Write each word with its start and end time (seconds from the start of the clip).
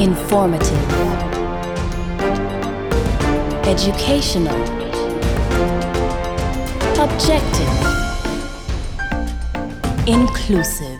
informative, 0.00 0.90
educational, 3.66 4.56
objective, 6.98 7.68
inclusive, 10.08 10.98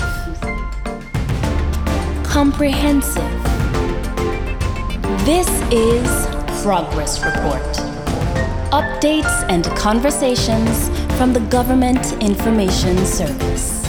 comprehensive. 2.25 3.25
This 5.25 5.48
is 5.73 6.27
Progress 6.62 7.25
Report. 7.25 7.62
Updates 8.71 9.48
and 9.48 9.65
conversations 9.79 10.91
from 11.16 11.32
the 11.32 11.41
Government 11.48 12.12
Information 12.23 12.98
Service. 13.07 13.80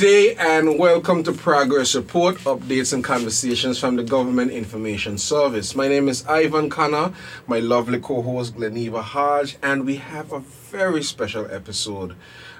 Day 0.00 0.34
and 0.36 0.78
welcome 0.78 1.22
to 1.22 1.30
Progress 1.30 1.94
Report, 1.94 2.36
updates 2.44 2.94
and 2.94 3.04
conversations 3.04 3.78
from 3.78 3.96
the 3.96 4.02
Government 4.02 4.50
Information 4.50 5.18
Service. 5.18 5.74
My 5.76 5.88
name 5.88 6.08
is 6.08 6.26
Ivan 6.26 6.70
Khanna, 6.70 7.12
my 7.46 7.58
lovely 7.58 8.00
co-host 8.00 8.56
Gleneva 8.56 9.02
Hodge, 9.02 9.58
and 9.62 9.84
we 9.84 9.96
have 9.96 10.32
a 10.32 10.38
very 10.40 11.02
special 11.02 11.46
episode 11.50 12.16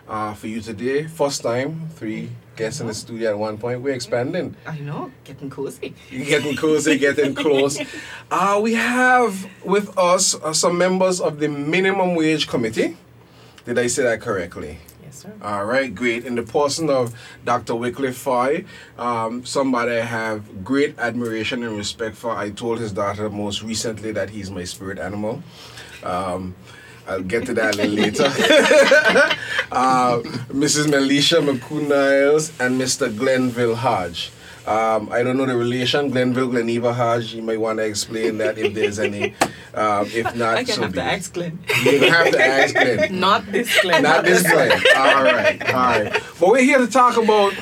uh, 0.06 0.34
for 0.34 0.48
you 0.48 0.60
today. 0.60 1.06
First 1.06 1.42
time, 1.42 1.88
three 1.94 2.28
guests 2.56 2.82
in 2.82 2.88
the 2.88 2.94
studio 2.94 3.30
at 3.30 3.38
one 3.38 3.56
point. 3.56 3.80
We're 3.80 3.94
expanding. 3.94 4.54
I 4.66 4.78
know, 4.80 5.10
getting 5.24 5.48
cozy. 5.48 5.94
Getting 6.10 6.56
cozy, 6.56 6.98
getting 6.98 7.34
close. 7.34 7.80
Uh, 8.30 8.60
we 8.62 8.74
have 8.74 9.48
with 9.64 9.96
us 9.98 10.34
uh, 10.34 10.52
some 10.52 10.76
members 10.76 11.22
of 11.22 11.40
the 11.40 11.48
Minimum 11.48 12.16
Wage 12.16 12.46
Committee. 12.46 12.98
Did 13.64 13.78
I 13.78 13.86
say 13.86 14.02
that 14.02 14.20
correctly? 14.20 14.78
Yes, 15.10 15.22
sir. 15.22 15.32
All 15.42 15.64
right, 15.64 15.92
great. 15.92 16.24
In 16.24 16.36
the 16.36 16.44
person 16.44 16.88
of 16.88 17.12
Dr. 17.44 17.74
Wycliffe 17.74 18.16
Fahie, 18.16 18.64
um, 18.96 19.44
somebody 19.44 19.96
I 19.96 20.04
have 20.04 20.62
great 20.62 20.96
admiration 21.00 21.64
and 21.64 21.76
respect 21.76 22.14
for. 22.14 22.30
I 22.30 22.50
told 22.50 22.78
his 22.78 22.92
daughter 22.92 23.28
most 23.28 23.60
recently 23.64 24.12
that 24.12 24.30
he's 24.30 24.52
my 24.52 24.62
spirit 24.62 25.00
animal. 25.00 25.42
Um, 26.04 26.54
I'll 27.08 27.22
get 27.22 27.44
to 27.46 27.54
that 27.54 27.74
later. 27.74 28.22
uh, 29.72 30.20
Mrs. 30.54 30.86
Melisha 30.86 31.42
Maccow-Niles 31.42 32.52
and 32.60 32.80
Mr. 32.80 33.10
Glenville 33.10 33.74
Hodge. 33.74 34.30
Um, 34.70 35.08
I 35.10 35.24
don't 35.24 35.36
know 35.36 35.46
the 35.46 35.56
relation, 35.56 36.10
Glenville, 36.10 36.46
Gleneva 36.46 36.94
Hodge. 36.94 37.34
You 37.34 37.42
might 37.42 37.58
want 37.58 37.80
to 37.80 37.84
explain 37.84 38.38
that 38.38 38.56
if 38.56 38.72
there's 38.72 39.00
any. 39.00 39.34
Um, 39.74 40.06
if 40.14 40.32
not, 40.36 40.58
I 40.58 40.62
can 40.62 40.76
so 40.76 40.82
have 40.82 40.92
to 40.92 41.02
ask 41.02 41.34
Glenn. 41.34 41.58
You 41.84 42.08
have 42.08 42.30
to 42.30 42.40
ask 42.40 42.74
Glenn. 42.74 43.18
Not 43.26 43.46
this 43.50 43.82
Glenn. 43.82 44.04
Not 44.04 44.24
this 44.24 44.44
way. 44.56 44.70
All 44.94 45.24
right, 45.24 45.74
all 45.74 45.74
right. 45.74 46.12
But 46.38 46.48
we're 46.48 46.62
here 46.62 46.78
to 46.78 46.86
talk 46.86 47.16
about 47.16 47.52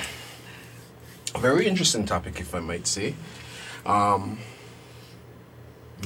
a 1.34 1.38
very 1.38 1.66
interesting 1.66 2.04
topic, 2.04 2.40
if 2.40 2.54
I 2.54 2.60
might 2.60 2.86
say. 2.86 3.14
Um, 3.86 4.38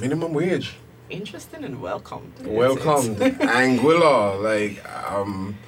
minimum 0.01 0.33
wage. 0.33 0.75
Interesting 1.11 1.65
and 1.65 1.83
welcome. 1.83 2.33
Welcome, 2.45 3.17
Anguilla. 3.17 4.41
Like, 4.41 5.11
um, 5.11 5.59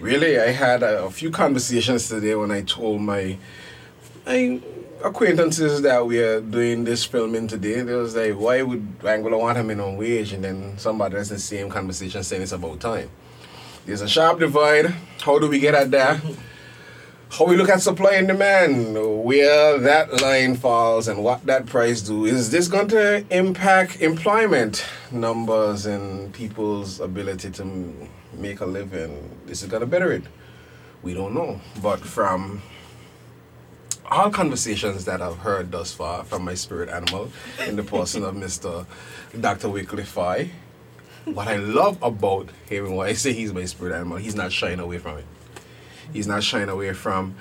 really, 0.00 0.36
I 0.36 0.50
had 0.50 0.82
a, 0.82 1.04
a 1.04 1.10
few 1.12 1.30
conversations 1.30 2.08
today 2.08 2.34
when 2.34 2.50
I 2.50 2.62
told 2.62 3.02
my, 3.02 3.38
my 4.26 4.60
acquaintances 5.02 5.82
that 5.82 6.06
we 6.06 6.18
are 6.18 6.40
doing 6.40 6.84
this 6.84 7.04
filming 7.04 7.48
today. 7.48 7.80
They 7.80 7.94
was 7.94 8.14
like, 8.14 8.34
why 8.34 8.62
would 8.62 8.98
Anguilla 9.00 9.38
want 9.38 9.58
a 9.58 9.62
minimum 9.62 9.96
wage? 9.96 10.32
And 10.32 10.44
then 10.44 10.78
somebody 10.78 11.16
in 11.16 11.24
the 11.24 11.38
same 11.38 11.70
conversation 11.70 12.22
saying 12.22 12.42
it's 12.42 12.52
about 12.52 12.80
time. 12.80 13.10
There's 13.86 14.02
a 14.02 14.08
sharp 14.08 14.40
divide. 14.40 14.94
How 15.22 15.38
do 15.38 15.48
we 15.48 15.58
get 15.58 15.74
at 15.74 15.90
that? 15.92 16.20
How 17.30 17.46
we 17.46 17.56
look 17.56 17.68
at 17.68 17.80
supply 17.80 18.14
and 18.14 18.26
demand, 18.26 18.94
where 19.24 19.78
that 19.78 20.20
line 20.20 20.56
falls 20.56 21.06
and 21.06 21.22
what 21.22 21.46
that 21.46 21.66
price 21.66 22.00
do. 22.00 22.24
Is 22.24 22.50
this 22.50 22.66
going 22.66 22.88
to 22.88 23.24
impact 23.30 24.00
employment 24.00 24.84
numbers 25.12 25.86
and 25.86 26.32
people's 26.34 26.98
ability 26.98 27.52
to 27.52 27.94
make 28.34 28.58
a 28.58 28.66
living? 28.66 29.38
This 29.46 29.62
is 29.62 29.68
going 29.68 29.82
to 29.82 29.86
better 29.86 30.10
it. 30.10 30.24
We 31.04 31.14
don't 31.14 31.32
know. 31.32 31.60
But 31.80 32.00
from 32.00 32.62
all 34.10 34.30
conversations 34.30 35.04
that 35.04 35.22
I've 35.22 35.38
heard 35.38 35.70
thus 35.70 35.92
far 35.92 36.24
from 36.24 36.44
my 36.44 36.54
spirit 36.54 36.88
animal 36.88 37.30
in 37.66 37.76
the 37.76 37.84
person 37.84 38.24
of 38.24 38.34
Mr. 38.34 38.84
Dr. 39.40 39.68
Wycliffe 39.68 40.50
what 41.24 41.48
I 41.48 41.56
love 41.56 42.02
about 42.02 42.48
him, 42.68 42.96
when 42.96 43.06
I 43.06 43.12
say 43.12 43.32
he's 43.32 43.52
my 43.52 43.64
spirit 43.66 43.94
animal, 43.94 44.16
he's 44.16 44.34
not 44.34 44.52
shying 44.52 44.80
away 44.80 44.98
from 44.98 45.18
it. 45.18 45.26
He's 46.12 46.26
not 46.26 46.42
shying 46.42 46.68
away 46.68 46.92
from 46.92 47.36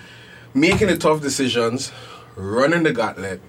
making 0.53 0.87
the 0.87 0.97
tough 0.97 1.21
decisions, 1.21 1.91
running 2.35 2.83
the 2.83 2.91
gauntlet, 2.91 3.41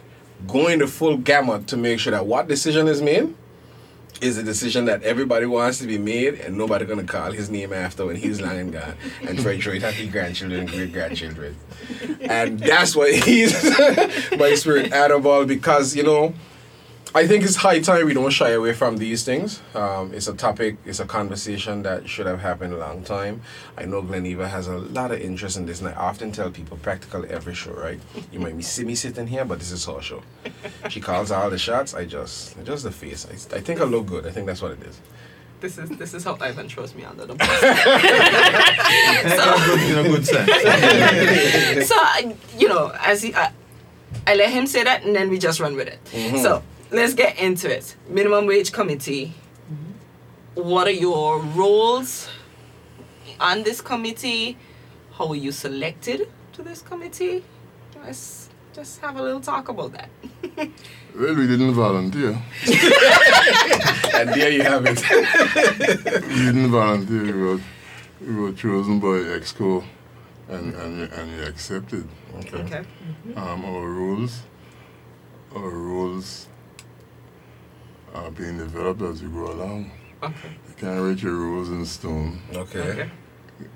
going 0.47 0.79
the 0.79 0.87
full 0.87 1.19
gamut 1.19 1.67
to 1.69 1.77
make 1.77 2.01
sure 2.01 2.13
that 2.13 2.27
what 2.27 2.49
decision 2.49 2.89
is 2.89 3.03
made 3.03 3.35
is 4.21 4.39
a 4.39 4.43
decision 4.43 4.85
that 4.87 5.03
everybody 5.03 5.47
wants 5.47 5.79
to 5.79 5.87
be 5.87 5.99
made 5.99 6.35
and 6.35 6.57
nobody 6.57 6.85
gonna 6.85 7.05
call 7.05 7.33
his 7.33 7.51
name 7.51 7.73
after 7.73 8.07
when 8.07 8.17
he's 8.17 8.41
long 8.41 8.59
and 8.59 8.73
gone 8.73 8.95
and 9.23 9.39
try 9.39 9.57
to 9.57 9.73
it 9.73 9.83
happy 9.83 10.09
grandchildren 10.09 10.61
and 10.61 10.71
great 10.71 10.93
grandchildren. 10.93 11.57
And 12.21 12.59
that's 12.59 12.95
why 12.95 13.13
he's 13.13 13.53
my 14.39 14.55
spirit 14.55 14.93
animal 14.93 15.45
because 15.47 15.97
you 15.97 16.03
know 16.03 16.35
I 17.13 17.27
think 17.27 17.43
it's 17.43 17.57
high 17.57 17.81
time 17.81 18.07
we 18.07 18.15
don't 18.15 18.31
shy 18.31 18.51
away 18.51 18.73
from 18.73 18.99
these 18.99 19.25
things. 19.25 19.61
Um, 19.75 20.15
it's 20.15 20.29
a 20.29 20.35
topic, 20.35 20.77
it's 20.87 21.01
a 21.01 21.05
conversation 21.05 21.83
that 21.83 22.09
should 22.09 22.27
have 22.27 22.39
happened 22.41 22.73
a 22.73 22.79
long 22.79 23.03
time. 23.03 23.43
I 23.77 23.85
know 23.85 24.01
Gleneva 24.01 24.49
has 24.49 24.69
a 24.69 24.79
lot 24.79 25.11
of 25.11 25.19
interest 25.21 25.57
in 25.57 25.67
this, 25.67 25.81
and 25.81 25.89
I 25.89 25.95
often 25.95 26.31
tell 26.31 26.53
people 26.53 26.77
practically 26.77 27.29
every 27.29 27.55
show, 27.55 27.73
right? 27.73 27.99
You 28.31 28.39
might 28.39 28.63
see 28.63 28.85
me 28.85 28.95
sitting 28.95 29.27
here, 29.27 29.45
but 29.45 29.59
this 29.59 29.73
is 29.73 29.85
her 29.87 30.01
show. 30.01 30.23
She 30.89 31.01
calls 31.01 31.33
all 31.33 31.51
the 31.51 31.59
shots. 31.59 31.95
I 31.95 32.05
just, 32.05 32.63
just 32.65 32.85
the 32.85 32.93
face. 32.93 33.27
I, 33.27 33.57
I 33.57 33.61
think 33.61 33.81
I 33.81 33.85
look 33.85 34.07
good. 34.07 34.25
I 34.25 34.31
think 34.31 34.47
that's 34.47 34.63
what 34.63 34.71
it 34.73 34.83
is. 34.85 35.01
This 35.61 35.79
is 35.79 35.91
this 35.91 36.15
is 36.15 36.25
how 36.25 36.39
Ivan 36.41 36.69
throws 36.71 36.95
me 36.95 37.05
under 37.05 37.27
the 37.27 37.35
bus. 37.35 37.63
in 39.91 39.99
a 39.99 40.03
good 40.05 40.25
sense. 40.27 41.89
so 41.89 41.97
you 42.57 42.67
know, 42.67 42.93
as 42.99 43.21
he, 43.23 43.35
I, 43.35 43.53
I 44.27 44.37
let 44.37 44.51
him 44.51 44.67
say 44.67 44.85
that, 44.85 45.05
and 45.05 45.15
then 45.15 45.29
we 45.29 45.39
just 45.39 45.61
run 45.61 45.77
with 45.77 45.89
it. 45.89 45.99
So 46.41 46.63
let's 46.91 47.15
get 47.15 47.39
into 47.39 47.71
it. 47.71 47.97
Minimum 48.09 48.47
wage 48.47 48.73
committee. 48.73 49.35
What 50.55 50.87
are 50.87 50.93
your 50.93 51.41
roles 51.41 52.29
on 53.39 53.63
this 53.63 53.81
committee? 53.81 54.57
How 55.13 55.27
were 55.27 55.37
you 55.37 55.53
selected 55.53 56.29
to 56.55 56.63
this 56.63 56.83
committee? 56.83 57.45
Let's 58.03 58.49
just 58.73 59.01
have 59.01 59.17
a 59.17 59.23
little 59.23 59.41
talk 59.41 59.69
about 59.69 59.93
that. 59.93 60.11
Well, 61.13 61.35
we 61.35 61.49
didn't 61.49 61.73
volunteer. 61.73 62.41
And 64.15 64.29
there 64.29 64.51
you 64.51 64.63
have 64.63 64.85
it. 64.87 65.03
We 66.29 66.37
didn't 66.47 66.71
volunteer. 66.71 67.25
We 67.25 67.33
were, 67.33 67.61
we 68.21 68.35
were 68.35 68.53
chosen 68.53 69.01
by 69.01 69.19
EXCO 69.37 69.83
and, 70.49 70.75
and, 70.75 71.13
and 71.13 71.37
we 71.37 71.43
accepted. 71.43 72.07
Okay. 72.37 72.85
Um, 73.35 73.65
our 73.65 73.89
rules, 73.89 74.43
our 75.55 75.69
rules 75.69 76.47
are 78.15 78.31
being 78.31 78.59
developed 78.59 79.03
as 79.03 79.23
we 79.23 79.29
go 79.29 79.53
along. 79.53 79.91
Okay. 80.23 80.49
You 80.69 80.75
can't 80.77 81.01
write 81.01 81.23
your 81.23 81.35
rules 81.35 81.71
in 81.71 81.85
stone. 81.87 82.41
Okay. 82.53 82.81
Okay. 82.81 83.11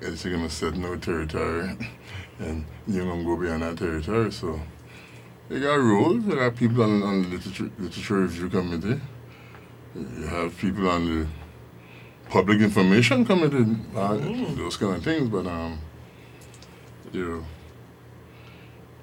It's 0.01 0.25
you're 0.25 0.35
gonna 0.35 0.49
set 0.49 0.75
no 0.75 0.95
territory 0.97 1.77
and 2.39 2.65
you're 2.87 3.05
gonna 3.05 3.23
go 3.23 3.35
beyond 3.37 3.63
that 3.63 3.77
territory. 3.77 4.31
So 4.31 4.59
you 5.49 5.59
got 5.59 5.75
rules, 5.75 6.25
you 6.25 6.35
got 6.35 6.55
people 6.55 6.83
on, 6.83 7.03
on 7.03 7.21
the 7.23 7.27
literature, 7.29 7.71
literature 7.77 8.21
review 8.21 8.49
committee, 8.49 8.99
you 9.95 10.27
have 10.27 10.57
people 10.57 10.89
on 10.89 11.05
the 11.05 11.27
public 12.29 12.59
information 12.61 13.23
committee, 13.25 13.77
uh, 13.95 14.15
those 14.55 14.77
kind 14.77 14.95
of 14.95 15.03
things, 15.03 15.29
but 15.29 15.45
um 15.45 15.79
you 17.13 17.25
know 17.27 17.45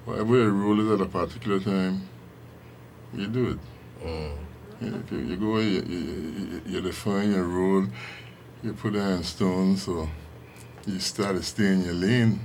whatever 0.05 0.35
your 0.35 0.49
rule 0.49 0.79
is 0.81 0.99
at 0.99 1.05
a 1.05 1.09
particular 1.09 1.59
time, 1.59 2.07
you 3.13 3.27
do 3.27 3.51
it. 3.51 3.59
Mm. 4.05 4.42
You, 4.81 5.03
you, 5.11 5.17
you 5.19 5.35
go, 5.37 5.57
you, 5.59 5.81
you, 5.81 5.97
you- 5.97 6.61
you 6.65 6.81
define 6.81 7.31
your 7.31 7.43
rule, 7.43 7.87
you 8.63 8.73
put 8.73 8.95
it 8.95 8.99
in 8.99 9.23
stone, 9.23 9.77
so 9.77 10.07
you 10.85 10.99
start 10.99 11.35
to 11.35 11.43
stay 11.43 11.67
in 11.73 11.83
your 11.85 11.93
lane. 11.93 12.39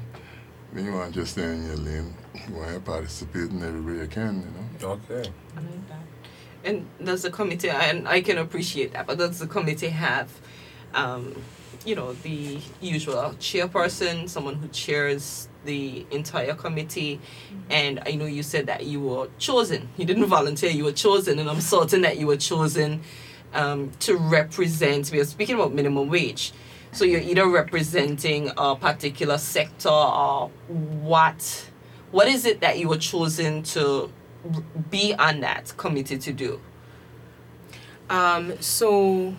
Then 0.73 0.85
you 0.85 0.93
want 0.93 1.15
to 1.15 1.21
just 1.21 1.33
stay 1.33 1.45
in 1.45 1.67
your 1.67 1.77
lane. 1.77 2.15
You 2.49 2.55
want 2.55 2.75
to 2.75 2.81
participate 2.81 3.51
in 3.51 3.63
every 3.63 3.81
way 3.81 4.01
you 4.03 4.07
can, 4.09 4.43
you 4.81 4.87
know. 4.87 4.93
Okay. 4.95 5.31
And 6.65 6.87
does 7.03 7.23
the 7.23 7.31
committee, 7.31 7.71
and 7.71 8.07
I 8.09 8.21
can 8.21 8.37
appreciate 8.39 8.93
that, 8.93 9.07
but 9.07 9.17
does 9.19 9.39
the 9.39 9.47
committee 9.47 9.89
have 9.89 10.29
um, 10.93 11.35
you 11.85 11.95
know, 11.95 12.13
the 12.13 12.59
usual 12.81 13.35
chairperson, 13.39 14.29
someone 14.29 14.57
who 14.57 14.69
chairs 14.69 15.49
the 15.65 16.07
entire 16.11 16.55
committee. 16.55 17.21
And 17.71 18.01
I 18.07 18.13
know 18.13 18.27
you 18.27 18.43
said 18.43 18.67
that 18.67 18.87
you 18.87 19.01
were 19.01 19.29
chosen. 19.39 19.89
You 19.97 20.05
didn't 20.05 20.27
volunteer, 20.39 20.71
you 20.71 20.85
were 20.85 20.93
chosen, 20.93 21.39
and 21.39 21.49
I'm 21.49 21.61
certain 21.61 22.03
that 22.03 22.19
you 22.19 22.27
were 22.27 22.37
chosen 22.37 23.03
um, 23.55 23.91
to 24.01 24.17
represent. 24.17 25.11
We 25.11 25.21
are 25.21 25.25
speaking 25.25 25.55
about 25.55 25.73
minimum 25.73 26.09
wage. 26.09 26.53
So 26.93 27.05
you're 27.05 27.21
either 27.21 27.47
representing 27.47 28.51
a 28.57 28.75
particular 28.75 29.39
sector 29.39 29.91
or 29.91 30.51
what 30.69 31.71
what 32.11 32.27
is 32.27 32.47
it 32.47 32.61
that 32.63 32.79
you 32.79 32.89
were 32.89 32.97
chosen 32.97 33.63
to 33.63 34.11
be 34.89 35.15
on 35.15 35.41
that 35.41 35.75
committee 35.77 36.17
to 36.17 36.33
do? 36.33 36.61
Um, 38.09 38.61
so 38.61 39.35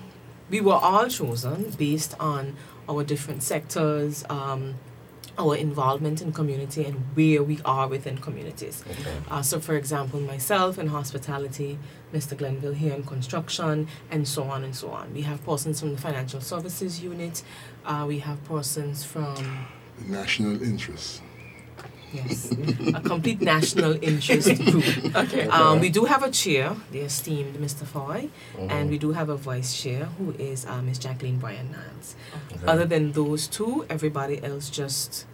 we 0.50 0.62
were 0.62 0.74
all 0.74 1.08
chosen 1.08 1.72
based 1.78 2.16
on 2.20 2.56
our 2.88 3.04
different 3.04 3.44
sectors, 3.44 4.26
um, 4.30 4.76
our 5.38 5.56
involvement 5.56 6.22
in 6.22 6.34
community, 6.34 6.84
and 6.84 6.96
where 7.14 7.42
we 7.44 7.60
are 7.64 7.88
within 7.88 8.18
communities. 8.18 8.84
Uh, 9.30 9.42
so, 9.42 9.60
for 9.60 9.76
example, 9.76 10.20
myself 10.20 10.78
in 10.78 10.88
hospitality, 10.88 11.78
Mr. 12.14 12.36
Glenville 12.38 12.74
here 12.74 12.94
in 12.94 13.04
construction, 13.04 13.88
and 14.12 14.28
so 14.28 14.44
on 14.44 14.64
and 14.64 14.76
so 14.76 14.90
on. 14.90 15.14
We 15.14 15.22
have 15.22 15.44
persons 15.46 15.80
from 15.80 15.92
the 15.96 16.02
financial 16.02 16.42
services 16.42 17.02
unit. 17.02 17.44
Uh, 17.86 18.06
we 18.08 18.20
have 18.20 18.44
persons 18.46 19.04
from 19.04 19.68
National 20.08 20.62
interest. 20.64 21.22
Yes, 22.14 22.52
a 22.94 23.02
complete 23.02 23.42
national 23.42 24.02
interest 24.04 24.62
group. 24.66 25.16
Okay. 25.16 25.48
Um, 25.48 25.80
we 25.80 25.90
do 25.90 26.06
have 26.06 26.24
a 26.24 26.32
chair, 26.32 26.76
the 26.92 27.02
esteemed 27.02 27.56
Mr. 27.58 27.86
Fahie, 27.86 28.30
and 28.70 28.90
we 28.90 28.98
do 28.98 29.12
have 29.12 29.30
a 29.30 29.36
vice 29.38 29.80
chair 29.80 30.06
who 30.18 30.32
is 30.40 30.66
uh, 30.66 30.82
Miss 30.82 30.98
Jacqueline 30.98 31.38
Bryan 31.38 31.72
Nance. 31.72 32.16
Other 32.66 32.86
than 32.86 33.12
those 33.12 33.48
two, 33.48 33.86
everybody 33.90 34.44
else 34.44 34.70
just 34.70 35.26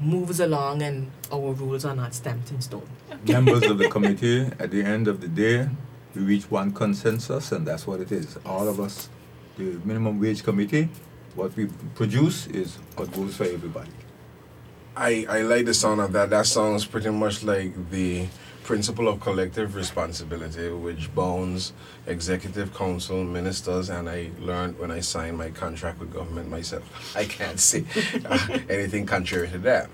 moves 0.00 0.40
along, 0.40 0.82
and 0.82 1.10
our 1.32 1.52
rules 1.52 1.84
are 1.84 1.94
not 1.94 2.14
stamped 2.14 2.50
in 2.50 2.60
stone. 2.60 2.88
Members 3.26 3.62
of 3.62 3.78
the 3.78 3.88
committee, 3.88 4.42
at 4.58 4.70
the 4.70 4.82
end 4.82 5.06
of 5.06 5.20
the 5.20 5.28
day, 5.28 5.68
we 6.14 6.22
reach 6.22 6.50
one 6.50 6.72
consensus, 6.72 7.52
and 7.52 7.66
that's 7.66 7.86
what 7.86 8.00
it 8.00 8.10
is. 8.10 8.36
All 8.44 8.68
of 8.68 8.80
us, 8.80 9.08
the 9.56 9.78
minimum 9.84 10.20
wage 10.20 10.42
committee, 10.42 10.88
what 11.34 11.54
we 11.56 11.66
produce 11.94 12.46
is 12.48 12.76
what 12.96 13.12
goes 13.12 13.36
for 13.36 13.44
everybody. 13.44 13.90
I, 14.96 15.26
I 15.28 15.42
like 15.42 15.66
the 15.66 15.74
sound 15.74 16.00
of 16.00 16.12
that. 16.12 16.30
That 16.30 16.46
sounds 16.46 16.84
pretty 16.86 17.10
much 17.10 17.42
like 17.42 17.90
the 17.90 18.26
principle 18.62 19.08
of 19.08 19.20
collective 19.20 19.74
responsibility, 19.74 20.68
which 20.70 21.12
bounds 21.14 21.72
executive 22.06 22.72
council, 22.74 23.24
ministers, 23.24 23.90
and 23.90 24.08
I 24.08 24.30
learned 24.40 24.78
when 24.78 24.92
I 24.92 25.00
signed 25.00 25.36
my 25.36 25.50
contract 25.50 25.98
with 25.98 26.12
government 26.12 26.48
myself. 26.48 27.16
I 27.16 27.24
can't 27.24 27.58
say 27.58 27.84
uh, 28.24 28.58
anything 28.70 29.04
contrary 29.04 29.48
to 29.48 29.58
that. 29.58 29.90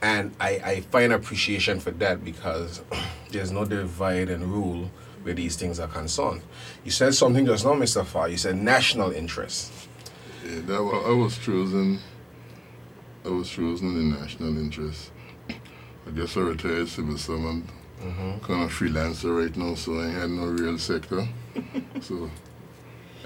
And 0.00 0.34
I, 0.40 0.50
I 0.64 0.80
find 0.80 1.12
appreciation 1.12 1.78
for 1.78 1.90
that 1.92 2.24
because 2.24 2.82
there's 3.30 3.52
no 3.52 3.66
divide 3.66 4.30
and 4.30 4.44
rule 4.44 4.90
where 5.22 5.34
these 5.34 5.56
things 5.56 5.78
are 5.78 5.88
concerned. 5.88 6.40
You 6.84 6.90
said 6.90 7.14
something 7.14 7.44
just 7.46 7.64
now, 7.64 7.74
Mr. 7.74 8.04
Fahie. 8.04 8.32
You 8.32 8.36
said 8.38 8.56
national 8.56 9.12
interest. 9.12 9.70
Yeah, 10.44 10.60
that 10.62 10.82
was, 10.82 11.04
I 11.06 11.10
was 11.10 11.38
chosen. 11.38 12.00
I 13.24 13.28
was 13.28 13.48
chosen 13.48 13.88
in 13.96 14.10
the 14.10 14.18
national 14.20 14.56
interest. 14.58 15.10
I 15.48 16.10
guess 16.14 16.36
I 16.36 16.40
retired 16.40 16.88
civil 16.88 17.16
servant, 17.16 17.66
mm-hmm. 18.00 18.38
kind 18.44 18.64
of 18.64 18.70
freelancer 18.72 19.40
right 19.44 19.56
now, 19.56 19.74
so 19.74 20.00
I 20.00 20.08
had 20.08 20.30
no 20.30 20.46
real 20.46 20.76
sector. 20.78 21.28
so, 22.00 22.28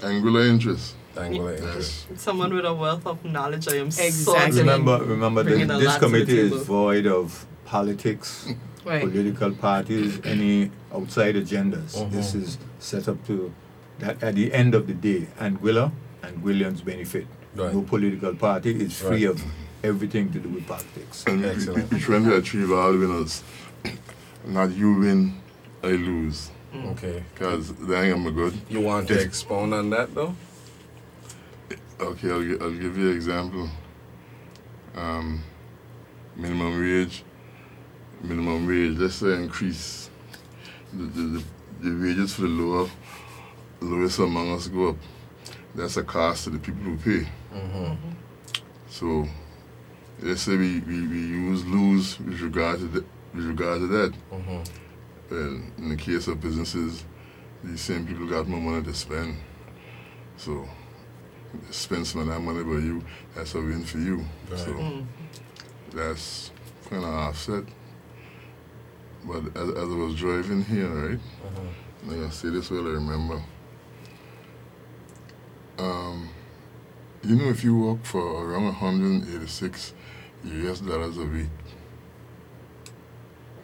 Anguilla 0.01 0.47
interest. 0.47 0.95
Anguilla 1.15 1.57
interest. 1.57 2.05
Yes. 2.11 2.21
Someone 2.21 2.53
with 2.53 2.65
a 2.65 2.73
wealth 2.73 3.07
of 3.07 3.25
knowledge, 3.25 3.67
I 3.67 3.77
am 3.77 3.87
Exactly. 3.87 4.11
certain. 4.33 4.57
Remember, 4.57 5.03
remember 5.03 5.43
Bringing 5.43 5.67
that 5.67 5.77
a 5.77 5.79
this 5.79 5.87
lot 5.87 5.93
to 5.95 5.99
the 6.01 6.05
committee 6.05 6.39
is 6.39 6.63
void 6.63 7.07
of 7.07 7.45
politics, 7.65 8.53
Right. 8.85 9.01
political 9.01 9.51
parties, 9.51 10.21
any 10.23 10.71
outside 10.93 11.35
agendas. 11.35 11.95
Mm-hmm. 11.95 12.15
This 12.15 12.35
is 12.35 12.57
set 12.79 13.07
up 13.09 13.25
to 13.27 13.51
that 13.99 14.21
at 14.21 14.35
the 14.35 14.53
end 14.53 14.75
of 14.75 14.85
the 14.85 14.93
day, 14.93 15.27
Anguilla 15.39 15.91
and 16.21 16.37
Anguillians 16.43 16.85
benefit. 16.85 17.25
Right. 17.55 17.73
No 17.73 17.81
political 17.81 18.35
party 18.35 18.79
is 18.79 18.99
free 18.99 19.25
Right. 19.25 19.35
of 19.35 19.41
mm-hmm. 19.41 19.66
Everything 19.83 20.31
to 20.33 20.39
do 20.39 20.49
with 20.49 20.67
politics. 20.67 21.23
And 21.27 21.41
we, 21.41 21.47
we, 21.47 21.53
Excellent. 21.53 21.91
we 21.91 21.99
trying 21.99 22.23
to 22.25 22.35
achieve 22.35 22.71
all 22.71 22.91
winners. 22.91 23.43
Not 24.45 24.71
you 24.71 24.93
win, 24.99 25.41
I 25.83 25.87
lose. 25.87 26.51
Okay. 26.73 27.23
Because 27.33 27.73
then 27.75 28.13
I'm 28.13 28.27
a 28.27 28.31
good. 28.31 28.53
You 28.69 28.81
want 28.81 29.07
to 29.07 29.19
expound 29.19 29.73
on 29.73 29.89
that 29.91 30.13
though? 30.13 30.35
Okay, 31.99 32.29
I'll, 32.29 32.63
I'll 32.63 32.71
give 32.71 32.97
you 32.97 33.09
an 33.09 33.15
example. 33.15 33.69
Um, 34.95 35.43
minimum 36.35 36.79
wage, 36.79 37.23
minimum 38.21 38.67
wage, 38.67 38.97
let's 38.97 39.15
say 39.15 39.33
increase. 39.33 40.09
The, 40.93 41.03
the, 41.03 41.21
the, 41.21 41.43
the 41.81 42.03
wages 42.03 42.33
for 42.35 42.41
the 42.43 42.47
lower, 42.47 42.89
lowest 43.81 44.19
among 44.19 44.51
us 44.53 44.67
go 44.67 44.89
up. 44.89 44.95
That's 45.75 45.97
a 45.97 46.03
cost 46.03 46.45
to 46.45 46.49
the 46.51 46.59
people 46.59 46.81
who 46.83 46.97
pay. 46.97 47.27
So, 48.89 49.27
let's 50.21 50.41
say 50.41 50.55
we, 50.57 50.79
we, 50.81 51.07
we 51.07 51.17
use 51.19 51.65
lose 51.65 52.19
with 52.19 52.41
regard 52.41 52.79
to, 52.79 52.87
the, 52.87 53.05
with 53.33 53.45
regard 53.45 53.79
to 53.81 53.87
that. 53.87 54.13
Well, 54.31 54.65
in 55.77 55.89
the 55.89 55.95
case 55.97 56.27
of 56.27 56.39
businesses, 56.41 57.03
these 57.63 57.81
same 57.81 58.07
people 58.07 58.27
got 58.27 58.47
more 58.47 58.59
money 58.61 58.83
to 58.83 58.93
spend. 58.93 59.35
So, 60.37 60.67
spend 61.71 62.05
some 62.07 62.21
of 62.21 62.27
that 62.27 62.39
money 62.39 62.63
by 62.63 62.79
you, 62.79 63.03
that's 63.35 63.53
a 63.55 63.59
win 63.61 63.83
for 63.83 63.97
you. 63.97 64.25
Right. 64.49 64.59
So 64.59 64.71
Mm. 64.73 65.05
that's 65.93 66.51
kind 66.89 67.03
of 67.03 67.09
offset. 67.09 67.63
But 69.25 69.47
as, 69.57 69.69
as 69.69 69.77
I 69.77 69.95
was 69.95 70.15
driving 70.15 70.63
here, 70.63 70.87
right, 70.87 71.19
I'm 72.03 72.09
gonna 72.09 72.31
say 72.31 72.49
this 72.49 72.69
well 72.71 72.87
I 72.87 72.91
remember. 72.91 73.41
Um, 75.79 76.29
you 77.23 77.35
know, 77.35 77.49
if 77.49 77.63
you 77.63 77.77
work 77.77 78.03
for 78.05 78.21
around 78.21 78.65
186 78.65 79.93
US 80.45 80.79
dollars 80.79 81.17
a 81.17 81.25
week, 81.25 81.49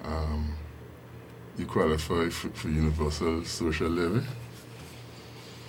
um, 0.03 0.55
you 1.57 1.65
qualify 1.65 2.29
for, 2.29 2.49
for 2.49 2.67
universal 2.69 3.43
social 3.45 3.89
levy. 3.89 4.25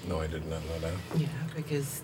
No, 0.08 0.20
I 0.20 0.26
did 0.26 0.44
not 0.46 0.62
know 0.66 0.78
that. 0.80 0.92
Yeah, 1.16 1.26
because 1.56 2.02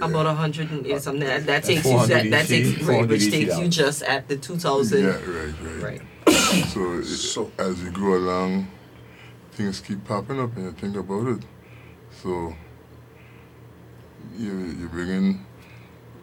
about 0.00 0.26
a 0.26 0.32
hundred 0.32 0.70
and 0.70 0.86
eight 0.86 1.02
something 1.02 1.26
that, 1.26 1.44
that 1.46 1.64
takes 1.64 1.84
you 1.84 2.06
that, 2.06 2.30
that 2.30 2.46
takes 2.46 2.80
right, 2.82 3.06
which 3.06 3.30
takes 3.30 3.58
you 3.58 3.68
just 3.68 4.02
at 4.02 4.26
the 4.28 4.36
two 4.36 4.56
thousand. 4.56 5.04
Yeah, 5.04 5.10
right, 5.10 5.54
right. 5.62 5.82
Right. 5.82 6.64
So, 6.68 6.94
it- 6.98 7.04
So- 7.04 7.52
as 7.58 7.82
you 7.82 7.90
go 7.90 8.14
along, 8.14 8.68
things 9.52 9.80
keep 9.80 10.02
popping 10.04 10.40
up, 10.40 10.56
and 10.56 10.64
you 10.66 10.72
think 10.72 10.96
about 10.96 11.26
it. 11.28 11.42
So 12.22 12.54
you 14.38 14.52
you 14.78 14.88
bring 14.88 15.08
in 15.10 15.46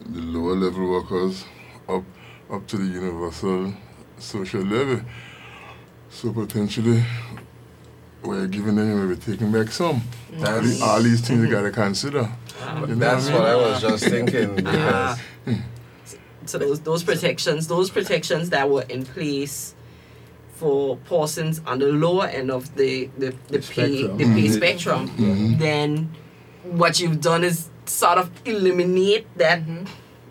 the 0.08 0.22
lower 0.22 0.56
level 0.56 0.90
workers 0.90 1.46
up 1.88 2.04
up 2.52 2.66
to 2.68 2.78
the 2.78 2.86
universal 2.86 3.74
social 4.18 4.62
levy. 4.62 5.04
So 6.10 6.34
potentially, 6.34 7.04
we're 8.24 8.48
giving 8.48 8.76
them, 8.76 9.08
we're 9.08 9.16
taking 9.16 9.52
back 9.52 9.72
some. 9.72 10.02
All, 10.38 10.42
That's- 10.42 10.82
all 10.82 11.02
these 11.02 11.22
things 11.22 11.42
you 11.44 11.50
gotta 11.50 11.72
consider. 11.72 12.30
You 12.66 12.88
know 12.88 12.96
That's 12.96 13.30
what 13.30 13.42
I 13.46 13.56
what? 13.56 13.66
I 13.66 13.72
was 13.72 13.82
just 13.82 14.04
thinking 14.06 14.56
because 14.56 15.20
So 16.46 16.58
those 16.58 16.80
those 16.82 17.04
protections, 17.04 17.68
those 17.68 17.90
protections 17.90 18.50
that 18.50 18.70
were 18.70 18.84
in 18.90 19.06
place 19.06 19.76
for 20.56 20.98
persons 20.98 21.62
on 21.66 21.80
the 21.80 21.86
lower 21.88 22.26
end 22.26 22.52
of 22.52 22.76
the 22.76 23.10
the, 23.18 23.34
the, 23.48 23.60
The 23.60 23.68
pay 23.74 24.04
the 24.08 24.26
pay 24.26 24.48
Mhm. 24.48 24.56
spectrum, 24.56 25.56
then 25.58 26.10
what 26.64 27.00
you've 27.00 27.22
done 27.22 27.44
is 27.46 27.70
sort 27.86 28.18
of 28.18 28.30
eliminate 28.46 29.26
that 29.38 29.62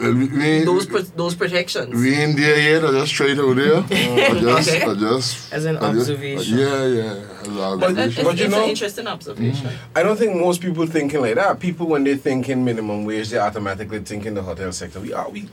Well, 0.01 0.15
we, 0.15 0.27
we, 0.29 0.65
those 0.65 0.87
pro- 0.87 1.01
those 1.03 1.35
protections. 1.35 1.93
we 1.93 2.15
ain't 2.15 2.37
there 2.37 2.59
yet. 2.61 2.85
I 2.85 2.93
just 2.93 3.13
tried 3.15 3.39
out 3.39 3.57
there. 3.57 3.77
I 3.79 4.39
just, 4.41 4.71
Okay. 4.71 4.83
I 4.85 4.95
just, 4.95 5.53
As 5.53 5.65
an 5.65 5.77
I 5.77 5.81
just- 5.93 6.11
observation. 6.11 6.59
yeah, 6.59 6.87
yeah. 6.87 7.03
As 7.41 7.47
an 7.49 7.55
That- 7.57 7.61
observation. 7.73 8.09
it's, 8.11 8.23
But 8.23 8.39
you 8.39 8.45
it's 8.47 8.55
know- 8.55 8.63
an 8.65 8.71
interesting 8.71 9.07
observation. 9.09 9.71
I 9.97 10.03
don't 10.05 10.17
think 10.17 10.37
most 10.37 10.61
people 10.61 10.87
thinking 10.87 11.21
like 11.21 11.35
that. 11.35 11.59
People 11.59 11.87
when 11.89 12.05
they 12.05 12.15
think 12.17 12.49
in 12.49 12.65
minimum 12.65 13.05
wage, 13.05 13.31
they 13.31 13.39
automatically 13.39 13.99
think 14.01 14.25
in 14.25 14.35
the 14.35 14.43
hotel 14.43 14.71
sector. 14.73 15.01
We 15.01 15.13
are 15.13 15.29
we 15.29 15.49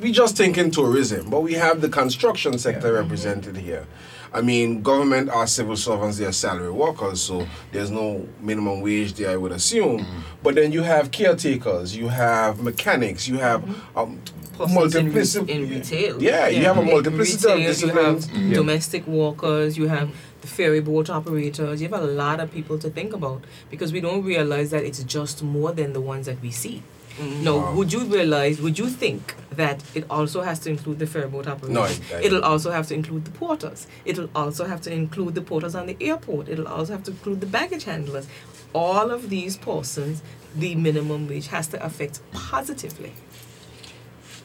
we 0.00 0.10
just 0.12 0.36
thinking 0.36 0.70
tourism, 0.70 1.30
but 1.30 1.40
we 1.42 1.54
have 1.54 1.80
the 1.80 1.88
construction 1.88 2.58
sector 2.58 2.92
represented 2.94 3.56
here. 3.56 3.86
I 4.32 4.40
mean, 4.40 4.82
government 4.82 5.28
are 5.30 5.46
civil 5.46 5.76
servants, 5.76 6.18
they 6.18 6.24
are 6.24 6.32
salary 6.32 6.70
workers, 6.70 7.20
so 7.20 7.46
there's 7.72 7.90
no 7.90 8.26
minimum 8.40 8.80
wage 8.80 9.14
there, 9.14 9.30
I 9.30 9.36
would 9.36 9.52
assume. 9.52 10.00
Mm. 10.00 10.06
But 10.42 10.54
then 10.54 10.70
you 10.72 10.82
have 10.82 11.10
caretakers, 11.10 11.96
you 11.96 12.08
have 12.08 12.62
mechanics, 12.62 13.26
you 13.26 13.38
have 13.38 13.62
mm-hmm. 13.62 13.98
um, 13.98 14.20
Persons 14.60 14.94
in 14.94 15.12
re- 15.46 15.54
in 15.54 15.70
retail. 15.70 16.22
Yeah, 16.22 16.48
you 16.48 16.64
have 16.66 16.76
a 16.76 16.82
multiplicity 16.82 17.46
retail, 17.46 17.52
of 17.54 17.60
you 17.60 17.66
disciplines. 17.68 18.26
have 18.26 18.52
domestic 18.52 19.06
workers, 19.06 19.78
you 19.78 19.88
have 19.88 20.10
the 20.42 20.46
ferry 20.46 20.80
boat 20.80 21.08
operators, 21.08 21.80
you 21.80 21.88
have 21.88 21.98
a 21.98 22.06
lot 22.06 22.40
of 22.40 22.52
people 22.52 22.78
to 22.78 22.90
think 22.90 23.14
about 23.14 23.42
because 23.70 23.90
we 23.90 24.00
don't 24.02 24.22
realize 24.22 24.70
that 24.70 24.84
it's 24.84 25.02
just 25.04 25.42
more 25.42 25.72
than 25.72 25.94
the 25.94 26.00
ones 26.00 26.26
that 26.26 26.42
we 26.42 26.50
see. 26.50 26.82
Mm-hmm. 27.18 27.44
Now, 27.44 27.56
Wow. 27.56 27.74
would 27.74 27.92
you 27.92 28.00
realize, 28.04 28.60
would 28.60 28.78
you 28.78 28.88
think 28.88 29.34
that 29.60 29.78
it 29.98 30.04
also 30.16 30.40
has 30.48 30.58
to 30.64 30.68
include 30.74 30.98
the 30.98 31.06
ferryboat 31.06 31.46
operators. 31.52 31.74
No, 31.74 31.82
I- 31.82 32.18
I- 32.18 32.22
It'll 32.26 32.44
also 32.52 32.70
have 32.78 32.86
to 32.88 32.94
include 33.00 33.22
the 33.28 33.30
porters. 33.42 33.80
It'll 34.10 34.30
also 34.34 34.64
have 34.72 34.80
to 34.86 34.90
include 35.02 35.34
the 35.38 35.42
porters 35.50 35.74
on 35.80 35.84
the 35.90 35.96
airport. 36.10 36.48
It'll 36.52 36.68
also 36.76 36.92
have 36.96 37.04
to 37.08 37.10
include 37.16 37.40
the 37.40 37.46
baggage 37.58 37.84
handlers. 37.84 38.26
All 38.72 39.10
of 39.10 39.20
these 39.30 39.54
persons, 39.70 40.22
the 40.64 40.74
minimum 40.86 41.28
wage 41.28 41.48
has 41.48 41.66
to 41.68 41.84
affect 41.88 42.14
positively. 42.32 43.12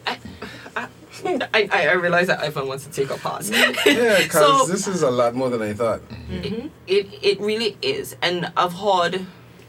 I, 0.06 0.18
I, 1.54 1.68
I 1.72 1.92
realize 1.94 2.26
that 2.28 2.40
Ivan 2.40 2.68
wants 2.68 2.84
to 2.86 2.90
take 2.92 3.10
a 3.10 3.18
pause. 3.18 3.50
Yeah, 3.50 3.70
because 3.72 4.30
So- 4.66 4.66
this 4.66 4.86
is 4.86 5.02
a 5.02 5.10
lot 5.10 5.34
more 5.34 5.50
than 5.50 5.62
I 5.62 5.72
thought. 5.72 6.00
Mm-hmm. 6.10 6.68
it 6.86 7.06
it 7.30 7.40
really 7.40 7.76
is 7.82 8.16
and 8.20 8.50
i've 8.56 8.72
heard 8.86 9.14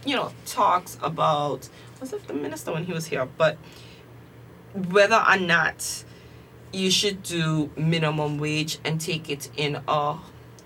you 0.05 0.15
know 0.15 0.31
talks 0.45 0.97
about 1.01 1.61
was 2.01 2.11
it 2.13 2.27
the 2.27 2.33
minister 2.33 2.69
when 2.73 2.83
he 2.89 2.93
was 2.93 3.05
here 3.13 3.25
but 3.37 3.53
whether 4.77 5.15
or 5.27 5.37
not 5.37 6.03
you 6.71 6.91
should 6.91 7.23
do 7.23 7.69
minimum 7.75 8.37
wage 8.37 8.77
and 8.83 8.99
take 8.99 9.29
it 9.29 9.49
in 9.57 9.79
a 9.87 10.15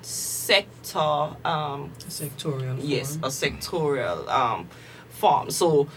sector 0.02 1.00
um 1.00 1.92
Sectorial. 2.10 2.78
yes 2.82 3.16
form. 3.16 3.24
a 3.24 3.28
sectorial 3.28 4.28
um 4.30 4.68
form 5.10 5.50
so 5.52 5.88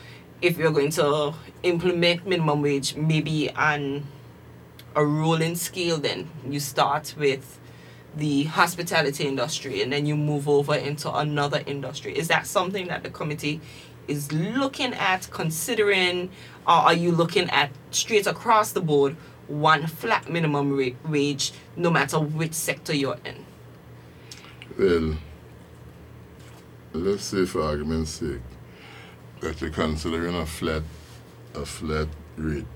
if 0.42 0.59
you're 0.59 0.71
going 0.73 0.90
to 0.90 1.33
implement 1.62 2.26
minimum 2.26 2.61
wage 2.61 2.94
maybe 2.97 3.50
on 3.52 4.06
a 4.94 5.04
rolling 5.04 5.56
scale 5.56 5.97
then 5.97 6.28
you 6.49 6.61
start 6.61 7.14
with 7.18 7.59
the 8.14 8.44
hospitality 8.44 9.25
industry 9.26 9.83
and 9.83 9.92
then 9.92 10.06
you 10.06 10.16
move 10.16 10.49
over 10.49 10.75
into 10.75 11.12
another 11.12 11.62
industry 11.66 12.16
is 12.16 12.28
that 12.28 12.47
something 12.47 12.87
that 12.87 13.02
the 13.02 13.11
committee 13.11 13.61
is 14.06 14.30
looking 14.33 14.92
at 14.94 15.26
considering 15.30 16.30
or 16.66 16.75
are 16.75 16.94
you 16.94 17.12
looking 17.12 17.49
at 17.50 17.71
straight 17.90 18.26
across 18.26 18.73
the 18.73 18.80
board 18.80 19.16
one 19.49 19.87
flat 19.87 20.30
minimum 20.30 20.76
ra- 20.76 20.97
wage 21.09 21.52
no 21.76 21.90
matter 21.90 22.18
which 22.18 22.54
sector 22.54 22.94
you're 22.94 23.18
in 23.25 23.44
Well, 24.78 25.16
let's 26.92 27.25
say 27.25 27.44
for 27.44 27.62
argument's 27.62 28.12
sake 28.12 28.40
that 29.40 29.61
you're 29.61 29.71
considering 29.71 30.35
a 30.35 30.47
flat, 30.47 30.83
a 31.54 31.66
flat 31.66 32.09
rate. 32.37 32.66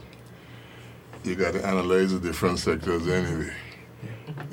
You 1.24 1.34
got 1.34 1.54
to 1.54 1.66
analyze 1.66 2.12
the 2.12 2.20
different 2.20 2.58
sectors 2.58 3.08
anyway. 3.08 3.52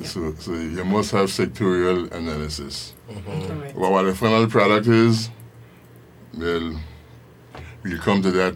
So, 0.04 0.34
so 0.36 0.54
you 0.54 0.84
must 0.86 1.12
have 1.12 1.28
sectorial 1.30 2.12
analysis. 2.12 2.94
Mm-hmm. 3.10 3.48
Correct. 3.48 3.76
Well, 3.76 3.92
what 3.92 4.04
the 4.04 4.16
final 4.16 4.48
product 4.48 4.88
is, 4.88 5.30
well, 6.38 6.80
we'll 7.84 8.00
come 8.00 8.22
to 8.22 8.32
that 8.32 8.56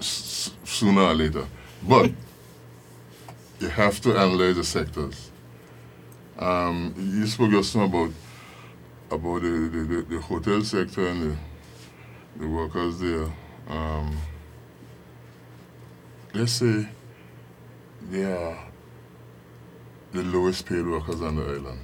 s- 0.00 0.50
sooner 0.64 1.02
or 1.02 1.14
later. 1.14 1.46
But 1.82 2.10
you 3.60 3.68
have 3.68 4.00
to 4.02 4.16
analyze 4.16 4.56
the 4.56 4.64
sectors. 4.64 5.30
Um, 6.38 6.94
you 6.96 7.26
spoke 7.26 7.50
just 7.50 7.76
now 7.76 7.84
about 7.84 8.10
about 9.10 9.42
the, 9.42 9.48
the, 9.72 9.84
the, 9.84 10.02
the 10.02 10.20
hotel 10.20 10.62
sector 10.62 11.06
and 11.08 11.32
the, 11.32 11.36
the 12.38 12.48
workers 12.48 12.98
there. 13.00 13.26
Um, 13.68 14.16
let's 16.32 16.52
say 16.52 16.88
they 18.10 18.24
are 18.24 18.56
the 20.12 20.22
lowest 20.22 20.64
paid 20.66 20.86
workers 20.86 21.20
on 21.20 21.36
the 21.36 21.42
island, 21.42 21.80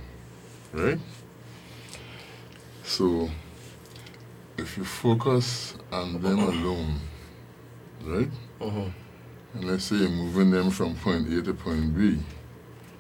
right? 0.73 0.99
So, 2.85 3.28
if 4.56 4.78
you 4.78 4.85
focus 4.85 5.75
on 5.92 6.23
them 6.23 6.38
alone, 6.38 7.00
right? 8.04 8.30
Mhm. 8.60 8.92
And 9.54 9.64
let's 9.64 9.84
say 9.84 9.96
you're 9.96 10.08
moving 10.08 10.50
them 10.50 10.70
from 10.70 10.94
point 10.96 11.32
A 11.32 11.42
to 11.42 11.54
point 11.54 11.96
B, 11.96 12.18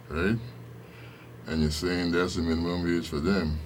right? 0.08 0.38
And 1.46 1.62
you're 1.62 1.70
saying 1.70 2.12
that's 2.12 2.34
the 2.36 2.42
minimum 2.42 2.82
wage 2.84 3.08
for 3.08 3.20
them. 3.20 3.58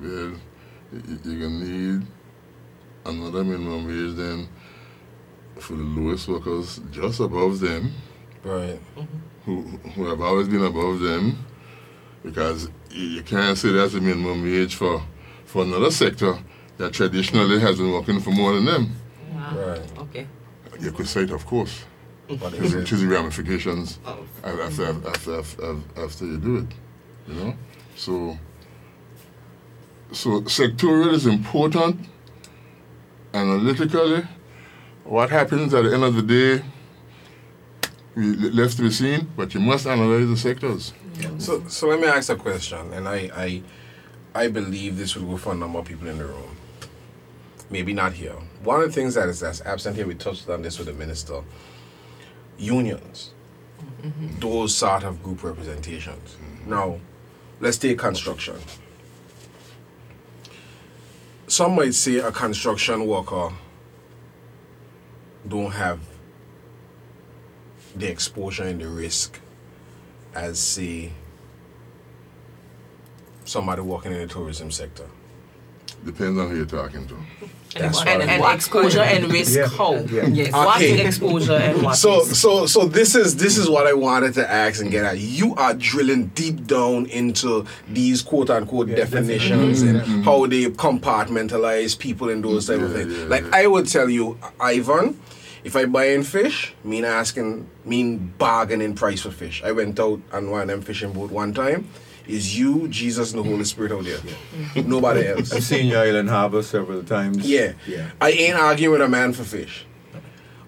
Well, 0.00 0.32
y- 0.92 1.00
y- 1.06 1.18
you're 1.24 1.40
gonna 1.40 1.64
need 1.64 2.06
another 3.04 3.44
minimum 3.44 3.86
wage 3.86 4.16
then 4.16 4.48
for 5.58 5.74
the 5.74 5.82
lowest 5.82 6.28
workers 6.28 6.80
just 6.90 7.20
above 7.20 7.60
them, 7.60 7.92
Right. 8.42 8.80
who, 9.44 9.62
who 9.94 10.06
have 10.06 10.20
always 10.20 10.48
been 10.48 10.64
above 10.64 11.00
them, 11.00 11.36
because 12.24 12.68
you 12.90 13.06
you 13.06 13.22
can't 13.22 13.56
say 13.58 13.70
that's 13.72 13.92
the 13.92 14.00
minimum 14.00 14.42
wage 14.42 14.74
for, 14.74 15.02
for 15.44 15.62
another 15.62 15.90
sector 15.90 16.38
that 16.78 16.92
traditionally 16.92 17.60
has 17.60 17.76
been 17.76 17.92
working 17.92 18.20
for 18.20 18.30
more 18.30 18.54
than 18.54 18.64
them. 18.64 18.92
Right. 19.54 19.98
okay 19.98 20.26
You 20.80 20.92
could 20.92 21.06
say 21.08 21.22
it, 21.22 21.30
of 21.30 21.44
course, 21.46 21.84
What 22.28 22.52
which 22.52 22.60
is 22.62 22.74
is 22.74 22.92
it? 22.92 22.96
the 22.96 23.08
ramifications 23.08 23.98
oh. 24.06 24.24
after, 24.44 24.62
after, 24.62 25.08
after, 25.08 25.38
after, 25.38 25.76
after 25.96 26.24
you 26.26 26.38
do 26.38 26.56
it, 26.58 26.66
you 27.28 27.34
know? 27.34 27.54
So, 27.96 28.38
so 30.12 30.40
sectorial 30.42 31.12
is 31.12 31.26
important 31.26 32.08
analytically. 33.34 34.26
What 35.04 35.30
happens 35.30 35.74
at 35.74 35.84
the 35.84 35.92
end 35.94 36.04
of 36.04 36.14
the 36.14 36.22
day, 36.22 36.64
we 38.14 38.36
left 38.50 38.76
to 38.76 38.82
be 38.82 38.90
seen, 38.90 39.28
but 39.36 39.52
you 39.54 39.60
must 39.60 39.86
analyze 39.86 40.28
the 40.28 40.36
sectors. 40.36 40.92
So, 41.38 41.64
so 41.68 41.88
let 41.88 42.00
me 42.00 42.06
ask 42.06 42.30
a 42.30 42.36
question, 42.36 42.92
and 42.92 43.08
I, 43.08 43.30
I, 43.34 43.62
I 44.34 44.48
believe 44.48 44.96
this 44.96 45.16
will 45.16 45.26
go 45.26 45.36
for 45.36 45.52
a 45.52 45.56
number 45.56 45.78
of 45.80 45.84
people 45.84 46.08
in 46.08 46.18
the 46.18 46.26
room. 46.26 46.56
Maybe 47.72 47.94
not 47.94 48.12
here. 48.12 48.34
One 48.62 48.82
of 48.82 48.86
the 48.86 48.92
things 48.92 49.14
that 49.14 49.30
is 49.30 49.40
that's 49.40 49.62
absent 49.62 49.96
here, 49.96 50.06
we 50.06 50.14
touched 50.14 50.46
on 50.50 50.60
this 50.60 50.78
with 50.78 50.88
the 50.88 50.92
minister. 50.92 51.40
Unions, 52.58 53.32
mm-hmm. 54.02 54.38
those 54.40 54.76
sort 54.76 55.04
of 55.04 55.22
group 55.22 55.42
representations. 55.42 56.36
Mm-hmm. 56.36 56.70
Now, 56.70 57.00
let's 57.60 57.78
take 57.78 57.98
construction. 57.98 58.56
Some 61.46 61.74
might 61.74 61.94
say 61.94 62.18
a 62.18 62.30
construction 62.30 63.06
worker 63.06 63.50
don't 65.48 65.72
have 65.72 65.98
the 67.96 68.10
exposure 68.10 68.64
and 68.64 68.82
the 68.82 68.88
risk 68.88 69.40
as 70.34 70.58
say 70.58 71.10
somebody 73.46 73.80
working 73.80 74.12
in 74.12 74.18
the 74.18 74.26
tourism 74.26 74.70
sector. 74.70 75.06
Depends 76.04 76.38
on 76.38 76.50
who 76.50 76.56
you're 76.56 76.66
talking 76.66 77.06
to. 77.06 77.16
That's 77.74 77.98
and, 78.00 78.06
what 78.20 78.28
and, 78.28 78.42
and 78.44 78.54
exposure 78.54 79.00
and 79.00 79.32
risk 79.32 79.56
Yeah. 79.56 79.66
how 79.68 79.94
Yeah. 79.94 80.26
yes 80.26 80.52
What 80.52 80.76
Okay. 80.76 81.06
exposure 81.06 81.52
and 81.54 81.82
what 81.82 81.96
So 81.96 82.22
is- 82.22 82.38
so 82.38 82.66
so 82.66 82.84
this 82.86 83.14
is 83.14 83.36
this 83.36 83.56
is 83.58 83.68
what 83.68 83.86
I 83.86 83.92
wanted 83.94 84.34
to 84.34 84.50
ask 84.50 84.80
and 84.82 84.90
get 84.90 85.04
at. 85.04 85.18
You 85.18 85.54
are 85.56 85.74
drilling 85.74 86.26
deep 86.34 86.66
down 86.66 87.06
into 87.06 87.64
these 87.88 88.22
quote 88.22 88.50
unquote 88.50 88.88
Yeah, 88.88 88.96
definitions 88.96 89.82
definitions. 89.82 89.82
and 90.12 90.24
how 90.24 90.46
they 90.46 90.64
compartmentalize 90.66 91.98
people 91.98 92.28
and 92.28 92.44
those 92.44 92.66
type 92.66 92.80
of 92.80 92.90
Yeah, 92.90 92.96
things. 92.98 93.18
yeah, 93.18 93.24
like 93.26 93.44
yeah. 93.44 93.50
I 93.60 93.66
would 93.66 93.86
tell 93.88 94.08
you, 94.08 94.36
Ivan, 94.60 95.18
if 95.64 95.76
I 95.76 95.84
buy 95.86 96.06
in 96.06 96.22
fish, 96.24 96.74
mean 96.84 97.04
asking 97.04 97.66
mean 97.84 98.32
bargaining 98.38 98.94
price 98.94 99.20
for 99.20 99.30
fish. 99.30 99.62
I 99.64 99.72
went 99.72 99.98
out 100.00 100.20
on 100.32 100.50
one 100.50 100.62
of 100.62 100.68
them 100.68 100.82
fishing 100.82 101.12
boat 101.12 101.30
one 101.30 101.54
time. 101.54 101.88
Is 102.26 102.56
you, 102.56 102.86
Jesus, 102.88 103.32
and 103.32 103.44
the 103.44 103.48
Holy 103.48 103.64
Spirit 103.64 103.92
out 103.92 104.04
there. 104.04 104.84
Nobody 104.84 105.26
else. 105.26 105.52
I've 105.52 105.64
seen 105.64 105.86
your 105.86 106.00
island 106.00 106.30
harbor 106.30 106.62
several 106.62 107.02
times. 107.02 107.48
Yeah. 107.48 107.72
Yeah. 107.86 108.10
I 108.20 108.30
ain't 108.30 108.56
arguing 108.56 108.92
with 108.92 109.02
a 109.02 109.08
man 109.08 109.32
for 109.32 109.42
fish. 109.42 109.86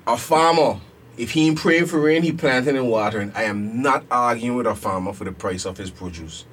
A 0.06 0.16
farmer, 0.16 0.80
if 1.16 1.30
he 1.30 1.46
ain't 1.46 1.58
praying 1.58 1.86
for 1.86 2.00
rain, 2.00 2.22
he 2.22 2.32
planting 2.32 2.76
and 2.76 2.88
watering. 2.88 3.30
I 3.36 3.44
am 3.44 3.80
not 3.80 4.04
arguing 4.10 4.56
with 4.56 4.66
a 4.66 4.74
farmer 4.74 5.12
for 5.12 5.24
the 5.24 5.32
price 5.32 5.64
of 5.64 5.78
his 5.78 5.90
produce. 5.90 6.44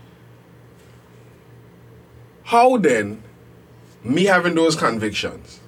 How 2.44 2.78
then, 2.78 3.24
me 4.04 4.26
having 4.26 4.56
those 4.56 4.76
convictions, 4.76 5.60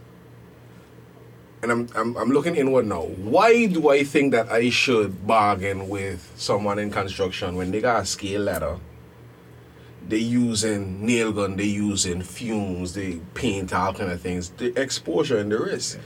and 1.64 1.72
I'm, 1.72 1.90
I'm, 1.96 2.18
I'm 2.18 2.30
looking 2.30 2.56
inward 2.56 2.86
now, 2.86 3.02
why 3.02 3.66
do 3.66 3.90
I 3.90 4.04
think 4.04 4.32
that 4.34 4.52
I 4.52 4.70
should 4.70 5.26
bargain 5.26 5.90
with 5.90 6.32
someone 6.36 6.78
in 6.78 6.92
construction 6.92 7.56
when 7.56 7.72
they 7.72 7.82
got 7.82 8.04
a 8.04 8.06
scale 8.06 8.42
ladder? 8.42 8.78
They 10.08 10.18
using 10.18 11.06
nail 11.06 11.32
gun, 11.32 11.56
they 11.56 11.64
using 11.66 12.22
fumes, 12.22 12.94
they 12.94 13.20
paint 13.34 13.74
all 13.74 13.94
kind 13.94 14.12
of 14.12 14.22
things. 14.22 14.50
The 14.50 14.80
exposure 14.80 15.38
and 15.38 15.52
the 15.52 15.60
risk. 15.60 16.00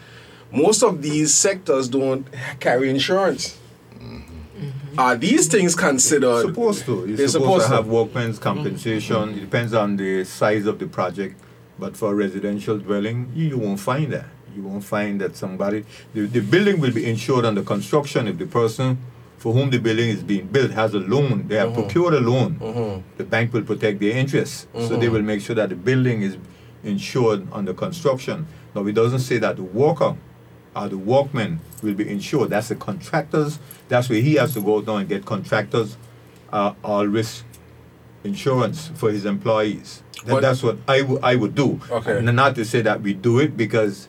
Most 0.51 0.83
of 0.83 1.01
these 1.01 1.33
sectors 1.33 1.89
don't 1.89 2.25
carry 2.59 2.89
insurance. 2.89 3.57
Mm-hmm. 3.93 4.99
Are 4.99 5.15
these 5.15 5.47
things 5.47 5.75
considered? 5.75 6.41
supposed 6.47 6.85
to. 6.85 7.05
You're 7.05 7.17
They're 7.17 7.27
supposed, 7.27 7.31
supposed 7.31 7.65
to 7.65 7.69
to. 7.69 7.75
have 7.75 7.87
workmen's 7.87 8.39
compensation. 8.39 9.15
Mm-hmm. 9.15 9.37
It 9.37 9.41
depends 9.41 9.73
on 9.73 9.97
the 9.97 10.23
size 10.23 10.65
of 10.65 10.79
the 10.79 10.87
project. 10.87 11.39
But 11.79 11.95
for 11.95 12.15
residential 12.15 12.79
dwelling, 12.79 13.31
you, 13.35 13.49
you 13.49 13.57
won't 13.59 13.79
find 13.79 14.11
that. 14.13 14.25
You 14.55 14.63
won't 14.63 14.83
find 14.83 15.21
that 15.21 15.35
somebody 15.35 15.85
the, 16.15 16.21
the 16.25 16.39
building 16.39 16.79
will 16.79 16.91
be 16.91 17.07
insured 17.07 17.45
under 17.45 17.61
construction 17.61 18.27
if 18.27 18.39
the 18.39 18.47
person 18.47 18.97
for 19.37 19.53
whom 19.53 19.69
the 19.69 19.77
building 19.77 20.09
is 20.09 20.23
being 20.23 20.47
built 20.47 20.71
has 20.71 20.93
a 20.93 20.99
loan. 20.99 21.47
They 21.47 21.55
have 21.55 21.69
uh-huh. 21.69 21.81
procured 21.81 22.13
a 22.15 22.19
loan. 22.19 22.59
Uh-huh. 22.61 22.99
The 23.17 23.23
bank 23.23 23.53
will 23.53 23.63
protect 23.63 23.99
their 23.99 24.17
interests. 24.17 24.67
So 24.73 24.89
they 24.89 25.05
uh-huh. 25.07 25.13
will 25.13 25.21
make 25.21 25.41
sure 25.41 25.55
that 25.55 25.69
the 25.69 25.75
building 25.75 26.23
is 26.23 26.37
insured 26.83 27.47
under 27.51 27.73
construction. 27.73 28.47
Now 28.73 28.85
it 28.85 28.93
doesn't 28.93 29.19
say 29.19 29.37
that 29.37 29.57
the 29.57 29.63
worker 29.63 30.15
or 30.75 30.87
the 30.87 30.97
workmen 30.97 31.59
will 31.81 31.93
be 31.93 32.07
insured. 32.09 32.49
That's 32.49 32.69
the 32.69 32.75
contractors. 32.75 33.59
That's 33.89 34.09
where 34.09 34.21
he 34.21 34.35
has 34.35 34.53
to 34.53 34.61
go 34.61 34.81
down 34.81 35.01
and 35.01 35.09
get 35.09 35.25
contractors 35.25 35.97
uh, 36.51 36.73
all 36.83 37.07
risk 37.07 37.45
insurance 38.23 38.89
for 38.95 39.11
his 39.11 39.25
employees. 39.25 40.03
That- 40.25 40.41
that's 40.41 40.63
what 40.63 40.77
I 40.87 41.01
would 41.03 41.23
I 41.23 41.35
would 41.35 41.55
do. 41.55 41.79
Okay. 41.89 42.17
And 42.17 42.35
not 42.35 42.55
to 42.55 42.65
say 42.65 42.81
that 42.81 43.01
we 43.01 43.13
do 43.13 43.39
it 43.39 43.55
because 43.55 44.07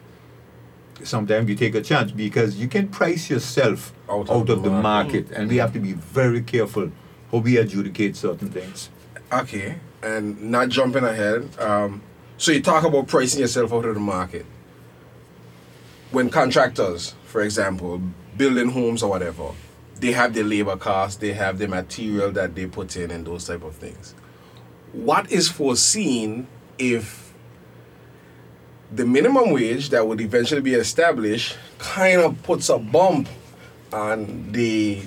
sometimes 1.05 1.49
you 1.49 1.55
take 1.55 1.75
a 1.75 1.81
chance 1.83 2.11
because 2.11 2.57
you 2.57 2.69
can 2.69 2.89
price 2.89 3.31
yourself 3.31 3.93
Out 4.09 4.31
out, 4.31 4.49
of 4.49 4.63
the 4.63 4.71
market. 4.71 4.83
market, 5.29 5.31
and 5.33 5.49
we 5.49 5.57
have 5.57 5.73
to 5.73 5.81
be 5.81 5.93
very 5.93 6.43
careful 6.43 6.91
how 7.33 7.39
we 7.39 7.57
adjudicate 7.57 8.17
certain 8.17 8.51
things. 8.51 8.91
Okay, 9.33 9.77
and 10.03 10.41
not 10.51 10.69
jumping 10.71 11.05
ahead. 11.05 11.49
Um, 11.61 12.03
so 12.37 12.53
you 12.53 12.63
talk 12.63 12.85
about 12.85 13.09
pricing 13.09 13.41
yourself 13.41 13.73
out 13.73 13.85
of 13.85 13.95
the 13.95 14.01
market. 14.01 14.47
When 16.11 16.31
contractors, 16.31 17.15
for 17.25 17.43
example, 17.43 18.01
building 18.37 18.71
homes 18.71 19.03
or 19.03 19.11
whatever, 19.11 19.51
they 20.01 20.13
have 20.13 20.33
their 20.33 20.45
labor 20.45 20.77
costs, 20.77 21.17
they 21.19 21.33
have 21.33 21.59
the 21.59 21.69
material 21.69 22.31
that 22.33 22.55
they 22.55 22.67
put 22.67 22.97
in, 22.97 23.11
and 23.11 23.27
those 23.27 23.47
type 23.47 23.63
of 23.63 23.75
things. 23.75 24.15
What 24.93 25.31
is 25.31 25.49
foreseen 25.51 26.47
if 26.79 27.28
the 28.91 29.05
minimum 29.05 29.51
wage 29.51 29.91
that 29.91 30.07
would 30.07 30.21
eventually 30.21 30.61
be 30.61 30.75
established 30.75 31.57
kind 31.79 32.21
of 32.21 32.43
puts 32.43 32.69
a 32.69 32.79
bump 32.79 33.29
on 33.93 34.51
the 34.53 35.03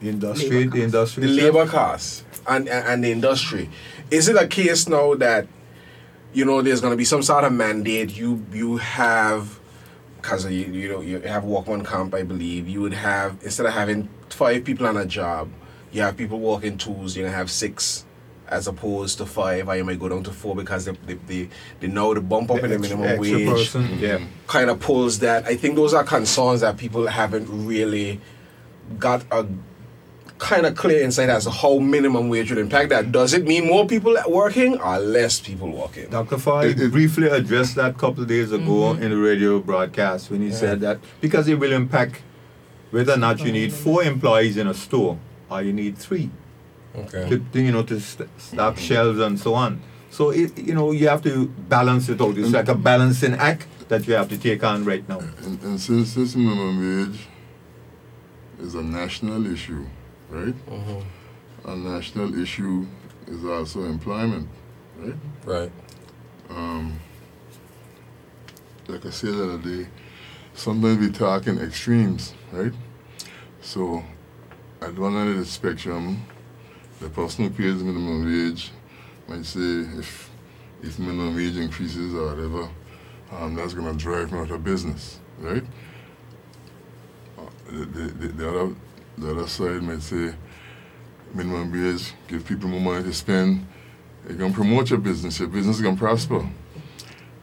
The 0.00 0.08
industry, 0.10 0.48
Labor 0.50 0.76
the 0.76 0.82
industry, 0.84 1.26
the 1.26 1.32
labor 1.32 1.66
costs 1.66 2.24
and, 2.46 2.68
and 2.68 3.04
the 3.04 3.10
industry. 3.12 3.68
Is 4.10 4.28
it 4.28 4.36
a 4.36 4.46
case 4.46 4.88
now 4.88 5.14
that 5.14 5.46
you 6.32 6.44
know 6.44 6.62
there's 6.62 6.80
going 6.80 6.92
to 6.92 6.96
be 6.96 7.04
some 7.04 7.22
sort 7.22 7.44
of 7.44 7.52
mandate? 7.52 8.16
You 8.16 8.44
you 8.52 8.76
have 8.78 9.58
because 10.20 10.44
you 10.46 10.66
you 10.66 10.88
know 10.88 11.00
you 11.00 11.20
have 11.20 11.44
workman 11.44 11.84
camp, 11.84 12.14
I 12.14 12.22
believe. 12.22 12.68
You 12.68 12.80
would 12.82 12.94
have 12.94 13.38
instead 13.42 13.66
of 13.66 13.72
having 13.72 14.08
five 14.30 14.64
people 14.64 14.86
on 14.86 14.96
a 14.96 15.06
job, 15.06 15.50
you 15.92 16.02
have 16.02 16.16
people 16.16 16.38
working 16.38 16.78
twos. 16.78 17.16
You're 17.16 17.26
gonna 17.26 17.36
have 17.36 17.50
six. 17.50 18.04
As 18.48 18.66
opposed 18.66 19.18
to 19.18 19.26
five, 19.26 19.68
I 19.68 19.82
might 19.82 19.98
go 19.98 20.08
down 20.08 20.22
to 20.24 20.30
four 20.30 20.56
because 20.56 20.86
they, 20.86 20.92
the, 21.06 21.18
the, 21.26 21.48
the 21.80 21.88
now 21.88 22.14
the 22.14 22.20
bump 22.20 22.50
up 22.50 22.58
in 22.58 22.70
the 22.70 22.76
extra- 22.76 22.96
minimum 22.96 23.20
extra 23.20 23.38
wage 23.38 23.48
person, 23.48 23.98
yeah. 23.98 24.20
kind 24.46 24.70
of 24.70 24.80
pulls 24.80 25.18
that. 25.18 25.46
I 25.46 25.54
think 25.54 25.76
those 25.76 25.92
are 25.92 26.02
concerns 26.02 26.62
that 26.62 26.78
people 26.78 27.06
haven't 27.06 27.46
really 27.66 28.20
got 28.98 29.24
a 29.30 29.46
kind 30.38 30.66
of 30.66 30.76
clear 30.76 31.02
insight 31.02 31.28
as 31.28 31.44
to 31.44 31.50
how 31.50 31.78
minimum 31.78 32.28
wage 32.28 32.50
would 32.50 32.58
impact 32.58 32.90
that. 32.90 33.12
Does 33.12 33.34
it 33.34 33.44
mean 33.44 33.66
more 33.66 33.86
people 33.86 34.16
working 34.28 34.80
or 34.80 34.98
less 34.98 35.40
people 35.40 35.70
working? 35.70 36.08
Dr. 36.08 36.36
Fahie 36.36 36.70
It- 36.70 36.80
it- 36.80 36.92
briefly 36.92 37.28
addressed 37.28 37.74
that 37.74 37.90
a 37.90 37.94
couple 37.94 38.22
of 38.22 38.28
days 38.28 38.52
ago 38.52 38.94
mm-hmm. 38.94 39.02
in 39.02 39.10
the 39.10 39.16
radio 39.16 39.58
broadcast 39.58 40.30
when 40.30 40.40
he 40.40 40.52
said 40.52 40.80
that 40.80 41.00
because 41.20 41.48
it 41.48 41.58
will 41.58 41.72
impact 41.72 42.22
whether 42.90 43.12
or 43.12 43.18
not 43.18 43.40
you 43.40 43.52
need 43.52 43.72
four 43.72 44.02
employees 44.02 44.56
in 44.56 44.66
a 44.66 44.74
store 44.74 45.18
or 45.50 45.62
you 45.62 45.72
need 45.72 45.98
three 45.98 46.30
Okay. 47.06 47.28
to, 47.30 47.38
to, 47.52 47.60
you 47.60 47.72
know 47.72 47.82
to 47.82 48.00
st- 48.00 48.28
stock 48.38 48.78
shelves 48.78 49.18
and 49.18 49.38
so 49.38 49.54
on. 49.54 49.80
So 50.10 50.30
it, 50.30 50.58
you 50.58 50.74
know 50.74 50.92
you 50.92 51.08
have 51.08 51.22
to 51.22 51.46
balance 51.48 52.08
it 52.08 52.20
out. 52.20 52.36
It's 52.36 52.52
like 52.52 52.68
a 52.68 52.74
balancing 52.74 53.34
act 53.34 53.66
that 53.88 54.06
you 54.06 54.14
have 54.14 54.28
to 54.28 54.38
take 54.38 54.62
on 54.64 54.84
right 54.84 55.06
now. 55.08 55.20
And, 55.20 55.62
and 55.62 55.80
since 55.80 56.14
this 56.14 56.34
minimum 56.34 56.78
wage 57.08 57.20
is 58.60 58.74
a 58.74 58.82
national 58.82 59.46
issue, 59.52 59.86
right? 60.30 60.54
A 61.64 61.76
national 61.76 62.38
issue 62.40 62.86
is 63.26 63.44
also 63.44 63.84
employment, 63.84 64.48
right? 64.98 65.14
Right. 65.44 65.72
Um, 66.50 66.98
like 68.88 69.04
I 69.04 69.10
said 69.10 69.34
the 69.34 69.44
other 69.54 69.58
day, 69.58 69.88
sometimes 70.54 70.98
we 70.98 71.10
talk 71.10 71.46
in 71.46 71.58
extremes, 71.58 72.32
right? 72.52 72.72
So, 73.60 74.02
at 74.80 74.96
one 74.98 75.14
end 75.16 75.30
of 75.30 75.36
the 75.36 75.44
spectrum, 75.44 76.24
the 77.00 77.08
person 77.08 77.44
who 77.44 77.50
pays 77.50 77.82
minimum 77.82 78.24
wage 78.24 78.70
might 79.28 79.44
say 79.44 79.60
if 79.98 80.30
if 80.82 80.98
minimum 80.98 81.34
wage 81.34 81.56
increases 81.56 82.14
or 82.14 82.26
whatever, 82.26 82.68
um, 83.32 83.54
that's 83.54 83.74
going 83.74 83.90
to 83.90 83.98
drive 83.98 84.32
me 84.32 84.38
out 84.38 84.50
of 84.50 84.62
business, 84.64 85.18
right? 85.38 85.64
Uh, 87.36 87.42
The, 87.66 87.84
the, 87.84 88.02
the, 88.02 88.28
the, 88.28 88.48
other, 88.48 88.74
the 89.18 89.30
other 89.32 89.46
side 89.48 89.82
might 89.82 90.02
say 90.02 90.34
minimum 91.34 91.72
wage, 91.72 92.14
give 92.28 92.46
people 92.46 92.68
more 92.68 92.80
money 92.80 93.02
to 93.04 93.12
spend, 93.12 93.66
you're 94.26 94.38
going 94.38 94.52
to 94.52 94.56
promote 94.56 94.90
your 94.90 94.98
business, 95.00 95.38
your 95.38 95.48
business 95.48 95.76
is 95.76 95.82
going 95.82 95.96
to 95.96 96.00
prosper. 96.00 96.48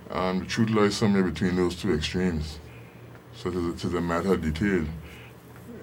And 0.10 0.42
the 0.42 0.46
truth 0.46 0.70
lies 0.70 0.96
somewhere 0.96 1.24
between 1.24 1.56
those 1.56 1.76
two 1.76 1.94
extremes. 1.94 2.60
So 3.34 3.52
to 3.52 3.72
the, 3.72 3.78
to 3.80 3.88
the 3.90 4.02
matter 4.02 4.34
of 4.34 4.42
detail, 4.42 4.86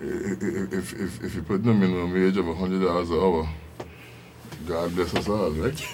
if, 0.01 0.95
if, 0.95 1.23
if 1.23 1.35
you 1.35 1.43
put 1.43 1.61
a 1.61 1.75
minimum 1.75 2.13
wage 2.13 2.37
of 2.37 2.47
$100 2.47 2.63
an 2.63 3.13
hour, 3.13 3.49
God 4.67 4.95
bless 4.95 5.15
us 5.15 5.29
all, 5.29 5.51
right? 5.51 5.87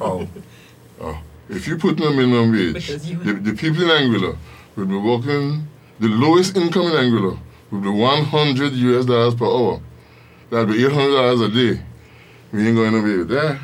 Oh. 0.00 0.28
Oh, 1.00 1.18
if 1.48 1.66
you 1.66 1.76
put 1.78 1.96
them 1.96 2.18
in 2.18 2.24
a 2.24 2.26
minimum 2.28 2.52
wage, 2.52 2.86
the, 2.88 3.32
the 3.34 3.52
people 3.54 3.82
in 3.82 3.88
Anguilla 3.88 4.36
will 4.76 4.86
be 4.86 4.96
working, 4.96 5.66
the 5.98 6.08
lowest 6.08 6.56
income 6.56 6.86
in 6.86 6.92
Anguilla 6.92 7.38
will 7.70 7.80
be 7.80 7.88
100 7.88 8.72
US 8.72 9.06
dollars 9.06 9.34
per 9.34 9.46
hour. 9.46 9.80
That'll 10.50 10.66
be 10.66 10.74
$800 10.82 11.44
a 11.46 11.48
day. 11.76 11.82
We 12.52 12.66
ain't 12.66 12.76
going 12.76 12.94
away 12.94 13.16
with 13.18 13.28
that. 13.28 13.60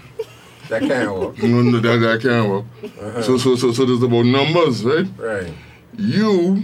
That 0.69 0.83
can't 0.83 1.13
work. 1.15 1.39
No, 1.43 1.63
no, 1.63 1.81
that, 1.81 1.99
that 1.99 2.23
can't 2.23 2.49
work. 2.49 3.23
So, 3.25 3.37
so, 3.39 3.55
so, 3.57 3.73
so 3.73 3.85
there's 3.85 4.03
about 4.03 4.25
numbers, 4.25 4.85
right? 4.85 5.07
Right. 5.19 5.53
You 5.99 6.63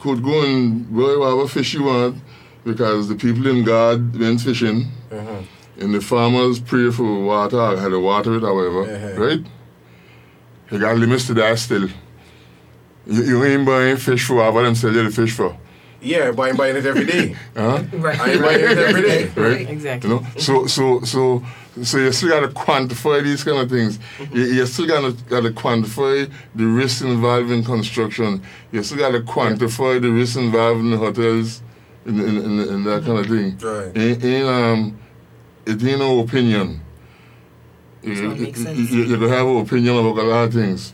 could 0.00 0.22
go 0.22 0.42
and 0.44 0.90
buy 0.94 1.16
whatever 1.16 1.46
fish 1.48 1.74
you 1.74 1.84
want 1.84 2.16
because 2.64 3.08
the 3.08 3.14
people 3.14 3.46
in 3.46 3.64
God 3.64 4.18
went 4.18 4.40
fishing 4.40 4.90
Uh-huh. 5.12 5.42
And 5.80 5.94
the 5.94 6.00
farmers 6.00 6.60
pray 6.60 6.90
for 6.90 7.24
water, 7.24 7.58
or 7.60 7.76
had 7.76 7.88
to 7.90 8.00
water 8.00 8.36
it 8.36 8.42
or 8.44 8.54
whatever, 8.54 8.82
Uh-huh. 8.94 9.24
right? 9.24 9.44
You 10.70 10.78
got 10.78 10.96
limits 10.96 11.26
to 11.28 11.34
that 11.34 11.58
still. 11.58 11.88
You, 13.06 13.22
you 13.22 13.44
ain't 13.44 13.66
buying 13.66 13.96
fish 13.96 14.24
for 14.26 14.34
whatever 14.36 14.62
them 14.62 14.74
sell 14.74 14.92
you 14.92 15.02
the 15.04 15.10
fish 15.10 15.32
for. 15.32 15.56
Yeah, 16.00 16.32
buying 16.32 16.56
buying 16.56 16.76
it 16.76 16.84
every 16.86 17.06
day. 17.06 17.34
Huh? 17.56 17.82
Right. 17.94 18.20
I 18.20 18.32
ain't 18.32 18.42
buying 18.42 18.60
it 18.60 18.78
every 18.78 19.02
day. 19.02 19.30
Right? 19.36 19.68
Exactly. 19.68 20.10
You 20.10 20.16
know, 20.16 20.26
so 20.38 20.66
so 20.66 21.00
so 21.02 21.42
so 21.82 21.98
you 21.98 22.12
still 22.12 22.28
gotta 22.28 22.48
quantify 22.48 23.22
these 23.22 23.42
kind 23.42 23.58
of 23.58 23.70
things. 23.70 23.98
You, 24.32 24.42
you 24.42 24.66
still 24.66 24.86
gotta 24.86 25.12
gotta 25.28 25.50
quantify 25.50 26.30
the 26.54 26.64
risk 26.66 27.02
involved 27.04 27.50
in 27.50 27.64
construction. 27.64 28.42
You 28.70 28.82
still 28.82 28.98
gotta 28.98 29.20
quantify 29.20 30.00
the 30.00 30.10
risk 30.10 30.36
involved 30.36 30.80
in 30.80 30.90
the 30.90 30.98
hotels, 30.98 31.62
in, 32.06 32.20
in, 32.20 32.36
in, 32.38 32.60
in 32.60 32.84
that 32.84 33.04
kind 33.04 33.18
of 33.18 33.26
thing. 33.26 33.58
Right. 33.58 33.96
In, 33.96 34.20
in 34.22 34.46
um, 34.46 34.98
it 35.66 35.82
ain't 35.82 35.98
no 35.98 36.20
opinion. 36.20 36.80
You, 38.02 38.16
So 38.16 38.30
it 38.30 38.38
makes 38.40 38.58
you, 38.58 38.64
sense. 38.66 38.90
you, 38.90 39.02
you 39.04 39.18
can 39.18 39.28
have 39.28 39.46
an 39.46 39.56
opinion 39.58 39.96
about 39.96 40.18
a 40.18 40.22
lot 40.26 40.44
of 40.44 40.52
things, 40.54 40.92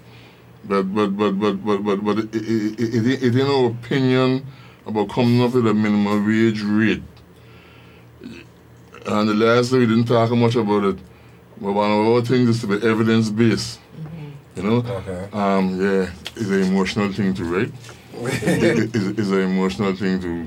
but 0.65 0.83
but 0.95 1.09
but 1.17 1.33
but 1.41 1.55
but 1.65 1.79
but, 1.85 2.05
but 2.05 2.19
it, 2.19 2.35
it, 2.35 2.81
it, 2.81 2.95
it, 2.95 3.13
ain't- 3.13 3.23
it 3.23 3.27
ain't 3.41 3.49
no 3.49 3.67
opinion 3.67 4.47
about 4.87 5.09
coming 5.11 5.43
up 5.43 5.53
with 5.55 5.67
a 5.67 5.75
minimum 5.75 6.25
wage 6.27 6.63
rate. 6.63 7.03
And 9.07 9.29
the 9.29 9.35
last 9.35 9.71
day 9.71 9.79
we 9.79 9.87
didn't 9.87 10.05
talk 10.05 10.31
much 10.33 10.57
about 10.57 10.85
it, 10.85 10.99
but 11.61 11.73
one 11.73 11.91
of 11.91 12.07
our 12.07 12.23
things 12.23 12.49
is 12.51 12.61
to 12.61 12.67
be 12.67 12.87
evidence 12.87 13.31
based. 13.31 13.81
You 14.57 14.63
know, 14.65 14.77
Okay. 14.87 15.29
um, 15.33 15.81
yeah, 15.81 16.11
it's 16.37 16.49
an 16.51 16.63
emotional 16.63 17.13
thing 17.13 17.33
to 17.35 17.45
write. 17.45 17.73
it, 18.15 18.95
it's, 18.95 19.07
it's 19.19 19.31
an 19.31 19.41
emotional 19.43 19.95
thing 19.97 20.21
to, 20.21 20.47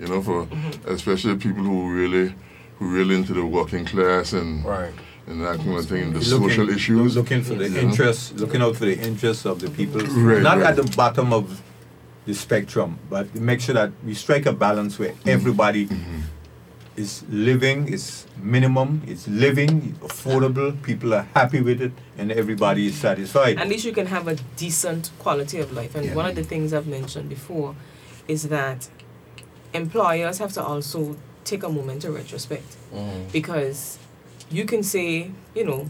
you 0.00 0.06
know, 0.08 0.20
for 0.22 0.48
especially 0.86 1.36
people 1.36 1.62
who 1.62 1.92
really, 1.92 2.34
who 2.78 2.88
really 2.88 3.14
into 3.14 3.32
the 3.32 3.44
working 3.44 3.84
class 3.84 4.32
and 4.32 4.64
Right. 4.64 4.92
and 5.26 5.40
that 5.42 5.56
kind 5.58 5.76
of 5.76 5.86
thing, 5.86 6.12
the 6.12 6.18
Looking- 6.20 6.50
social 6.50 6.70
issues. 6.70 7.16
Looking 7.16 7.42
for 7.42 7.54
the 7.54 7.68
Yeah. 7.68 7.80
interests, 7.80 8.32
looking 8.36 8.62
out 8.62 8.76
for 8.76 8.84
the 8.84 8.98
interests 8.98 9.44
of 9.44 9.60
the 9.60 9.70
people, 9.70 10.00
Right, 10.00 10.42
not 10.42 10.58
right. 10.58 10.66
at 10.68 10.76
the 10.76 10.96
bottom 10.96 11.32
of 11.32 11.62
the 12.26 12.34
spectrum, 12.34 12.98
but 13.08 13.34
make 13.34 13.60
sure 13.60 13.74
that 13.74 13.92
we 14.04 14.14
strike 14.14 14.46
a 14.46 14.52
balance 14.52 14.98
where 14.98 15.10
mm-hmm. 15.10 15.28
everybody 15.28 15.86
mm-hmm. 15.86 16.20
is 16.96 17.22
living, 17.30 17.88
is 17.88 18.26
minimum, 18.42 19.02
it's 19.06 19.28
living, 19.28 19.94
it's 20.02 20.12
affordable, 20.12 20.80
people 20.82 21.12
are 21.14 21.26
happy 21.34 21.60
with 21.60 21.80
it, 21.80 21.92
and 22.18 22.32
everybody 22.32 22.86
is 22.86 22.94
satisfied. 22.94 23.58
At 23.58 23.68
least 23.68 23.84
you 23.84 23.92
can 23.92 24.06
have 24.06 24.26
a 24.28 24.36
decent 24.56 25.10
quality 25.18 25.58
of 25.58 25.72
life. 25.72 25.94
And 25.94 26.06
Yeah. 26.06 26.14
one 26.14 26.26
of 26.26 26.34
the 26.34 26.42
things 26.42 26.72
I've 26.72 26.86
mentioned 26.86 27.28
before 27.28 27.74
is 28.28 28.44
that 28.44 28.88
employers 29.74 30.38
have 30.38 30.52
to 30.54 30.62
also 30.64 31.16
take 31.46 31.62
a 31.62 31.68
moment 31.68 32.02
to 32.02 32.10
retrospect 32.10 32.76
Mm. 32.94 33.32
because 33.32 33.98
you 34.50 34.64
can 34.64 34.82
say, 34.82 35.30
you 35.54 35.64
know, 35.64 35.88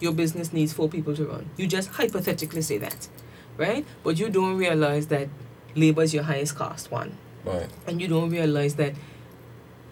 your 0.00 0.12
business 0.12 0.52
needs 0.52 0.72
four 0.72 0.88
people 0.88 1.14
to 1.16 1.24
run. 1.24 1.48
You 1.56 1.66
just 1.66 1.88
hypothetically 1.90 2.62
say 2.62 2.78
that, 2.78 3.08
right? 3.56 3.84
But 4.04 4.18
you 4.18 4.28
don't 4.28 4.56
realize 4.56 5.06
that 5.08 5.28
labor 5.74 6.02
is 6.02 6.12
your 6.14 6.24
highest 6.24 6.54
cost 6.56 6.90
one. 6.90 7.12
Right. 7.44 7.68
and 7.86 8.00
you 8.02 8.08
don't 8.08 8.28
realize 8.30 8.74
that 8.74 8.92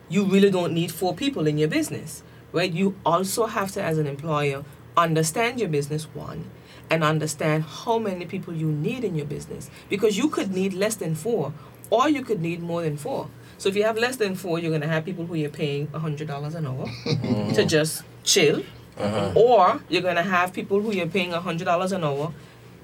you 0.08 0.24
really 0.24 0.50
don't 0.50 0.74
need 0.74 0.92
four 0.92 1.14
people 1.14 1.46
in 1.46 1.56
your 1.58 1.68
business, 1.68 2.22
right? 2.52 2.70
You 2.70 2.96
also 3.06 3.46
have 3.46 3.72
to, 3.72 3.82
as 3.82 3.96
an 3.98 4.06
employer, 4.06 4.64
understand 4.96 5.58
your 5.60 5.68
business, 5.68 6.04
one, 6.14 6.50
and 6.90 7.02
understand 7.02 7.64
how 7.64 7.98
many 7.98 8.26
people 8.26 8.52
you 8.54 8.66
need 8.70 9.04
in 9.04 9.14
your 9.14 9.26
business 9.26 9.70
because 9.88 10.18
you 10.18 10.28
could 10.28 10.52
need 10.52 10.74
less 10.74 10.96
than 10.96 11.14
four 11.14 11.52
or 11.90 12.08
you 12.08 12.22
could 12.22 12.40
need 12.40 12.60
more 12.62 12.82
than 12.82 12.96
four 12.96 13.28
so 13.58 13.68
if 13.68 13.76
you 13.76 13.84
have 13.84 13.96
less 13.96 14.16
than 14.16 14.34
four 14.34 14.58
you're 14.58 14.70
going 14.70 14.80
to 14.82 14.88
have 14.88 15.04
people 15.04 15.26
who 15.26 15.34
you're 15.34 15.50
paying 15.50 15.86
$100 15.88 16.54
an 16.54 16.66
hour 16.66 16.86
oh. 17.06 17.52
to 17.54 17.64
just 17.64 18.02
chill. 18.24 18.62
Uh-huh. 18.98 19.32
Or 19.36 19.80
you're 19.90 20.02
going 20.02 20.16
to 20.16 20.22
have 20.22 20.54
people 20.54 20.80
who 20.80 20.90
you're 20.90 21.06
paying 21.06 21.30
$100 21.30 21.92
an 21.92 22.04
hour 22.04 22.32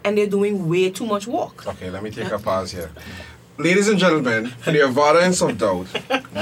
and 0.05 0.19
they're 0.19 0.27
doing 0.27 0.69
way 0.69 0.91
too 0.91 1.07
much 1.07 1.27
work. 1.27 1.67
Okay, 1.67 1.91
let 1.91 2.03
me 2.03 2.11
take 2.11 2.31
a 2.31 2.39
pause 2.39 2.73
here. 2.73 2.91
Ladies 3.59 3.87
and 3.88 3.99
gentlemen, 3.99 4.47
for 4.49 4.73
the 4.73 4.81
avoidance 4.81 5.43
of 5.43 5.59
doubt, 5.59 5.87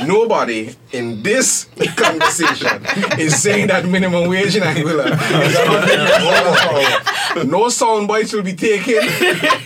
nobody 0.07 0.73
in 0.93 1.21
this 1.25 1.65
conversation 1.97 2.85
is 3.19 3.43
saying 3.43 3.67
that 3.67 3.85
minimum 3.85 4.29
wage 4.29 4.55
in 4.55 4.63
Anguilla 4.63 5.07
is 5.45 5.57
$100 5.57 7.51
No 7.51 7.69
sound 7.69 8.07
bites 8.07 8.33
will 8.33 8.43
be 8.45 8.55
taken 8.55 8.99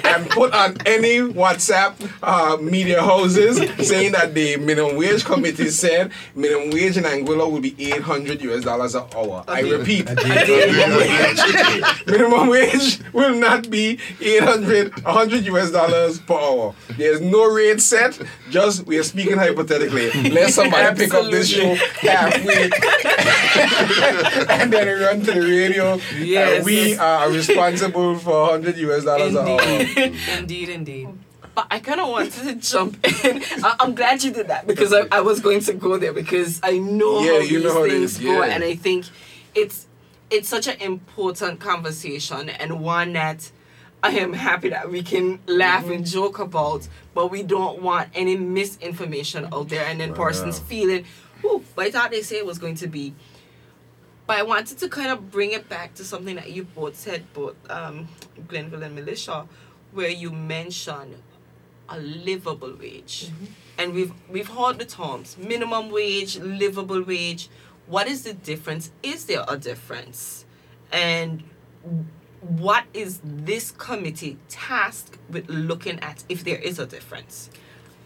and 0.05 0.29
put 0.31 0.55
on 0.55 0.79
any 0.87 1.19
WhatsApp 1.19 1.95
uh, 2.23 2.57
media 2.63 3.03
houses 3.03 3.57
saying 3.87 4.13
that 4.13 4.33
the 4.35 4.57
minimum 4.57 4.97
wage 4.97 5.25
committee 5.25 5.69
said 5.69 6.13
minimum 6.35 6.71
wage 6.71 6.97
in 6.97 7.05
Anguilla 7.05 7.51
will 7.51 7.61
be 7.61 7.75
800 7.79 8.41
US 8.43 8.65
dollars 8.65 8.95
an 8.95 9.05
hour. 9.15 9.45
I 9.47 9.61
repeat, 9.61 10.07
minimum 10.07 10.97
wage, 10.97 12.07
minimum 12.07 12.49
wage 12.49 13.01
will 13.13 13.35
not 13.35 13.69
be 13.71 13.99
800 14.21 15.05
100 15.05 15.45
US 15.47 15.71
dollars 15.71 16.19
per 16.21 16.35
hour. 16.35 16.75
There's 16.97 17.21
no 17.21 17.34
rate 17.43 17.81
set, 17.81 18.21
just 18.51 18.87
we 18.87 18.99
are 18.99 19.03
speaking 19.03 19.37
hypothetically. 19.37 20.11
Let 20.31 20.51
somebody 20.53 20.97
pick 20.97 21.13
up 21.15 21.31
this 21.31 21.49
show 21.49 21.75
halfway 21.75 22.71
and 24.51 24.73
then 24.73 25.01
run 25.01 25.21
to 25.23 25.33
the 25.33 25.41
radio. 25.41 25.99
Yes. 26.19 26.57
and 26.59 26.65
we 26.65 26.97
are 26.97 27.31
responsible 27.31 28.19
for 28.19 28.43
100 28.51 28.77
US 28.79 29.05
dollars 29.05 29.35
an 29.35 29.49
hour. 29.49 29.61
indeed 30.39 30.69
indeed 30.69 31.09
But 31.55 31.67
I 31.71 31.79
kind 31.81 32.01
of 32.01 32.09
wanted 32.09 32.33
to 32.33 32.55
jump 32.57 32.99
in. 33.25 33.43
I- 33.65 33.77
I'm 33.81 33.95
glad 33.95 34.23
you 34.23 34.33
did 34.33 34.49
that 34.49 34.67
because 34.67 34.93
I, 34.93 35.03
I 35.13 35.21
was 35.21 35.41
going 35.41 35.61
to 35.61 35.73
go 35.75 35.97
there 35.99 36.13
because 36.13 36.61
I 36.63 36.79
know 36.79 37.21
Yeah, 37.21 37.31
how 37.33 37.39
you 37.39 37.59
these 37.59 37.65
know 37.65 37.75
how 37.75 37.89
things 37.89 38.19
go, 38.19 38.33
yeah. 38.45 38.53
and 38.55 38.65
I 38.65 38.75
think 38.77 39.07
it's 39.55 39.87
it's 40.31 40.49
such 40.49 40.67
an 40.67 40.77
important 40.81 41.61
conversation 41.61 42.49
and 42.49 42.81
one 42.81 43.13
that 43.13 43.51
I 44.05 44.11
am 44.11 44.35
happy 44.35 44.69
that 44.69 44.91
we 44.91 45.03
can 45.03 45.41
laugh 45.47 45.89
and 45.89 46.05
joke 46.05 46.39
about, 46.39 46.87
but 47.15 47.31
we 47.31 47.43
don't 47.43 47.81
want 47.81 48.11
any 48.13 48.37
misinformation 48.37 49.49
out 49.51 49.71
there 49.71 49.87
and 49.87 49.99
then 49.99 50.13
persons 50.13 50.59
yeah. 50.59 50.65
feeling, 50.67 51.05
oh, 51.43 51.63
but 51.75 51.87
I 51.87 51.91
thought 51.91 52.11
they 52.11 52.21
say 52.21 52.37
it 52.37 52.45
was 52.45 52.59
going 52.59 52.75
to 52.77 52.87
be. 52.87 53.15
But 54.27 54.37
I 54.37 54.43
wanted 54.43 54.77
to 54.77 54.91
kind 54.91 55.11
of 55.11 55.31
bring 55.31 55.53
it 55.53 55.71
back 55.71 55.95
to 55.95 56.05
something 56.05 56.37
that 56.37 56.51
you 56.51 56.65
both 56.65 56.97
said, 56.97 57.33
both 57.33 57.57
um, 57.71 58.07
Glenville 58.47 58.83
and 58.83 58.95
Melisha, 58.95 59.49
where 59.93 60.11
you 60.11 60.31
mentioned 60.31 61.23
a 61.89 61.99
livable 61.99 62.77
wage. 62.79 63.31
And 63.79 63.95
we've 63.95 64.13
we've 64.29 64.49
heard 64.49 64.79
the 64.79 64.85
terms 64.85 65.39
minimum 65.39 65.91
wage, 65.91 66.39
livable 66.39 67.03
wage. 67.03 67.49
What 67.87 68.07
is 68.07 68.25
the 68.25 68.35
difference? 68.35 68.91
Is 69.03 69.25
there 69.25 69.47
a 69.49 69.57
difference? 69.57 70.45
And 70.93 71.43
what 72.45 72.85
is 72.93 73.21
this 73.25 73.71
committee 73.71 74.39
tasked 74.49 75.19
with 75.31 75.49
looking 75.49 75.99
at 76.01 76.25
if 76.29 76.45
there 76.45 76.59
is 76.59 76.79
a 76.79 76.87
difference? 76.87 77.51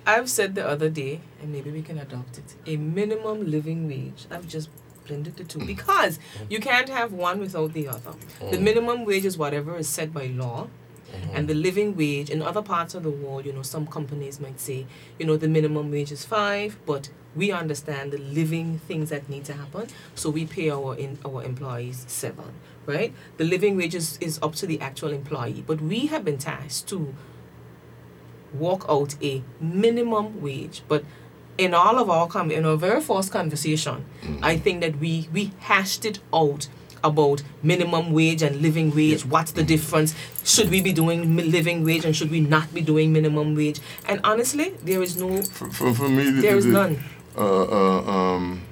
I've 0.06 0.30
said 0.30 0.54
the 0.54 0.66
other 0.66 0.88
day, 0.88 1.20
and 1.42 1.52
maybe 1.52 1.70
we 1.70 1.82
can 1.82 1.98
adopt 1.98 2.38
it, 2.38 2.54
a 2.66 2.76
minimum 2.76 3.50
living 3.50 3.88
wage. 3.88 4.26
I've 4.30 4.48
just 4.48 4.70
blended 5.06 5.36
the 5.36 5.44
two 5.44 5.64
because 5.66 6.18
mm-hmm. 6.18 6.44
you 6.50 6.60
can't 6.60 6.88
have 6.88 7.12
one 7.12 7.40
without 7.40 7.72
the 7.72 7.88
other. 7.88 8.12
The 8.38 8.44
mm-hmm. 8.44 8.64
minimum 8.64 9.04
wage 9.04 9.24
is 9.24 9.36
whatever 9.36 9.76
is 9.76 9.88
set 9.88 10.14
by 10.14 10.26
law. 10.26 10.68
Mm-hmm. 11.12 11.36
And 11.36 11.48
the 11.48 11.54
living 11.54 11.96
wage 11.96 12.28
in 12.28 12.42
other 12.42 12.60
parts 12.60 12.94
of 12.94 13.02
the 13.02 13.10
world, 13.10 13.46
you 13.46 13.52
know, 13.52 13.62
some 13.62 13.86
companies 13.86 14.40
might 14.40 14.60
say, 14.60 14.86
you 15.18 15.24
know, 15.24 15.38
the 15.38 15.48
minimum 15.48 15.90
wage 15.90 16.12
is 16.12 16.26
five, 16.26 16.78
but 16.84 17.08
we 17.34 17.50
understand 17.50 18.12
the 18.12 18.18
living 18.18 18.78
things 18.80 19.10
that 19.10 19.28
need 19.28 19.44
to 19.46 19.54
happen, 19.54 19.88
so 20.14 20.28
we 20.28 20.44
pay 20.44 20.70
our 20.70 20.94
in 20.96 21.18
our 21.24 21.42
employees 21.44 22.04
seven, 22.08 22.52
right? 22.88 23.12
The 23.36 23.44
living 23.44 23.76
wage 23.76 23.94
is, 23.94 24.18
is 24.20 24.38
up 24.42 24.54
to 24.56 24.66
the 24.66 24.80
actual 24.80 25.12
employee, 25.12 25.62
but 25.66 25.80
we 25.80 26.06
have 26.06 26.24
been 26.24 26.38
tasked 26.38 26.88
to 26.88 27.14
work 28.54 28.84
out 28.88 29.14
a 29.22 29.42
minimum 29.60 30.40
wage. 30.40 30.82
But 30.88 31.04
in 31.58 31.74
all 31.74 31.98
of 31.98 32.08
our 32.08 32.26
com- 32.26 32.50
in 32.50 32.64
our 32.64 32.76
very 32.76 33.00
first 33.00 33.30
conversation, 33.30 34.04
I 34.42 34.56
think 34.56 34.80
that 34.80 34.98
we 34.98 35.28
we 35.32 35.52
hashed 35.60 36.04
it 36.04 36.20
out 36.32 36.68
about 37.04 37.42
minimum 37.62 38.12
wage 38.12 38.42
and 38.42 38.56
living 38.60 38.94
wage. 38.94 39.24
What's 39.24 39.52
the 39.52 39.62
difference? 39.62 40.14
Should 40.44 40.70
we 40.70 40.80
be 40.80 40.92
doing 40.92 41.36
living 41.36 41.84
wage 41.84 42.04
and 42.04 42.16
should 42.16 42.30
we 42.30 42.40
not 42.40 42.72
be 42.74 42.80
doing 42.80 43.12
minimum 43.12 43.54
wage? 43.54 43.80
And 44.08 44.20
honestly, 44.24 44.70
there 44.82 45.02
is 45.02 45.16
no 45.16 45.42
For, 45.42 45.70
for, 45.70 45.94
for 45.94 46.08
me, 46.08 46.30
the, 46.30 46.40
there 46.40 46.56
is 46.56 46.64
the, 46.64 46.72
none. 46.72 47.04
Uh, 47.36 47.62
uh, 47.62 48.00
um, 48.02 48.62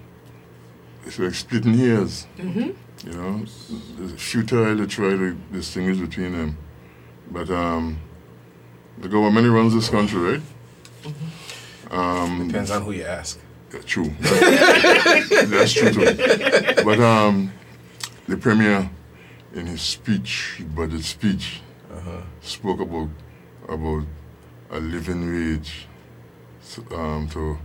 it's 1.04 1.18
like 1.18 1.34
splitting 1.34 1.74
hairs. 1.74 2.26
Mm-hmm. 2.38 2.70
You 3.06 3.12
know, 3.12 3.44
few 4.16 4.42
try 4.42 4.74
to 4.74 4.86
try 4.86 5.10
to 5.10 5.34
distinguish 5.52 5.98
between 5.98 6.32
them, 6.32 6.58
but 7.30 7.48
um, 7.50 8.00
the 8.98 9.08
government 9.08 9.48
runs 9.48 9.72
this 9.74 9.88
country, 9.88 10.20
right? 10.20 10.42
Um, 11.92 12.48
Depends 12.48 12.72
on 12.72 12.82
who 12.82 12.90
you 12.90 13.04
ask. 13.04 13.38
yeah, 13.72 13.80
true. 13.86 14.10
That's, 14.18 15.28
that's 15.50 15.72
true 15.72 15.92
too. 15.92 16.84
But 16.84 16.98
um, 16.98 17.52
the 18.26 18.36
premier, 18.36 18.90
in 19.54 19.66
his 19.66 19.82
speech, 19.82 20.54
his 20.56 20.66
budget 20.66 21.04
speech, 21.04 21.60
spoke 22.40 22.80
about 22.80 23.08
about 23.68 24.04
a 24.70 24.80
living 24.80 25.26
wage, 25.32 25.86
um, 26.92 27.28
to 27.30 27.56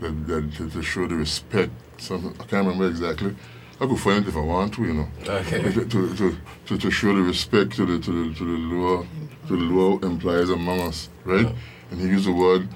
that, 0.00 0.26
that 0.26 0.54
to, 0.54 0.70
to 0.70 0.82
show 0.82 1.06
the 1.06 1.14
respect. 1.14 1.70
Something 1.98 2.34
I 2.40 2.44
can't 2.44 2.66
remember 2.66 2.88
exactly. 2.88 3.36
I 3.80 3.86
could 3.86 3.98
find 3.98 4.24
it 4.24 4.28
if 4.28 4.36
I 4.36 4.40
want 4.40 4.74
to, 4.74 4.82
you 4.84 4.94
know. 4.94 5.08
Okay. 5.28 5.62
To, 5.72 5.84
to, 5.84 6.14
to, 6.16 6.36
to, 6.66 6.78
to 6.78 6.90
show 6.90 7.14
the 7.14 7.22
respect 7.22 7.72
to 7.76 7.84
the 7.86 7.98
to 8.00 8.10
the 8.28 8.34
to 8.34 8.44
the 8.44 8.74
lower 8.74 9.06
to 9.48 9.56
the 9.56 9.62
lower 9.62 10.04
employees 10.04 10.50
among 10.50 10.80
us, 10.80 11.08
right? 11.24 11.46
And 11.90 12.00
he 12.00 12.06
used 12.08 12.26
the 12.26 12.32
word 12.32 12.68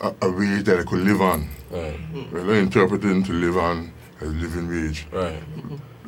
a, 0.00 0.14
a 0.22 0.30
wage 0.30 0.64
that 0.64 0.78
I 0.80 0.84
could 0.84 1.00
live 1.00 1.20
on. 1.20 1.48
Right, 1.70 1.98
Well, 2.32 2.50
I 2.50 2.56
interpret 2.56 3.04
it 3.04 3.24
to 3.26 3.32
live 3.32 3.56
on 3.56 3.92
as 4.20 4.28
living 4.34 4.68
wage. 4.68 5.06
right. 5.12 5.42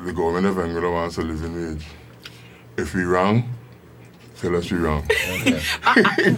The 0.04 0.12
government 0.12 0.46
of 0.46 0.56
Anguilla 0.56 0.92
wants 0.92 1.16
a 1.18 1.22
living 1.22 1.54
wage. 1.54 1.86
If 2.76 2.94
we 2.94 3.04
wrong, 3.04 3.48
tell 4.36 4.54
us 4.56 4.70
we 4.70 4.78
wrong. 4.78 5.08
Okay. 5.96 6.34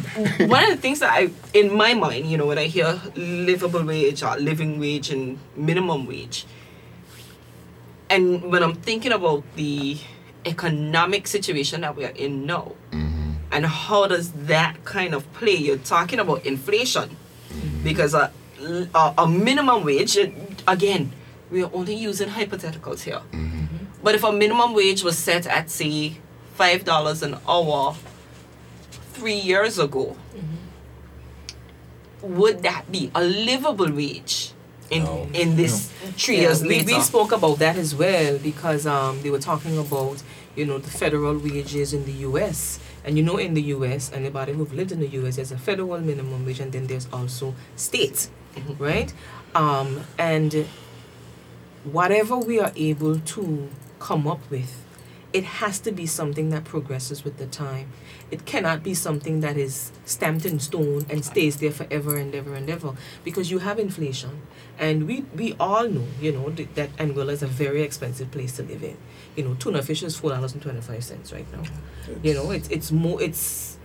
one 0.46 0.62
of 0.64 0.70
the 0.70 0.76
things 0.80 1.00
that 1.00 1.12
I, 1.12 1.30
in 1.54 1.74
my 1.74 1.94
mind, 1.94 2.26
you 2.26 2.36
know, 2.36 2.46
when 2.46 2.58
I 2.58 2.64
hear 2.66 3.00
livable 3.16 3.84
wage 3.84 4.22
or 4.22 4.36
living 4.36 4.78
wage 4.78 5.10
and 5.10 5.38
minimum 5.56 6.06
wage, 6.06 6.46
and 8.10 8.50
when 8.50 8.62
I'm 8.62 8.74
thinking 8.74 9.12
about 9.12 9.42
the 9.56 9.98
economic 10.44 11.26
situation 11.26 11.80
that 11.80 11.96
we 11.96 12.04
are 12.04 12.14
in 12.16 12.46
now, 12.46 12.72
hmm 12.92 13.12
and 13.52 13.64
how 13.64 14.06
does 14.08 14.32
that 14.32 14.84
kind 14.84 15.14
of 15.14 15.32
play? 15.32 15.54
You're 15.54 15.78
talking 15.78 16.18
about 16.18 16.44
inflation, 16.44 17.16
because 17.84 18.12
a, 18.12 18.32
a, 18.94 19.14
a 19.18 19.28
minimum 19.28 19.84
wage, 19.84 20.18
again, 20.66 21.12
we 21.50 21.62
are 21.62 21.70
only 21.72 21.94
using 21.94 22.28
hypotheticals 22.28 23.02
here. 23.02 23.20
hmm 23.30 23.66
But 24.02 24.14
if 24.16 24.24
a 24.24 24.32
minimum 24.32 24.74
wage 24.74 25.02
was 25.04 25.16
set 25.16 25.46
at 25.46 25.70
say 25.70 26.18
five 26.54 26.84
dollars 26.84 27.22
an 27.22 27.36
hour 27.48 27.94
three 29.14 29.38
years 29.38 29.78
ago, 29.78 30.16
would 32.22 32.62
that 32.62 32.90
be 32.90 33.10
a 33.14 33.22
livable 33.22 33.92
wage 33.92 34.52
in 34.90 35.02
No. 35.04 35.26
in 35.32 35.56
this 35.56 35.88
three 36.16 36.36
Yeah, 36.36 36.42
years 36.42 36.62
we, 36.62 36.68
later? 36.68 36.94
we 36.96 37.00
spoke 37.00 37.32
about 37.32 37.58
that 37.58 37.76
as 37.76 37.94
well 37.94 38.38
because 38.38 38.86
um, 38.86 39.20
they 39.22 39.30
were 39.30 39.38
talking 39.40 39.76
about 39.78 40.22
you 40.54 40.64
know 40.64 40.78
the 40.78 40.90
federal 40.90 41.36
wages 41.38 41.92
in 41.92 42.04
the 42.04 42.12
U.S. 42.28 42.78
and 43.04 43.16
you 43.18 43.22
know 43.22 43.36
in 43.36 43.54
the 43.54 43.62
U.S. 43.76 44.10
anybody 44.14 44.52
who've 44.52 44.72
lived 44.72 44.92
in 44.92 45.00
the 45.00 45.08
U.S. 45.20 45.36
there's 45.36 45.52
a 45.52 45.58
federal 45.58 45.98
minimum 46.00 46.46
wage 46.46 46.60
and 46.60 46.72
then 46.72 46.86
there's 46.86 47.08
also 47.12 47.54
state, 47.76 48.28
right? 48.78 49.12
Um, 49.54 50.00
and 50.18 50.66
whatever 51.84 52.36
we 52.36 52.60
are 52.60 52.72
able 52.76 53.18
to 53.20 53.68
come 53.98 54.26
up 54.26 54.40
with, 54.50 54.84
it 55.36 55.44
has 55.44 55.78
to 55.80 55.92
be 55.92 56.06
something 56.06 56.48
that 56.48 56.64
progresses 56.64 57.22
with 57.22 57.36
the 57.36 57.44
time. 57.46 57.90
It 58.30 58.46
cannot 58.46 58.82
be 58.82 58.94
something 58.94 59.40
that 59.40 59.58
is 59.58 59.92
stamped 60.06 60.46
in 60.46 60.58
stone 60.60 61.04
and 61.10 61.22
stays 61.22 61.58
there 61.58 61.70
forever 61.70 62.16
and 62.16 62.34
ever 62.34 62.54
and 62.54 62.70
ever 62.70 62.94
because 63.22 63.50
you 63.50 63.58
have 63.58 63.78
inflation. 63.78 64.40
And 64.78 65.06
we, 65.06 65.26
we 65.36 65.54
all 65.60 65.86
know, 65.90 66.06
you 66.22 66.32
know, 66.32 66.48
th- 66.48 66.70
that 66.76 66.96
Anguilla 66.96 67.32
is 67.32 67.42
a 67.42 67.46
very 67.46 67.82
expensive 67.82 68.30
place 68.30 68.56
to 68.56 68.62
live 68.62 68.82
in. 68.82 68.96
You 69.36 69.44
know, 69.44 69.54
tuna 69.56 69.82
fish 69.82 70.02
is 70.02 70.16
four 70.16 70.30
dollars 70.30 70.54
and 70.54 70.62
twenty 70.62 70.80
five 70.80 71.04
cents 71.04 71.34
right 71.34 71.46
now. 71.52 71.64
You 72.22 72.32
know, 72.32 72.50
it's 72.50 72.68
it's 72.68 72.90
more 72.90 73.20
it's 73.20 73.76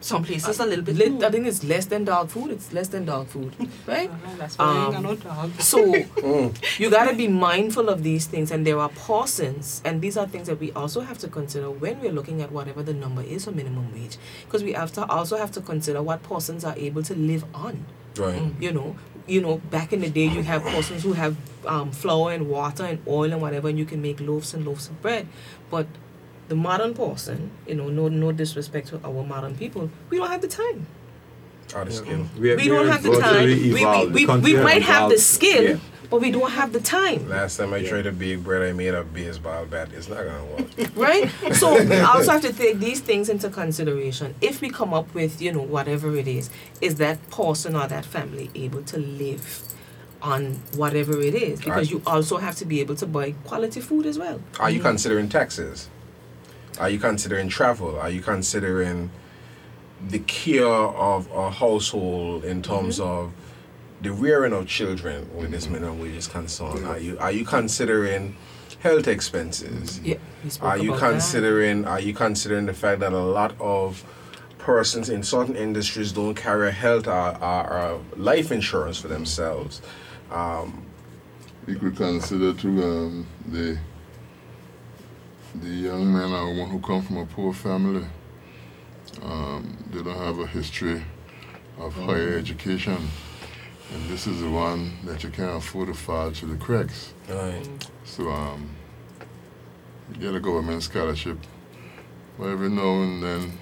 Some 0.00 0.22
places 0.22 0.60
a 0.60 0.66
little 0.66 0.84
bit 0.84 0.96
Lit- 0.96 1.12
more. 1.12 1.24
I 1.24 1.30
think 1.30 1.46
it's 1.46 1.64
less 1.64 1.86
than 1.86 2.04
dog 2.04 2.28
food. 2.30 2.52
It's 2.52 2.72
less 2.72 2.88
than 2.88 3.04
dog 3.04 3.26
food, 3.26 3.52
right? 3.86 4.10
That's 4.38 4.56
why 4.56 4.64
I 4.64 4.84
ain't 4.84 5.02
got 5.02 5.04
Um, 5.04 5.50
dog. 5.50 5.60
So 5.60 5.94
you 6.78 6.90
gotta 6.90 7.14
be 7.16 7.26
mindful 7.28 7.88
of 7.88 8.02
these 8.04 8.26
things, 8.26 8.50
and 8.52 8.66
there 8.66 8.78
are 8.78 8.88
portions, 8.90 9.82
and 9.84 10.00
these 10.00 10.16
are 10.16 10.26
things 10.26 10.46
that 10.46 10.60
we 10.60 10.70
also 10.72 11.00
have 11.00 11.18
to 11.18 11.28
consider 11.28 11.70
when 11.70 12.00
we're 12.00 12.12
looking 12.12 12.40
at 12.42 12.52
whatever 12.52 12.82
the 12.82 12.94
number 12.94 13.22
is 13.22 13.44
for 13.44 13.50
minimum 13.52 13.92
wage, 13.92 14.18
because 14.44 14.62
we 14.62 14.72
have 14.72 14.92
to 14.92 15.04
also 15.06 15.36
have 15.36 15.50
to 15.52 15.60
consider 15.60 16.00
what 16.02 16.22
persons 16.22 16.64
are 16.64 16.74
able 16.76 17.02
to 17.02 17.14
live 17.14 17.44
on. 17.54 17.84
Right. 18.16 18.40
You 18.60 18.72
know, 18.72 18.96
you 19.26 19.40
know, 19.40 19.58
back 19.70 19.92
in 19.92 20.00
the 20.00 20.10
day, 20.10 20.26
you 20.26 20.42
have 20.42 20.62
persons 20.62 21.02
who 21.02 21.12
have 21.12 21.36
um, 21.66 21.90
flour 21.92 22.32
and 22.32 22.48
water 22.48 22.84
and 22.84 22.98
oil 23.06 23.32
and 23.32 23.42
whatever, 23.42 23.68
and 23.68 23.78
you 23.78 23.84
can 23.84 24.00
make 24.00 24.20
loaves 24.20 24.54
and 24.54 24.64
loaves 24.66 24.88
of 24.88 25.02
bread, 25.02 25.26
but 25.70 25.86
the 26.48 26.54
modern 26.56 26.94
person, 26.94 27.50
you 27.66 27.74
know, 27.74 27.88
no 27.88 28.08
no 28.08 28.32
disrespect 28.32 28.88
to 28.88 29.00
our 29.04 29.22
modern 29.24 29.54
people, 29.56 29.90
we 30.10 30.18
don't 30.18 30.30
have 30.30 30.40
the 30.40 30.48
time. 30.48 30.86
Out 31.74 31.86
of 31.86 31.92
skill. 31.92 32.26
We, 32.38 32.56
We 32.56 32.68
don't 32.68 32.88
have 32.88 33.02
the 33.02 33.20
time. 33.20 33.44
We, 33.44 33.74
we, 33.74 34.26
we, 34.26 34.36
we 34.38 34.54
might 34.56 34.82
have 34.82 35.10
the 35.10 35.18
skill, 35.18 35.78
but 36.08 36.22
we 36.22 36.30
don't 36.30 36.50
have 36.50 36.72
the 36.72 36.80
time. 36.80 37.28
Last 37.28 37.58
time 37.58 37.74
I 37.74 37.82
tried 37.82 38.02
to 38.04 38.12
bake 38.12 38.42
bread, 38.42 38.62
I 38.62 38.72
made 38.72 38.94
a 38.94 39.04
baseball 39.04 39.66
bat. 39.66 39.90
It's 39.92 40.08
not 40.08 40.24
gonna 40.24 40.44
work. 40.46 40.66
right? 40.96 41.30
So 41.54 41.84
we 41.84 41.96
also 42.00 42.32
have 42.32 42.40
to 42.42 42.54
take 42.54 42.78
these 42.78 43.00
things 43.00 43.28
into 43.28 43.50
consideration. 43.50 44.34
If 44.40 44.62
we 44.62 44.70
come 44.70 44.94
up 44.94 45.12
with, 45.12 45.42
you 45.42 45.52
know, 45.52 45.60
whatever 45.60 46.16
it 46.16 46.26
is, 46.26 46.48
is 46.80 46.94
that 46.96 47.18
person 47.30 47.76
or 47.76 47.86
that 47.86 48.06
family 48.06 48.50
able 48.54 48.82
to 48.84 48.96
live 48.98 49.62
on 50.22 50.54
whatever 50.74 51.20
it 51.20 51.34
is? 51.34 51.58
Because 51.60 51.76
Right. 51.76 51.90
you 51.90 52.02
also 52.06 52.38
have 52.38 52.56
to 52.56 52.64
be 52.64 52.80
able 52.80 52.94
to 52.96 53.06
buy 53.06 53.32
quality 53.44 53.80
food 53.82 54.06
as 54.06 54.18
well. 54.18 54.40
Are 54.58 54.70
you 54.70 54.80
considering 54.80 55.28
taxes? 55.28 55.90
Are 56.78 56.88
you 56.90 56.98
considering 56.98 57.48
travel? 57.48 57.98
Are 57.98 58.10
you 58.10 58.20
considering 58.20 59.10
the 60.06 60.20
care 60.20 60.66
of 60.66 61.30
a 61.32 61.50
household 61.50 62.44
in 62.44 62.62
terms 62.62 62.98
mm-hmm. 62.98 63.10
of 63.10 63.32
the 64.00 64.12
rearing 64.12 64.52
of 64.52 64.68
children 64.68 65.28
with 65.36 65.50
this 65.50 65.64
mm-hmm. 65.64 65.74
minimum 65.74 66.00
wage 66.00 66.14
is 66.14 66.28
concerned? 66.28 66.86
Are 66.86 66.98
you 66.98 67.18
are 67.18 67.32
you 67.32 67.44
considering 67.44 68.36
health 68.80 69.08
expenses? 69.08 70.00
Yeah, 70.00 70.16
we 70.44 70.50
spoke 70.50 70.68
Are 70.68 70.78
you 70.78 70.90
about 70.90 71.00
that. 71.00 71.10
considering 71.12 71.84
are 71.84 72.00
you 72.00 72.14
considering 72.14 72.66
the 72.66 72.74
fact 72.74 73.00
that 73.00 73.12
a 73.12 73.18
lot 73.18 73.54
of 73.60 74.04
persons 74.58 75.08
in 75.08 75.22
certain 75.22 75.56
industries 75.56 76.12
don't 76.12 76.34
carry 76.34 76.70
health 76.70 77.08
or, 77.08 77.36
or, 77.42 77.72
or 77.72 78.00
life 78.16 78.52
insurance 78.52 78.98
for 79.00 79.08
themselves? 79.08 79.82
Um, 80.30 80.84
You 81.66 81.76
could 81.76 81.96
consider 81.96 82.52
too 82.52 82.82
um, 82.82 83.26
the 83.48 83.78
the 85.60 85.68
young 85.68 86.12
men 86.12 86.32
or 86.32 86.48
women 86.50 86.70
who 86.70 86.80
come 86.80 87.02
from 87.02 87.18
a 87.18 87.26
poor 87.26 87.52
family. 87.52 88.04
Um, 89.22 89.76
they 89.90 90.02
don't 90.02 90.16
have 90.18 90.38
a 90.38 90.46
history 90.46 91.02
of 91.78 91.94
higher 91.94 92.36
education, 92.36 92.96
and 93.92 94.08
this 94.10 94.26
is 94.26 94.40
the 94.40 94.50
one 94.50 94.92
that 95.04 95.24
you 95.24 95.30
can't 95.30 95.56
afford 95.56 95.88
to 95.88 95.94
fall 95.94 96.30
through 96.30 96.50
the 96.50 96.64
cracks. 96.64 97.12
right. 97.28 97.66
So 98.04 98.28
um, 98.30 98.68
you 100.12 100.16
get 100.20 100.34
a 100.34 100.40
government 100.40 100.82
scholarship. 100.82 101.38
But 102.38 102.48
every 102.50 102.68
now 102.68 103.02
and 103.02 103.22
then, 103.22 103.52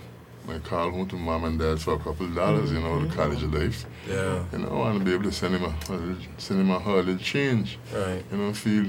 I 0.48 0.59
call 0.59 0.90
home 0.90 1.09
to 1.09 1.16
mom 1.16 1.44
and 1.44 1.59
dad 1.59 1.80
for 1.80 1.94
a 1.94 1.98
couple 1.98 2.26
of 2.26 2.35
dollars, 2.35 2.70
you 2.70 2.78
know, 2.80 3.04
the 3.04 3.14
college 3.14 3.42
life. 3.42 3.87
Yeah. 4.09 4.44
You 4.52 4.59
know, 4.59 4.68
I 4.68 4.72
want 4.74 4.98
to 4.98 5.04
be 5.04 5.12
able 5.14 5.24
to 5.24 5.32
send 5.32 5.54
him 5.56 5.64
a, 5.64 5.74
a 5.92 5.92
little- 5.96 6.16
send 6.38 6.61
him 6.61 6.70
a 6.70 6.78
holiday 6.78 7.16
change 7.16 7.78
Right. 7.92 8.22
you 8.30 8.37
know, 8.38 8.52
feel 8.52 8.87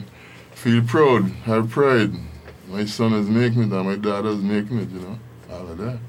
feel 0.51 0.83
proud, 0.83 1.29
have 1.45 1.69
pride. 1.69 2.11
My 2.67 2.85
son 2.85 3.13
is 3.13 3.29
making 3.29 3.63
it, 3.63 3.71
and 3.71 3.85
my 3.87 3.95
daughter's 3.95 4.39
making 4.39 4.79
it, 4.79 4.89
you 4.89 4.99
know, 4.99 5.19
all 5.49 5.67
of 5.69 5.77
that. 5.77 5.99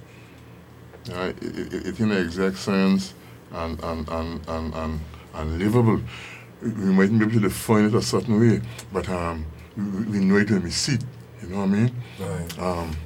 You 1.07 1.15
know, 1.15 1.23
it, 1.27 1.43
it, 1.43 1.75
it, 1.75 1.87
it's 1.87 2.01
in 2.01 2.09
the 2.09 2.21
exact 2.21 2.57
science 2.59 3.15
and, 3.53 3.83
and, 3.83 4.09
and, 4.09 4.41
and, 4.49 4.75
and, 4.75 5.01
and 5.35 5.59
livable. 5.59 6.01
We 6.61 6.69
mightn't 6.71 7.19
be 7.21 7.25
able 7.27 7.35
to 7.35 7.41
define 7.41 7.85
it 7.85 7.95
a 7.95 8.03
certain 8.03 8.41
way, 8.41 8.61
but 8.93 9.09
um, 9.09 9.47
we, 9.77 9.85
we 9.85 10.19
know 10.19 10.37
it 10.37 10.51
when 10.51 10.65
we 10.65 10.71
see 10.71 10.95
it, 10.95 11.05
you 11.43 11.49
know 11.49 11.59
what 11.59 11.65
I 11.65 11.67
mean? 11.67 11.95
Right. 12.19 12.59
um, 12.59 12.97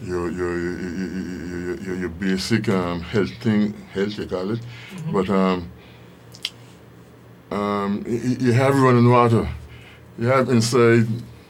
your, 0.00 0.30
your, 0.30 0.58
your, 0.58 0.78
your, 0.80 1.80
your, 1.80 1.96
your 1.96 2.08
basic 2.08 2.68
um, 2.70 3.00
health 3.02 3.30
thing, 3.36 3.74
health 3.92 4.18
you 4.18 4.26
call 4.26 4.50
it, 4.50 4.60
but 5.12 5.28
um, 5.28 5.70
um, 7.50 8.02
you, 8.08 8.36
you 8.40 8.52
have 8.52 8.74
running 8.74 9.08
water. 9.10 9.46
You 10.18 10.26
have 10.28 10.48
inside 10.48 11.06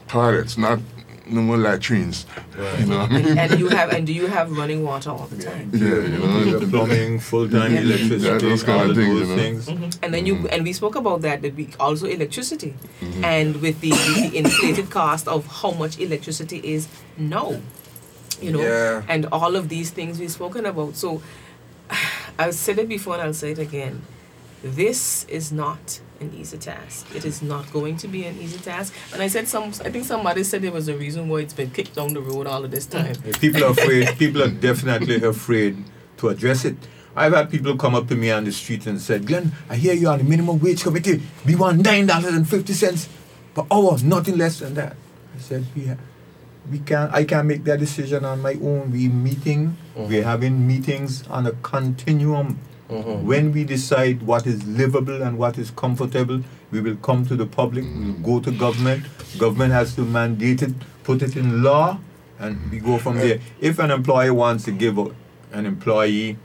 toilets, 0.07 0.57
not 0.57 0.79
no 1.25 1.41
more 1.41 1.57
latrines. 1.57 2.25
You 2.79 2.85
know 2.85 2.99
what 2.99 3.11
I 3.11 3.21
mean? 3.21 3.37
And 3.37 3.59
you 3.59 3.69
have 3.69 3.89
and 3.91 4.05
do 4.05 4.13
you 4.13 4.27
have 4.27 4.51
running 4.51 4.83
water 4.83 5.09
all 5.09 5.27
the 5.27 5.41
time? 5.43 5.69
yeah, 5.73 5.87
you 5.87 6.07
know. 6.09 6.59
The 6.59 6.67
plumbing, 6.67 7.19
full-time 7.19 7.73
Yeah. 7.73 7.81
electricity, 7.81 8.25
Yeah, 8.25 8.37
those 8.37 8.63
kind 8.63 8.81
all 8.81 8.91
of 8.91 8.97
of 8.97 9.03
things, 9.03 9.19
you 9.67 9.75
know. 9.75 9.81
things. 9.81 9.99
And 10.03 10.13
then 10.13 10.25
you 10.25 10.47
and 10.49 10.63
we 10.63 10.73
spoke 10.73 10.95
about 10.95 11.21
that 11.21 11.41
that 11.43 11.55
we 11.55 11.69
also 11.79 12.07
electricity, 12.07 12.73
Mm-hmm. 13.01 13.23
and 13.23 13.61
with 13.61 13.79
the, 13.81 13.91
with 13.91 14.31
the 14.31 14.37
inflated 14.37 14.89
cost 14.89 15.27
of 15.27 15.45
how 15.47 15.71
much 15.71 15.97
electricity 15.99 16.59
is 16.63 16.87
now, 17.17 17.55
you 18.41 18.51
know, 18.51 18.61
Yeah. 18.61 19.03
and 19.07 19.25
all 19.31 19.55
of 19.55 19.69
these 19.69 19.91
things 19.91 20.19
we've 20.19 20.31
spoken 20.31 20.65
about. 20.65 20.95
So 20.97 21.21
I've 22.37 22.55
said 22.55 22.79
it 22.79 22.89
before 22.89 23.13
and 23.15 23.23
I'll 23.23 23.33
say 23.33 23.51
it 23.51 23.59
again. 23.59 24.01
This 24.63 25.25
is 25.27 25.51
not 25.51 25.99
an 26.23 26.33
easy 26.39 26.57
task. 26.57 27.13
It 27.15 27.25
is 27.25 27.41
not 27.41 27.71
going 27.71 27.97
to 27.97 28.07
be 28.07 28.25
an 28.25 28.37
easy 28.39 28.59
task. 28.59 28.93
And 29.13 29.21
I 29.21 29.27
said 29.27 29.47
some. 29.47 29.65
I 29.85 29.89
think 29.89 30.05
somebody 30.05 30.43
said 30.43 30.61
there 30.61 30.71
was 30.71 30.87
a 30.87 30.95
reason 30.95 31.29
why 31.29 31.39
it's 31.39 31.53
been 31.53 31.71
kicked 31.71 31.95
down 31.95 32.13
the 32.13 32.21
road 32.21 32.47
all 32.47 32.63
of 32.63 32.71
this 32.71 32.85
hmm. 32.85 32.97
time. 32.97 33.15
People 33.39 33.63
are 33.65 33.71
afraid. 33.71 34.07
People 34.17 34.43
are 34.43 34.51
definitely 34.51 35.23
afraid 35.23 35.83
to 36.17 36.29
address 36.29 36.65
it. 36.65 36.77
I've 37.15 37.33
had 37.33 37.51
people 37.51 37.77
come 37.77 37.93
up 37.93 38.07
to 38.07 38.15
me 38.15 38.31
on 38.31 38.43
the 38.43 38.51
street 38.51 38.87
and 38.87 38.99
said, 38.99 39.27
"Glenn, 39.27 39.51
I 39.69 39.75
hear 39.75 39.93
you 39.93 40.07
on 40.07 40.17
the 40.17 40.23
minimum 40.23 40.59
wage 40.59 40.83
committee. 40.83 41.21
We 41.45 41.55
want 41.55 41.83
nine 41.83 42.07
dollars 42.07 42.33
and 42.33 42.47
fifty 42.49 42.73
cents 42.73 43.07
per 43.53 43.63
hour, 43.69 43.97
nothing 44.03 44.37
less 44.37 44.59
than 44.59 44.73
that." 44.75 44.95
I 45.35 45.39
said, 45.39 45.65
"We, 45.75 45.87
ha- 45.87 46.01
we 46.71 46.79
can't. 46.79 47.13
I 47.13 47.23
can't 47.25 47.47
make 47.47 47.63
that 47.65 47.79
decision 47.79 48.25
on 48.25 48.41
my 48.41 48.53
own. 48.53 48.91
We 48.91 49.09
meeting. 49.09 49.77
We're 49.95 50.21
mm-hmm. 50.21 50.27
having 50.27 50.67
meetings 50.67 51.27
on 51.27 51.45
a 51.45 51.51
continuum. 51.51 52.59
Mhm. 52.89 53.23
When 53.23 53.51
we 53.53 53.63
decide 53.63 54.21
what 54.23 54.45
is 54.45 54.63
livable 54.65 55.21
and 55.23 55.37
what 55.37 55.57
is 55.57 55.71
comfortable, 55.71 56.41
we 56.71 56.81
will 56.81 56.95
come 56.97 57.25
to 57.25 57.35
the 57.35 57.45
public. 57.45 57.85
We'll 57.95 58.13
go 58.13 58.39
to 58.41 58.51
government. 58.51 59.03
Government 59.37 59.71
has 59.73 59.95
to 59.95 60.01
mandate 60.01 60.61
it, 60.61 60.73
put 61.03 61.21
it 61.21 61.35
in 61.35 61.63
law, 61.63 61.97
and 62.39 62.57
we 62.71 62.79
go 62.79 62.97
from 62.97 63.17
there. 63.17 63.39
If 63.61 63.79
an 63.79 63.89
employer 63.91 64.33
wants 64.33 64.65
to 64.65 64.71
give 64.71 64.97
a, 64.97 65.07
an 65.53 65.65
employee 65.65 66.37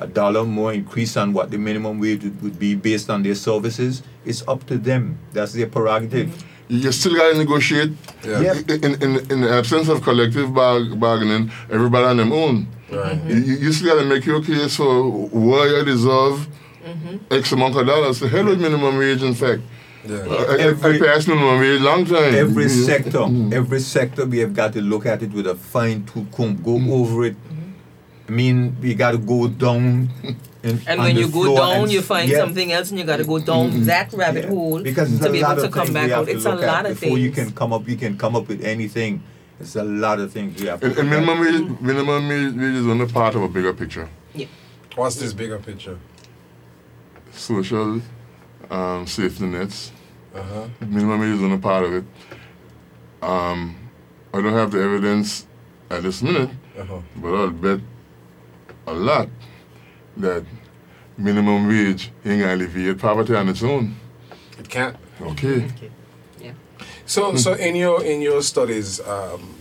a 0.00 0.06
dollar 0.08 0.44
more 0.44 0.72
increase 0.72 1.16
on 1.16 1.32
what 1.32 1.50
the 1.52 1.58
minimum 1.58 2.00
wage 2.00 2.24
would- 2.24 2.42
would 2.42 2.58
be 2.58 2.74
based 2.74 3.08
on 3.08 3.22
their 3.22 3.36
services, 3.36 4.02
it's 4.26 4.42
up 4.48 4.66
to 4.66 4.76
them. 4.76 5.16
That's 5.32 5.52
their 5.52 5.68
prerogative. 5.68 6.28
You 6.68 6.90
still 6.92 7.14
got 7.14 7.32
to 7.32 7.38
negotiate. 7.38 7.92
Yeah. 8.26 8.40
Yep. 8.40 8.70
In, 8.84 8.94
in, 9.02 9.30
in 9.30 9.40
the 9.42 9.50
absence 9.52 9.88
of 9.88 10.02
collective 10.02 10.52
bar- 10.52 10.96
bargaining, 10.96 11.50
everybody 11.70 12.06
on 12.06 12.16
their 12.16 12.32
own. 12.32 12.66
Right. 12.96 13.20
You, 13.24 13.36
you 13.36 13.54
you 13.56 13.72
still 13.72 13.94
got 13.94 14.02
to 14.02 14.08
make 14.08 14.24
your 14.24 14.42
case 14.42 14.76
for 14.76 15.10
why 15.10 15.66
you 15.66 15.84
deserve 15.84 16.48
mm-hmm. 16.84 17.16
X 17.30 17.52
amount 17.52 17.76
of 17.76 17.86
dollars. 17.86 18.20
The 18.20 18.28
hell 18.28 18.44
with 18.44 18.60
minimum 18.60 18.96
wage, 18.98 19.22
in 19.22 19.34
fact. 19.34 19.62
Yeah. 20.06 20.16
Uh, 20.16 20.34
I, 20.34 20.54
I, 20.56 20.58
Every- 20.60 20.96
I 20.96 21.06
passed 21.06 21.28
minimum 21.28 21.58
wage 21.60 21.80
long 21.80 22.04
time. 22.04 22.34
Every 22.34 22.64
You 22.64 22.68
know? 22.68 22.86
sector, 22.86 23.18
mm-hmm. 23.18 23.52
every 23.52 23.80
sector, 23.80 24.26
we 24.26 24.38
have 24.38 24.54
got 24.54 24.72
to 24.74 24.80
look 24.82 25.06
at 25.06 25.22
it 25.22 25.32
with 25.32 25.46
a 25.46 25.54
fine 25.54 26.04
tooth 26.04 26.30
comb, 26.32 26.56
go 26.62 26.74
over 26.94 27.24
it. 27.24 27.36
I 28.26 28.30
mean, 28.32 28.76
we 28.80 28.94
got 28.94 29.12
to 29.12 29.18
go 29.18 29.48
down. 29.48 30.08
In, 30.64 30.80
And 30.86 30.98
when 30.98 31.14
you 31.14 31.28
go 31.28 31.54
down, 31.54 31.90
you 31.90 32.00
find 32.00 32.30
yeah. 32.30 32.38
something 32.38 32.72
else, 32.72 32.88
and 32.90 32.98
you 32.98 33.04
got 33.04 33.18
to 33.18 33.24
go 33.24 33.38
down 33.38 33.84
that 33.84 34.10
rabbit 34.14 34.44
Yeah, 34.44 34.50
hole 34.50 34.82
because 34.82 35.20
to 35.20 35.30
be 35.30 35.40
able 35.40 35.56
to 35.60 35.68
come 35.68 35.92
back 35.92 36.04
we 36.04 36.10
have 36.10 36.20
out. 36.20 36.26
to 36.28 36.32
It's 36.32 36.46
a 36.46 36.50
look 36.52 36.62
at 36.62 36.66
lot 36.66 36.86
of 36.86 36.98
before 36.98 37.18
you 37.18 37.30
can 37.30 37.50
come 37.52 37.74
up. 37.74 37.86
You 37.86 37.96
can 37.96 38.16
come 38.16 38.34
up 38.34 38.48
with 38.48 38.64
anything. 38.64 39.22
It's 39.60 39.76
a 39.76 39.84
lot 39.84 40.18
of 40.20 40.32
things 40.32 40.60
we 40.60 40.66
have 40.66 40.80
to. 40.80 40.86
And, 40.86 40.98
and 40.98 41.10
minimum 41.10 41.40
wage, 41.40 41.80
minimum 41.80 42.28
wage 42.28 42.52
wage 42.54 42.74
is 42.74 42.86
only 42.86 43.06
part 43.06 43.34
of 43.34 43.42
a 43.42 43.48
bigger 43.48 43.72
picture. 43.72 44.08
Yeah. 44.34 44.46
What's 44.96 45.16
this 45.16 45.32
bigger 45.32 45.58
picture? 45.58 45.98
Social 47.32 48.00
um, 48.70 49.06
safety 49.06 49.46
nets. 49.46 49.92
Uh 50.34 50.42
huh. 50.42 50.68
Minimum 50.80 51.20
wage 51.20 51.34
is 51.36 51.42
only 51.42 51.58
part 51.58 51.84
of 51.84 51.92
it. 51.94 52.04
Um, 53.22 53.76
I 54.32 54.40
don't 54.42 54.52
have 54.52 54.72
the 54.72 54.82
evidence 54.82 55.46
at 55.90 56.02
this 56.02 56.22
minute, 56.22 56.50
Uh 56.78 56.84
huh. 56.84 56.98
but 57.16 57.34
I'll 57.34 57.50
bet 57.50 57.80
a 58.86 58.92
lot 58.92 59.28
that 60.16 60.44
minimum 61.16 61.68
wage 61.68 62.10
ain't 62.24 62.40
gonna 62.40 62.54
alleviate 62.54 62.98
poverty 62.98 63.34
on 63.34 63.48
its 63.48 63.62
own. 63.62 63.94
It 64.58 64.68
can't. 64.68 64.96
Okay. 65.20 65.70
So, 67.06 67.36
so 67.36 67.52
in 67.52 67.76
your 67.76 68.02
in 68.02 68.22
your 68.22 68.42
studies, 68.42 69.00
um, 69.00 69.54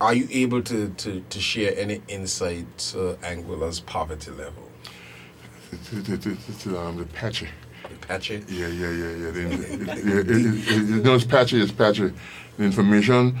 are 0.00 0.14
you 0.14 0.28
able 0.30 0.62
to, 0.62 0.88
to, 0.88 1.20
to 1.30 1.40
share 1.40 1.72
any 1.76 2.02
insight 2.08 2.66
to 2.78 3.16
Anguilla's 3.22 3.80
poverty 3.80 4.30
level? 4.30 4.70
It's, 5.72 5.92
it, 5.92 6.08
it, 6.08 6.26
it, 6.26 6.38
it's 6.48 6.66
um, 6.66 6.96
the 6.98 7.04
patchy. 7.06 7.48
Patchy. 8.02 8.44
Yeah, 8.48 8.66
yeah, 8.68 8.90
yeah, 8.90 9.10
yeah. 9.10 9.30
The, 9.30 9.40
it, 9.40 9.52
it, 9.52 9.88
it, 9.88 10.30
it, 10.30 10.98
it, 10.98 11.04
no, 11.04 11.14
it's 11.14 11.24
patchy, 11.24 11.62
it's 11.62 11.72
patchy. 11.72 12.12
The 12.58 12.64
information 12.64 13.38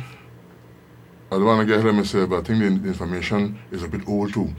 I 1.30 1.34
don't 1.36 1.44
want 1.44 1.60
to 1.60 1.66
get 1.66 1.80
ahead 1.80 1.90
of 1.90 1.94
myself, 1.96 2.30
but 2.30 2.38
I 2.38 2.42
think 2.42 2.60
the, 2.60 2.80
the 2.80 2.88
information 2.88 3.58
is 3.72 3.82
a 3.82 3.88
bit 3.88 4.08
old 4.08 4.32
too. 4.32 4.54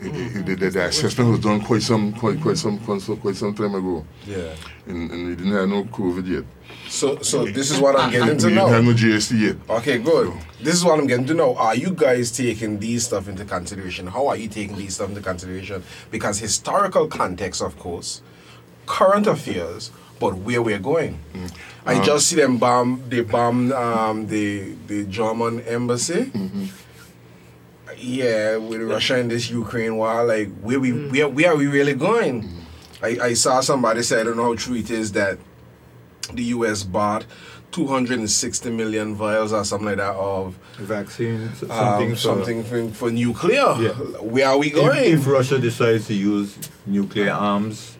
The, 0.00 0.54
the, 0.54 0.70
the 0.70 0.84
assessment 0.86 1.30
was 1.30 1.40
done 1.40 1.60
quite 1.60 1.82
some 1.82 2.12
quite 2.12 2.40
quite 2.40 2.56
some 2.56 2.78
quite 2.78 3.00
some, 3.00 3.16
quite 3.16 3.34
some 3.34 3.52
time 3.54 3.74
ago, 3.74 4.04
Yeah. 4.26 4.54
and, 4.86 5.10
and 5.10 5.26
we 5.26 5.34
didn't 5.34 5.52
have 5.52 5.68
no 5.68 5.84
COVID 5.84 6.24
yet. 6.26 6.44
So 6.88 7.18
so 7.22 7.44
this 7.46 7.70
is 7.72 7.80
what 7.80 7.98
I'm 7.98 8.10
getting 8.12 8.26
to 8.28 8.32
we 8.34 8.38
to 8.38 8.48
didn't 8.60 8.68
have 8.72 8.84
know. 8.84 8.90
no 8.92 8.96
GST 8.96 9.40
yet. 9.40 9.56
Okay, 9.68 9.98
good. 9.98 10.32
This 10.62 10.74
is 10.76 10.84
what 10.84 11.00
I'm 11.00 11.06
getting 11.08 11.26
to 11.26 11.34
know. 11.34 11.56
Are 11.56 11.74
you 11.74 11.90
guys 11.90 12.30
taking 12.30 12.78
these 12.78 13.06
stuff 13.06 13.26
into 13.28 13.44
consideration? 13.44 14.06
How 14.06 14.28
are 14.28 14.36
you 14.36 14.48
taking 14.48 14.76
these 14.76 14.94
stuff 14.94 15.08
into 15.08 15.20
consideration? 15.20 15.82
Because 16.12 16.38
historical 16.38 17.08
context, 17.08 17.60
of 17.60 17.76
course, 17.78 18.22
current 18.86 19.26
affairs, 19.26 19.90
but 20.20 20.36
where 20.36 20.62
we're 20.62 20.78
going. 20.78 21.18
Mm-hmm. 21.34 21.88
I 21.88 21.94
um, 21.96 22.04
just 22.04 22.28
see 22.28 22.36
them 22.36 22.58
bomb. 22.58 23.02
They 23.08 23.22
bombed 23.22 23.72
um, 23.72 24.28
the 24.28 24.74
the 24.86 25.04
German 25.06 25.60
embassy. 25.62 26.26
Mm-hmm. 26.26 26.66
Yeah, 28.00 28.56
with 28.56 28.82
Russia 28.82 29.16
and 29.16 29.30
this 29.30 29.50
Ukraine 29.50 29.96
war, 29.96 30.24
like 30.24 30.50
where 30.60 30.78
we 30.80 30.92
where 30.92 31.28
where 31.28 31.52
are 31.52 31.56
we 31.56 31.66
really 31.66 31.94
going? 31.94 32.48
I, 33.02 33.08
I 33.22 33.34
saw 33.34 33.60
somebody 33.60 34.02
say 34.02 34.20
I 34.20 34.24
don't 34.24 34.36
know 34.36 34.44
how 34.44 34.54
true 34.54 34.76
it 34.76 34.90
is 34.90 35.12
that 35.12 35.38
the 36.32 36.44
U.S. 36.44 36.82
bought 36.82 37.24
260 37.72 38.70
million 38.70 39.14
vials 39.14 39.52
or 39.52 39.64
something 39.64 39.86
like 39.88 39.96
that 39.98 40.14
of 40.14 40.54
Vaccines, 40.78 41.58
something, 41.58 41.76
um, 42.10 42.10
for- 42.10 42.16
something 42.16 42.64
for, 42.64 42.88
for 42.90 43.10
nuclear. 43.10 43.74
Yeah. 43.80 43.90
Where 44.20 44.48
are 44.48 44.58
we 44.58 44.68
If, 44.68 44.74
going? 44.74 45.04
if 45.04 45.26
Russia 45.26 45.58
decides 45.58 46.06
to 46.08 46.14
use 46.14 46.56
nuclear 46.86 47.32
arms, 47.32 47.96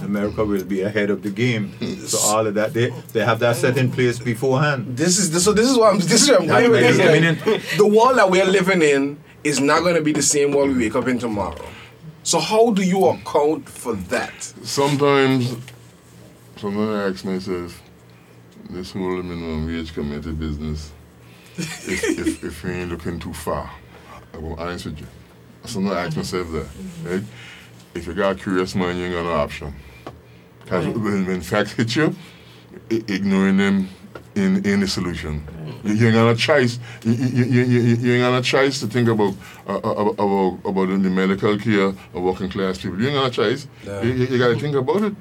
America 0.00 0.44
will 0.44 0.64
be 0.64 0.80
ahead 0.82 1.10
of 1.10 1.22
the 1.22 1.30
game. 1.30 1.72
So 2.06 2.18
all 2.18 2.46
of 2.46 2.54
that, 2.54 2.72
they, 2.72 2.90
they 3.12 3.24
have 3.24 3.38
that 3.40 3.56
set 3.56 3.76
in 3.76 3.90
place 3.92 4.18
beforehand. 4.18 4.96
this 4.96 5.18
is 5.18 5.30
this, 5.30 5.44
so. 5.44 5.52
This 5.52 5.68
is 5.70 5.76
what 5.76 5.92
I'm. 5.94 5.98
This 6.00 6.22
is 6.22 6.28
where 6.30 6.40
I'm 6.40 6.46
going 6.46 6.70
with 6.70 6.98
my 6.98 7.04
like, 7.04 7.08
opinion. 7.10 7.62
the 7.76 7.86
world 7.86 8.18
that 8.18 8.30
we're 8.30 8.44
living 8.46 8.82
in 8.82 9.18
is 9.44 9.60
not 9.60 9.80
going 9.82 9.94
to 9.96 10.02
be 10.02 10.12
the 10.12 10.22
same 10.22 10.52
world 10.52 10.70
we 10.70 10.78
wake 10.84 10.94
up 10.94 11.08
in 11.08 11.18
tomorrow. 11.18 11.64
So 12.22 12.38
how 12.38 12.70
do 12.72 12.82
you 12.82 13.04
account 13.06 13.68
for 13.68 13.94
that? 13.94 14.42
Sometimes, 14.62 15.56
sometimes 16.56 16.90
I 16.90 17.08
ask 17.08 17.24
myself, 17.24 17.82
this 18.70 18.92
whole 18.92 19.22
minimum 19.22 19.66
wage 19.66 19.92
committee 19.92 20.32
business, 20.32 20.92
if, 21.56 21.88
if, 22.18 22.44
if 22.44 22.64
we 22.64 22.70
ain't 22.70 22.90
looking 22.90 23.18
too 23.18 23.32
far, 23.32 23.70
I 24.32 24.38
will 24.38 24.54
honest 24.54 24.86
with 24.86 25.00
you. 25.00 25.06
Sometimes 25.64 25.96
I 25.96 26.06
ask 26.06 26.16
myself 26.16 26.52
that, 26.52 26.66
right? 27.04 27.22
If 27.94 28.06
you 28.06 28.14
got 28.14 28.36
a 28.36 28.38
curious 28.38 28.74
mind, 28.74 28.98
you 28.98 29.04
ain't 29.06 29.14
got 29.14 29.24
no 29.24 29.32
option. 29.32 29.74
Because 30.62 30.86
when, 30.96 31.26
when 31.26 31.40
facts 31.40 31.72
hit 31.76 31.94
you, 31.96 32.14
i- 32.90 33.04
ignoring 33.08 33.56
them 33.56 33.88
in 34.34 34.64
in 34.64 34.80
the 34.80 34.88
solution. 34.88 35.42
You, 35.84 35.94
you 35.94 36.06
ain't 36.06 36.14
got 36.14 36.30
a 36.30 36.36
choice. 36.36 36.78
You, 37.02 37.12
you, 37.12 37.62
you, 37.64 38.12
ain't 38.12 38.22
got 38.22 38.38
a 38.38 38.42
choice 38.42 38.80
to 38.80 38.86
think 38.86 39.08
about 39.08 39.34
uh, 39.66 39.76
uh, 39.76 40.12
about 40.12 40.58
about 40.64 40.88
the 40.88 41.10
medical 41.10 41.58
care 41.58 41.86
of 41.86 41.96
working 42.14 42.48
class 42.48 42.78
people. 42.78 43.00
You 43.00 43.08
ain't 43.08 43.16
got 43.16 43.26
a 43.26 43.30
choice. 43.30 43.66
Yeah. 43.84 44.02
You, 44.02 44.12
you, 44.12 44.38
got 44.38 44.48
to 44.48 44.58
think 44.58 44.76
about 44.76 45.02
it. 45.02 45.14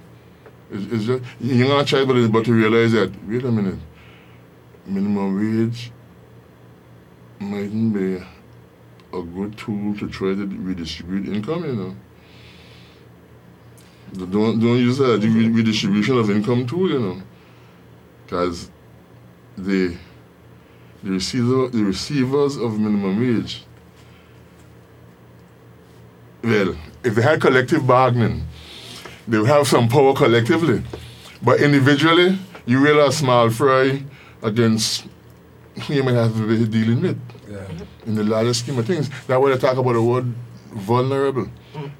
It's, 0.71 0.93
it's 0.93 1.05
just 1.05 1.23
you 1.39 1.63
ain't 1.63 1.67
got 1.67 1.81
a 1.81 1.85
choice, 1.85 2.05
but, 2.05 2.31
but 2.31 2.45
to 2.45 2.53
realize 2.53 2.91
that 2.93 3.11
wait 3.27 3.43
a 3.43 3.51
minute, 3.51 3.79
minimum 4.85 5.35
wage 5.35 5.91
mightn't 7.39 7.93
be 7.93 8.23
a 9.13 9.21
good 9.21 9.57
tool 9.57 9.95
to 9.97 10.07
try 10.07 10.29
to 10.29 10.45
redistribute 10.45 11.27
income. 11.27 11.65
You 11.65 11.73
know. 11.73 11.95
Don't 14.13 14.59
don't 14.59 14.77
use 14.77 14.97
that 14.97 15.19
as 15.19 15.25
a 15.25 15.27
re- 15.27 15.49
redistribution 15.49 16.17
of 16.17 16.29
income 16.29 16.67
tool. 16.67 16.89
You 16.89 16.99
know, 16.99 17.21
because 18.25 18.69
the 19.65 19.95
the 21.03 21.11
receiver 21.11 21.67
the 21.69 21.83
receivers 21.83 22.57
of 22.57 22.79
minimum 22.79 23.19
wage. 23.19 23.63
Well, 26.43 26.75
if 27.03 27.15
they 27.15 27.21
had 27.21 27.39
collective 27.41 27.85
bargaining, 27.85 28.43
they 29.27 29.37
would 29.37 29.47
have 29.47 29.67
some 29.67 29.87
power 29.87 30.13
collectively. 30.13 30.83
But 31.41 31.61
individually, 31.61 32.37
you 32.65 32.79
really 32.79 33.05
a 33.07 33.11
small 33.11 33.49
fry 33.49 34.03
against 34.41 35.05
who 35.83 35.93
you 35.93 36.03
might 36.03 36.13
have 36.15 36.33
to 36.35 36.47
be 36.47 36.65
dealing 36.65 37.01
with 37.01 37.19
Yeah. 37.49 37.67
in 38.05 38.15
the 38.15 38.23
larger 38.23 38.53
scheme 38.53 38.77
of 38.79 38.85
things. 38.85 39.09
That's 39.27 39.39
why 39.39 39.49
they 39.51 39.57
talk 39.57 39.77
about 39.77 39.93
the 39.93 40.01
word 40.01 40.33
vulnerable, 40.73 41.47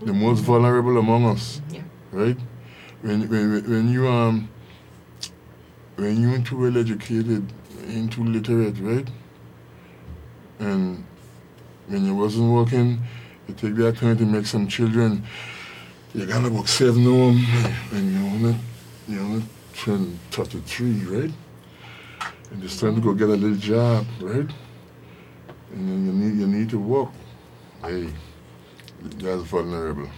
the 0.01 0.13
most 0.13 0.39
vulnerable 0.41 0.97
among 0.97 1.25
us, 1.25 1.61
Yeah. 1.71 1.81
right? 2.11 2.37
When, 3.01 3.27
when, 3.29 3.63
when 3.69 3.89
you 3.91 4.07
um 4.07 4.49
when 5.95 6.21
you 6.21 6.33
ain't 6.33 6.47
too 6.47 6.57
well 6.59 6.77
educated, 6.77 7.51
ain't 7.87 8.13
too 8.13 8.23
literate, 8.23 8.77
right? 8.79 9.07
And 10.59 11.03
when 11.87 12.05
you 12.05 12.15
wasn't 12.15 12.51
working, 12.51 13.01
you 13.47 13.53
take 13.55 13.75
that 13.75 13.97
time 13.97 14.17
to 14.17 14.25
make 14.25 14.45
some 14.45 14.67
children. 14.67 15.23
You 16.13 16.25
got 16.25 16.45
about 16.45 16.67
seven 16.67 17.05
of 17.05 17.13
them, 17.13 17.45
and 17.91 18.13
you 18.13 18.19
only 18.19 18.55
you 19.07 19.19
only 19.19 19.43
turn 19.73 20.19
thirty 20.31 20.59
three, 20.61 21.03
right? 21.05 21.31
And 22.51 22.63
it's 22.63 22.79
time 22.79 22.95
to 22.95 23.01
go 23.01 23.13
get 23.13 23.29
a 23.29 23.33
little 23.33 23.55
job, 23.57 24.05
right? 24.19 24.49
and 25.73 25.87
then 25.89 26.05
you 26.05 26.11
need 26.11 26.39
you 26.39 26.47
need 26.47 26.69
to 26.69 26.79
work. 26.79 27.09
Hey, 27.83 28.09
that's 29.01 29.43
vulnerable. 29.43 30.09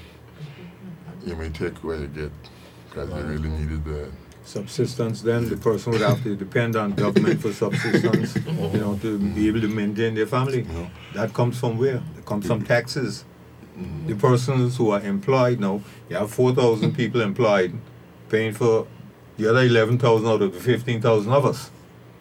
You 1.26 1.36
may 1.36 1.50
take 1.50 1.84
what 1.84 2.00
you 2.00 2.08
get 2.08 2.32
because 2.90 3.10
you 3.10 3.24
really 3.24 3.50
needed 3.50 3.86
that. 3.86 4.12
Subsistence, 4.46 5.22
then 5.22 5.48
the 5.50 5.56
person 5.56 5.94
would 5.94 6.02
have 6.02 6.22
to 6.24 6.36
depend 6.36 6.76
on 6.76 6.92
government 6.92 7.42
for 7.42 7.54
subsistence, 7.54 8.36
you 8.36 8.80
know, 8.80 9.00
to 9.02 9.18
be 9.18 9.48
able 9.48 9.62
to 9.62 9.70
maintain 9.70 10.16
their 10.16 10.28
family. 10.28 10.64
You? 10.64 10.90
That 11.14 11.34
comes 11.34 11.58
from 11.58 11.78
where? 11.78 12.04
It 12.18 12.26
comes 12.26 12.46
from 12.46 12.60
mm-hmm. 12.60 12.68
taxes. 12.68 13.24
Mm-hmm. 13.78 14.08
The 14.08 14.16
persons 14.16 14.78
who 14.78 14.92
are 14.92 15.02
employed 15.02 15.60
now, 15.60 15.82
you 16.10 16.18
have 16.18 16.30
4,000 16.32 16.94
people 16.94 17.22
employed, 17.22 17.74
paying 18.30 18.54
for 18.54 18.86
the 19.38 19.50
other 19.50 19.62
11,000 19.62 20.28
out 20.28 20.42
of 20.42 20.54
the 20.54 20.60
15,000 20.60 21.32
of 21.32 21.46
us. 21.46 21.72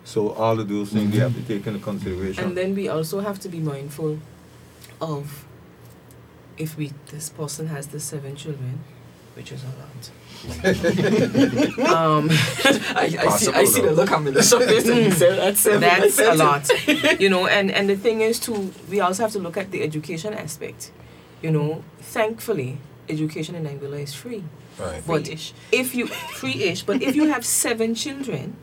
So 0.04 0.30
all 0.30 0.58
of 0.58 0.68
those 0.68 0.92
things 0.92 1.14
you 1.14 1.20
have 1.20 1.32
to 1.34 1.40
mm-hmm. 1.40 1.48
take 1.48 1.66
into 1.66 1.80
consideration. 1.80 2.44
And 2.44 2.56
then 2.56 2.74
we 2.74 2.88
also 2.88 3.20
have 3.20 3.38
to 3.40 3.48
be 3.48 3.58
mindful 3.60 4.18
of 5.00 5.44
if 6.56 6.76
we 6.76 6.92
this 7.10 7.28
person 7.28 7.68
has 7.68 7.88
the 7.88 8.00
seven 8.00 8.36
children, 8.36 8.84
which 9.34 9.52
is 9.52 9.62
a 9.64 9.66
lot. 9.80 10.10
um, 11.88 12.28
I, 12.96 13.16
I 13.20 13.28
see. 13.36 13.52
I 13.52 13.64
see 13.64 13.80
the 13.80 13.92
look 13.92 14.10
on 14.10 14.24
the 14.24 14.32
face. 14.32 14.52
and 14.52 15.04
you 15.04 15.10
that's 15.10 15.60
seven. 15.60 15.80
that's 15.80 16.18
a 16.18 16.34
lot. 16.34 16.68
You 17.20 17.28
know, 17.30 17.46
and, 17.46 17.70
and 17.70 17.88
the 17.88 17.96
thing 17.96 18.20
is 18.22 18.40
too, 18.40 18.72
we 18.90 19.00
also 19.00 19.22
have 19.22 19.32
to 19.32 19.38
look 19.38 19.56
at 19.56 19.70
the 19.70 19.82
education 19.82 20.34
aspect. 20.34 20.90
You 21.42 21.50
know, 21.50 21.84
thankfully, 22.00 22.78
education 23.08 23.54
in 23.54 23.64
Anguilla 23.66 24.00
is 24.02 24.14
free. 24.14 24.42
Right. 24.78 25.02
But 25.06 25.26
Free-ish. 25.26 25.52
if 25.70 25.94
you 25.94 26.06
free-ish, 26.06 26.82
but 26.82 27.02
if 27.02 27.14
you 27.14 27.28
have 27.28 27.44
seven 27.44 27.94
children, 27.94 28.56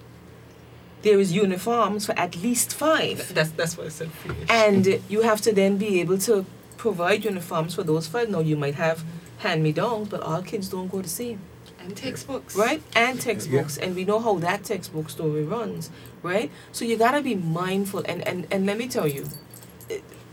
there 1.03 1.19
is 1.19 1.31
uniforms 1.31 2.05
for 2.07 2.17
at 2.19 2.35
least 2.41 2.73
five. 2.73 3.33
That's 3.33 3.51
that's 3.51 3.77
what 3.77 3.85
I 3.87 3.89
said. 3.89 4.11
free-ish. 4.11 4.49
and 4.49 5.01
you 5.07 5.21
have 5.21 5.39
to 5.41 5.53
then 5.53 5.77
be 5.77 6.01
able 6.01 6.17
to 6.19 6.45
provide 6.77 7.23
uniforms 7.23 7.75
for 7.75 7.83
those 7.83 8.07
five. 8.07 8.29
Now 8.29 8.39
you 8.39 8.57
might 8.57 8.75
have 8.75 9.03
hand-me-downs, 9.39 10.09
but 10.09 10.21
all 10.21 10.41
kids 10.41 10.69
don't 10.69 10.89
go 10.89 11.01
the 11.01 11.09
same, 11.09 11.39
and 11.79 11.95
textbooks. 11.95 12.55
right? 12.55 12.81
And 12.95 13.19
textbooks, 13.19 13.77
and 13.77 13.95
we 13.95 14.05
know 14.05 14.19
how 14.19 14.35
that 14.39 14.63
textbook 14.63 15.09
story 15.09 15.43
runs, 15.43 15.89
right? 16.23 16.51
So 16.71 16.85
you 16.85 16.97
gotta 16.97 17.21
be 17.21 17.35
mindful. 17.35 18.03
And 18.05 18.25
and 18.27 18.47
and 18.51 18.65
let 18.65 18.77
me 18.77 18.87
tell 18.87 19.07
you, 19.07 19.27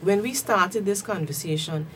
when 0.00 0.22
we 0.22 0.34
started 0.34 0.84
this 0.84 1.02
conversation, 1.02 1.86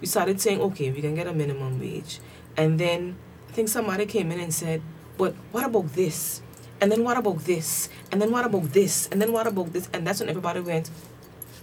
we 0.00 0.06
started 0.06 0.40
saying, 0.40 0.60
okay, 0.60 0.90
we 0.90 1.00
can 1.00 1.14
get 1.14 1.26
a 1.26 1.32
minimum 1.32 1.80
wage, 1.80 2.20
and 2.56 2.78
then 2.78 3.16
I 3.48 3.52
think 3.52 3.68
somebody 3.68 4.06
came 4.06 4.32
in 4.32 4.40
and 4.40 4.52
said, 4.52 4.82
but 5.16 5.34
what 5.52 5.64
about 5.64 5.92
this? 5.94 6.42
And 6.80 6.90
then 6.90 7.04
what 7.04 7.16
about 7.16 7.38
this? 7.44 7.88
And 8.10 8.20
then 8.20 8.30
what 8.32 8.44
about 8.44 8.72
this? 8.72 9.08
And 9.12 9.22
then 9.22 9.32
what 9.32 9.46
about 9.46 9.72
this? 9.72 9.88
And 9.92 10.04
that's 10.06 10.20
when 10.20 10.28
everybody 10.28 10.60
went, 10.60 10.90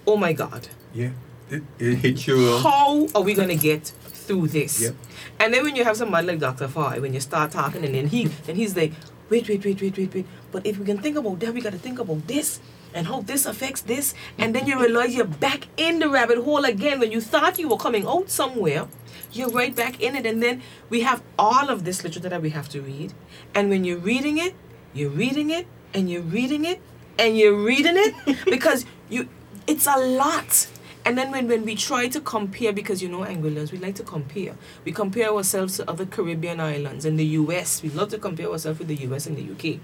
oh 0.08 0.16
my 0.18 0.34
God 0.34 0.68
yeah, 0.94 1.12
it, 1.50 1.64
it 1.80 1.96
hits 1.96 2.28
you. 2.28 2.58
how 2.58 3.08
are 3.16 3.22
we 3.22 3.34
gonna 3.34 3.56
get 3.56 3.92
through 4.22 4.48
this? 4.48 4.82
Yep. 4.82 4.96
And 5.40 5.54
then 5.54 5.64
when 5.64 5.76
you 5.76 5.84
have 5.84 5.98
somebody 5.98 6.28
like 6.28 6.40
Dr. 6.40 6.68
Fahie, 6.68 7.00
when 7.00 7.14
you 7.14 7.20
start 7.20 7.52
talking 7.52 7.84
and 7.86 7.96
then 7.96 8.08
he 8.08 8.26
then 8.46 8.56
he's 8.56 8.76
like, 8.76 8.94
wait, 9.30 9.48
wait, 9.48 9.64
wait, 9.64 9.82
wait, 9.82 9.98
wait, 9.98 10.14
wait. 10.14 10.26
But 10.52 10.66
if 10.66 10.78
we 10.78 10.86
can 10.86 11.00
think 11.00 11.18
about 11.18 11.40
that, 11.40 11.54
we 11.54 11.62
gotta 11.62 11.78
think 11.78 12.00
about 12.00 12.28
this 12.28 12.60
and 12.94 13.08
how 13.08 13.22
this 13.22 13.46
affects 13.46 13.82
this. 13.82 14.14
And 14.38 14.54
then 14.54 14.68
you 14.68 14.80
realize 14.80 15.16
you're 15.16 15.26
back 15.26 15.68
in 15.78 16.00
the 16.00 16.10
rabbit 16.10 16.44
hole 16.44 16.66
again 16.66 17.00
when 17.00 17.12
you 17.12 17.22
thought 17.22 17.58
you 17.58 17.70
were 17.70 17.78
coming 17.78 18.06
out 18.06 18.30
somewhere. 18.30 18.88
You're 19.32 19.50
right 19.50 19.74
back 19.76 20.02
in 20.02 20.16
it. 20.16 20.26
And 20.26 20.44
then 20.44 20.62
we 20.90 21.02
have 21.02 21.24
all 21.40 21.70
of 21.70 21.86
this 21.86 22.04
literature 22.04 22.30
that 22.30 22.42
we 22.42 22.50
have 22.50 22.68
to 22.70 22.82
read. 22.82 23.14
And 23.56 23.70
when 23.70 23.86
you're 23.86 23.98
reading 23.98 24.38
it, 24.38 24.54
you're 24.94 25.10
reading 25.10 25.50
it 25.50 25.68
and 25.94 26.10
you're 26.10 26.22
reading 26.22 26.66
it 26.66 26.82
and 27.18 27.38
you're 27.38 27.56
reading 27.56 27.96
it 27.96 28.14
because 28.46 28.86
you 29.10 29.30
it's 29.68 29.88
a 29.88 29.98
lot. 29.98 30.68
And 31.04 31.18
then 31.18 31.32
when, 31.32 31.48
when 31.48 31.66
we 31.66 31.76
try 31.76 32.08
to 32.10 32.22
compare, 32.22 32.72
because 32.74 33.02
you 33.02 33.10
know 33.10 33.22
Anguillians, 33.22 33.72
we 33.72 33.80
like 33.80 33.96
to 33.96 34.04
compare. 34.04 34.56
We 34.86 34.92
compare 34.92 35.30
ourselves 35.30 35.78
to 35.78 35.90
other 35.90 36.06
Caribbean 36.06 36.60
islands 36.60 37.06
and 37.06 37.18
the 37.18 37.26
US. 37.26 37.82
We 37.82 37.90
love 37.90 38.10
to 38.10 38.18
compare 38.18 38.50
ourselves 38.50 38.80
with 38.80 38.88
the 38.88 38.98
US 39.08 39.26
and 39.26 39.36
the 39.36 39.52
UK. 39.52 39.80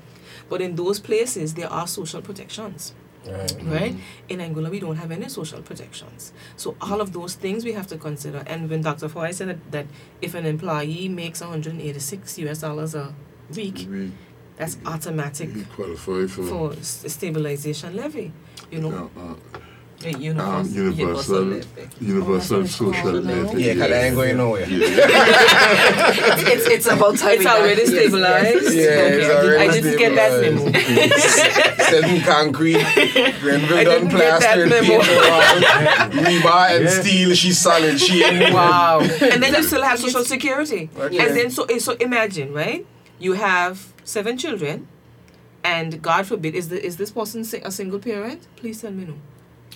But 0.49 0.61
in 0.61 0.75
those 0.75 0.99
places, 0.99 1.55
there 1.55 1.71
are 1.71 1.87
social 1.87 2.21
protections. 2.21 2.93
Right. 3.25 3.55
right? 3.63 3.95
In 4.29 4.39
Anguilla, 4.39 4.69
we 4.69 4.79
don't 4.79 4.95
have 4.95 5.11
any 5.11 5.27
social 5.27 5.61
protections. 5.61 6.31
So 6.55 6.77
all 6.79 7.01
of 7.01 7.11
those 7.11 7.33
things 7.35 7.65
we 7.65 7.73
have 7.73 7.87
to 7.87 7.97
consider. 7.97 8.43
And 8.47 8.69
when 8.69 8.81
Dr. 8.81 9.09
Fahie 9.09 9.33
said 9.33 9.49
that, 9.49 9.71
that 9.71 9.85
if 10.21 10.33
an 10.33 10.45
employee 10.45 11.09
makes 11.09 11.41
186 11.41 12.37
US 12.39 12.59
dollars 12.61 12.95
a 12.95 13.13
week, 13.53 13.87
We, 13.89 14.11
that's 14.55 14.77
automatic 14.85 15.53
we 15.53 15.63
qualify 15.65 16.27
for, 16.27 16.43
for 16.43 16.75
stabilization 16.83 17.95
levy. 17.95 18.31
You 18.71 18.79
know, 18.79 19.11
uh, 19.17 19.21
uh, 19.55 19.59
A 20.05 20.13
um, 20.13 20.21
universal, 20.21 20.73
universal, 20.73 21.43
universal 21.99 22.27
Oh, 22.29 22.37
that's 22.37 22.49
what 22.51 22.59
it's 22.61 22.71
social 22.75 22.93
called 23.01 23.25
now? 23.25 23.43
net. 23.43 23.59
Yeah, 23.59 23.73
because 23.73 23.91
I 23.91 23.93
ain't 24.03 24.15
going 24.15 24.37
nowhere. 24.37 24.65
it's, 24.69 26.43
it's, 26.43 26.67
it's 26.67 26.85
about 26.85 27.17
time 27.17 27.31
it's 27.37 27.45
already 27.47 27.81
yes, 27.81 27.89
stabilized. 27.89 28.45
Yeah, 28.45 28.59
it's 28.61 28.73
Okay, 28.75 29.07
I, 29.07 29.09
did, 29.09 29.31
I 29.31 29.33
already 29.65 29.81
didn't 29.81 29.97
get 29.99 30.15
that 30.15 30.41
memo. 30.41 30.69
stabilized. 30.69 31.81
Setting 31.89 32.21
concrete, 32.21 32.73
Glenville 33.41 33.77
I 33.77 33.83
done 33.83 33.93
didn't 34.07 34.09
get 34.09 34.17
that 34.19 34.39
plastered, 34.39 34.69
memo. 34.69 34.87
paint 34.87 36.13
the 36.13 36.21
rebar 36.21 36.75
and 36.75 36.83
Yeah. 36.85 37.01
steel, 37.01 37.33
she's 37.33 37.57
solid, 37.57 37.99
she 37.99 38.23
ain't 38.23 38.53
Wow. 38.53 38.99
and 39.01 39.41
then 39.41 39.55
you 39.55 39.63
still 39.63 39.81
have 39.83 39.97
social 39.99 40.23
security. 40.23 40.89
Okay. 40.95 41.17
And 41.27 41.35
then 41.35 41.49
so 41.49 41.63
eh, 41.65 41.79
so 41.79 41.93
imagine, 41.93 42.53
right? 42.53 42.85
You 43.19 43.33
have 43.33 43.93
seven 44.03 44.37
children 44.37 44.87
and 45.63 46.01
God 46.03 46.27
forbid 46.27 46.53
is 46.53 46.69
the 46.69 46.85
is 46.85 46.97
this 46.97 47.09
person 47.09 47.41
a 47.63 47.71
single 47.71 47.97
parent? 47.99 48.45
Please 48.57 48.79
tell 48.81 48.91
me 48.91 49.05
no. 49.05 49.15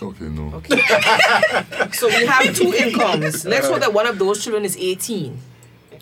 Okay, 0.01 0.25
no. 0.25 0.55
Okay. 0.57 0.77
so 1.91 2.07
we 2.07 2.25
have 2.25 2.55
two 2.55 2.73
incomes. 2.73 3.45
Let's 3.45 3.67
hope 3.67 3.79
that 3.81 3.93
one 3.93 4.07
of 4.07 4.17
those 4.17 4.43
children 4.43 4.65
is 4.65 4.75
18 4.77 5.37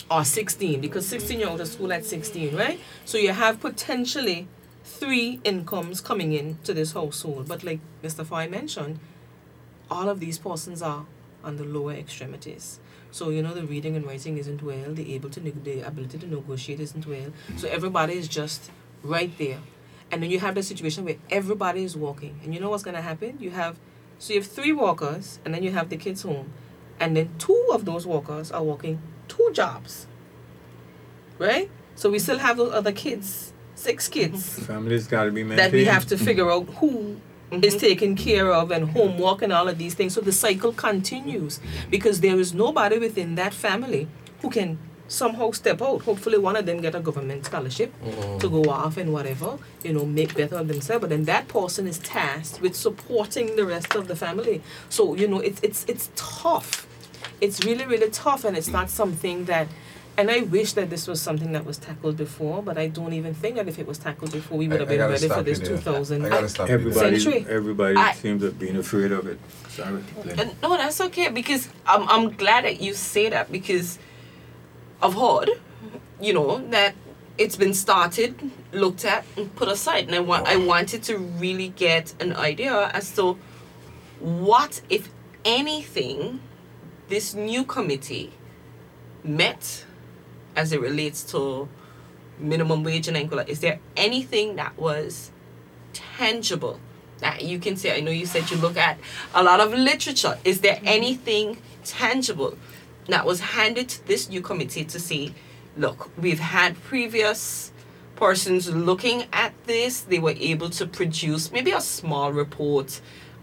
or 0.09 0.23
16 0.23 0.79
because 0.79 1.05
16 1.07 1.39
you're 1.39 1.49
out 1.49 1.59
of 1.59 1.67
school 1.67 1.91
at 1.91 2.05
16, 2.05 2.55
right? 2.55 2.79
So 3.05 3.17
you 3.17 3.33
have 3.33 3.59
potentially 3.59 4.47
three 4.83 5.39
incomes 5.43 6.01
coming 6.01 6.33
in 6.33 6.57
to 6.63 6.73
this 6.73 6.93
household. 6.93 7.47
But 7.47 7.63
like 7.63 7.79
Mr. 8.03 8.25
Fahie 8.25 8.49
mentioned, 8.49 8.99
all 9.91 10.09
of 10.09 10.19
these 10.19 10.37
persons 10.37 10.81
are 10.81 11.05
on 11.43 11.57
the 11.57 11.63
lower 11.63 11.93
extremities. 11.93 12.79
So 13.11 13.29
you 13.29 13.41
know 13.41 13.53
the 13.53 13.65
reading 13.65 13.95
and 13.95 14.05
writing 14.05 14.37
isn't 14.37 14.61
well. 14.61 14.93
The 14.93 15.15
able 15.15 15.29
to 15.31 15.39
the 15.39 15.81
ability 15.81 16.19
to 16.19 16.27
negotiate 16.27 16.79
isn't 16.79 17.07
well. 17.07 17.33
So 17.57 17.67
everybody 17.67 18.13
is 18.13 18.27
just 18.27 18.69
right 19.03 19.35
there, 19.37 19.59
and 20.11 20.23
then 20.23 20.31
you 20.31 20.39
have 20.39 20.55
the 20.55 20.63
situation 20.63 21.05
where 21.05 21.17
everybody 21.29 21.83
is 21.83 21.95
walking, 21.95 22.39
and 22.43 22.53
you 22.53 22.59
know 22.59 22.69
what's 22.69 22.83
gonna 22.83 23.01
happen? 23.01 23.37
You 23.39 23.51
have 23.51 23.77
so 24.17 24.33
you 24.33 24.41
have 24.41 24.49
three 24.49 24.73
walkers, 24.73 25.39
and 25.45 25.53
then 25.53 25.63
you 25.63 25.71
have 25.71 25.89
the 25.89 25.97
kids 25.97 26.23
home, 26.23 26.51
and 26.99 27.15
then 27.15 27.29
two 27.37 27.69
of 27.71 27.85
those 27.85 28.05
walkers 28.05 28.51
are 28.51 28.63
working 28.63 29.01
two 29.27 29.49
jobs. 29.53 30.07
Right. 31.37 31.69
So 31.95 32.09
we 32.09 32.19
still 32.19 32.39
have 32.39 32.57
those 32.57 32.73
other 32.73 32.91
kids, 32.91 33.53
six 33.75 34.07
kids 34.07 34.59
Families 34.65 35.07
gotta 35.07 35.31
be 35.31 35.43
maintained. 35.43 35.73
that 35.73 35.77
we 35.77 35.85
have 35.85 36.05
to 36.07 36.17
figure 36.17 36.49
out 36.51 36.65
who 36.75 37.17
mm-hmm. 37.51 37.63
is 37.63 37.77
taken 37.77 38.15
care 38.15 38.51
of 38.51 38.71
and 38.71 38.89
homework 38.91 39.41
and 39.41 39.53
all 39.53 39.67
of 39.67 39.77
these 39.77 39.93
things. 39.93 40.13
So 40.13 40.21
the 40.21 40.31
cycle 40.31 40.73
continues 40.73 41.59
because 41.89 42.21
there 42.21 42.39
is 42.39 42.53
nobody 42.53 42.99
within 42.99 43.35
that 43.35 43.53
family 43.53 44.07
who 44.41 44.49
can 44.49 44.79
somehow 45.09 45.51
step 45.51 45.81
out. 45.81 46.03
Hopefully, 46.03 46.37
one 46.37 46.55
of 46.55 46.65
them 46.65 46.79
get 46.81 46.95
a 46.95 46.99
government 46.99 47.45
scholarship 47.45 47.91
to 48.03 48.47
mm. 48.47 48.63
go 48.63 48.71
off 48.71 48.97
and 48.97 49.11
whatever, 49.11 49.57
you 49.83 49.91
know, 49.91 50.05
make 50.05 50.35
better 50.35 50.55
of 50.55 50.67
themselves. 50.67 51.01
But 51.01 51.09
then 51.09 51.25
that 51.25 51.47
person 51.47 51.87
is 51.87 51.97
tasked 51.99 52.61
with 52.61 52.75
supporting 52.75 53.55
the 53.55 53.65
rest 53.65 53.95
of 53.95 54.07
the 54.07 54.15
family. 54.15 54.61
So 54.89 55.15
you 55.15 55.27
know, 55.27 55.39
it's 55.39 55.59
it's 55.61 55.85
it's 55.87 56.09
tough. 56.15 56.87
It's 57.41 57.65
really 57.65 57.85
really 57.85 58.09
tough, 58.09 58.45
and 58.45 58.55
it's 58.55 58.69
not 58.69 58.89
something 58.89 59.45
that. 59.45 59.67
And 60.17 60.29
I 60.29 60.41
wish 60.41 60.73
that 60.73 60.89
this 60.89 61.07
was 61.07 61.21
something 61.21 61.53
that 61.53 61.65
was 61.65 61.77
tackled 61.77 62.17
before, 62.17 62.61
but 62.61 62.77
I 62.77 62.87
don't 62.87 63.13
even 63.13 63.33
think 63.33 63.55
that 63.55 63.69
if 63.69 63.79
it 63.79 63.87
was 63.87 63.97
tackled 63.97 64.33
before, 64.33 64.57
we 64.57 64.67
would 64.67 64.81
have 64.81 64.89
I- 64.89 64.95
I 64.95 64.97
been 64.97 65.11
ready 65.11 65.29
for 65.29 65.43
this 65.43 65.59
2000. 65.59 66.25
I 66.25 66.27
gotta 66.27 66.49
stop. 66.49 66.69
Everybody, 66.69 67.19
Century. 67.21 67.45
everybody 67.47 67.95
I- 67.95 68.11
seems 68.11 68.41
to 68.41 68.47
have 68.47 68.59
been 68.59 68.75
afraid 68.75 69.13
of 69.13 69.27
it. 69.27 69.39
Sorry. 69.69 70.03
Glenn. 70.23 70.51
No, 70.61 70.75
that's 70.75 70.99
okay 70.99 71.29
because 71.29 71.69
I'm 71.87 72.09
I'm 72.09 72.31
glad 72.35 72.65
that 72.65 72.81
you 72.81 72.95
say 72.95 73.29
that 73.29 73.49
because 73.49 73.97
I've 75.01 75.13
heard, 75.13 75.49
you 76.19 76.33
know, 76.33 76.57
that 76.69 76.95
it's 77.37 77.55
been 77.55 77.73
started, 77.73 78.51
looked 78.73 79.05
at, 79.05 79.25
and 79.37 79.55
put 79.55 79.69
aside, 79.69 80.05
and 80.05 80.15
I 80.15 80.19
want 80.19 80.47
I 80.47 80.57
wanted 80.57 81.03
to 81.03 81.17
really 81.17 81.69
get 81.69 82.13
an 82.19 82.35
idea 82.35 82.89
as 82.93 83.15
to 83.15 83.37
what, 84.19 84.81
if 84.89 85.09
anything, 85.45 86.41
this 87.07 87.33
new 87.33 87.63
committee 87.63 88.33
met 89.23 89.85
as 90.55 90.73
it 90.73 90.81
relates 90.81 91.23
to 91.31 91.69
minimum 92.37 92.83
wage 92.83 93.07
in 93.07 93.15
Anguilla. 93.15 93.47
Is 93.47 93.61
there 93.61 93.79
anything 93.95 94.57
that 94.57 94.77
was 94.77 95.31
tangible 95.93 96.79
that 97.19 97.43
you 97.43 97.59
can 97.59 97.77
say? 97.77 97.95
I 97.95 98.01
know 98.01 98.11
you 98.11 98.25
said 98.25 98.51
you 98.51 98.57
look 98.57 98.75
at 98.75 98.97
a 99.33 99.43
lot 99.43 99.61
of 99.61 99.73
literature. 99.73 100.37
Is 100.43 100.59
there 100.61 100.79
anything 100.83 101.61
tangible 101.85 102.57
that 103.13 103.25
was 103.25 103.39
handed 103.39 103.89
to 103.89 104.07
this 104.07 104.29
new 104.29 104.41
committee 104.41 104.85
to 104.85 104.99
say, 104.99 105.33
look, 105.77 106.09
we've 106.17 106.39
had 106.39 106.81
previous 106.83 107.71
persons 108.15 108.69
looking 108.69 109.25
at 109.31 109.53
this, 109.65 110.01
they 110.01 110.19
were 110.19 110.35
able 110.39 110.69
to 110.71 110.85
produce 110.85 111.51
maybe 111.51 111.71
a 111.71 111.79
small 111.81 112.31
report, 112.33 112.99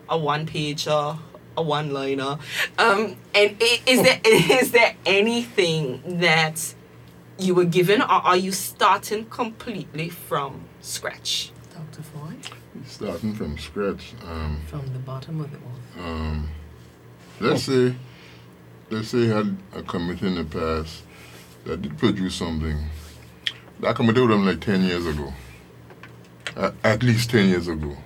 a 0.09 0.19
one 0.19 0.47
pager, 0.47 1.19
a 1.57 1.63
one 1.63 1.93
liner. 1.93 2.39
Um, 2.79 3.17
and 3.35 3.57
is 3.87 4.03
there 4.03 4.21
is 4.25 4.73
there 4.73 4.95
anything 5.07 6.03
that 6.21 6.75
you 7.39 7.55
were 7.55 7.65
given 7.65 8.03
or 8.03 8.11
are 8.11 8.37
you 8.37 8.53
starting 8.53 9.25
completely 9.27 10.09
from 10.11 10.65
scratch? 10.83 11.53
Dr. 11.75 12.03
Fahie, 12.03 12.87
Starting 12.87 13.35
from 13.35 13.57
scratch. 13.59 14.13
Um, 14.25 14.61
from 14.67 14.87
the 14.93 14.99
bottom 14.99 15.41
of 15.41 15.51
the 15.51 15.59
wall. 15.59 16.07
um, 16.07 16.49
let's 17.41 17.63
say, 17.65 17.95
let's 18.91 19.09
say 19.09 19.19
you 19.19 19.31
had 19.31 19.57
a 19.75 19.83
committee 19.83 20.27
in 20.27 20.35
the 20.37 20.45
past 20.45 21.03
that 21.65 21.83
did 21.83 21.97
produce 21.99 22.35
something. 22.35 22.79
That 23.81 23.97
committee 23.97 24.21
would 24.21 24.31
have 24.31 24.39
been 24.39 24.47
like 24.47 24.61
10 24.61 24.83
years 24.83 25.07
ago. 25.07 25.33
At, 26.57 26.75
at 26.85 27.03
least 27.03 27.31
10 27.31 27.49
years 27.49 27.69
ago. 27.69 27.97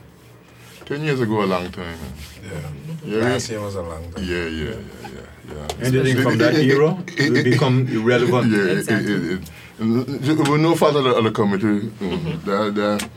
10 0.86 1.02
years 1.02 1.20
ago, 1.20 1.42
a 1.42 1.46
long 1.46 1.70
time. 1.70 1.84
Man. 1.86 2.12
Yeah. 2.42 2.70
Yeah, 3.04 3.24
Last 3.28 3.48
year 3.50 3.60
was 3.60 3.76
a 3.76 3.82
long 3.82 4.10
time. 4.12 4.24
yeah, 4.24 4.46
yeah, 4.46 4.64
yeah, 4.64 4.74
yeah. 5.02 5.68
yeah. 5.80 5.86
Anything 5.86 6.22
from 6.22 6.38
that 6.38 6.54
era 6.54 6.94
will 6.94 7.44
become 7.44 7.86
irrelevant. 7.88 8.50
Yeah, 8.50 8.58
it, 8.64 8.78
Exactly. 8.78 9.12
it, 9.14 9.22
it, 9.22 9.48
it, 9.78 10.28
it, 10.40 10.48
with 10.48 10.60
no 10.60 10.74
fault 10.74 10.96
of 10.96 11.04
the, 11.04 11.14
of 11.14 11.24
the 11.24 11.30
committee, 11.30 11.90
um, 12.00 12.40
that, 12.44 12.74
that, 12.74 13.08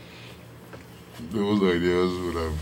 those 1.30 1.62
ideas 1.62 2.12
would 2.20 2.36
have 2.36 2.58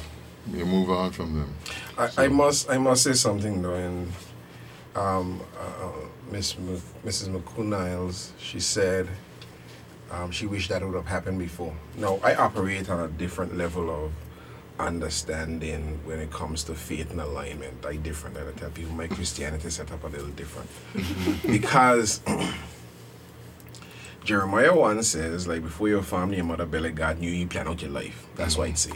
you 0.55 0.65
move 0.65 0.91
on 0.91 1.11
from 1.13 1.35
them. 1.35 1.55
I, 1.99 2.25
I 2.25 2.29
must 2.29 2.71
I 2.71 2.79
must 2.79 3.05
say 3.05 3.13
something 3.13 3.63
though, 3.63 3.75
and 3.75 4.11
um, 4.95 5.41
uh, 5.59 5.91
Miss 6.31 6.57
M- 6.57 6.81
Mrs. 7.05 7.29
Maccow-Niles, 7.29 8.33
she 8.39 8.61
said 8.61 9.09
um, 10.13 10.31
she 10.31 10.47
wished 10.47 10.69
that 10.69 10.85
would 10.85 10.95
have 10.95 11.07
happened 11.07 11.39
before. 11.39 11.75
No, 11.97 12.21
I 12.23 12.35
operate 12.35 12.91
on 12.91 13.01
a 13.01 13.09
different 13.09 13.57
level 13.57 13.91
of 13.91 14.13
understanding 14.79 16.01
when 16.05 16.19
it 16.19 16.31
comes 16.31 16.65
to 16.65 16.75
faith 16.75 17.11
and 17.11 17.21
alignment. 17.21 17.85
I 17.87 17.97
different. 17.97 18.37
I 18.37 18.51
tell 18.59 18.71
people 18.71 18.93
my 18.93 19.07
Christianity 19.07 19.71
set 19.71 19.91
up 19.91 20.05
a 20.05 20.09
little 20.09 20.29
different 20.29 20.69
because. 21.47 22.21
Jeremiah 24.25 24.73
1 24.73 25.03
says, 25.03 25.49
like, 25.49 25.65
before 25.65 25.89
your 25.89 26.03
family, 26.03 26.39
and 26.39 26.47
mother 26.47 26.65
belly, 26.65 26.93
God 26.93 27.19
knew 27.19 27.29
you 27.29 27.45
plan 27.49 27.67
out 27.67 27.83
your 27.83 27.91
life. 27.91 28.25
That's 28.37 28.57
why 28.57 28.67
it 28.67 28.79
say. 28.79 28.93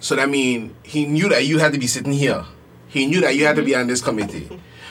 So 0.00 0.16
that 0.16 0.28
mean 0.28 0.74
he 0.82 1.06
knew 1.06 1.28
that 1.28 1.46
you 1.46 1.60
had 1.60 1.72
to 1.72 1.78
be 1.78 1.86
sitting 1.86 2.12
here. 2.12 2.44
He 2.96 3.06
knew 3.06 3.20
that 3.20 3.36
you 3.36 3.44
had 3.44 3.56
to 3.56 3.62
be 3.62 3.72
mm-hmm. 3.72 3.80
on 3.80 3.86
this 3.88 4.00
committee. 4.00 4.48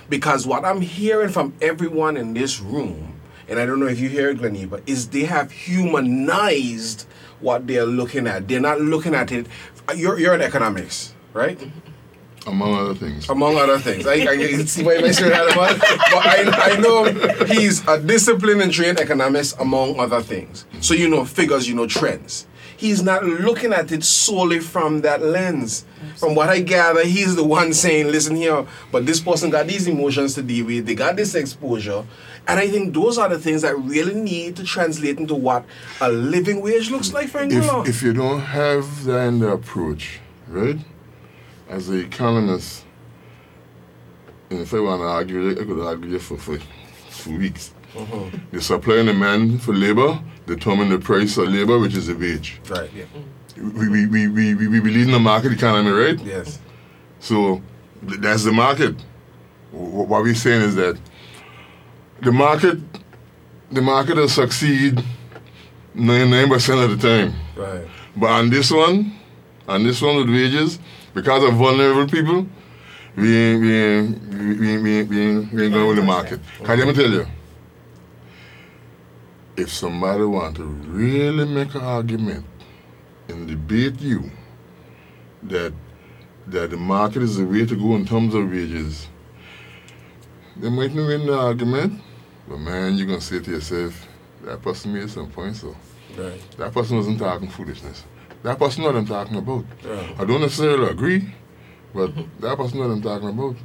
Because 0.10 0.46
what 0.46 0.64
I'm 0.64 0.82
hearing 0.82 1.30
from 1.30 1.56
everyone 1.62 2.18
in 2.18 2.36
this 2.36 2.60
room, 2.60 3.20
and 3.48 3.60
I 3.60 3.66
don't 3.66 3.80
know 3.80 3.88
if 3.88 4.00
you 4.00 4.10
hear 4.10 4.30
it, 4.30 4.38
Gleneva, 4.38 4.82
is 4.88 5.10
they 5.10 5.24
have 5.24 5.52
humanized 5.52 7.08
what 7.40 7.66
they're 7.66 7.86
looking 7.86 8.28
at. 8.28 8.48
They're 8.48 8.60
not 8.60 8.80
looking 8.80 9.16
at 9.16 9.32
it. 9.32 9.48
You're, 9.96 10.20
you're 10.20 10.36
in 10.36 10.42
economics, 10.42 11.16
right? 11.34 11.60
Among 12.48 12.76
other 12.76 12.94
things. 12.94 13.28
among 13.28 13.58
other 13.58 13.80
things. 13.80 14.06
I, 14.06 14.14
I 14.14 14.38
can 14.38 14.68
see 14.68 14.84
why 14.84 14.98
I 14.98 15.02
that 15.02 15.52
about, 15.52 15.80
but 15.80 16.26
I, 16.28 16.74
I 16.74 16.80
know 16.80 17.46
he's 17.46 17.84
a 17.88 18.00
disciplined 18.00 18.62
and 18.62 18.72
trained 18.72 19.00
economist 19.00 19.60
among 19.60 20.00
other 20.00 20.22
things. 20.22 20.68
So 20.80 20.94
you 20.94 21.10
know 21.10 21.26
figures, 21.26 21.68
you 21.68 21.74
know 21.74 21.88
trends. 21.88 22.46
He's 22.78 23.02
not 23.02 23.24
looking 23.24 23.72
at 23.74 23.92
it 23.92 24.04
solely 24.04 24.60
from 24.60 25.02
that 25.02 25.22
lens. 25.22 25.86
From 26.18 26.36
what 26.36 26.50
I 26.50 26.62
gather, 26.62 27.06
he's 27.06 27.36
the 27.36 27.44
one 27.44 27.74
saying, 27.74 28.08
listen 28.08 28.36
here, 28.36 28.66
but 28.92 29.06
this 29.06 29.20
person 29.20 29.50
got 29.50 29.68
these 29.68 29.88
emotions 29.88 30.36
to 30.36 30.42
deal 30.42 30.66
with, 30.66 30.86
they 30.86 30.96
got 30.96 31.16
this 31.16 31.36
exposure. 31.36 32.06
And 32.48 32.60
I 32.60 32.68
think 32.68 32.94
those 32.94 33.18
are 33.18 33.28
the 33.28 33.40
things 33.40 33.64
that 33.64 33.78
really 33.80 34.14
need 34.14 34.56
to 34.58 34.64
translate 34.64 35.18
into 35.18 35.36
what 35.36 35.66
a 36.00 36.10
living 36.10 36.62
wage 36.62 36.92
looks 36.92 37.12
like 37.12 37.30
for 37.30 37.40
Anguilla. 37.40 37.82
If, 37.84 37.96
if 37.96 38.04
you 38.04 38.14
don't 38.14 38.42
have 38.42 39.06
that 39.06 39.28
in 39.28 39.40
the 39.40 39.50
approach, 39.50 40.20
right? 40.48 40.78
As 41.68 41.90
an 41.90 42.00
economist, 42.02 42.86
and 44.50 44.60
if 44.60 44.74
I 44.74 44.80
want 44.80 45.02
to 45.02 45.06
argue, 45.06 45.52
I 45.52 45.56
could 45.56 45.80
argue 45.80 46.20
for, 46.20 46.38
for, 46.38 46.60
for 47.10 47.32
weeks. 47.32 47.74
Mm-hmm. 47.94 48.56
The 48.56 48.62
supply 48.62 48.98
and 48.98 49.08
demand 49.08 49.64
for 49.64 49.74
labor 49.74 50.20
determine 50.46 50.90
the 50.90 51.00
price 51.00 51.38
of 51.38 51.50
labor, 51.50 51.80
which 51.80 51.96
is 51.96 52.08
the 52.08 52.16
wage. 52.16 52.60
right, 52.70 52.90
yeah. 52.94 53.06
we, 53.58 53.90
we, 53.90 54.06
we, 54.08 54.28
we, 54.28 54.56
we, 54.56 54.68
we 54.68 54.80
believe 54.80 55.06
in 55.08 55.12
the 55.12 55.20
market 55.20 55.52
economy, 55.54 55.92
right? 55.92 56.20
Yes. 56.24 56.60
So 57.20 57.62
th- 58.08 58.20
that's 58.22 58.44
the 58.44 58.52
market. 58.52 58.96
Wh- 59.72 60.08
What 60.10 60.24
we're 60.24 60.36
saying 60.36 60.62
is 60.62 60.76
that 60.76 60.98
the 62.22 62.32
market, 62.32 62.78
the 63.72 63.82
market 63.82 64.18
will 64.18 64.30
succeed 64.30 65.04
99% 65.96 66.84
of 66.84 67.00
the 67.00 67.08
time. 67.08 67.34
Right. 67.56 67.88
But 68.16 68.28
on 68.30 68.50
this 68.50 68.72
one, 68.72 69.14
on 69.68 69.84
this 69.84 70.02
one 70.02 70.18
with 70.18 70.30
wages, 70.30 70.80
because 71.14 71.44
of 71.44 71.54
vulnerable 71.56 72.08
people, 72.08 72.46
we 73.16 73.36
ain't, 73.36 73.62
we 73.62 73.76
ain't, 73.76 74.28
we 74.30 74.72
ain't, 74.74 74.84
we 74.84 74.98
ain't, 75.00 75.10
we 75.10 75.22
ain't, 75.22 75.54
we 75.54 75.64
ain't 75.64 75.74
going 75.74 75.88
with 75.88 75.96
the 75.98 76.04
market. 76.04 76.40
Can 76.64 76.78
let 76.80 76.88
me 76.88 76.94
tell 76.94 77.10
you, 77.10 77.26
if 79.58 79.72
somebody 79.72 80.24
want 80.24 80.58
to 80.58 80.64
really 80.64 81.46
make 81.46 81.74
an 81.76 81.82
argument 81.82 82.46
and 83.30 83.48
debate 83.48 84.00
you 84.02 84.30
that 85.44 85.74
that 86.48 86.70
the 86.70 86.78
market 86.78 87.24
is 87.24 87.38
the 87.38 87.46
way 87.46 87.66
to 87.66 87.76
go 87.76 87.96
in 87.96 88.06
terms 88.06 88.36
of 88.36 88.50
wages, 88.52 89.08
they 90.58 90.70
might 90.70 90.94
not 90.94 91.08
win 91.08 91.26
the 91.26 91.36
argument, 91.38 92.00
but 92.48 92.58
man, 92.58 92.96
you're 92.98 93.08
gonna 93.08 93.20
say 93.22 93.40
to 93.40 93.52
yourself, 93.52 94.08
that 94.44 94.62
person 94.62 94.94
made 94.94 95.10
some 95.10 95.30
points, 95.30 95.62
so 95.62 95.76
Right. 96.16 96.40
that 96.58 96.72
person 96.74 96.98
wasn't 96.98 97.18
talking 97.20 97.50
foolishness. 97.50 98.04
That 98.44 98.60
person 98.60 98.84
know 98.84 98.90
what 98.90 98.98
I'm 98.98 99.08
talking 99.08 99.38
about. 99.38 99.66
I 100.20 100.24
don't 100.24 100.40
necessarily 100.42 100.88
agree, 100.90 101.34
but 101.96 102.12
that 102.42 102.58
person 102.58 102.78
know 102.80 102.88
what 102.88 102.94
I'm 102.94 103.02
talking 103.02 103.30
about. 103.30 103.56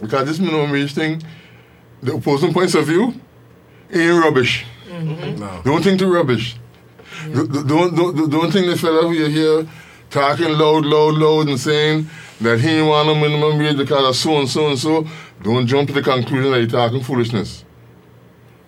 Because 0.00 0.26
this 0.26 0.38
minimum 0.38 0.70
wage 0.70 0.94
thing, 0.94 1.22
the 2.02 2.14
opposing 2.14 2.54
points 2.54 2.74
of 2.74 2.86
view, 2.86 3.12
ain't 3.92 4.24
rubbish. 4.24 4.64
No. 4.90 5.62
Don't 5.64 5.82
think 5.82 6.00
the 6.00 6.06
rubbish. 6.06 6.56
Don't, 7.32 7.66
don't, 7.66 7.94
don't, 7.94 8.30
don't 8.30 8.50
think 8.50 8.66
the 8.66 8.76
fella 8.76 9.02
who 9.02 9.12
you 9.12 9.26
hear 9.26 9.68
talking 10.10 10.48
loud, 10.48 10.84
loud, 10.84 11.14
loud 11.14 11.48
and 11.48 11.60
saying 11.60 12.08
that 12.40 12.60
he 12.60 12.68
ain't 12.68 12.88
want 12.88 13.08
a 13.08 13.14
minimum 13.14 13.58
wage 13.58 13.76
because 13.76 14.08
of 14.08 14.16
so 14.16 14.38
and 14.38 14.48
so 14.48 14.68
and 14.68 14.78
so. 14.78 15.06
Don't 15.42 15.66
jump 15.66 15.88
to 15.88 15.94
the 15.94 16.02
conclusion 16.02 16.50
that 16.50 16.60
he's 16.60 16.72
talking 16.72 17.02
foolishness. 17.02 17.64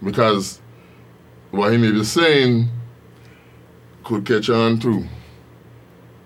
Because 0.03 0.61
what 1.51 1.73
he 1.73 1.79
may 1.79 1.91
be 1.91 2.05
saying 2.05 2.68
could 4.05 4.25
catch 4.25 4.49
on 4.49 4.79
too. 4.79 5.07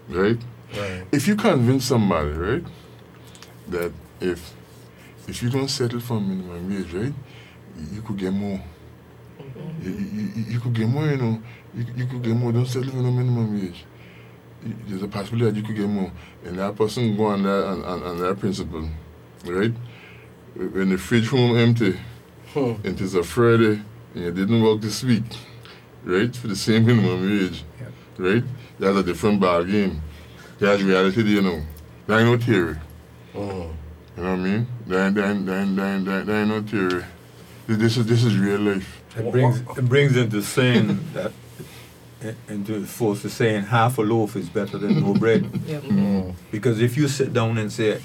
Right? 0.09 0.39
Right. 0.77 1.05
If 1.13 1.27
you 1.27 1.37
convince 1.37 1.87
somebody, 1.87 2.31
right, 2.31 2.65
that 3.69 3.93
if 4.21 4.55
if 5.27 5.43
you 5.43 5.51
don't 5.51 5.69
settle 5.69 6.01
for 6.01 6.21
minimum 6.21 6.69
wage, 6.69 6.93
right, 6.93 7.15
you, 7.77 7.87
you 7.97 8.03
could 8.03 8.19
get 8.19 8.33
more. 8.33 8.61
You, 9.83 9.91
you, 9.91 10.45
you, 10.49 10.61
could 10.61 10.75
get 10.75 10.89
more, 10.89 11.07
you 11.07 11.17
know. 11.17 11.43
You, 11.75 11.87
you 11.97 12.07
could 12.07 12.23
get 12.23 12.35
more. 12.37 12.53
Don't 12.53 12.67
settle 12.67 12.91
for 12.91 12.97
no 12.97 13.11
minimum 13.11 13.61
wage. 13.61 13.85
There's 14.89 15.03
a 15.03 15.09
possibility 15.09 15.51
that 15.53 15.57
you 15.61 15.67
could 15.67 15.77
get 15.77 15.89
more, 15.89 16.11
and 16.45 16.59
that 16.59 16.75
person 16.77 17.17
go 17.17 17.27
on 17.27 17.43
that 17.45 17.65
on, 17.67 17.85
on, 17.85 18.03
on 18.03 18.19
that 18.19 18.41
principle, 18.41 18.89
right? 19.45 19.73
When 20.55 20.89
the 20.89 20.99
fridge 20.99 21.29
home 21.29 21.57
empty, 21.57 21.99
Hmm. 22.53 22.73
and 22.85 22.99
it's 23.01 23.15
a 23.15 23.23
Friday, 23.23 23.83
and 24.15 24.25
you 24.25 24.33
didn't 24.33 24.63
work 24.63 24.81
this 24.81 25.05
week, 25.05 25.25
right, 26.05 26.35
for 26.35 26.49
the 26.49 26.57
same 26.57 26.87
minimum 26.87 27.21
wage, 27.21 27.63
Yep. 27.81 27.93
right? 28.19 28.45
That's 28.81 28.97
a 28.97 29.03
different 29.03 29.41
ball 29.41 29.63
game. 29.65 30.01
That's 30.59 30.83
reality, 30.83 31.23
you 31.23 31.43
know. 31.43 31.63
That 32.07 32.21
ain't 32.21 32.31
no 32.31 32.39
theory. 32.39 32.77
Mm. 33.35 33.43
You 34.17 34.23
know 34.23 34.23
what 34.23 34.27
I 34.27 34.37
mean? 34.37 34.67
That 34.87 35.07
ain't, 35.07 35.15
that 35.17 35.31
ain't, 35.31 35.47
that 35.77 35.95
ain't, 35.95 36.05
that 36.27 36.29
ain't, 36.35 36.49
no 36.49 36.63
theory. 36.63 37.05
This 37.69 37.97
is 37.99 38.07
this 38.07 38.25
is 38.25 38.37
real 38.39 38.61
life. 38.61 38.96
It 39.17 39.31
brings 39.33 39.61
it 39.61 39.89
brings 39.89 40.17
into 40.17 40.43
saying 40.43 41.01
that 41.15 41.33
into 42.49 42.85
force 42.87 43.23
to 43.23 43.31
saying 43.31 43.65
half 43.65 43.99
a 43.99 44.03
loaf 44.03 44.37
is 44.37 44.49
better 44.49 44.79
than 44.79 45.01
no 45.01 45.15
bread. 45.15 45.43
Yep. 45.67 45.83
Mm. 45.83 46.35
Because 46.51 46.81
if 46.81 46.97
you 46.97 47.09
sit 47.09 47.33
down 47.33 47.59
and 47.59 47.71
say, 47.73 48.01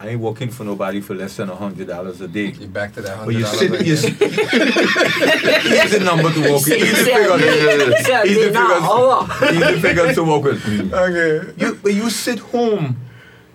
I 0.00 0.08
ain't 0.08 0.20
working 0.20 0.50
for 0.50 0.64
nobody 0.64 1.00
for 1.00 1.14
less 1.14 1.36
than 1.36 1.50
a 1.50 1.54
hundred 1.54 1.88
dollars 1.88 2.20
a 2.20 2.26
day. 2.28 2.46
You 2.52 2.66
back 2.66 2.94
to 2.94 3.02
that 3.02 3.18
But 3.24 3.34
hundred 3.34 3.34
you 3.34 3.42
dollars 3.44 3.58
sit, 3.58 3.86
you 3.86 3.96
sit, 3.96 5.62
here's 5.62 5.92
a 5.94 6.00
number 6.02 6.32
to 6.32 6.40
work 6.40 6.64
with. 6.64 6.68
You 6.68 6.84
Here's 6.84 6.98
the 6.98 7.04
said- 7.04 7.28
figure. 7.28 7.90
you 7.90 8.02
said 8.02 8.22
the 8.24 8.28
me 8.28 8.34
figures. 8.34 9.60
Here's 9.60 9.74
the 9.74 9.80
figures 9.88 10.14
to 10.16 10.24
work 10.24 10.42
with. 10.44 10.92
Okay. 10.92 11.52
You, 11.58 11.74
but 11.82 11.94
you 11.94 12.10
sit 12.10 12.38
home 12.38 12.96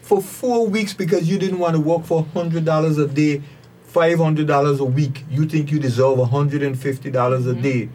for 0.02 0.22
four 0.22 0.68
weeks 0.68 0.94
because 0.94 1.28
you 1.30 1.38
didn't 1.38 1.60
want 1.60 1.76
to 1.76 1.82
work 1.82 2.06
for 2.06 2.24
hundred 2.34 2.64
dollars 2.66 2.98
a 2.98 3.08
day, 3.08 3.42
five 3.90 4.20
hundred 4.20 4.48
dollars 4.48 4.80
a 4.80 4.86
week. 4.86 5.26
You 5.30 5.46
think 5.46 5.72
you 5.72 5.80
deserve 5.80 6.20
hundred 6.30 6.64
and 6.64 6.80
fifty 6.80 7.10
dollars 7.12 7.48
a 7.48 7.52
mm-hmm. 7.52 7.62
day, 7.62 7.90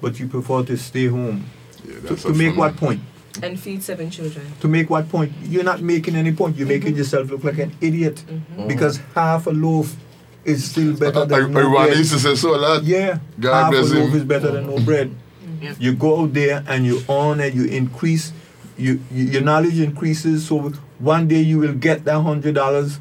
but 0.00 0.20
you 0.20 0.28
prefer 0.28 0.62
to 0.64 0.76
stay 0.76 1.06
home. 1.06 1.44
Yeah, 1.84 1.94
To, 1.94 2.00
that's 2.00 2.22
to 2.22 2.28
a 2.28 2.34
make 2.34 2.56
what 2.56 2.76
point? 2.76 3.00
And 3.42 3.58
feed 3.58 3.82
seven 3.82 4.10
children. 4.10 4.44
To 4.60 4.68
make 4.68 4.90
what 4.90 5.08
point? 5.08 5.32
You're 5.42 5.64
not 5.64 5.80
making 5.80 6.16
any 6.16 6.32
point. 6.32 6.56
You're 6.56 6.66
making 6.66 6.90
mm-hmm. 6.90 6.98
yourself 6.98 7.30
look 7.30 7.44
like 7.44 7.58
an 7.58 7.72
idiot 7.80 8.16
mm-hmm. 8.26 8.66
because 8.66 8.98
oh. 8.98 9.02
half 9.14 9.46
a 9.46 9.50
loaf 9.50 9.96
is 10.44 10.70
still 10.70 10.96
better 10.96 11.20
I, 11.20 11.22
I, 11.22 11.26
than 11.26 11.52
no 11.52 11.76
I 11.76 11.86
bread. 11.86 11.98
used 11.98 12.12
to 12.12 12.18
say 12.18 12.34
so 12.34 12.54
a 12.54 12.58
lot. 12.58 12.82
Yeah, 12.84 13.18
God 13.38 13.54
half 13.54 13.68
a 13.68 13.70
bless 13.76 13.90
loaf 13.92 14.10
him. 14.10 14.16
is 14.16 14.24
better 14.24 14.50
than 14.50 14.66
no 14.66 14.74
oh. 14.74 14.80
bread. 14.80 15.14
Yeah. 15.60 15.74
You 15.78 15.94
go 15.94 16.22
out 16.22 16.34
there 16.34 16.64
and 16.68 16.84
you 16.84 17.02
earn 17.08 17.40
it, 17.40 17.54
you 17.54 17.64
increase, 17.64 18.32
you, 18.76 19.00
you 19.10 19.24
your 19.24 19.42
knowledge 19.42 19.80
increases. 19.80 20.46
So 20.46 20.70
one 20.98 21.26
day 21.26 21.40
you 21.40 21.58
will 21.58 21.74
get 21.74 22.04
that 22.04 22.20
hundred 22.20 22.54
dollars 22.54 23.00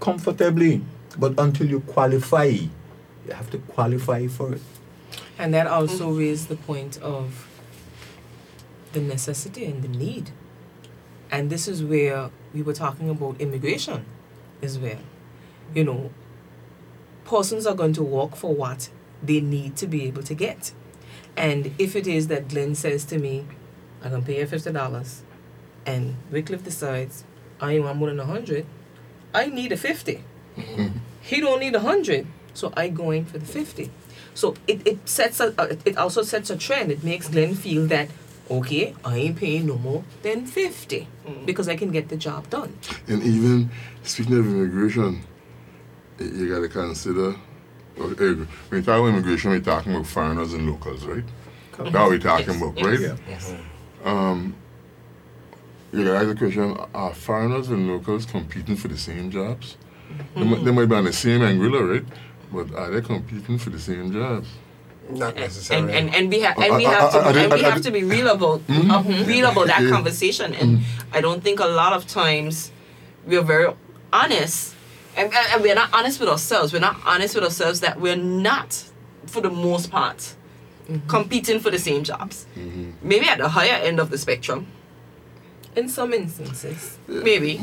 comfortably. 0.00 0.82
But 1.18 1.38
until 1.38 1.68
you 1.68 1.80
qualify, 1.80 2.44
you 2.44 3.32
have 3.32 3.50
to 3.50 3.58
qualify 3.58 4.26
for 4.26 4.54
it. 4.54 4.62
And 5.38 5.54
that 5.54 5.66
also 5.66 6.10
raised 6.10 6.48
the 6.48 6.56
point 6.56 7.00
of 7.00 7.48
the 8.92 9.00
necessity 9.00 9.64
and 9.64 9.82
the 9.82 9.88
need. 9.88 10.30
And 11.30 11.50
this 11.50 11.66
is 11.66 11.82
where 11.82 12.30
we 12.52 12.62
were 12.62 12.72
talking 12.72 13.10
about 13.10 13.40
immigration 13.40 14.04
as 14.62 14.78
well. 14.78 14.98
You 15.74 15.84
know, 15.84 16.10
persons 17.24 17.66
are 17.66 17.74
going 17.74 17.92
to 17.94 18.02
work 18.02 18.36
for 18.36 18.54
what 18.54 18.90
they 19.22 19.40
need 19.40 19.76
to 19.76 19.86
be 19.86 20.04
able 20.04 20.22
to 20.22 20.34
get. 20.34 20.72
And 21.36 21.74
if 21.78 21.96
it 21.96 22.06
is 22.06 22.28
that 22.28 22.48
Glenn 22.48 22.74
says 22.74 23.04
to 23.06 23.18
me, 23.18 23.46
I 24.02 24.08
can 24.10 24.22
pay 24.22 24.38
you 24.38 24.46
fifty 24.46 24.70
dollars 24.70 25.22
and 25.86 26.16
Wycliffe 26.30 26.64
decides 26.64 27.24
I 27.60 27.78
want 27.78 27.98
more 27.98 28.08
than 28.08 28.20
a 28.20 28.24
hundred, 28.24 28.66
I 29.34 29.46
need 29.46 29.72
a 29.72 29.76
50 29.76 30.22
He 31.20 31.40
don't 31.40 31.60
need 31.60 31.74
a 31.74 31.80
hundred, 31.80 32.26
so 32.52 32.72
I 32.76 32.88
going 32.88 33.24
for 33.24 33.38
the 33.38 33.46
fifty. 33.46 33.90
So 34.34 34.54
it, 34.66 34.86
it 34.86 35.08
sets 35.08 35.40
a 35.40 35.54
uh, 35.60 35.76
it 35.84 35.96
also 35.96 36.22
sets 36.22 36.50
a 36.50 36.56
trend. 36.56 36.90
It 36.90 37.02
makes 37.04 37.28
Glenn 37.28 37.54
feel 37.54 37.86
that 37.86 38.08
okay, 38.50 38.94
I 39.04 39.16
ain't 39.16 39.36
paying 39.36 39.66
no 39.66 39.78
more 39.78 40.04
than 40.22 40.44
fifty 40.46 41.08
because 41.46 41.68
I 41.68 41.76
can 41.76 41.90
get 41.90 42.08
the 42.08 42.16
job 42.16 42.50
done. 42.50 42.76
And 43.08 43.22
even 43.22 43.70
speaking 44.02 44.38
of 44.38 44.46
immigration, 44.46 45.22
you 46.18 46.48
got 46.52 46.60
to 46.60 46.68
consider. 46.68 47.34
okay, 47.98 48.34
When 48.34 48.48
you 48.72 48.82
talk 48.82 48.98
about 49.00 49.06
immigration, 49.06 49.50
we're 49.50 49.60
talking 49.60 49.94
about 49.94 50.06
foreigners 50.06 50.52
and 50.52 50.68
locals, 50.70 51.04
right? 51.06 51.24
That's 51.78 51.92
what 51.92 52.08
we're 52.10 52.18
talking 52.18 52.48
Yes, 52.48 52.62
about, 52.62 52.78
yes. 52.78 53.50
right? 53.50 53.60
Yeah. 54.04 54.30
Um, 54.30 54.54
you 55.92 56.04
got 56.04 56.10
to 56.12 56.16
ask 56.18 56.28
the 56.28 56.34
question: 56.34 56.76
Are 56.94 57.14
foreigners 57.14 57.68
and 57.70 57.88
locals 57.88 58.26
competing 58.26 58.76
for 58.76 58.88
the 58.88 58.98
same 58.98 59.30
jobs? 59.30 59.76
They, 60.34 60.44
might, 60.44 60.64
they 60.64 60.70
might 60.72 60.86
be 60.86 60.94
on 60.94 61.04
the 61.04 61.12
same 61.12 61.42
angular, 61.42 61.84
right? 61.86 62.04
But 62.52 62.68
ah, 62.74 62.84
are 62.84 62.90
they 62.90 63.00
competing 63.00 63.58
for 63.58 63.70
the 63.70 63.78
same 63.78 64.12
jobs? 64.12 64.48
Not 65.10 65.36
necessarily. 65.36 65.92
and 65.92 66.14
and 66.14 66.30
we 66.30 66.40
have 66.40 66.56
and 66.58 66.76
we 66.76 66.86
I- 66.86 66.90
I- 66.90 66.94
have 66.94 67.12
to 67.12 67.18
I- 67.18 67.32
I- 67.32 67.42
and 67.42 67.52
we 67.52 67.62
have 67.62 67.82
to 67.82 67.90
be 67.90 68.04
real 68.04 68.28
about 68.28 68.66
mm-hmm. 68.66 68.90
uh, 68.90 69.02
real 69.26 69.50
about 69.50 69.66
that 69.66 69.82
Yeah. 69.82 69.90
conversation. 69.90 70.54
And 70.54 70.78
mm-hmm. 70.78 71.16
I 71.16 71.20
don't 71.20 71.42
think 71.42 71.60
a 71.60 71.66
lot 71.66 71.92
of 71.92 72.06
times 72.06 72.70
we're 73.26 73.42
very 73.42 73.72
honest. 74.12 74.74
And, 75.16 75.32
and, 75.32 75.46
and 75.52 75.62
we're 75.62 75.74
not 75.74 75.90
honest 75.92 76.20
with 76.20 76.28
ourselves. 76.28 76.72
We're 76.72 76.80
not 76.80 76.96
honest 77.04 77.34
with 77.34 77.44
ourselves 77.44 77.80
that 77.80 78.00
we're 78.00 78.16
not 78.16 78.84
for 79.26 79.40
the 79.40 79.50
most 79.50 79.90
part 79.90 80.18
mm-hmm. 80.18 81.06
competing 81.08 81.60
for 81.60 81.70
the 81.70 81.78
same 81.78 82.02
jobs. 82.04 82.46
Maybe 83.02 83.26
at 83.28 83.38
the 83.38 83.48
higher 83.48 83.78
end 83.82 84.00
of 84.00 84.10
the 84.10 84.18
spectrum. 84.18 84.66
In 85.76 85.88
some 85.88 86.12
instances. 86.14 86.98
maybe 87.08 87.60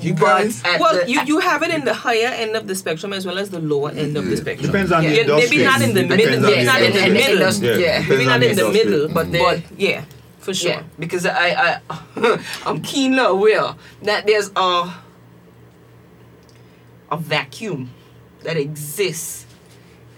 You 0.00 0.12
guys- 0.14 0.62
Well, 0.80 0.94
the, 1.04 1.10
you, 1.10 1.20
you 1.24 1.38
have 1.40 1.62
it 1.62 1.70
in 1.70 1.84
the 1.84 1.94
higher 1.94 2.26
end 2.28 2.56
of 2.56 2.66
the 2.66 2.74
spectrum 2.74 3.12
as 3.12 3.24
well 3.26 3.38
as 3.38 3.50
the 3.50 3.60
lower 3.60 3.90
end 3.90 4.16
of 4.16 4.26
the 4.26 4.36
spectrum. 4.36 4.66
Depends 4.70 4.90
on 4.92 5.02
the 5.04 5.20
industry. 5.20 5.58
maybe 5.58 5.64
not 5.64 5.82
in 5.82 5.94
the 5.94 6.02
middle 6.02 6.40
maybe 6.40 6.64
not 6.64 6.82
in 6.82 6.92
the 6.92 7.10
middle 7.10 7.52
Yeah, 7.62 7.76
yeah 7.78 8.04
maybe 8.08 8.24
not 8.26 8.42
in 8.42 8.56
the 8.56 8.68
middle 8.70 9.08
but 9.08 9.26
Mhm. 9.28 9.38
But 9.38 9.78
yeah, 9.78 10.04
for 10.40 10.52
sure. 10.54 10.70
Yeah, 10.70 10.82
because 10.98 11.24
I, 11.26 11.80
I 12.18 12.38
I'm 12.66 12.82
keenly 12.82 13.18
aware 13.24 13.74
that 14.02 14.26
there's 14.26 14.50
a 14.56 14.92
a 17.10 17.16
vacuum 17.16 17.90
that 18.42 18.56
exists 18.56 19.46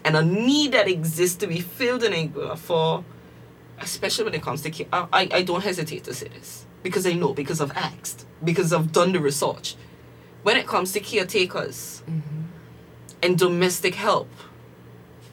and 0.05 0.17
a 0.17 0.23
need 0.25 0.73
that 0.73 0.89
exists 0.89 1.37
to 1.37 1.47
be 1.47 1.61
filled 1.61 2.03
in 2.03 2.13
Anguilla 2.13 2.57
for 2.59 3.05
especially 3.81 4.25
when 4.25 4.35
it 4.35 4.43
comes 4.43 4.63
to 4.63 4.71
ki- 4.71 4.87
I, 4.93 5.07
I 5.13 5.29
I 5.35 5.43
don't 5.43 5.63
hesitate 5.63 6.05
to 6.05 6.15
say 6.15 6.29
this 6.29 6.66
because 6.87 7.05
I 7.05 7.15
know 7.15 7.35
because 7.35 7.61
I've 7.61 7.77
asked 7.77 8.27
because 8.45 8.73
I've 8.73 8.93
done 8.93 9.11
the 9.11 9.19
research. 9.19 9.75
When 10.45 10.57
it 10.57 10.69
comes 10.69 10.93
to 10.93 11.01
caretakers 11.01 12.05
mm-hmm. 12.09 12.43
and 13.25 13.37
domestic 13.37 13.97
help 13.97 14.29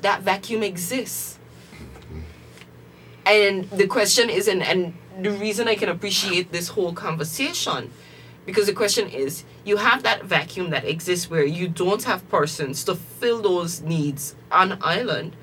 that 0.02 0.24
vacuum 0.24 0.64
exists. 0.64 1.38
And 3.24 3.70
the 3.70 3.86
question 3.86 4.32
is 4.32 4.48
and, 4.48 4.64
and 4.64 4.96
the 5.22 5.30
reason 5.30 5.68
I 5.68 5.76
can 5.76 5.90
appreciate 5.90 6.52
this 6.52 6.70
whole 6.70 6.92
conversation 6.92 7.92
because 8.48 8.66
the 8.66 8.74
question 8.74 9.08
is 9.08 9.44
you 9.64 9.78
have 9.78 10.02
that 10.02 10.26
vacuum 10.26 10.72
that 10.72 10.86
exists 10.86 11.30
where 11.30 11.46
you 11.46 11.68
don't 11.68 12.04
have 12.06 12.28
persons 12.30 12.84
to 12.86 12.96
fill 12.96 13.44
those 13.44 13.82
needs 13.82 14.36
on 14.52 14.80
island. 14.82 15.36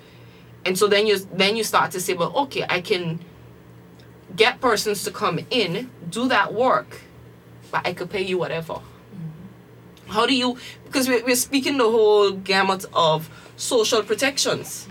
And 0.66 0.76
so 0.76 0.88
then 0.88 1.06
you 1.06 1.18
then 1.18 1.56
you 1.56 1.62
start 1.62 1.92
to 1.92 2.00
say 2.00 2.14
well 2.14 2.36
okay 2.36 2.66
i 2.68 2.80
can 2.80 3.20
get 4.36 4.60
persons 4.60 5.02
to 5.04 5.10
come 5.10 5.40
in 5.50 5.90
do 6.08 6.28
that 6.28 6.52
work 6.54 7.00
but 7.70 7.86
i 7.86 7.92
could 7.92 8.10
pay 8.10 8.22
you 8.22 8.38
whatever 8.38 8.80
how 10.08 10.26
do 10.26 10.34
you 10.34 10.56
because 10.84 11.08
we're, 11.08 11.24
we're 11.24 11.36
speaking 11.36 11.78
the 11.78 11.84
whole 11.84 12.30
gamut 12.32 12.84
of 12.92 13.28
social 13.56 14.02
protections 14.02 14.88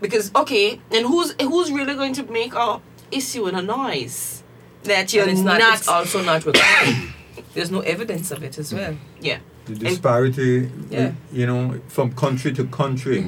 because 0.00 0.30
okay 0.34 0.80
and 0.90 1.06
who's 1.06 1.34
who's 1.40 1.70
really 1.70 1.94
going 1.94 2.12
to 2.12 2.22
make 2.24 2.54
a 2.54 2.80
issue 3.10 3.46
and 3.46 3.56
a 3.56 3.62
noise 3.62 4.42
that 4.84 5.12
you're 5.12 5.22
and 5.22 5.32
it's 5.32 5.40
not, 5.40 5.58
not 5.60 5.78
it's 5.78 5.88
also 5.88 6.22
not 6.22 6.44
required. 6.44 7.12
There's 7.54 7.70
no 7.70 7.80
evidence 7.80 8.30
of 8.30 8.42
it 8.42 8.58
as 8.58 8.72
well. 8.74 8.96
yeah 9.20 9.38
The 9.66 9.74
disparity, 9.76 10.70
Yeah. 10.90 11.12
you 11.32 11.46
know, 11.46 11.80
from 11.88 12.12
country 12.14 12.52
to 12.54 12.64
country. 12.64 13.22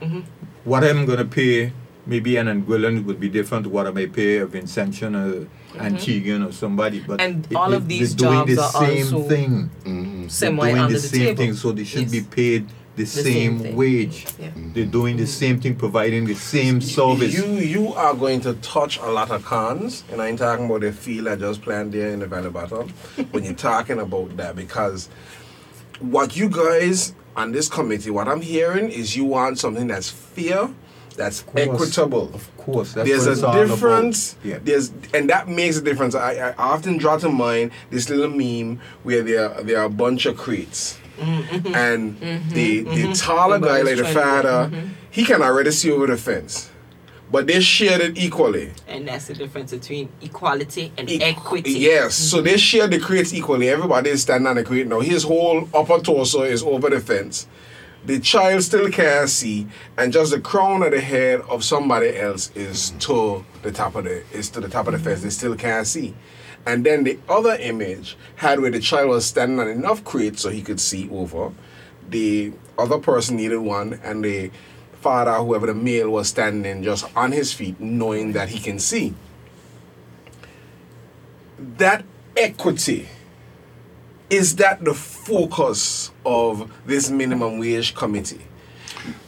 Mhm. 0.00 0.24
What 0.64 0.84
I'm 0.84 1.06
going 1.06 1.18
to 1.18 1.24
pay, 1.24 1.72
maybe 2.10 2.36
an 2.36 2.46
Anguillan 2.54 3.04
would 3.06 3.20
be 3.20 3.28
different 3.38 3.62
to 3.64 3.70
what 3.70 3.86
I 3.86 3.92
may 3.92 4.06
pay 4.08 4.38
a 4.38 4.46
Vincentian 4.46 5.12
or 5.22 5.46
Antiguan 5.86 6.46
or 6.48 6.52
somebody. 6.52 6.98
But 7.00 7.20
And 7.20 7.46
it- 7.50 7.56
all 7.56 7.72
of 7.72 7.86
these 7.88 8.14
they're 8.16 8.28
doing 8.30 8.56
the 8.56 8.62
are 8.62 8.72
same 8.86 9.14
also 9.14 9.28
thing. 9.28 9.70
Mm-hmm. 9.84 10.26
They're 10.40 10.50
doing 10.74 10.88
the 10.88 10.92
the 10.94 11.00
same 11.00 11.20
table. 11.24 11.36
thing, 11.40 11.54
so 11.54 11.72
they 11.72 11.84
should 11.84 12.02
Yes. 12.02 12.10
be 12.18 12.22
paid 12.22 12.66
the, 12.96 13.06
same 13.06 13.60
same, 13.62 13.76
wage. 13.76 14.26
Yeah. 14.38 14.50
They're 14.74 14.84
doing 15.00 15.16
the 15.16 15.26
same 15.26 15.56
thing, 15.60 15.74
providing 15.76 16.26
the 16.26 16.34
same 16.34 16.80
service. 16.82 17.32
You 17.38 17.46
you 17.76 17.94
are 17.94 18.14
going 18.24 18.40
to 18.48 18.52
touch 18.54 18.98
a 18.98 19.10
lot 19.18 19.30
of 19.30 19.44
cons, 19.44 20.02
and 20.10 20.20
I'm 20.20 20.36
talking 20.36 20.66
about 20.66 20.80
the 20.82 20.92
field 20.92 21.28
I 21.28 21.36
just 21.36 21.62
planted 21.62 21.92
there 21.92 22.10
in 22.12 22.18
the 22.24 22.26
Valley 22.26 22.50
Bottom. 22.50 22.88
when 23.30 23.44
you're 23.44 23.54
talking 23.72 24.00
about 24.06 24.36
that, 24.40 24.52
because 24.56 25.08
what 26.00 26.36
you 26.36 26.48
guys 26.50 27.14
on 27.36 27.52
this 27.52 27.68
committee, 27.68 28.10
what 28.10 28.26
I'm 28.28 28.40
hearing 28.42 28.90
is 28.90 29.16
you 29.16 29.24
want 29.24 29.58
something 29.64 29.86
that's 29.86 30.10
fair, 30.10 30.68
that's 31.20 31.42
course. 31.42 31.68
equitable. 31.68 32.30
Of 32.32 32.56
course, 32.56 32.94
that's 32.94 33.08
there's 33.08 33.42
a 33.42 33.52
difference. 33.52 34.36
Yeah. 34.42 34.58
There's 34.62 34.90
and 35.12 35.28
that 35.28 35.48
makes 35.48 35.76
a 35.76 35.82
difference. 35.82 36.14
I, 36.14 36.32
I 36.32 36.54
often 36.56 36.96
draw 36.96 37.18
to 37.18 37.28
mind 37.28 37.72
this 37.90 38.08
little 38.08 38.30
meme 38.30 38.80
where 39.02 39.22
there 39.22 39.48
there 39.62 39.78
are 39.80 39.84
a 39.84 39.90
bunch 39.90 40.24
of 40.24 40.38
crates. 40.38 40.98
Mm-hmm. 41.18 41.74
And 41.74 42.18
mm-hmm. 42.18 42.48
the 42.50 42.80
the 42.80 42.90
mm-hmm. 42.90 43.12
taller 43.12 43.58
guy, 43.58 43.82
like 43.82 43.96
the 43.96 44.06
Everybody's 44.06 44.12
trying 44.14 44.70
to- 44.70 44.88
he 45.10 45.24
can 45.24 45.42
already 45.42 45.70
see 45.72 45.90
over 45.90 46.06
the 46.06 46.16
fence. 46.16 46.70
But 47.30 47.46
they 47.46 47.60
shared 47.60 48.00
it 48.00 48.18
equally. 48.18 48.72
and 48.88 49.06
that's 49.06 49.28
the 49.28 49.34
difference 49.34 49.70
between 49.70 50.08
equality 50.20 50.92
and 50.96 51.06
Equ- 51.06 51.20
equity 51.22 51.72
Yes, 51.72 52.16
so 52.16 52.42
they 52.42 52.56
share 52.56 52.88
the 52.88 52.98
crates 52.98 53.32
equally. 53.32 53.68
Everybody 53.68 54.10
is 54.10 54.22
standing 54.22 54.48
on 54.48 54.56
the 54.56 54.64
crate 54.64 54.88
now. 54.88 54.98
His 54.98 55.22
whole 55.22 55.68
upper 55.72 56.00
torso 56.00 56.42
is 56.42 56.64
over 56.64 56.90
the 56.90 56.98
fence. 56.98 57.46
The 58.04 58.18
child 58.18 58.62
still 58.62 58.90
can't 58.90 59.28
see, 59.28 59.66
and 59.98 60.12
just 60.12 60.32
the 60.32 60.40
crown 60.40 60.82
of 60.82 60.92
the 60.92 61.00
head 61.00 61.40
of 61.42 61.62
somebody 61.62 62.16
else 62.16 62.50
is 62.54 62.90
to 63.00 63.44
the 63.62 63.70
top 63.70 63.94
of 63.94 64.04
the 64.04 64.24
is 64.32 64.48
to 64.50 64.60
the 64.60 64.68
top 64.68 64.86
of 64.86 64.94
the 64.94 64.98
fence. 64.98 65.22
They 65.22 65.30
still 65.30 65.54
can't 65.54 65.86
see. 65.86 66.14
And 66.66 66.84
then 66.84 67.04
the 67.04 67.18
other 67.28 67.56
image 67.60 68.16
had 68.36 68.60
where 68.60 68.70
the 68.70 68.80
child 68.80 69.10
was 69.10 69.26
standing 69.26 69.60
on 69.60 69.68
enough 69.68 70.04
crates 70.04 70.42
so 70.42 70.50
he 70.50 70.62
could 70.62 70.80
see 70.80 71.08
over. 71.10 71.52
The 72.08 72.52
other 72.78 72.98
person 72.98 73.36
needed 73.36 73.58
one, 73.58 74.00
and 74.02 74.24
the 74.24 74.50
father, 75.00 75.34
whoever 75.34 75.66
the 75.66 75.74
male, 75.74 76.10
was 76.10 76.28
standing 76.28 76.82
just 76.82 77.04
on 77.16 77.32
his 77.32 77.52
feet, 77.52 77.78
knowing 77.80 78.32
that 78.32 78.48
he 78.48 78.58
can 78.58 78.78
see 78.78 79.14
that 81.76 82.04
equity 82.36 83.08
is 84.30 84.56
that 84.56 84.84
the 84.84 84.94
focus 84.94 86.12
of 86.24 86.70
this 86.86 87.10
minimum 87.10 87.58
wage 87.58 87.94
committee 87.94 88.40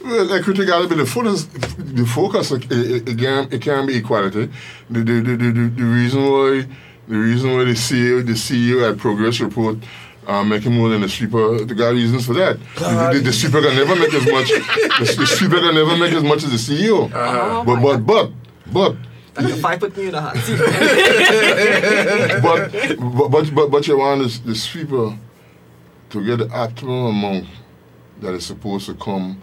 Well, 0.03 0.27
to 0.27 0.53
be 0.53 0.95
the 0.95 1.05
focus. 1.05 1.43
The 1.77 2.05
focus. 2.05 2.51
It, 2.51 2.71
it, 2.71 3.09
it 3.09 3.17
can 3.17 3.47
it 3.51 3.61
can 3.61 3.85
be 3.85 3.97
equality. 3.97 4.49
The 4.89 4.99
the, 4.99 5.21
the, 5.21 5.35
the, 5.35 5.51
the, 5.51 5.83
reason 5.83 6.21
why 6.23 6.67
the 7.07 7.17
reason 7.17 7.53
why 7.53 7.63
the 7.65 7.73
CEO 7.73 8.25
the 8.25 8.33
CEO 8.33 8.89
at 8.89 8.97
Progress 8.97 9.39
Report. 9.39 9.77
Uh, 10.25 10.41
making 10.41 10.71
more 10.71 10.87
than 10.87 11.01
the 11.01 11.09
sweeper. 11.09 11.65
The 11.65 11.75
got 11.75 11.89
reasons 11.89 12.25
for 12.25 12.33
that. 12.35 12.57
The, 12.75 13.11
the, 13.13 13.19
the 13.25 13.33
sweeper 13.33 13.61
can 13.61 13.75
never 13.75 13.93
make 13.93 14.13
as 14.13 14.25
much. 14.31 14.47
The, 14.47 15.15
the 15.19 15.25
sweeper 15.27 15.59
can 15.59 15.75
never 15.75 15.97
make 15.97 16.13
as 16.13 16.23
much 16.23 16.43
as 16.45 16.51
the 16.51 16.75
CEO. 16.75 17.11
Oh 17.13 17.63
but 17.65 17.81
but 17.81 17.97
but 18.05 18.31
but 18.71 18.95
Like 19.35 19.45
if 19.49 19.65
I 19.65 19.77
put 19.77 19.97
me 19.97 20.05
in 20.07 20.11
the 20.11 20.21
hot 20.21 20.37
seat. 20.37 20.59
but, 22.41 22.71
but 22.99 23.29
but 23.31 23.55
but 23.55 23.71
but 23.71 23.87
you 23.87 23.97
want 23.97 24.21
the, 24.21 24.41
the 24.49 24.55
sweeper 24.55 25.17
to 26.09 26.25
get 26.25 26.37
the 26.39 26.49
optimum 26.53 27.07
amount 27.07 27.45
that 28.21 28.33
is 28.33 28.45
supposed 28.45 28.85
to 28.87 28.93
come 28.95 29.41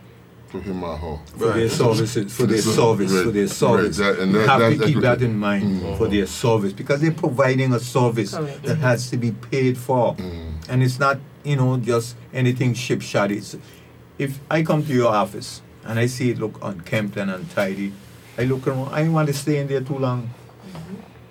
to 0.52 0.60
him 0.60 0.82
or 0.84 0.96
her. 0.96 1.18
for 1.36 1.38
their 1.52 1.62
Right. 1.66 1.70
services, 1.70 2.32
for 2.36 2.46
their 2.46 2.60
service, 2.62 3.12
right, 3.12 3.24
for 3.24 3.30
their 3.30 3.46
service. 3.48 3.98
right, 3.98 4.14
that- 4.16 4.22
and 4.22 4.32
you 4.32 4.38
have 4.40 4.60
that's 4.60 4.78
to 4.78 4.86
keep 4.86 4.96
that 5.00 5.12
equity. 5.14 5.24
in 5.26 5.38
mind 5.38 5.82
Mm. 5.82 5.98
for 5.98 6.08
their 6.08 6.26
service 6.26 6.72
because 6.72 7.00
they're 7.00 7.12
providing 7.12 7.72
a 7.72 7.80
service 7.80 8.34
Correct. 8.34 8.62
that 8.64 8.78
has 8.78 9.10
to 9.10 9.16
be 9.16 9.30
paid 9.32 9.76
for, 9.78 10.14
Mm. 10.16 10.52
and 10.68 10.82
it's 10.82 10.98
not 10.98 11.18
you 11.44 11.56
know 11.56 11.76
just 11.78 12.16
anything 12.34 12.74
ship 12.74 13.00
shot. 13.02 13.30
It's 13.30 13.56
if 14.18 14.38
I 14.50 14.62
come 14.62 14.84
to 14.84 14.92
your 14.92 15.08
office 15.12 15.62
and 15.84 15.98
I 15.98 16.06
see 16.06 16.30
it 16.30 16.38
look 16.38 16.58
unkempt 16.62 17.16
and 17.16 17.30
untidy, 17.30 17.92
I 18.40 18.44
look 18.44 18.66
around. 18.66 18.88
I 18.94 19.02
don't 19.04 19.12
want 19.12 19.28
to 19.28 19.34
stay 19.34 19.58
in 19.58 19.66
there 19.68 19.82
too 19.82 19.98
long. 19.98 20.30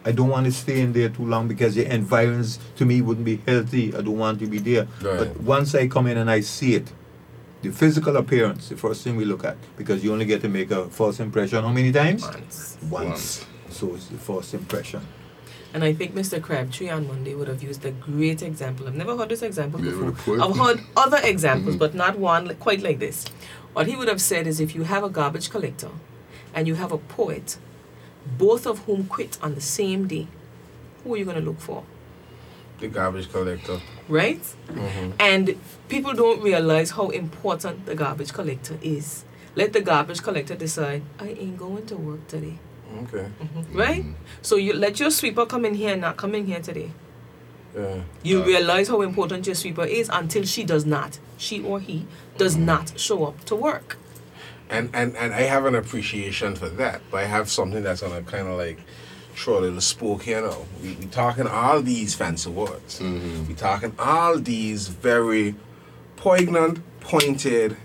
I 0.06 0.12
don't 0.12 0.30
want 0.30 0.46
to 0.46 0.52
stay 0.52 0.80
in 0.82 0.94
there 0.94 1.10
too 1.10 1.26
long 1.26 1.48
because 1.48 1.74
the 1.76 1.86
environment 1.94 2.58
to 2.78 2.86
me 2.86 3.02
wouldn't 3.02 3.26
be 3.26 3.38
healthy. 3.48 3.94
I 3.96 4.02
don't 4.02 4.18
want 4.18 4.40
to 4.40 4.48
be 4.48 4.60
there. 4.60 4.88
Right. 5.02 5.18
But 5.20 5.42
once 5.42 5.74
I 5.76 5.88
come 5.88 6.08
in 6.08 6.18
and 6.18 6.30
I 6.30 6.40
see 6.42 6.76
it, 6.76 6.94
the 7.64 7.72
physical 7.72 8.16
appearance, 8.16 8.70
the 8.70 8.78
first 8.78 9.04
thing 9.04 9.16
we 9.18 9.26
look 9.26 9.44
at, 9.44 9.58
because 9.76 10.04
you 10.04 10.14
only 10.14 10.26
get 10.26 10.42
to 10.42 10.50
make 10.50 10.72
a 10.72 10.88
first 10.90 11.20
impression 11.20 11.64
how 11.64 11.72
many 11.72 11.92
times? 11.92 12.24
Once. 12.24 12.78
Once. 12.90 13.46
So 13.72 13.96
it's 13.96 14.06
the 14.08 14.18
first 14.18 14.54
impression. 14.54 15.02
And 15.74 15.84
I 15.84 15.94
think 15.94 16.16
Mr. 16.16 16.42
Crabtree 16.42 16.90
on 16.90 17.08
Monday 17.08 17.36
would 17.36 17.48
have 17.48 17.62
used 17.62 17.84
a 17.86 17.92
great 17.92 18.42
example. 18.42 18.88
I've 18.88 18.96
never 18.96 19.18
heard 19.18 19.30
this 19.30 19.42
example 19.42 19.80
Yeah, 19.84 19.92
before. 19.92 20.06
with 20.06 20.20
a 20.20 20.24
poet. 20.24 20.42
I've 20.42 20.58
heard 20.58 20.80
other 20.96 21.20
examples, 21.24 21.76
Mhm. 21.76 21.80
but 21.80 21.94
not 21.94 22.18
one 22.18 22.56
quite 22.60 22.82
like 22.82 23.00
this. 23.00 23.26
What 23.74 23.86
he 23.88 23.96
would 23.96 24.08
have 24.08 24.22
said 24.22 24.48
is 24.48 24.60
if 24.60 24.74
you 24.74 24.84
have 24.84 25.04
a 25.04 25.10
garbage 25.10 25.50
collector 25.52 25.90
and 26.54 26.68
you 26.68 26.76
have 26.76 26.92
a 26.92 26.98
poet, 26.98 27.58
both 28.38 28.66
of 28.68 28.80
whom 28.86 29.06
quit 29.06 29.38
on 29.42 29.56
the 29.56 29.62
same 29.62 30.08
day, 30.08 30.28
who 31.04 31.14
are 31.14 31.18
you 31.18 31.26
going 31.26 31.38
to 31.40 31.44
look 31.46 31.60
for? 31.60 31.84
the 32.80 32.88
garbage 32.88 33.30
collector 33.30 33.78
Right? 34.08 34.42
Mhm. 34.70 35.12
And 35.20 35.56
people 35.90 36.14
don't 36.14 36.42
realize 36.42 36.92
how 36.92 37.10
important 37.10 37.86
the 37.86 37.94
garbage 37.94 38.32
collector 38.32 38.78
is. 38.82 39.26
Let 39.56 39.74
the 39.74 39.82
garbage 39.82 40.22
collector 40.24 40.56
decide, 40.56 41.02
I 41.20 41.28
ain't 41.30 41.58
going 41.58 41.86
to 41.88 41.98
work 41.98 42.26
today. 42.30 42.58
okay 43.04 43.26
Right? 43.74 44.06
So 44.42 44.56
you 44.56 44.72
let 44.74 44.98
your 44.98 45.12
sweeper 45.12 45.46
come 45.46 45.66
in 45.66 45.74
here 45.74 45.92
and 45.92 46.00
not 46.02 46.16
come 46.16 46.34
in 46.36 46.46
here 46.46 46.62
today. 46.62 46.92
yeah 47.76 48.04
You 48.24 48.42
Uh, 48.44 48.46
realize 48.46 48.88
how 48.88 49.02
important 49.02 49.46
your 49.46 49.56
sweeper 49.56 49.84
is 49.84 50.08
until 50.10 50.44
she 50.46 50.64
does 50.64 50.86
not, 50.86 51.20
she 51.38 51.62
or 51.62 51.82
he 51.82 52.06
does 52.38 52.56
not 52.56 52.98
show 52.98 53.26
up 53.26 53.44
to 53.46 53.56
work. 53.58 53.98
And 54.70 54.90
and 54.94 55.16
and 55.18 55.34
I 55.34 55.42
have 55.42 55.66
an 55.66 55.76
appreciation 55.76 56.56
for 56.56 56.70
that, 56.70 57.02
but 57.12 57.18
I 57.24 57.26
have 57.26 57.50
something 57.50 57.84
that's 57.84 58.02
gonna 58.02 58.22
kind 58.24 58.48
of 58.48 58.58
like 58.58 58.80
throw 59.36 59.60
a 59.60 59.62
little 59.62 59.82
spoke 59.82 60.24
here 60.24 60.42
now. 60.42 60.58
We 60.82 60.94
we 61.00 61.06
talking 61.06 61.48
all 61.48 61.82
these 61.82 62.14
fancy 62.16 62.50
words. 62.50 63.00
Mhm. 63.00 63.48
We 63.48 63.54
talking 63.54 63.94
all 63.98 64.38
these 64.40 64.88
very 64.90 65.56
poignant, 66.18 66.80
pointed 67.00 67.78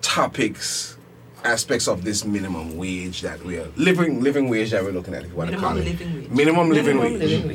topics, 0.00 0.96
aspects 1.44 1.88
of 1.88 2.04
this 2.04 2.24
minimum 2.24 2.76
wage 2.76 3.22
that 3.22 3.42
we 3.44 3.56
are 3.58 3.68
living 3.76 4.20
living 4.22 4.48
wage 4.48 4.70
that 4.70 4.82
we're 4.82 4.92
looking 4.92 5.14
at. 5.14 5.24
If 5.24 5.30
you 5.30 5.36
want 5.36 5.50
to 5.52 5.56
call 5.56 5.74
Minimum 5.74 5.86
it 5.86 5.90
living 6.00 6.14
wage. 6.20 6.30
minimum 6.30 6.70
living 6.70 6.98
wage. 7.00 7.20
living 7.20 7.48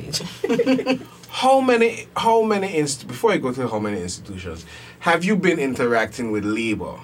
wage. 0.88 1.02
How 1.30 1.62
many 1.62 2.08
how 2.16 2.42
many 2.42 2.78
inst- 2.78 3.08
before 3.08 3.32
I 3.32 3.38
go 3.38 3.52
to 3.52 3.68
how 3.68 3.78
many 3.80 4.02
institutions 4.02 4.66
have 5.00 5.24
you 5.24 5.36
been 5.36 5.60
interacting 5.60 6.32
with 6.32 6.44
labor? 6.44 7.00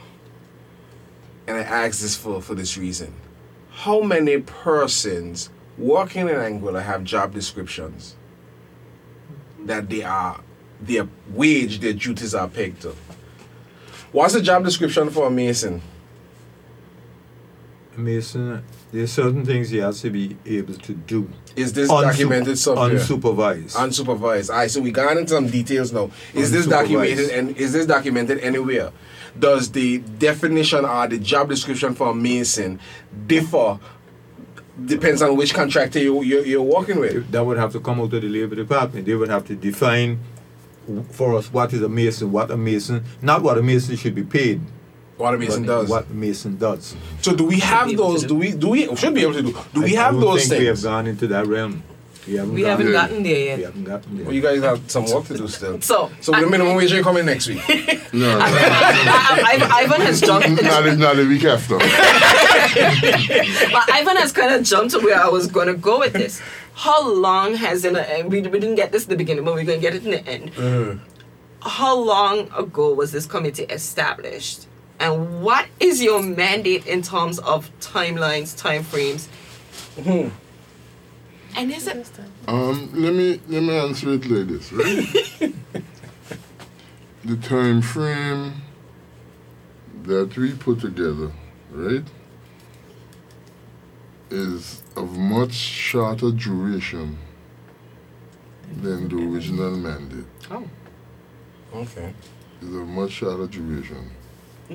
And 1.48 1.58
I 1.58 1.62
ask 1.62 2.02
this 2.02 2.16
for, 2.16 2.42
for 2.42 2.56
this 2.56 2.78
reason. 2.78 3.14
How 3.70 4.02
many 4.02 4.40
persons 4.40 5.50
working 5.78 6.30
in 6.30 6.36
Anguilla 6.36 6.84
have 6.84 7.04
job 7.04 7.34
descriptions 7.34 8.16
that 9.60 9.90
they 9.90 10.04
are 10.04 10.40
their 10.82 11.08
wage, 11.30 11.80
their 11.80 11.94
duties 11.94 12.34
are 12.34 12.48
pegged 12.48 12.82
to? 12.84 12.96
What's 14.12 14.34
the 14.34 14.42
job 14.42 14.64
description 14.64 15.10
for 15.10 15.28
a 15.28 15.32
mason? 15.32 15.82
A 17.96 18.00
mason, 18.00 18.64
there's 18.92 19.12
certain 19.12 19.46
things 19.46 19.70
he 19.70 19.78
has 19.78 20.02
to 20.02 20.10
be 20.10 20.38
able 20.46 20.76
to 20.76 20.94
do. 20.94 21.30
Is 21.56 21.74
this 21.74 21.90
Unsup- 21.90 22.04
documented 22.04 22.58
somewhere? 22.58 22.92
Unsupervised. 22.92 23.76
Unsupervised. 23.76 24.50
All 24.50 24.56
right, 24.58 24.72
so 24.72 24.82
we 24.82 24.92
got 24.92 25.18
into 25.18 25.34
some 25.34 25.48
details 25.48 25.92
now. 25.92 26.10
Is 26.34 26.52
this 26.52 26.66
documented 26.66 27.30
and 27.30 27.56
is 27.58 27.74
this 27.74 27.86
documented 27.86 28.40
anywhere? 28.40 28.92
Does 29.38 29.72
the 29.72 30.00
definition 30.00 30.86
or 30.86 31.08
the 31.08 31.18
job 31.18 31.50
description 31.50 31.96
for 31.96 32.10
a 32.10 32.16
mason 32.16 32.80
differ 33.28 33.80
depends 34.86 35.22
on 35.22 35.36
which 35.38 35.54
contractor 35.54 36.00
you, 36.00 36.24
you're, 36.24 36.46
you're 36.46 36.62
working 36.62 37.00
with. 37.00 37.30
That 37.32 37.46
would 37.46 37.58
have 37.58 37.72
to 37.74 37.80
come 37.80 38.00
out 38.00 38.14
of 38.14 38.22
the 38.22 38.30
labor 38.30 38.56
department. 38.56 39.06
They 39.06 39.16
would 39.16 39.30
have 39.30 39.46
to 39.48 39.56
define 39.56 40.20
for 41.12 41.36
us 41.36 41.52
what 41.52 41.74
is 41.74 41.82
a 41.82 41.90
mason, 41.90 42.32
what 42.32 42.52
a 42.52 42.58
mason, 42.58 43.04
not 43.22 43.44
what 43.44 43.58
a 43.58 43.64
mason 43.64 43.96
should 43.96 44.16
be 44.16 44.24
paid, 44.24 44.62
What 45.18 45.36
a 45.36 45.38
mason 45.38 45.64
does. 45.64 45.90
what 45.90 46.10
mason 46.10 46.58
does. 46.58 46.96
So 47.22 47.36
do 47.36 47.44
we 47.46 47.60
have 47.60 47.86
be 47.88 47.94
able 47.94 48.08
to 48.08 48.12
those? 48.14 48.22
do. 48.24 48.28
Do 48.30 48.36
we? 48.36 48.52
Do 48.54 48.70
we? 48.70 48.96
Should 48.96 49.14
be 49.14 49.22
able 49.22 49.34
to 49.34 49.44
do. 49.44 49.56
Do 49.74 49.82
we 49.84 49.94
have 49.94 50.14
don't 50.14 50.22
those 50.22 50.48
think 50.48 50.60
we 50.62 50.66
have 50.66 50.82
gone 50.82 51.06
into 51.08 51.28
that 51.28 51.46
realm. 51.48 51.84
We 52.26 52.36
haven't. 52.36 52.54
We 52.54 52.62
gone- 52.62 52.70
haven't 52.72 52.86
Yeah. 52.88 52.92
gotten 52.94 53.24
there 53.24 53.38
yet. 53.38 53.58
We 53.58 53.62
yet. 53.64 53.70
haven't 53.72 53.84
gotten 53.84 54.16
there. 54.16 54.26
Well, 54.26 54.34
you 54.34 54.42
guys 54.42 54.62
have 54.64 54.82
some 54.90 55.06
work 55.12 55.26
to 55.26 55.38
do 55.38 55.48
still. 55.50 55.82
So, 55.82 56.10
So 56.22 56.32
the 56.32 56.48
minimum 56.48 56.76
wage 56.76 56.94
ain't 56.94 57.04
coming 57.04 57.26
next 57.26 57.48
week. 57.48 57.62
No, 58.14 58.38
no. 58.38 58.46
I, 58.46 59.58
I, 59.60 59.82
Ivan 59.84 60.02
has 60.02 60.22
jumped. 60.22 60.48
not, 60.62 60.84
the- 60.84 60.96
not 60.96 61.16
the 61.16 61.26
week 61.28 61.44
after. 61.46 61.78
But 61.78 61.88
Ivan 63.92 64.18
has 64.18 64.32
kind 64.32 64.54
of 64.54 64.64
jumped 64.64 64.92
to 64.92 65.00
where 65.00 65.20
I 65.20 65.28
was 65.30 65.48
going 65.48 65.68
to 65.68 65.74
go 65.74 66.00
with 66.00 66.14
this. 66.14 66.42
How 66.76 67.08
long 67.12 67.56
has 67.56 67.86
in 67.86 67.96
a, 67.96 68.02
uh, 68.02 68.24
we, 68.28 68.42
we 68.42 68.60
didn't 68.60 68.76
get 68.76 68.92
this 68.92 69.04
in 69.04 69.10
the 69.10 69.16
beginning, 69.16 69.46
but 69.46 69.54
we're 69.56 69.64
going 69.64 69.80
to 69.80 69.82
get 69.82 69.96
it 69.96 70.06
in 70.06 70.12
the 70.12 70.26
end. 70.28 70.54
Mm-hmm. 70.54 71.00
How 71.68 71.98
long 71.98 72.50
ago 72.58 72.94
was 72.94 73.12
this 73.12 73.26
committee 73.26 73.64
established? 73.64 74.68
And 75.04 75.44
what 75.44 75.68
is 75.82 76.02
your 76.02 76.24
mandate 76.24 76.88
in 76.88 77.02
terms 77.02 77.38
of 77.40 77.70
timelines, 77.82 78.56
timeframes? 78.56 79.28
And 81.58 81.72
is 81.74 81.88
it 81.88 82.10
Um, 82.48 82.90
let 82.94 83.14
me 83.14 83.42
let 83.50 83.64
me 83.64 83.78
answer 83.78 84.14
it 84.14 84.26
like 84.26 84.48
this, 84.48 84.72
right? 84.72 85.54
the 87.26 87.36
time 87.36 87.82
frame 87.82 88.62
that 90.04 90.38
we 90.38 90.54
put 90.54 90.80
together, 90.80 91.34
right, 91.72 92.06
is 94.30 94.84
of 94.96 95.18
much 95.18 95.52
shorter 95.52 96.32
duration 96.32 97.18
than 98.82 99.10
the 99.10 99.18
original 99.18 99.76
mandate. 99.76 100.26
Oh. 100.50 100.64
Okay. 101.76 102.14
Is 102.62 102.74
of 102.74 102.88
much 102.88 103.12
shorter 103.12 103.48
duration. 103.48 104.10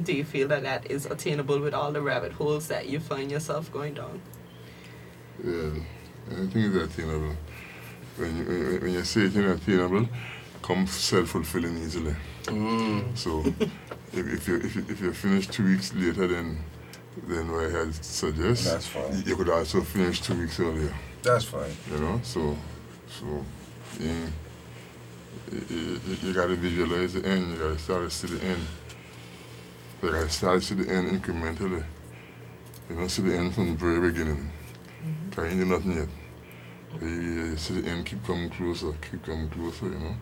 Do 0.04 0.12
you 0.12 0.24
feel 0.24 0.48
that 0.48 0.62
that 0.62 0.90
is 0.90 1.06
attainable 1.06 1.58
with 1.60 1.74
all 1.74 1.92
the 1.92 2.00
rabbit 2.02 2.32
holes 2.32 2.68
that 2.68 2.88
you 2.88 3.00
find 3.00 3.30
yourself 3.30 3.72
going 3.72 3.94
down? 3.94 4.20
Yeah, 5.44 5.70
anything 6.36 6.62
is 6.62 6.76
attainable. 6.76 7.36
When 8.16 8.36
you 8.36 8.44
when- 8.44 8.80
when 8.82 8.92
you 8.92 9.04
say 9.04 9.22
it's 9.22 9.36
attainable, 9.36 10.08
comes 10.62 10.90
self 10.92 11.28
fulfilling 11.28 11.78
easily. 11.78 12.14
Mm. 12.44 13.16
So 13.16 13.44
if, 14.12 14.26
if 14.36 14.48
you 14.48 14.56
if 14.56 14.76
you 14.76 14.84
if 14.88 15.00
you 15.00 15.12
finish 15.12 15.46
two 15.46 15.64
weeks 15.64 15.94
later 15.94 16.26
than 16.26 16.58
than 17.26 17.50
what 17.52 17.66
I 17.66 17.70
had 17.70 17.94
suggest, 18.04 18.64
That's 18.64 18.86
fine. 18.86 19.22
you 19.26 19.36
could 19.36 19.48
also 19.48 19.82
finish 19.82 20.20
two 20.20 20.34
weeks 20.38 20.58
earlier. 20.60 20.92
That's 21.22 21.44
fine. 21.44 21.72
You 21.92 21.98
know, 21.98 22.20
so 22.22 22.56
so 23.08 23.44
yeah, 24.00 24.26
you, 25.70 26.00
you, 26.08 26.16
you 26.22 26.32
gotta 26.34 26.54
visualize 26.56 27.14
the 27.14 27.24
end. 27.26 27.52
You 27.52 27.56
gotta 27.58 27.78
start 27.78 28.02
to 28.08 28.10
see 28.10 28.26
the 28.28 28.44
end. 28.44 28.60
You 30.02 30.10
gotta 30.10 30.28
start 30.28 30.62
to 30.62 30.74
the 30.74 30.90
end 30.92 31.10
incrementally. 31.22 31.84
You 32.88 32.96
don't 32.96 33.08
see 33.08 33.22
the 33.22 33.36
end 33.36 33.54
from 33.54 33.70
the 33.72 33.76
very 33.76 34.10
beginning. 34.10 34.50
Cause 35.32 35.52
you 35.52 35.60
ain't 35.60 35.70
nothing 35.70 35.92
yet. 35.96 36.08
You, 37.02 37.08
you- 37.08 37.44
you 37.50 37.56
see 37.56 37.80
the 37.80 37.88
end 37.88 38.06
keep 38.06 38.24
coming 38.24 38.50
closer, 38.50 38.92
keep 39.10 39.24
coming 39.24 39.48
closer. 39.50 39.86
You 39.86 39.98
know. 39.98 40.14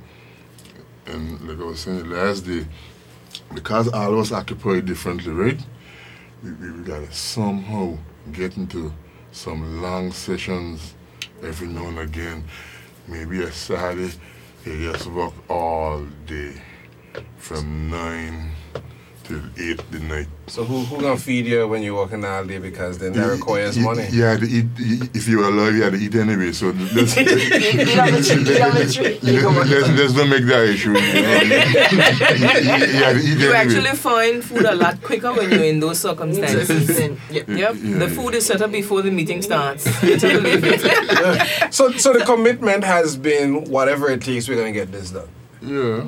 And 1.07 1.41
like 1.49 1.61
I 1.61 1.65
was 1.65 1.81
saying 1.81 2.09
last 2.11 2.41
day, 2.47 2.67
because 3.55 3.89
all 3.89 4.15
of 4.15 4.19
us 4.21 4.33
occupy 4.33 4.81
differently, 4.81 5.33
right? 5.33 5.61
We, 6.43 6.53
we, 6.53 6.71
we 6.73 6.83
gotta 6.83 7.13
somehow 7.13 7.97
get 8.33 8.57
into 8.57 8.93
some 9.33 9.83
long 9.83 10.11
sessions 10.13 10.95
every 11.43 11.69
now 11.69 11.87
and 11.89 11.99
again. 11.99 12.45
Maybe 13.07 13.43
a 13.43 13.53
Saturday, 13.53 14.13
you 14.65 14.91
just 14.93 15.07
work 15.07 15.33
all 15.49 16.03
day 16.27 16.61
from 17.37 17.89
9 17.91 18.51
till 19.27 19.41
8 19.59 19.81
the 19.91 19.99
night. 20.01 20.27
So 20.47 20.65
who 20.65 20.79
who 20.85 21.01
gonna 21.01 21.17
feed 21.17 21.47
you 21.47 21.67
when 21.67 21.83
you're 21.83 21.97
working 21.97 22.25
all 22.25 22.45
day 22.45 22.59
because 22.59 22.99
then 22.99 23.13
that 23.15 23.27
requires 23.29 23.77
You- 23.77 23.85
money? 23.85 24.07
You 24.11 24.23
had 24.23 24.41
to 24.41 24.47
eat, 24.47 24.67
you- 24.79 25.09
if 25.15 25.27
you 25.29 25.39
were 25.39 25.49
alive, 25.49 25.75
you 25.75 25.83
had 25.83 25.93
to 25.95 25.99
eat 25.99 26.15
anyway. 26.15 26.53
So 26.53 26.67
let's, 26.95 27.17
Eat 27.17 27.29
on 27.99 28.13
the 28.13 28.23
tree, 28.23 28.55
eat 28.55 28.61
on 28.63 28.75
the 28.75 28.87
tree. 28.93 29.19
You 29.33 29.41
go 29.43 29.51
work. 29.53 29.67
let's, 29.69 29.89
let's 29.99 30.15
not 30.15 30.29
make 30.29 30.45
that 30.47 30.65
issue. 30.69 30.93
You, 30.93 30.95
know? 30.95 31.01
you, 32.31 32.87
you 32.95 33.03
had 33.05 33.13
to 33.15 33.19
eat 33.19 33.39
You 33.39 33.53
anyway. 33.53 33.57
actually 33.57 33.97
find 33.97 34.45
food 34.45 34.65
a 34.65 34.75
lot 34.75 35.03
quicker 35.03 35.33
when 35.33 35.51
you're 35.51 35.65
in 35.65 35.81
those 35.81 35.99
circumstances. 36.01 36.87
Then, 36.97 37.19
yeah. 37.31 37.43
Yep, 37.49 37.75
Yeah, 37.83 37.99
the 37.99 38.09
food 38.09 38.35
is 38.35 38.47
set 38.47 38.63
up 38.63 38.71
before 38.73 39.03
the 39.03 39.11
meeting 39.11 39.43
starts. 39.43 39.85
You 40.03 40.17
take 40.19 40.35
a 40.35 40.39
leave 40.39 40.63
it. 40.65 41.75
So 41.75 41.91
so 41.93 42.13
the 42.13 42.25
commitment 42.25 42.85
has 42.85 43.17
been 43.17 43.65
whatever 43.65 44.09
it 44.11 44.23
takes, 44.23 44.49
we're 44.49 44.57
gonna 44.57 44.73
get 44.73 44.93
this 44.93 45.11
done. 45.11 45.29
Yeah. 45.61 46.05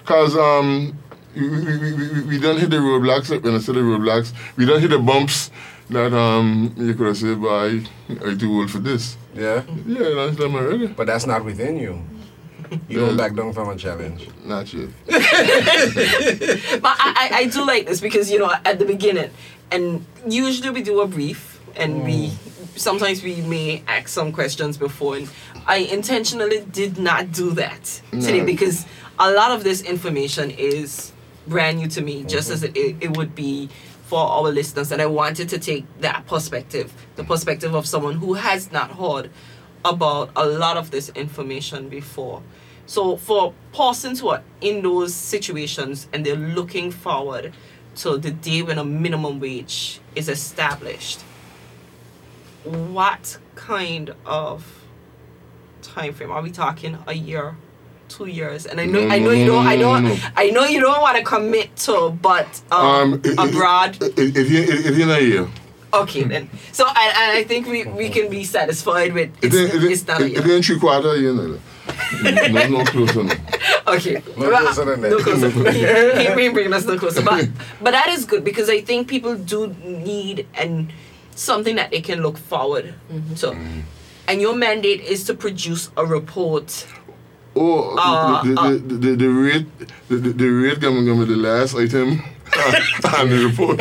Because 0.00 0.36
um, 0.36 0.98
we, 1.34 1.48
we, 1.48 1.78
we, 1.78 1.92
we, 1.94 2.20
we 2.22 2.40
don't 2.40 2.58
hit 2.58 2.70
the 2.70 2.76
roadblocks. 2.76 3.30
When 3.42 3.54
I 3.54 3.58
say 3.58 3.72
the 3.72 3.80
roadblocks, 3.80 4.32
we 4.56 4.64
don't 4.66 4.80
hit 4.80 4.90
the 4.90 4.98
bumps 4.98 5.50
that 5.90 6.12
um 6.14 6.72
you 6.76 6.94
could 6.94 7.08
have 7.08 7.16
said, 7.16 7.40
"Boy, 7.40 7.82
I'm 8.08 8.38
too 8.38 8.52
old 8.52 8.70
for 8.70 8.78
this." 8.78 9.16
Yeah. 9.34 9.62
Yeah, 9.86 10.10
that's 10.14 10.38
not 10.38 10.50
my 10.50 10.60
ready. 10.60 10.86
But 10.86 11.06
that's 11.06 11.26
not 11.26 11.44
within 11.44 11.76
you. 11.78 12.02
You 12.88 13.00
don't 13.00 13.16
back 13.16 13.34
down 13.34 13.52
from 13.52 13.68
a 13.68 13.76
challenge. 13.76 14.28
Not 14.44 14.72
yet. 14.72 14.88
But 16.80 16.96
I, 16.98 17.28
I, 17.30 17.30
I 17.40 17.46
do 17.46 17.64
like 17.64 17.86
this 17.86 18.00
because 18.00 18.30
you 18.30 18.38
know 18.38 18.52
at 18.64 18.78
the 18.78 18.84
beginning, 18.84 19.30
and 19.70 20.04
usually 20.26 20.70
we 20.70 20.82
do 20.82 21.00
a 21.00 21.06
brief, 21.06 21.60
and 21.76 22.04
we 22.04 22.32
sometimes 22.76 23.22
we 23.22 23.42
may 23.42 23.82
ask 23.86 24.08
some 24.08 24.32
questions 24.32 24.76
before, 24.76 25.16
and 25.16 25.28
I 25.66 25.76
intentionally 25.78 26.64
did 26.72 26.98
not 26.98 27.32
do 27.32 27.50
that 27.52 28.00
today 28.10 28.44
because 28.44 28.86
a 29.18 29.30
lot 29.30 29.52
of 29.52 29.62
this 29.62 29.82
information 29.82 30.50
is 30.50 31.12
brand 31.46 31.78
new 31.78 31.88
to 31.88 32.00
me, 32.00 32.24
just 32.24 32.50
as 32.50 32.62
it, 32.62 32.76
it, 32.76 32.96
it 33.00 33.16
would 33.16 33.34
be 33.34 33.68
for 34.04 34.20
our 34.20 34.50
listeners, 34.50 34.92
and 34.92 35.00
I 35.00 35.06
wanted 35.06 35.48
to 35.48 35.58
take 35.58 35.86
that 36.00 36.26
perspective, 36.26 36.92
the 37.16 37.24
perspective 37.24 37.74
of 37.74 37.86
someone 37.86 38.16
who 38.16 38.34
has 38.34 38.70
not 38.70 38.92
heard 38.92 39.30
about 39.84 40.30
a 40.36 40.46
lot 40.46 40.76
of 40.76 40.90
this 40.90 41.08
information 41.10 41.88
before. 41.88 42.42
So 42.86 43.16
for 43.16 43.54
persons 43.72 44.20
who 44.20 44.28
are 44.28 44.42
in 44.60 44.82
those 44.82 45.14
situations 45.14 46.06
and 46.12 46.24
they're 46.24 46.36
looking 46.36 46.90
forward 46.90 47.54
to 47.96 48.18
the 48.18 48.30
day 48.30 48.62
when 48.62 48.78
a 48.78 48.84
minimum 48.84 49.40
wage 49.40 50.00
is 50.14 50.28
established, 50.28 51.22
what 52.64 53.38
kind 53.54 54.14
of 54.26 54.84
time 55.80 56.12
frame 56.12 56.30
are 56.30 56.42
we 56.42 56.50
talking? 56.50 56.98
A 57.06 57.14
year, 57.14 57.56
two 58.16 58.26
years? 58.26 58.66
And 58.66 58.80
I 58.80 58.86
know, 58.86 59.00
No, 59.06 59.14
I 59.14 59.18
no, 59.18 59.24
know 59.26 59.30
you 59.32 59.46
don't, 59.46 59.64
no, 59.64 59.70
I 59.70 59.76
no, 59.76 59.98
know, 60.00 60.08
no. 60.08 60.16
I 60.36 60.50
know 60.50 60.64
you 60.64 60.80
don't 60.80 61.00
want 61.00 61.16
to 61.18 61.24
commit 61.24 61.74
to, 61.86 62.10
but 62.22 62.60
um, 62.70 62.86
Um, 62.86 63.14
it- 63.14 63.26
it- 63.26 63.38
abroad. 63.38 63.96
It, 64.02 64.18
it, 64.18 64.36
it, 64.36 64.86
it, 64.86 65.00
in 65.00 65.10
a 65.10 65.20
year. 65.20 65.48
Okay 65.92 66.24
then. 66.24 66.50
So 66.72 66.86
and, 66.88 66.96
and 66.96 67.32
I 67.38 67.44
think 67.44 67.68
we, 67.68 67.84
we 67.84 68.08
can 68.08 68.28
be 68.28 68.42
satisfied 68.42 69.12
with 69.14 69.30
It, 69.42 69.54
it's, 69.54 69.54
it, 69.54 69.74
it, 69.84 69.92
it's 69.92 70.06
not 70.06 70.20
a 70.20 70.24
it, 70.24 70.32
year. 70.32 70.40
it 70.40 70.50
ain't 70.50 70.64
three 70.64 70.78
quarter 70.80 71.16
year. 71.16 71.32
No, 71.32 71.58
no, 72.22 72.68
no 72.68 72.84
closer. 72.84 73.22
No. 73.24 73.32
Okay. 73.86 74.22
No 74.36 74.48
closer 74.50 74.84
than 74.86 75.00
that. 75.02 75.10
No 75.10 75.18
closer. 75.18 75.50
he, 75.70 76.42
he 76.42 76.48
bringing 76.48 76.72
us 76.72 76.84
no 76.86 76.98
closer. 76.98 77.22
But, 77.22 77.48
but 77.82 77.90
that 77.92 78.08
is 78.08 78.24
good 78.24 78.42
because 78.42 78.68
I 78.70 78.80
think 78.80 79.06
people 79.08 79.36
do 79.36 79.68
need 79.84 80.46
and 80.54 80.90
something 81.36 81.76
that 81.76 81.90
they 81.90 82.00
can 82.00 82.22
look 82.22 82.38
forward 82.38 82.94
to. 83.36 83.56
And 84.26 84.40
your 84.40 84.56
mandate 84.56 85.00
is 85.02 85.22
to 85.24 85.34
produce 85.34 85.90
a 85.98 86.04
report. 86.06 86.86
Oh, 87.56 87.94
Uh, 87.96 88.42
the, 88.42 88.48
the, 88.54 88.78
the, 88.78 88.94
the, 88.96 89.16
the 89.16 89.28
rate, 89.28 89.66
the, 90.08 90.16
the, 90.16 90.30
the 90.30 90.48
rate 90.48 90.80
coming 90.80 91.06
from 91.06 91.20
the 91.28 91.36
last 91.36 91.74
item 91.76 92.20
on 92.20 92.74
ah, 93.04 93.24
the 93.24 93.46
report. 93.46 93.80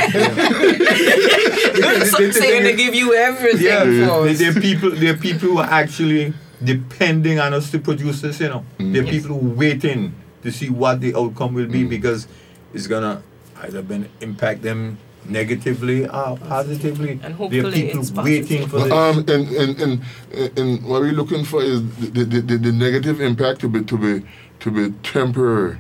so, 2.07 2.32
So 2.32 2.39
they're 2.39 2.61
gonna 2.61 2.74
give 2.76 2.93
you 2.95 3.13
everything 3.13 3.65
Yeah, 3.65 3.80
for 3.84 3.91
there, 3.91 4.30
us. 4.32 4.39
there 4.39 4.51
are 4.51 4.61
people. 4.61 4.91
There 4.91 5.13
are 5.13 5.17
people 5.17 5.49
who 5.49 5.57
are 5.59 5.69
actually 5.69 6.34
depending 6.63 7.39
on 7.39 7.53
us 7.53 7.71
to 7.71 7.80
produce 7.80 8.21
this. 8.21 8.39
You 8.39 8.49
know, 8.49 8.65
mm. 8.80 8.93
there 8.93 9.01
are 9.01 9.05
Yes. 9.05 9.13
people 9.24 9.38
who 9.38 9.51
are 9.51 9.55
waiting 9.55 10.13
to 10.43 10.51
see 10.51 10.69
what 10.69 11.01
the 11.01 11.15
outcome 11.15 11.53
will 11.53 11.67
be 11.67 11.84
mm. 11.84 11.89
because 11.89 12.28
it's 12.74 12.88
gonna 12.88 13.21
either 13.63 13.82
been 13.82 14.09
impact 14.21 14.61
them 14.61 14.97
negatively 15.26 16.05
or 16.05 16.38
positively. 16.38 17.19
And 17.24 17.36
there 17.38 17.45
are 17.45 17.49
people 17.49 17.74
it's 17.74 18.11
waiting 18.11 18.67
for 18.67 18.78
Well, 18.78 18.86
this. 18.86 18.93
um, 18.93 19.17
and, 19.30 19.47
and, 19.49 20.01
and, 20.34 20.59
and 20.59 20.84
what 20.86 21.01
we're 21.01 21.11
looking 21.11 21.43
for 21.45 21.61
is 21.61 21.82
the, 21.97 22.24
the, 22.24 22.41
the, 22.41 22.57
the 22.57 22.71
negative 22.71 23.21
impact 23.21 23.61
to 23.61 23.69
be 23.69 23.84
to 23.84 23.97
be 23.97 24.26
to 24.59 24.71
be 24.71 24.95
temporary 25.03 25.78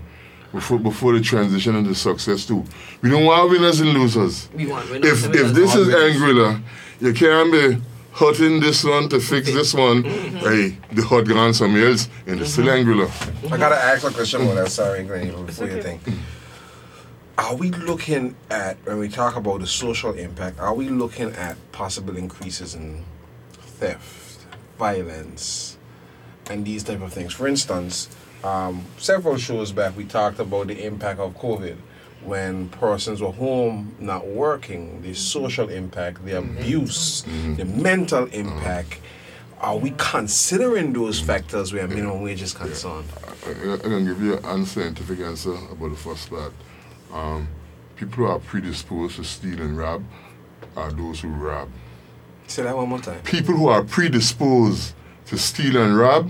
before 0.51 0.79
before 0.79 1.13
the 1.13 1.21
transition 1.21 1.75
into 1.75 1.95
success 1.95 2.45
too. 2.45 2.63
We 3.01 3.09
don't 3.09 3.25
want 3.25 3.49
winners 3.49 3.79
and 3.79 3.89
losers. 3.89 4.49
We 4.53 4.67
want 4.67 4.89
winners 4.89 5.11
If 5.11 5.25
and 5.25 5.35
if 5.35 5.53
this 5.53 5.75
is 5.75 5.87
Anguilla, 5.87 6.61
you 6.99 7.13
can't 7.13 7.51
be 7.51 7.81
hurting 8.13 8.59
this 8.59 8.83
one 8.83 9.09
to 9.09 9.19
fix 9.19 9.51
this 9.51 9.73
one. 9.73 10.03
Mm-hmm. 10.03 10.37
Hey, 10.37 10.77
the 10.91 11.01
hot 11.01 11.27
gone 11.27 11.53
somewhere 11.53 11.87
else 11.89 12.07
and 12.27 12.39
it's 12.39 12.51
still 12.53 12.65
mm-hmm. 12.65 12.89
Anguilla. 12.89 13.51
I 13.51 13.57
gotta 13.57 13.75
ask 13.75 14.07
a 14.07 14.11
question 14.11 14.41
about 14.43 14.55
that. 14.55 14.69
Sorry, 14.71 15.03
Granny, 15.03 15.31
before 15.31 15.67
you 15.67 15.81
think. 15.81 16.01
Are 17.37 17.55
we 17.55 17.71
looking 17.71 18.35
at 18.49 18.77
when 18.85 18.99
we 18.99 19.09
talk 19.09 19.35
about 19.35 19.61
the 19.61 19.67
social 19.67 20.13
impact? 20.13 20.59
Are 20.59 20.73
we 20.73 20.89
looking 20.89 21.31
at 21.31 21.57
possible 21.71 22.15
increases 22.15 22.75
in 22.75 23.03
theft, 23.83 24.45
violence, 24.77 25.77
and 26.49 26.65
these 26.65 26.83
type 26.83 27.01
of 27.01 27.11
things. 27.11 27.33
For 27.33 27.47
instance, 27.47 28.09
um, 28.43 28.85
several 28.97 29.37
shows 29.37 29.71
back 29.71 29.95
we 29.97 30.05
talked 30.05 30.39
about 30.39 30.67
the 30.67 30.85
impact 30.85 31.19
of 31.19 31.37
COVID 31.37 31.77
when 32.23 32.69
persons 32.69 33.21
were 33.21 33.31
home 33.31 33.95
not 33.99 34.25
working, 34.27 35.01
the 35.01 35.13
social 35.13 35.69
impact, 35.69 36.23
the 36.23 36.31
mm-hmm. 36.31 36.57
abuse, 36.57 37.23
mm-hmm. 37.23 37.55
the 37.55 37.65
mental 37.65 38.25
mm-hmm. 38.25 38.47
impact. 38.47 38.99
Are 39.59 39.77
we 39.77 39.93
considering 39.97 40.91
those 40.91 41.21
factors 41.21 41.71
where 41.71 41.87
minimum 41.87 42.21
wage 42.21 42.41
is 42.41 42.53
concerned? 42.53 43.07
I, 43.45 43.73
I 43.73 43.77
can 43.77 44.05
give 44.05 44.21
you 44.21 44.37
an 44.37 44.45
unscientific 44.45 45.19
answer 45.19 45.53
about 45.53 45.89
the 45.89 45.95
first 45.95 46.29
part. 46.29 46.53
Um, 47.13 47.47
people 47.95 48.15
who 48.15 48.25
are 48.25 48.39
predisposed 48.39 49.15
to 49.17 49.23
steal 49.23 49.61
and 49.61 49.77
rob 49.77 50.03
are 50.75 50.91
those 50.91 51.21
who 51.21 51.29
rob. 51.29 51.69
Say 52.47 52.63
that 52.63 52.75
one 52.75 52.89
more 52.89 52.99
time. 52.99 53.21
People 53.21 53.55
who 53.55 53.67
are 53.67 53.83
predisposed 53.83 54.93
to 55.27 55.37
steal 55.37 55.77
and 55.77 55.97
rob, 55.97 56.29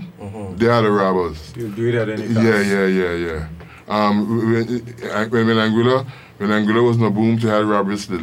they 0.58 0.68
are 0.68 0.82
the 0.82 0.90
robbers. 0.90 1.52
You 1.56 1.68
do 1.70 1.88
it 1.88 1.94
at 1.94 2.08
any 2.10 2.32
time. 2.32 2.44
Yeah, 2.46 2.60
yeah, 2.60 2.86
yeah, 2.86 3.12
yeah. 3.14 3.48
Um, 3.88 4.52
when, 4.52 4.66
when, 4.66 5.46
when 5.46 5.56
Anguilla, 5.56 6.06
when 6.38 6.50
Anguilla 6.50 6.86
was 6.86 6.96
in 6.98 7.02
a 7.04 7.10
boom, 7.10 7.38
they 7.38 7.48
had 7.48 7.64
robbery 7.64 7.96
still. 7.98 8.22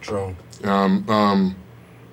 True. 0.00 0.36
Um, 0.64 1.08
um, 1.10 1.56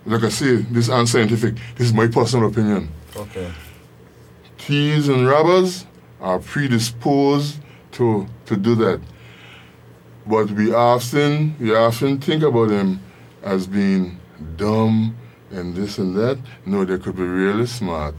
like 0.05 0.23
I 0.23 0.29
say, 0.29 0.55
this 0.55 0.85
is 0.85 0.89
unscientific. 0.89 1.55
This 1.75 1.87
is 1.87 1.93
my 1.93 2.07
personal 2.07 2.49
opinion. 2.49 2.89
Okay. 3.15 3.51
thieves 4.57 5.07
and 5.09 5.27
robbers 5.27 5.85
are 6.21 6.39
predisposed 6.39 7.59
to 7.91 8.27
to 8.45 8.55
do 8.57 8.75
that. 8.75 8.99
But 10.29 10.51
we 10.51 10.73
often 10.73 11.55
we 11.59 11.75
often 11.75 12.19
think 12.19 12.43
about 12.43 12.69
them 12.69 13.01
as 13.43 13.65
being 13.65 14.19
dumb 14.57 15.17
and 15.49 15.75
this 15.75 15.97
and 15.97 16.15
that. 16.15 16.37
No, 16.65 16.85
they 16.85 16.99
could 17.03 17.15
be 17.15 17.23
really 17.23 17.65
smart. 17.65 18.15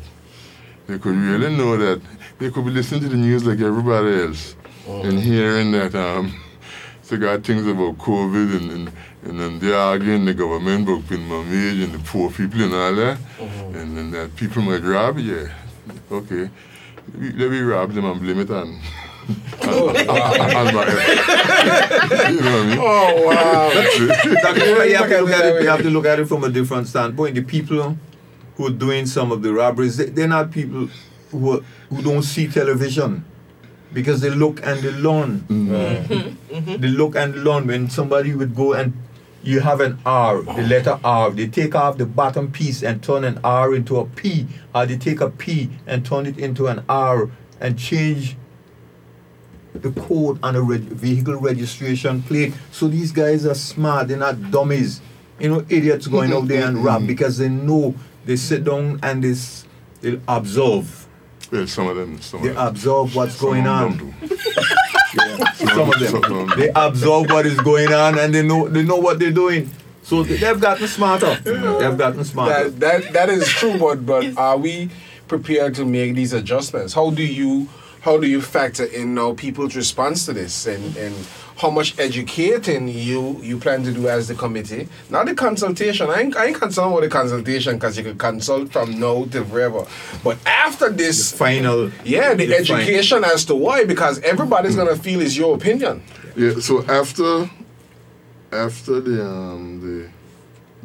They 0.89 0.99
could 0.99 1.15
really 1.15 1.55
know 1.57 1.77
that 1.77 2.01
they 2.41 2.51
could 2.51 2.65
be 2.65 2.73
listening 2.73 3.03
to 3.03 3.09
the 3.09 3.17
news 3.17 3.45
like 3.47 3.61
everybody 3.61 4.13
else 4.23 4.57
and 4.89 5.21
hearing 5.21 5.71
that 5.73 5.95
um 5.95 6.25
so 7.03 7.17
got 7.17 7.45
things 7.45 7.65
about 7.67 7.97
COVID 7.99 8.49
and, 8.59 8.71
and 8.73 8.93
and 9.23 9.39
then 9.39 9.59
they're 9.61 9.77
arguing 9.79 10.25
the 10.25 10.35
government 10.35 10.89
about 10.89 11.09
minimum 11.11 11.49
wage 11.51 11.81
and 11.85 11.93
the 11.95 11.99
poor 12.11 12.31
people 12.31 12.63
and 12.63 12.75
all 12.75 12.95
that. 12.97 13.19
And 13.79 13.97
then 13.97 14.11
that 14.13 14.35
people 14.35 14.63
might 14.63 14.83
rob, 14.83 15.19
yeah. 15.19 15.47
Okay. 16.11 16.49
Let 17.15 17.51
me 17.51 17.61
rob 17.61 17.93
them 17.93 18.07
and 18.07 18.21
blame 18.21 18.41
it 18.41 18.51
on, 18.51 18.81
Oh 22.83 23.27
wow. 23.27 23.69
That 23.71 24.57
is 24.57 24.79
why 24.79 24.85
you 24.85 24.97
have 24.97 25.09
to 25.11 25.21
Look 25.21 25.31
at 25.33 25.45
it 25.47 25.67
have 25.67 25.83
to 25.83 25.91
look 25.91 26.07
at 26.07 26.19
it 26.21 26.27
from 26.27 26.45
a 26.45 26.49
different 26.49 26.87
standpoint. 26.89 27.35
The 27.35 27.43
people 27.43 27.97
who 28.57 28.67
are 28.67 28.71
doing 28.71 29.07
some 29.07 29.33
of 29.33 29.43
the 29.43 29.53
robberies, 29.53 29.97
they, 29.97 30.07
they're 30.07 30.29
not 30.29 30.51
people 30.51 30.89
who 31.31 31.53
are, 31.59 31.61
who 31.89 32.03
don't 32.03 32.23
see 32.23 32.49
television 32.49 33.25
because 33.93 34.21
they 34.21 34.31
look 34.31 34.61
and 34.67 34.81
they 34.81 34.91
learn. 34.93 35.45
They 36.49 36.89
look 36.89 37.17
and 37.17 37.45
learn. 37.45 37.67
When 37.67 37.89
somebody 37.91 38.35
would 38.35 38.55
go 38.55 38.73
and 38.75 38.93
you 39.43 39.61
have 39.61 39.81
an 39.81 39.99
R, 40.05 40.43
the 40.43 40.63
letter 40.63 40.99
R, 41.03 41.31
they 41.31 41.47
take 41.49 41.75
off 41.75 41.97
the 41.99 42.07
bottom 42.07 42.51
piece 42.53 42.83
and 42.83 43.03
turn 43.03 43.25
an 43.25 43.39
R 43.43 43.75
into 43.75 43.97
a 43.99 44.05
P, 44.05 44.47
or 44.75 44.85
they 44.87 44.97
take 44.99 45.21
a 45.21 45.31
P 45.31 45.71
and 45.87 46.05
turn 46.05 46.27
it 46.27 46.39
into 46.39 46.67
an 46.67 46.85
R 46.89 47.31
and 47.61 47.79
change 47.79 48.37
the 49.75 49.91
code 49.93 50.39
on 50.43 50.57
a 50.57 50.63
reg- 50.63 50.81
vehicle 50.83 51.37
registration 51.37 52.23
plate. 52.23 52.53
So 52.73 52.89
these 52.89 53.13
guys 53.13 53.47
are 53.47 53.55
smart. 53.55 54.09
They're 54.09 54.17
not 54.17 54.51
dummies. 54.51 55.01
You 55.39 55.49
know, 55.49 55.65
idiots 55.69 56.07
going 56.07 56.33
out 56.33 56.49
there 56.49 56.67
and 56.67 56.77
mm-hmm. 56.79 56.87
rap 56.87 57.03
because 57.07 57.39
they 57.39 57.49
know 57.49 57.95
they 58.25 58.37
sit 58.37 58.65
down 58.65 59.01
and 59.03 59.25
they, 59.25 59.31
s- 59.31 59.65
they 60.01 60.21
observe. 60.29 61.07
Well, 61.51 61.67
some 61.67 61.89
of 61.89 61.97
them, 61.97 62.21
some 62.21 62.43
They 62.43 62.51
of 62.51 62.55
them. 62.57 62.67
observe 62.67 63.17
what's 63.17 63.35
some 63.37 63.49
going 63.49 63.67
of 63.67 63.73
on. 63.73 63.97
them 63.97 64.15
do. 64.29 64.37
Yeah. 65.13 65.53
Some 65.55 65.89
of 65.91 65.95
Some 65.95 66.15
of 66.17 66.23
them. 66.23 66.47
them. 66.49 66.59
They 66.59 66.71
observe 66.73 67.31
what 67.31 67.45
is 67.45 67.59
going 67.61 67.93
on 67.93 68.17
and 68.17 68.33
they 68.33 68.43
know 68.47 68.69
they 68.69 68.85
know 68.85 68.95
what 68.97 69.19
they're 69.19 69.33
doing. 69.33 69.69
So 70.05 70.23
they- 70.23 70.37
they've 70.37 70.61
gotten 70.61 70.87
smarter. 70.87 71.35
They've 71.43 71.99
gotten 71.99 72.23
smarter. 72.25 72.71
that, 72.71 73.03
that 73.05 73.13
that 73.13 73.29
is 73.29 73.49
true, 73.49 73.77
but 73.79 74.07
but 74.07 74.37
are 74.37 74.57
we 74.57 74.89
prepared 75.27 75.75
to 75.77 75.85
make 75.85 76.15
these 76.15 76.33
adjustments? 76.33 76.95
How 76.95 77.11
do 77.11 77.25
you 77.25 77.69
how 78.03 78.19
do 78.19 78.27
you 78.27 78.41
factor 78.41 78.85
in 78.85 79.15
now 79.15 79.35
people's 79.35 79.77
response 79.77 80.27
to 80.27 80.33
this 80.33 80.67
and 80.67 80.97
and 80.97 81.15
how 81.59 81.69
much 81.69 81.99
educating 81.99 82.89
you 82.89 83.39
you 83.43 83.59
plan 83.59 83.83
to 83.85 83.93
do 83.93 84.09
as 84.09 84.29
the 84.29 84.35
committee? 84.35 84.89
Not 85.11 85.27
the 85.27 85.35
consultation. 85.35 86.09
I 86.09 86.21
ain't, 86.23 86.37
I 86.37 86.47
ain't 86.47 86.57
concerned 86.59 86.95
with 86.95 87.05
the 87.05 87.11
consultation 87.11 87.75
because 87.75 87.99
you 87.99 88.05
could 88.05 88.19
consult 88.19 88.73
from 88.73 88.99
now 88.99 89.27
till 89.27 89.45
forever. 89.45 89.85
But 90.25 90.39
after 90.47 90.89
this, 90.89 91.33
Final. 91.33 91.91
yeah, 92.03 92.33
the, 92.33 92.47
the 92.47 92.55
fin- 92.65 92.77
education 92.81 93.25
as 93.25 93.45
to 93.47 93.55
why 93.55 93.85
because 93.85 94.21
everybody's 94.21 94.75
gonna 94.77 94.97
feel 94.97 95.21
is 95.21 95.37
your 95.37 95.55
opinion. 95.55 96.03
Yeah, 96.35 96.55
so 96.61 96.83
after 96.87 97.51
after 98.53 99.01
the 99.01 99.23
um 99.27 99.81
the 99.81 100.09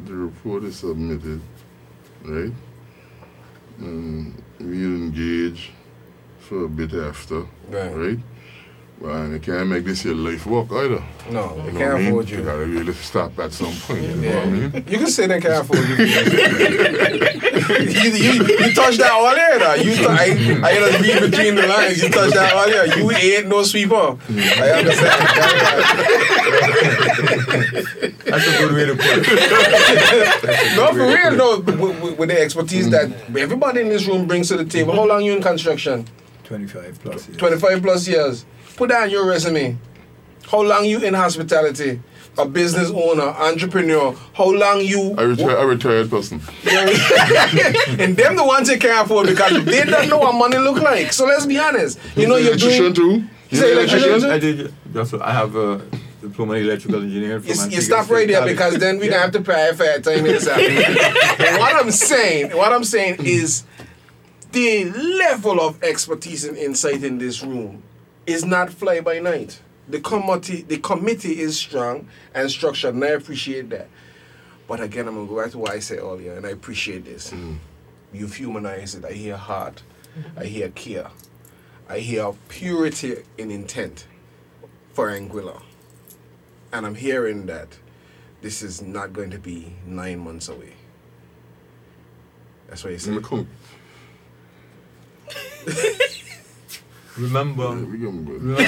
the 0.04 0.14
report 0.14 0.64
is 0.64 0.76
submitted, 0.76 1.40
right? 2.24 2.52
Um, 3.80 4.34
we 4.60 4.84
engage 4.84 5.70
for 6.46 6.64
a 6.64 6.68
bit 6.68 6.92
after, 6.94 7.40
Right. 7.70 7.90
right? 7.94 8.18
Well, 8.98 9.14
and 9.24 9.32
you 9.34 9.40
can't 9.40 9.68
make 9.68 9.84
this 9.84 10.04
your 10.06 10.14
life 10.14 10.46
work 10.46 10.72
either. 10.72 11.02
No, 11.30 11.54
they 11.56 11.66
You 11.66 11.72
know 11.72 11.78
can't 11.78 11.80
what 11.80 11.80
I 11.80 11.98
mean? 11.98 12.06
afford 12.08 12.30
You 12.30 12.38
you. 12.38 12.44
gotta 12.44 12.64
really 12.64 12.92
stop 12.94 13.38
at 13.38 13.52
some 13.52 13.74
point. 13.84 14.00
You 14.02 14.08
know 14.16 14.22
Yeah. 14.22 14.34
what 14.36 14.46
I 14.46 14.50
mean? 14.50 14.72
You 14.88 14.98
can 14.98 15.06
say 15.08 15.26
they 15.26 15.38
can't 15.38 15.60
afford 15.62 15.86
you. 15.86 15.96
you, 17.92 18.10
you, 18.24 18.32
you 18.62 18.72
touched 18.72 18.98
that 19.04 19.12
earlier. 19.12 19.58
Though. 19.58 19.74
You 19.74 19.96
tou- 19.96 20.08
I, 20.08 20.24
I 20.66 20.74
just 20.74 21.00
read 21.02 21.30
between 21.30 21.54
the 21.56 21.66
lines. 21.66 22.02
You 22.02 22.08
touched 22.08 22.34
that 22.34 22.54
earlier. 22.54 22.84
You 22.96 23.10
ain't 23.10 23.48
no 23.48 23.62
sweeper. 23.64 24.16
Mm. 24.16 24.60
I 24.62 24.70
understand. 24.78 25.20
That's 28.24 28.46
a 28.46 28.58
good 28.58 28.72
way 28.74 28.86
to 28.86 28.94
put 28.94 29.04
it. 29.04 29.26
no, 30.76 30.86
for 30.92 31.06
real 31.06 31.36
though. 31.36 31.60
With, 31.60 32.00
with, 32.02 32.18
with 32.18 32.28
the 32.30 32.40
expertise 32.40 32.88
that 32.90 33.08
mm. 33.10 33.36
everybody 33.38 33.80
in 33.82 33.88
this 33.90 34.06
room 34.06 34.26
brings 34.26 34.48
to 34.48 34.56
the 34.56 34.64
table. 34.64 34.94
How 34.94 35.04
long 35.04 35.22
you 35.22 35.32
in 35.36 35.42
construction? 35.42 36.06
25 36.46 37.00
plus. 37.02 37.28
years. 37.28 37.38
25 37.38 37.82
plus 37.82 38.08
years. 38.08 38.46
Put 38.76 38.90
that 38.90 39.04
on 39.04 39.10
your 39.10 39.26
resume. 39.26 39.76
How 40.50 40.62
long 40.62 40.84
you 40.84 41.00
in 41.00 41.14
hospitality? 41.14 42.00
A 42.38 42.46
business 42.46 42.90
owner, 42.90 43.22
entrepreneur. 43.22 44.14
How 44.34 44.50
long 44.52 44.80
you 44.80 45.14
I 45.16 45.22
retire, 45.22 45.56
a 45.56 45.66
retired 45.66 46.10
person. 46.10 46.40
and 46.70 48.16
them 48.16 48.36
the 48.36 48.44
ones 48.46 48.68
you 48.68 48.78
can't 48.78 49.06
afford 49.06 49.26
because 49.26 49.64
they 49.64 49.84
don't 49.84 50.08
know 50.08 50.18
what 50.18 50.34
money 50.34 50.58
look 50.58 50.80
like. 50.82 51.12
So 51.12 51.24
let's 51.24 51.46
be 51.46 51.58
honest. 51.58 51.98
You 52.14 52.28
know 52.28 52.36
you're 52.36 52.48
electrician 52.48 52.92
doing. 52.92 53.22
too. 53.22 53.28
You 53.50 53.58
say 53.58 53.72
electrician 53.72 54.20
too? 54.20 54.30
I 54.30 54.38
did. 54.38 54.74
That's 54.92 55.12
what, 55.12 55.22
I 55.22 55.32
have 55.32 55.56
a 55.56 55.82
diploma 56.20 56.54
in 56.54 56.64
electrical 56.64 57.02
engineering. 57.02 57.40
From 57.40 57.70
You, 57.70 57.76
you 57.76 57.80
stop 57.80 58.08
right 58.10 58.28
there 58.28 58.44
because 58.44 58.76
then 58.78 58.98
we're 58.98 59.10
gonna 59.10 59.22
have 59.22 59.32
to 59.32 59.40
pay 59.40 59.72
for 59.74 59.84
a 59.84 60.00
time 60.00 60.18
in 60.18 60.24
this 60.24 60.46
what 60.46 61.74
I'm 61.74 61.90
saying, 61.90 62.56
what 62.56 62.72
I'm 62.72 62.84
saying 62.84 63.16
is 63.20 63.64
the 64.52 64.84
level 64.84 65.60
of 65.60 65.82
expertise 65.82 66.44
and 66.44 66.56
insight 66.56 67.02
in 67.02 67.18
this 67.18 67.42
room 67.42 67.82
is 68.26 68.44
not 68.44 68.70
fly 68.70 69.00
by 69.00 69.18
night. 69.18 69.60
The 69.88 70.00
committee 70.00 70.62
the 70.62 70.78
committee 70.78 71.40
is 71.40 71.58
strong 71.58 72.08
and 72.34 72.50
structured 72.50 72.94
and 72.94 73.04
I 73.04 73.08
appreciate 73.08 73.70
that. 73.70 73.88
But 74.66 74.80
again 74.80 75.06
I'm 75.08 75.14
gonna 75.14 75.28
go 75.28 75.42
back 75.42 75.52
to 75.52 75.58
what 75.58 75.72
I 75.72 75.78
said 75.78 75.98
earlier 75.98 76.34
and 76.34 76.46
I 76.46 76.50
appreciate 76.50 77.04
this. 77.04 77.30
Mm. 77.30 77.58
You've 78.12 78.34
humanized 78.34 78.98
it. 78.98 79.04
I 79.04 79.12
hear 79.12 79.36
heart. 79.36 79.82
I 80.36 80.44
hear 80.44 80.70
care. 80.70 81.10
I 81.88 82.00
hear 82.00 82.32
purity 82.48 83.16
in 83.38 83.50
intent 83.50 84.06
for 84.92 85.08
Anguilla. 85.08 85.62
And 86.72 86.84
I'm 86.86 86.94
hearing 86.94 87.46
that 87.46 87.78
this 88.40 88.62
is 88.62 88.82
not 88.82 89.12
going 89.12 89.30
to 89.30 89.38
be 89.38 89.74
nine 89.86 90.18
months 90.18 90.48
away. 90.48 90.72
That's 92.68 92.82
what 92.82 92.92
you 92.92 92.98
said. 92.98 93.14
Mm. 93.14 93.16
the 93.16 93.28
cook. 93.28 93.46
Remember, 97.16 97.70
We 97.70 97.96
give 97.98 98.08
'em 98.08 98.24
good. 98.26 98.42
remember 98.42 98.62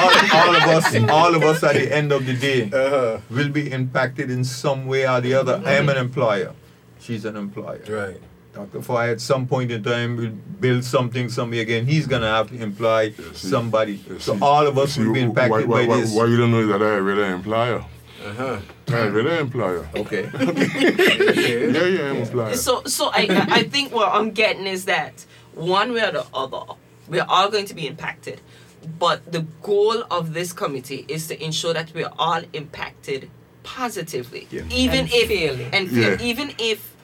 all, 0.00 0.10
all 0.34 0.56
of 0.56 0.62
us, 0.64 0.94
all 1.08 1.34
of 1.36 1.42
us 1.44 1.62
at 1.62 1.74
the 1.74 1.94
end 1.94 2.10
of 2.10 2.26
the 2.26 2.34
day 2.34 2.68
Uh-huh. 2.72 3.18
will 3.30 3.48
be 3.48 3.70
impacted 3.70 4.28
in 4.28 4.42
some 4.42 4.86
way 4.86 5.06
or 5.06 5.20
the 5.20 5.34
other. 5.34 5.62
I 5.64 5.74
am 5.74 5.88
an 5.88 5.96
employer. 5.96 6.50
She's 7.00 7.24
an 7.24 7.36
employer. 7.36 7.80
Right. 7.88 8.20
Dr. 8.54 8.80
Fahie 8.82 9.10
at 9.12 9.20
some 9.20 9.46
point 9.46 9.70
in 9.70 9.82
time 9.84 10.16
will 10.16 10.32
build 10.60 10.84
something 10.84 11.28
somewhere 11.28 11.60
again. 11.60 11.86
He's 11.86 12.06
gonna 12.08 12.28
have 12.30 12.48
to 12.50 12.60
employ 12.60 13.12
see. 13.34 13.48
somebody. 13.48 14.00
You 14.08 14.18
So 14.18 14.36
all 14.42 14.66
of 14.66 14.76
us 14.76 14.96
you 14.96 15.06
will 15.06 15.14
be 15.14 15.20
impacted 15.20 15.50
why, 15.68 15.82
why, 15.82 15.86
by 15.86 15.88
why, 15.94 16.00
this. 16.00 16.12
Why 16.12 16.24
you 16.26 16.36
don't 16.36 16.50
know 16.50 16.66
that 16.66 16.82
I 16.82 16.94
already 16.96 17.22
employer? 17.32 17.84
Uh-huh. 18.26 18.56
I 18.88 18.98
already 19.00 19.30
employer. 19.40 19.86
Okay. 19.94 20.24
Yeah, 21.74 21.86
yeah, 21.86 22.10
I'm 22.10 22.16
employer. 22.16 22.54
So, 22.56 22.82
so 22.86 23.10
I, 23.12 23.26
I 23.60 23.62
think 23.64 23.92
what 23.94 24.08
I'm 24.12 24.30
getting 24.32 24.66
is 24.66 24.86
that 24.86 25.24
one 25.54 25.92
way 25.92 26.02
or 26.02 26.12
the 26.12 26.26
other, 26.34 26.62
we're 27.08 27.26
all 27.28 27.50
going 27.50 27.66
to 27.66 27.74
be 27.74 27.86
impacted. 27.86 28.40
But 28.98 29.32
the 29.32 29.46
goal 29.62 30.04
of 30.10 30.34
this 30.34 30.52
committee 30.52 31.04
is 31.08 31.26
to 31.28 31.42
ensure 31.42 31.72
that 31.72 31.92
we're 31.94 32.12
all 32.18 32.42
impacted 32.52 33.30
positively, 33.62 34.46
Yeah. 34.50 34.62
even 34.70 35.00
And 35.00 35.10
if 35.12 35.28
fairly. 35.28 35.68
and 35.72 35.90
fair, 35.90 36.12
Yeah. 36.12 36.22
even 36.26 36.54
if 36.58 36.94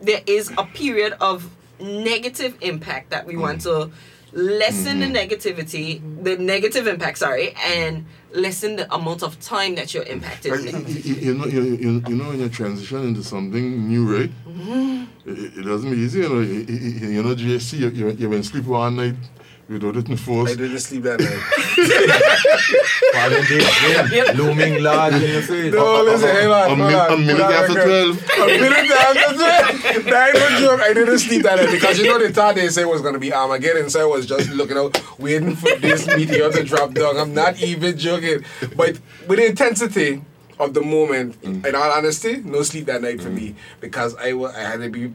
there 0.00 0.22
is 0.26 0.50
a 0.58 0.64
period 0.64 1.14
of 1.20 1.48
negative 1.80 2.56
impact 2.60 3.10
that 3.10 3.26
we 3.26 3.36
want 3.36 3.60
mm. 3.60 3.62
to 3.64 3.92
lessen 4.32 5.00
the 5.00 5.06
mm-hmm. 5.06 5.14
negativity, 5.14 6.24
the 6.24 6.36
negative 6.36 6.86
impact, 6.86 7.18
sorry, 7.18 7.54
and 7.64 8.06
lessen 8.32 8.76
the 8.76 8.92
amount 8.94 9.22
of 9.22 9.38
time 9.40 9.74
that 9.76 9.92
you're 9.94 10.04
impacted. 10.04 10.52
You, 11.04 11.14
you, 11.14 11.34
know, 11.34 11.46
you, 11.46 11.62
you, 11.62 12.02
you 12.08 12.14
know, 12.16 12.28
when 12.28 12.40
you 12.40 12.48
transition 12.48 13.04
into 13.08 13.22
something 13.22 13.88
new, 13.88 14.18
right? 14.18 14.30
Mm-hmm. 14.46 15.30
It, 15.30 15.58
it 15.58 15.62
doesn't 15.62 15.90
be 15.90 15.96
easy, 15.98 16.20
you 16.20 16.28
know. 16.28 16.40
You, 16.40 16.60
you, 16.62 17.22
know, 17.22 17.34
GSC, 17.34 17.78
you, 17.78 17.88
you, 17.90 18.10
you 18.10 18.28
been 18.28 18.42
sleep 18.42 18.64
one 18.64 18.96
night 18.96 19.14
without 19.72 19.96
it 19.96 20.06
in 20.06 20.14
I 20.14 20.16
force. 20.16 20.56
didn't 20.56 20.78
sleep 20.78 21.02
that 21.04 21.20
night. 21.20 21.42
Falling 23.12 23.44
day, 23.44 24.34
looming 24.34 24.82
large 24.82 25.14
in 25.14 25.30
your 25.30 25.42
face. 25.42 25.72
No, 25.72 26.02
listen, 26.02 26.28
hang 26.28 26.48
on. 26.48 26.80
A, 26.80 27.08
hold 27.08 27.20
a 27.20 27.22
minute 27.22 27.40
after 27.40 27.74
12. 27.74 28.30
A 28.40 28.46
minute 28.46 28.90
after 28.90 29.34
12. 29.34 30.04
That 30.04 30.34
ain't 30.34 30.38
no 30.38 30.60
joke. 30.60 30.80
I 30.80 30.92
didn't 30.92 31.18
sleep 31.18 31.42
that 31.42 31.56
night 31.56 31.70
because 31.70 31.98
you 31.98 32.04
know 32.06 32.18
the 32.18 32.32
thought 32.32 32.54
they 32.54 32.68
say 32.68 32.84
was 32.84 33.02
going 33.02 33.14
to 33.14 33.20
be 33.20 33.32
Armageddon. 33.32 33.90
So 33.90 34.00
I 34.00 34.04
was 34.04 34.26
just 34.26 34.50
looking 34.50 34.76
out, 34.76 35.00
waiting 35.18 35.56
for 35.56 35.74
this 35.78 36.06
meteor 36.06 36.50
to 36.50 36.64
drop 36.64 36.94
down. 36.94 37.16
I'm 37.16 37.34
not 37.34 37.60
even 37.62 37.96
joking. 37.98 38.44
But 38.76 38.98
with 39.28 39.38
intensity 39.38 40.22
of 40.64 40.74
the 40.74 40.80
moment, 40.80 41.40
mm. 41.42 41.64
in 41.66 41.74
all 41.74 41.90
honesty, 41.90 42.36
no 42.44 42.62
sleep 42.62 42.86
that 42.86 43.02
night 43.02 43.20
for 43.20 43.28
mm. 43.30 43.34
me 43.34 43.54
because 43.80 44.14
I, 44.16 44.32
wa- 44.32 44.52
I 44.54 44.60
had 44.60 44.80
to 44.80 44.90
be. 44.90 45.06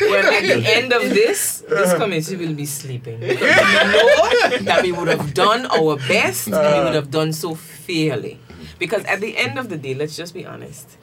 Well, 0.00 0.26
at 0.26 0.42
the 0.42 0.62
end 0.64 0.92
of 0.92 1.02
this, 1.02 1.64
this 1.68 1.90
uh-huh. 1.90 1.98
committee 1.98 2.36
will 2.36 2.54
be 2.54 2.66
sleeping. 2.66 3.20
Because 3.20 3.40
we 3.40 4.58
know 4.58 4.64
that 4.64 4.80
we 4.82 4.92
would 4.92 5.08
have 5.08 5.34
done 5.34 5.66
our 5.66 5.96
best 5.96 6.48
and 6.48 6.56
we 6.56 6.62
would 6.62 6.72
uh-huh. 6.72 6.92
have 6.92 7.10
done 7.10 7.32
so 7.32 7.54
fairly. 7.54 8.38
Because 8.78 9.04
at 9.04 9.20
the 9.20 9.36
end 9.36 9.58
of 9.58 9.68
the 9.68 9.76
day, 9.76 9.94
let's 9.94 10.16
just 10.16 10.34
be 10.34 10.44
honest, 10.44 10.96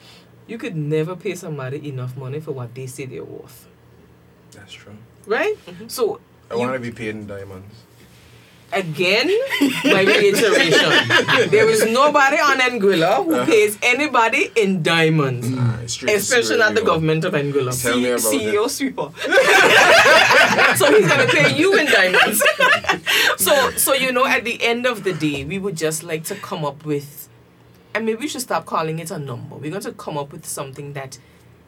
you 0.46 0.58
could 0.58 0.76
never 0.76 1.16
pay 1.16 1.34
somebody 1.34 1.88
enough 1.88 2.16
money 2.16 2.40
for 2.40 2.52
what 2.52 2.74
they 2.74 2.86
say 2.86 3.06
they're 3.06 3.24
worth. 3.24 3.66
That's 4.52 4.72
true. 4.72 4.96
Right? 5.26 5.56
Mm-hmm. 5.66 5.88
So, 5.88 6.20
I 6.50 6.56
want 6.56 6.74
to 6.74 6.78
be 6.78 6.90
paid 6.90 7.10
in 7.10 7.26
diamonds. 7.26 7.83
Again, 8.72 9.30
my 9.84 10.02
reiteration 10.02 10.90
there 11.50 11.68
is 11.68 11.84
nobody 11.84 12.36
on 12.36 12.58
Anguilla 12.58 13.24
who 13.24 13.34
uh-huh. 13.34 13.46
pays 13.46 13.78
anybody 13.82 14.50
in 14.56 14.82
diamonds. 14.82 15.48
Nah, 15.48 15.78
it's 15.80 16.02
Especially 16.02 16.42
Sierra 16.42 16.58
not 16.58 16.74
the 16.74 16.80
Leone. 16.80 16.86
government 16.86 17.24
of 17.24 17.34
Anguilla. 17.34 17.80
Tell 17.80 17.96
me 17.98 18.10
about 18.10 18.20
CEO 18.20 18.68
sweeper. 18.68 19.10
so 20.76 20.92
he's 20.92 21.08
gonna 21.08 21.26
pay 21.26 21.56
you 21.56 21.76
in 21.78 21.86
diamonds. 21.86 22.42
so 23.36 23.70
so 23.72 23.94
you 23.94 24.12
know, 24.12 24.26
at 24.26 24.44
the 24.44 24.62
end 24.62 24.86
of 24.86 25.04
the 25.04 25.12
day, 25.12 25.44
we 25.44 25.58
would 25.58 25.76
just 25.76 26.02
like 26.02 26.24
to 26.24 26.34
come 26.34 26.64
up 26.64 26.84
with, 26.84 27.28
and 27.94 28.06
maybe 28.06 28.18
we 28.20 28.28
should 28.28 28.42
stop 28.42 28.66
calling 28.66 28.98
it 28.98 29.10
a 29.10 29.18
number. 29.18 29.56
We're 29.56 29.70
going 29.70 29.82
to 29.82 29.92
come 29.92 30.18
up 30.18 30.32
with 30.32 30.46
something 30.46 30.92
that 30.94 31.18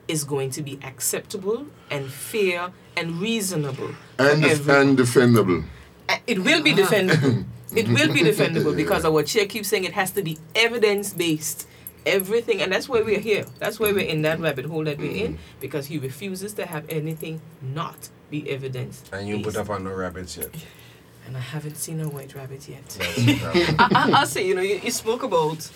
is 0.09 0.25
going 0.25 0.51
to 0.51 0.63
be 0.63 0.79
acceptable 0.83 1.67
and 1.91 2.11
fair 2.11 2.71
and 2.97 3.21
reasonable. 3.21 3.91
And, 4.19 4.45
everyone. 4.45 4.81
and 4.81 4.99
defendable. 4.99 5.65
Uh, 6.09 6.17
It 6.27 6.39
will 6.41 6.63
be 6.63 6.73
defendable. 6.73 7.45
it 7.75 7.89
will 7.89 8.13
be 8.13 8.21
defendable 8.21 8.75
because 8.77 9.05
our 9.05 9.23
chair 9.23 9.47
keeps 9.47 9.69
saying 9.69 9.85
it 9.85 9.93
has 9.93 10.11
to 10.13 10.23
be 10.23 10.39
evidence 10.55 11.13
based. 11.13 11.69
Everything, 12.05 12.63
and 12.63 12.71
that's 12.71 12.89
why 12.89 13.01
we're 13.03 13.19
here. 13.19 13.47
That's 13.59 13.81
why 13.81 13.91
we're 13.91 14.07
in 14.07 14.23
that 14.23 14.39
rabbit 14.39 14.67
hole 14.67 14.85
that 14.85 14.99
we're 14.99 15.25
in 15.27 15.39
because 15.61 15.87
he 15.87 15.99
refuses 15.99 16.53
to 16.53 16.65
have 16.65 16.85
anything 16.89 17.41
not 17.61 18.11
be 18.31 18.49
evidence. 18.49 19.03
And 19.13 19.27
you 19.27 19.41
put 19.43 19.57
up 19.57 19.71
on 19.71 19.83
no 19.83 19.93
rabbits 19.93 20.37
yet. 20.37 20.55
And 21.27 21.37
I 21.37 21.41
haven't 21.41 21.77
seen 21.77 22.01
a 22.01 22.09
white 22.09 22.33
rabbit 22.37 22.69
yet. 22.69 22.97
I, 23.01 23.75
I, 23.81 24.11
I'll 24.21 24.27
say, 24.27 24.47
you 24.47 24.55
know, 24.55 24.63
you, 24.63 24.79
you 24.85 24.93
spoke 24.93 25.25
about 25.25 25.69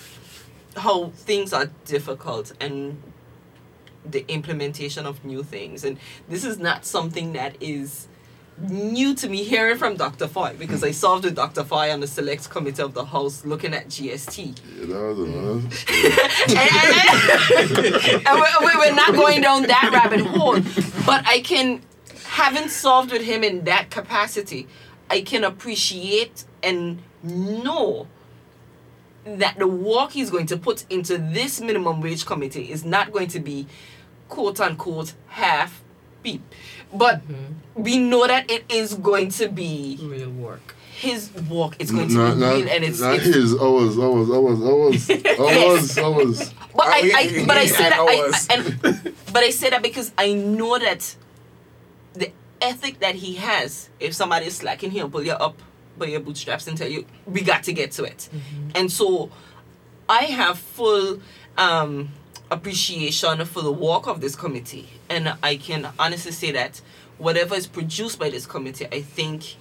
how 0.76 1.08
things 1.08 1.52
are 1.52 1.66
difficult 1.84 2.52
and 2.60 3.02
the 4.08 4.24
implementation 4.28 5.06
of 5.06 5.24
new 5.24 5.42
things. 5.42 5.82
And 5.84 5.98
this 6.28 6.44
is 6.44 6.58
not 6.58 6.84
something 6.84 7.32
that 7.32 7.56
is 7.60 8.06
new 8.68 9.14
to 9.14 9.28
me 9.28 9.42
hearing 9.44 9.78
from 9.78 9.96
Dr. 9.96 10.26
Fahie 10.26 10.56
because 10.58 10.82
I 10.84 10.90
served 10.90 11.24
with 11.24 11.34
Dr. 11.36 11.62
Fahie 11.64 11.90
on 11.92 12.00
the 12.00 12.06
select 12.06 12.50
committee 12.50 12.82
of 12.82 12.94
the 12.94 13.04
House 13.04 13.44
looking 13.44 13.72
at 13.74 13.88
GST. 13.88 14.58
Yeah, 14.78 14.86
that 14.86 15.02
was 15.16 15.18
and, 16.50 18.26
and- 18.26 18.26
and 18.26 18.40
we're 18.78 18.94
not 18.94 19.14
going 19.14 19.40
down 19.40 19.62
that 19.62 19.90
rabbit 19.92 20.20
hole. 20.26 20.60
But 21.06 21.26
I 21.26 21.40
can, 21.40 21.82
having 22.26 22.68
solved 22.68 23.12
with 23.12 23.22
him 23.22 23.42
in 23.44 23.64
that 23.64 23.90
capacity, 23.90 24.66
I 25.08 25.22
can 25.22 25.44
appreciate 25.44 26.44
and 26.62 27.02
know 27.22 28.06
that 29.24 29.58
the 29.58 29.66
work 29.66 30.12
he's 30.12 30.30
going 30.30 30.46
to 30.46 30.56
put 30.56 30.84
into 30.90 31.18
this 31.18 31.60
minimum 31.60 32.00
wage 32.00 32.24
committee 32.26 32.70
is 32.70 32.84
not 32.84 33.12
going 33.12 33.28
to 33.28 33.40
be 33.40 33.66
quote 34.28 34.60
unquote 34.60 35.14
half 35.28 35.82
beat. 36.22 36.40
But 36.92 37.22
we 37.74 37.98
know 37.98 38.26
that 38.26 38.50
it 38.50 38.64
is 38.68 38.94
going 38.94 39.30
to 39.30 39.48
be 39.48 39.98
Real 40.02 40.30
work. 40.30 40.74
his 40.96 41.30
work. 41.48 41.76
It's 41.78 41.90
going 41.90 42.08
to 42.08 42.14
be 42.14 42.40
not, 42.40 42.56
real 42.56 42.68
and 42.68 42.84
it's, 42.84 43.00
not 43.00 43.14
it's 43.14 43.24
his, 43.26 43.54
ours, 43.54 43.96
ours, 43.98 44.28
ours, 44.30 44.60
ours, 44.60 45.10
ours, 45.38 45.98
ours. 45.98 46.54
But 46.74 46.86
I, 46.86 46.98
I 46.98 47.20
yeah, 47.20 47.44
but 47.50 47.56
I 47.56 47.62
yeah, 47.62 47.66
say 47.68 47.88
that 47.90 47.98
I, 47.98 48.16
hours. 48.24 48.46
I- 48.50 48.54
and 48.54 49.14
but 49.32 49.42
I 49.44 49.50
say 49.50 49.70
that 49.70 49.82
because 49.82 50.12
I 50.18 50.32
know 50.34 50.78
that 50.78 51.14
the 52.14 52.32
ethic 52.60 52.98
that 53.00 53.14
he 53.14 53.36
has, 53.36 53.88
if 54.00 54.14
somebody 54.14 54.46
is 54.46 54.56
slacking, 54.56 54.90
he'll 54.90 55.08
pull 55.08 55.22
you 55.24 55.32
up 55.32 55.56
by 55.96 56.06
your 56.06 56.20
bootstraps 56.20 56.66
and 56.66 56.76
tell 56.76 56.88
you, 56.88 57.06
we 57.26 57.42
got 57.42 57.62
to 57.64 57.72
get 57.72 57.92
to 57.92 58.04
it. 58.04 58.28
And 58.74 58.90
so 58.90 59.30
I 60.08 60.24
have 60.24 60.58
full 60.58 61.20
um 61.56 62.10
appreciation 62.50 63.44
for 63.44 63.62
the 63.62 63.72
work 63.72 64.06
of 64.06 64.20
this 64.20 64.34
committee. 64.36 64.88
And 65.08 65.34
I 65.42 65.56
can 65.56 65.88
honestly 65.98 66.32
say 66.32 66.50
that 66.52 66.80
whatever 67.18 67.54
is 67.54 67.66
produced 67.66 68.18
by 68.18 68.30
this 68.30 68.46
committee, 68.46 68.86
I 68.90 69.02
think 69.02 69.56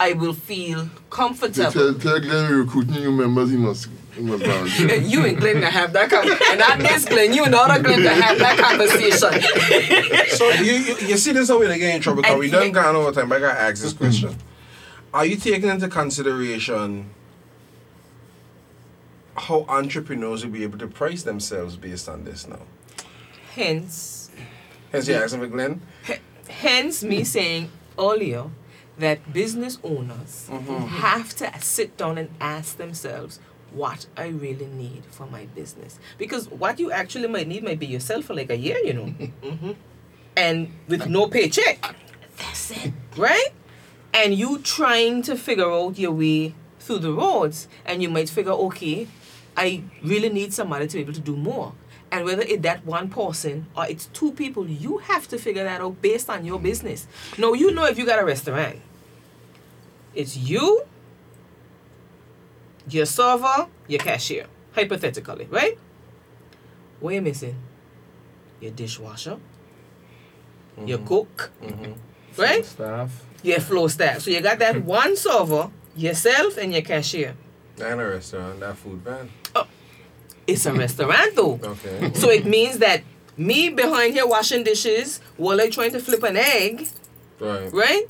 I 0.00 0.14
will 0.14 0.32
feel 0.32 0.88
comfortable. 1.10 1.70
Tell, 1.70 1.94
tell 1.94 2.18
Glenn 2.20 2.50
we're 2.50 2.62
recruiting 2.62 2.94
new 2.94 3.12
members, 3.12 3.50
he 3.50 3.56
must, 3.56 3.88
he 4.16 4.22
must 4.22 4.44
volunteer. 4.44 4.96
you 5.00 5.24
and 5.24 5.38
Glenn 5.38 5.60
to 5.60 5.70
have 5.70 5.92
that 5.92 6.10
conversation. 6.10 6.46
And 6.50 6.58
not 6.58 6.78
this 6.80 7.04
Glenn, 7.08 7.32
you 7.32 7.44
and 7.44 7.54
other 7.54 7.80
Glenn 7.80 8.00
to 8.00 8.08
have 8.10 8.38
that 8.38 8.58
conversation. 8.58 10.28
So 10.36 10.48
you, 10.60 10.72
you 10.72 10.96
you 11.08 11.16
see 11.16 11.32
this 11.32 11.48
how 11.48 11.60
we 11.60 11.66
get 11.66 11.80
in 11.94 12.00
trouble 12.00 12.22
because 12.22 12.38
we 12.38 12.50
done 12.50 12.64
he- 12.64 12.70
gone 12.70 12.96
over 12.96 13.12
time. 13.12 13.28
But 13.28 13.36
I 13.36 13.40
gotta 13.40 13.60
ask 13.60 13.82
this 13.82 13.92
question: 13.92 14.34
Are 15.14 15.24
you 15.24 15.36
taking 15.36 15.68
into 15.68 15.88
consideration 15.88 17.08
how 19.36 19.64
entrepreneurs 19.68 20.44
will 20.44 20.52
be 20.52 20.62
able 20.62 20.78
to 20.78 20.86
price 20.86 21.22
themselves 21.22 21.76
based 21.76 22.08
on 22.08 22.24
this 22.24 22.46
now? 22.46 22.60
Hence, 23.54 24.30
Hence, 24.90 25.08
you 25.08 25.14
asking 25.14 25.40
for 25.40 25.46
Glenn. 25.46 25.80
hence 26.48 27.02
me 27.02 27.24
saying 27.24 27.70
earlier 27.98 28.44
that 28.98 29.32
business 29.32 29.78
owners 29.82 30.48
mm-hmm. 30.50 30.86
have 30.86 31.34
to 31.36 31.50
sit 31.60 31.96
down 31.96 32.18
and 32.18 32.28
ask 32.40 32.76
themselves 32.76 33.40
what 33.72 34.06
I 34.16 34.28
really 34.28 34.66
need 34.66 35.04
for 35.06 35.26
my 35.26 35.46
business. 35.46 35.98
Because 36.18 36.48
what 36.50 36.78
you 36.78 36.92
actually 36.92 37.28
might 37.28 37.48
need 37.48 37.64
might 37.64 37.78
be 37.78 37.86
yourself 37.86 38.26
for 38.26 38.34
like 38.34 38.50
a 38.50 38.56
year, 38.56 38.78
you 38.84 38.92
know. 38.92 39.14
Mm-hmm. 39.42 39.72
And 40.34 40.72
with 40.88 41.06
no 41.08 41.26
paycheck. 41.26 41.94
That's 42.38 42.70
it. 42.70 42.92
right? 43.18 43.48
And 44.14 44.34
you 44.34 44.58
trying 44.60 45.20
to 45.22 45.36
figure 45.36 45.70
out 45.70 45.98
your 45.98 46.12
way 46.12 46.54
through 46.78 47.00
the 47.00 47.12
roads, 47.12 47.68
and 47.84 48.02
you 48.02 48.08
might 48.08 48.28
figure, 48.30 48.52
okay, 48.52 49.06
I 49.56 49.82
really 50.02 50.28
need 50.28 50.52
somebody 50.52 50.86
to 50.86 50.94
be 50.96 51.02
able 51.02 51.12
to 51.12 51.20
do 51.20 51.36
more. 51.36 51.74
And 52.10 52.24
whether 52.26 52.42
it's 52.42 52.62
that 52.62 52.84
one 52.84 53.08
person 53.08 53.66
or 53.76 53.86
it's 53.86 54.06
two 54.06 54.32
people, 54.32 54.68
you 54.68 54.98
have 54.98 55.26
to 55.28 55.38
figure 55.38 55.64
that 55.64 55.80
out 55.80 56.02
based 56.02 56.28
on 56.28 56.44
your 56.44 56.58
business. 56.60 57.06
Now 57.38 57.54
you 57.54 57.72
know 57.72 57.86
if 57.86 57.98
you 57.98 58.04
got 58.04 58.18
a 58.18 58.24
restaurant, 58.24 58.76
it's 60.14 60.36
you, 60.36 60.84
your 62.88 63.06
server, 63.06 63.66
your 63.88 64.00
cashier, 64.00 64.46
hypothetically, 64.72 65.46
right? 65.50 65.78
What 67.00 67.12
are 67.12 67.14
you 67.14 67.22
missing? 67.22 67.56
Your 68.60 68.72
dishwasher, 68.72 69.38
your 70.84 70.98
mm-hmm. 70.98 71.06
cook, 71.06 71.50
mm-hmm. 71.62 71.92
right? 72.40 72.64
Staff. 72.64 73.24
your 73.42 73.60
flow 73.60 73.88
staff. 73.88 74.20
So 74.20 74.30
you 74.30 74.40
got 74.40 74.58
that 74.58 74.84
one 74.84 75.16
server, 75.16 75.70
yourself, 75.96 76.58
and 76.58 76.72
your 76.72 76.82
cashier. 76.82 77.34
And 77.82 78.00
a 78.00 78.06
restaurant, 78.06 78.60
that 78.60 78.76
food 78.76 79.00
van. 79.00 79.28
Oh, 79.54 79.66
It's 80.46 80.66
a 80.66 80.72
restaurant 80.84 81.34
though. 81.34 81.58
Okay. 81.62 82.12
So 82.14 82.30
it 82.30 82.46
means 82.46 82.78
that 82.78 83.02
me 83.36 83.68
behind 83.70 84.14
here 84.14 84.26
washing 84.26 84.62
dishes 84.64 85.20
while 85.36 85.60
I 85.60 85.68
trying 85.68 85.92
to 85.92 86.00
flip 86.00 86.22
an 86.22 86.36
egg, 86.36 86.88
Right. 87.40 87.72
right? 87.72 88.04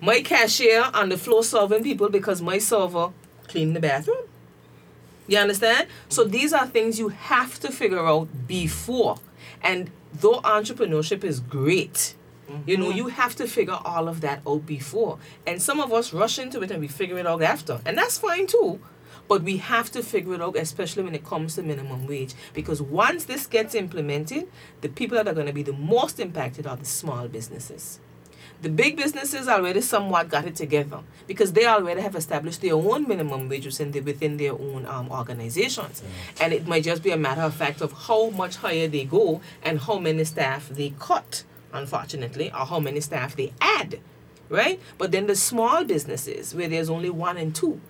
My 0.00 0.22
cashier 0.22 0.84
on 0.94 1.08
the 1.08 1.18
floor 1.18 1.42
serving 1.44 1.82
people 1.82 2.08
because 2.08 2.40
my 2.40 2.58
server 2.58 3.12
clean 3.48 3.72
the 3.74 3.80
bathroom. 3.80 4.24
You 5.26 5.38
understand? 5.38 5.88
So 6.08 6.24
these 6.24 6.52
are 6.52 6.66
things 6.66 6.98
you 6.98 7.08
have 7.08 7.60
to 7.60 7.70
figure 7.70 8.06
out 8.06 8.28
before. 8.46 9.16
And 9.62 9.90
though 10.14 10.40
entrepreneurship 10.40 11.22
is 11.24 11.40
great, 11.40 12.14
you 12.66 12.78
know, 12.78 12.86
mm-hmm. 12.88 12.96
you 12.96 13.06
have 13.08 13.36
to 13.36 13.46
figure 13.46 13.78
all 13.84 14.08
of 14.08 14.22
that 14.22 14.40
out 14.46 14.64
before. 14.64 15.18
And 15.46 15.60
some 15.60 15.80
of 15.80 15.92
us 15.92 16.14
rush 16.14 16.38
into 16.38 16.62
it 16.62 16.70
and 16.70 16.80
we 16.80 16.88
figure 16.88 17.18
it 17.18 17.26
out 17.26 17.42
after. 17.42 17.80
And 17.84 17.98
that's 17.98 18.16
fine 18.16 18.46
too. 18.46 18.80
But 19.28 19.42
we 19.42 19.58
have 19.58 19.90
to 19.92 20.02
figure 20.02 20.34
it 20.34 20.40
out, 20.40 20.56
especially 20.56 21.02
when 21.02 21.14
it 21.14 21.24
comes 21.24 21.54
to 21.54 21.62
minimum 21.62 22.06
wage, 22.06 22.34
because 22.54 22.80
once 22.80 23.26
this 23.26 23.46
gets 23.46 23.74
implemented, 23.74 24.48
the 24.80 24.88
people 24.88 25.16
that 25.16 25.28
are 25.28 25.34
going 25.34 25.46
to 25.46 25.52
be 25.52 25.62
the 25.62 25.72
most 25.74 26.18
impacted 26.18 26.66
are 26.66 26.76
the 26.76 26.86
small 26.86 27.28
businesses. 27.28 28.00
The 28.60 28.68
big 28.68 28.96
businesses 28.96 29.46
already 29.46 29.80
somewhat 29.82 30.30
got 30.30 30.44
it 30.44 30.56
together 30.56 31.00
because 31.28 31.52
they 31.52 31.64
already 31.66 32.00
have 32.00 32.16
established 32.16 32.60
their 32.60 32.74
own 32.74 33.06
minimum 33.06 33.48
wage 33.48 33.66
within, 33.66 33.92
the, 33.92 34.00
within 34.00 34.36
their 34.36 34.52
own 34.52 34.84
um, 34.84 35.12
organizations. 35.12 36.02
And 36.40 36.52
it 36.52 36.66
might 36.66 36.82
just 36.82 37.04
be 37.04 37.12
a 37.12 37.16
matter 37.16 37.42
of 37.42 37.54
fact 37.54 37.80
of 37.80 37.92
how 37.92 38.30
much 38.30 38.56
higher 38.56 38.88
they 38.88 39.04
go 39.04 39.40
and 39.62 39.78
how 39.78 40.00
many 40.00 40.24
staff 40.24 40.68
they 40.70 40.92
cut, 40.98 41.44
unfortunately, 41.72 42.50
or 42.50 42.66
how 42.66 42.80
many 42.80 43.00
staff 43.00 43.36
they 43.36 43.52
add, 43.60 44.00
right? 44.48 44.80
But 44.96 45.12
then 45.12 45.28
the 45.28 45.36
small 45.36 45.84
businesses 45.84 46.52
where 46.52 46.68
there's 46.68 46.90
only 46.90 47.10
one 47.10 47.36
and 47.36 47.54
two, 47.54 47.80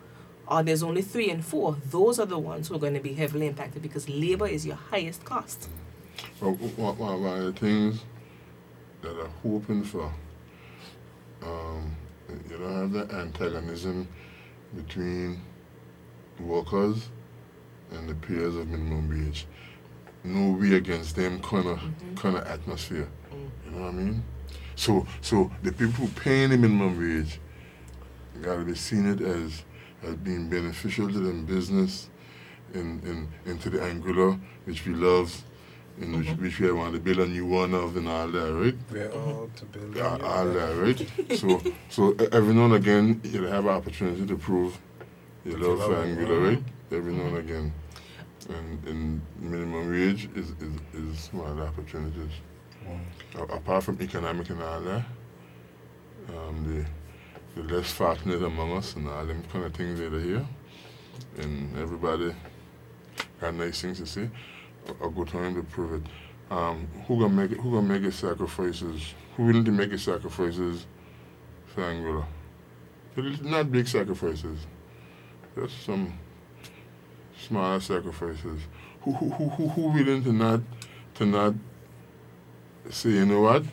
or 0.51 0.63
there's 0.63 0.83
only 0.83 1.03
three 1.03 1.31
and 1.31 1.45
four, 1.45 1.77
those 1.91 2.19
are 2.19 2.27
the 2.27 2.39
ones 2.39 2.69
who 2.69 2.75
are 2.75 2.79
going 2.79 2.95
to 2.95 3.01
be 3.01 3.13
heavily 3.13 3.47
impacted 3.47 3.83
because 3.83 4.09
labor 4.09 4.47
is 4.47 4.67
your 4.67 4.77
highest 4.77 5.25
cost. 5.25 5.69
Well, 6.41 6.53
one, 6.53 6.99
one, 6.99 7.23
one 7.23 7.41
of 7.41 7.55
the 7.55 7.61
things 7.61 8.01
that 9.03 9.11
I'm 9.11 9.31
hoping 9.43 9.85
for, 9.85 10.13
um, 11.43 11.95
you 12.29 12.57
don't 12.57 12.73
have 12.73 12.93
the 12.93 13.15
antagonism 13.15 14.09
between 14.75 15.41
workers 16.41 17.09
and 17.93 18.09
the 18.09 18.15
payers 18.15 18.55
of 18.57 18.69
minimum 18.69 19.09
wage. 19.09 19.47
No 20.25 20.51
we 20.51 20.75
against 20.75 21.17
them 21.17 21.41
kind 21.41 21.67
of 21.67 21.81
kind 22.17 22.37
of 22.37 22.47
atmosphere. 22.47 23.09
You 23.65 23.71
know 23.71 23.85
what 23.85 23.89
I 23.89 23.93
mean? 23.93 24.23
So 24.75 25.07
so 25.21 25.51
the 25.63 25.73
people 25.73 26.09
paying 26.17 26.51
the 26.51 26.59
minimum 26.59 26.99
wage 26.99 27.41
gotta 28.43 28.63
be 28.63 28.75
seen 28.75 29.07
it 29.07 29.21
as 29.21 29.65
as 30.03 30.15
being 30.17 30.49
beneficial 30.49 31.09
to 31.09 31.19
them 31.19 31.45
business 31.45 32.09
and, 32.75 33.03
and, 33.05 33.29
and 33.47 33.61
to 33.61 33.71
the 33.71 33.79
Anguilla, 33.79 34.39
which 34.65 34.87
we 34.87 34.95
love, 34.95 35.43
and 36.01 36.17
which, 36.17 36.29
which 36.39 36.61
we 36.61 36.71
want 36.71 36.95
to 36.95 37.01
build 37.01 37.19
a 37.19 37.27
new 37.27 37.47
one 37.47 37.75
of 37.75 37.97
and 37.97 38.07
all 38.09 38.29
that, 38.29 38.55
right? 38.55 38.77
We're 38.91 39.11
all 39.11 39.51
to 39.57 39.65
build. 39.67 39.97
a 39.97 39.99
Yeah, 39.99 40.17
new 40.17 40.25
all 40.25 40.45
life. 40.45 40.55
that, 40.55 41.29
right? 41.29 41.39
so, 41.39 41.61
so 41.89 42.15
every 42.33 42.55
now 42.55 42.67
and 42.67 42.75
again, 42.75 43.21
you'll 43.25 43.49
have 43.51 43.65
an 43.65 43.71
opportunity 43.73 44.25
to 44.27 44.37
prove 44.37 44.79
your 45.45 45.59
love 45.59 45.81
for 45.87 45.89
love 45.95 46.07
it. 46.07 46.19
Anguilla, 46.19 46.49
right? 46.51 46.63
Every 46.93 47.13
now 47.13 47.25
and 47.27 47.37
again. 47.39 47.73
And, 48.51 48.85
and 48.87 49.21
minimum 49.41 49.91
wage 49.91 50.29
is, 50.37 50.51
is, 50.61 50.79
is 50.95 51.29
one 51.33 51.51
of 51.51 51.57
the 51.57 51.65
opportunities. 51.65 52.31
A- 53.37 53.43
apart 53.43 53.85
from 53.85 54.01
economic 54.01 54.49
and 54.51 54.63
all 54.63 54.81
that, 54.81 55.05
um, 56.31 56.65
the, 56.67 56.87
the 57.55 57.63
less 57.63 57.91
fortunate 57.91 58.43
among 58.43 58.73
us 58.77 58.95
and 58.97 59.09
all 59.09 59.25
them 59.25 59.43
kind 59.53 59.65
of 59.65 59.75
things 59.75 59.99
that 59.99 60.13
are 60.13 60.21
here, 60.21 60.47
and 61.39 61.77
everybody 61.79 62.35
got 63.41 63.55
nice 63.55 63.81
things 63.81 63.99
to 63.99 64.07
say, 64.07 64.31
a, 65.03 65.09
good 65.09 65.29
time 65.29 65.55
to 65.55 65.63
prove 65.63 66.03
it. 66.03 66.11
Um, 66.51 66.89
who 67.07 67.19
gonna 67.21 67.35
make 67.35 67.53
it? 67.53 67.59
Who 67.59 67.73
gonna 67.73 68.01
make 68.01 68.13
sacrifices? 68.13 69.15
Who 69.37 69.45
willing 69.45 69.65
to 69.65 69.71
make 69.71 69.93
it 69.93 70.01
sacrifices 70.01 70.87
for 71.67 71.83
Anguilla? 71.83 72.25
Not 73.43 73.71
big 73.71 73.87
sacrifices. 73.87 74.61
Just 75.57 75.85
some 75.85 76.13
smaller 77.39 77.81
sacrifices. 77.81 78.61
Who 79.03 79.13
who 79.13 79.31
who 79.31 79.49
who, 79.49 79.69
who 79.69 79.83
willing 79.93 80.25
to 80.25 80.33
not 80.33 80.61
to 81.15 81.27
not 81.27 81.55
say 82.91 83.11
you 83.11 83.27
know 83.27 83.41
what? 83.41 83.65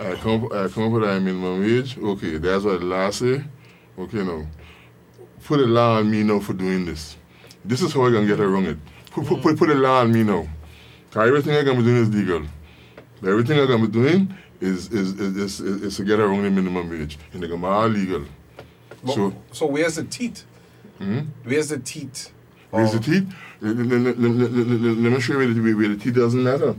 I 0.00 0.14
come 0.14 0.48
I 0.52 0.68
come 0.68 0.84
up 0.84 0.92
with 0.92 1.02
minimum 1.22 1.60
wage. 1.60 1.96
Okay, 1.98 2.38
that's 2.38 2.64
what 2.64 2.80
the 2.80 2.86
law 2.86 3.10
say. 3.10 3.44
Okay, 3.98 4.24
now 4.24 4.46
put 5.44 5.60
a 5.60 5.66
law 5.66 5.98
on 5.98 6.10
me 6.10 6.22
now 6.22 6.40
for 6.40 6.52
doing 6.54 6.84
this. 6.84 7.16
This 7.64 7.82
is 7.82 7.92
how 7.92 8.06
I 8.06 8.10
gonna 8.10 8.26
get 8.26 8.40
around 8.40 8.66
it. 8.66 8.78
Put 9.10 9.26
put 9.26 9.42
put, 9.42 9.56
put 9.58 9.70
a 9.70 9.74
law 9.74 10.00
on 10.00 10.12
me 10.12 10.24
now. 10.24 10.48
'Cause 11.10 11.28
everything 11.28 11.56
I'm 11.56 11.64
gonna 11.64 11.78
be 11.78 11.84
doing 11.84 12.02
is 12.02 12.10
legal. 12.14 12.42
Everything 13.24 13.60
I'm 13.60 13.66
gonna 13.68 13.86
be 13.86 13.92
doing 13.92 14.34
is 14.60 14.90
is 14.90 15.12
is, 15.20 15.36
is, 15.36 15.60
is, 15.60 15.82
is 15.82 15.96
to 15.96 16.04
get 16.04 16.18
around 16.18 16.42
the 16.42 16.50
minimum 16.50 16.90
wage. 16.90 17.16
And 17.32 17.40
be 17.40 17.66
all 17.68 17.86
legal. 17.88 18.24
But- 19.04 19.14
So 19.14 19.34
so 19.52 19.66
where's 19.66 19.94
the 19.96 20.04
teeth? 20.04 20.44
hmm? 20.98 21.20
Where's 21.44 21.68
the 21.68 21.78
teeth? 21.78 22.30
Where's 22.70 22.92
the 22.92 22.98
teeth? 23.00 23.32
Let, 23.60 23.76
let, 23.76 23.86
let, 24.00 24.18
let, 24.18 24.30
let, 24.32 24.50
let, 24.66 24.96
let 24.98 25.12
me 25.12 25.20
show 25.20 25.38
you 25.40 25.76
where 25.76 25.88
the 25.88 25.96
teeth 25.96 26.14
doesn't 26.14 26.42
matter. 26.42 26.74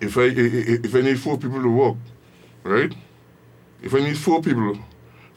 If 0.00 0.16
I, 0.16 0.30
if 0.34 0.94
I 0.94 1.00
need 1.00 1.20
four 1.20 1.38
people 1.38 1.62
to 1.62 1.68
work, 1.68 1.96
right? 2.62 2.94
If 3.82 3.94
I 3.94 4.00
need 4.00 4.18
four 4.18 4.42
people 4.42 4.78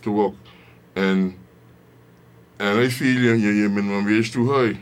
to 0.03 0.11
work, 0.11 0.33
and 0.95 1.37
and 2.59 2.79
I 2.79 2.89
feel 2.89 3.19
your, 3.19 3.35
your, 3.35 3.69
minimum 3.69 4.05
wage 4.05 4.31
too 4.31 4.51
high, 4.51 4.79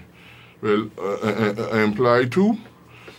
well, 0.62 0.90
I, 1.00 1.54
I, 1.58 1.78
I 1.78 1.84
employ 1.84 2.26
two, 2.26 2.58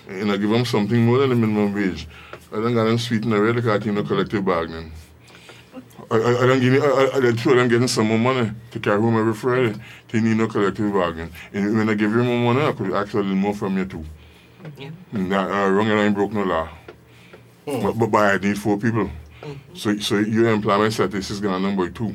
and 0.06 0.30
I 0.30 0.36
give 0.36 0.50
them 0.50 0.66
something 0.66 1.06
more 1.06 1.18
than 1.18 1.30
the 1.30 1.36
minimum 1.36 1.72
wage. 1.74 2.06
I 2.52 2.56
don't 2.56 2.74
got 2.74 2.84
them 2.84 2.98
sweet 2.98 3.24
and 3.24 3.32
red 3.32 3.54
because 3.54 3.80
I 3.80 3.82
think 3.82 3.94
no 3.96 4.02
collective 4.02 4.44
bargaining. 4.44 4.92
I, 6.10 6.16
I, 6.16 6.42
I 6.42 6.46
don't 6.46 6.60
give 6.60 6.72
me, 6.72 6.80
I, 6.80 7.10
I, 7.14 7.32
two 7.32 7.54
them 7.54 7.68
getting 7.68 7.88
some 7.88 8.08
more 8.08 8.18
money 8.18 8.50
to 8.72 8.80
carry 8.80 9.00
home 9.00 9.16
every 9.16 9.34
Friday. 9.34 9.78
They 10.08 10.20
need 10.20 10.36
no 10.36 10.48
collective 10.48 10.92
bargaining. 10.92 11.32
And 11.52 11.78
when 11.78 11.88
I 11.88 11.94
give 11.94 12.10
you 12.10 12.24
more 12.24 12.52
money, 12.52 12.66
I 12.66 12.72
could 12.72 12.92
ask 12.92 13.14
a 13.14 13.18
little 13.18 13.34
more 13.34 13.54
from 13.54 13.78
you 13.78 13.86
too. 13.86 14.04
Yeah. 14.78 14.90
Nah, 15.12 15.64
uh, 15.64 15.68
wrong 15.70 15.88
and 15.90 16.00
I 16.00 16.08
broke 16.10 16.32
no 16.32 16.44
law. 16.44 16.68
Mm. 17.66 17.82
But, 17.82 17.98
but, 17.98 18.06
but 18.10 18.18
I 18.18 18.36
need 18.38 18.58
four 18.58 18.78
people. 18.78 19.10
Mm. 19.42 19.58
So 19.74 19.96
so 19.98 20.18
your 20.18 20.48
employment 20.50 20.92
status 20.92 21.30
is 21.30 21.40
gonna 21.40 21.58
number 21.60 21.88
two. 21.90 22.14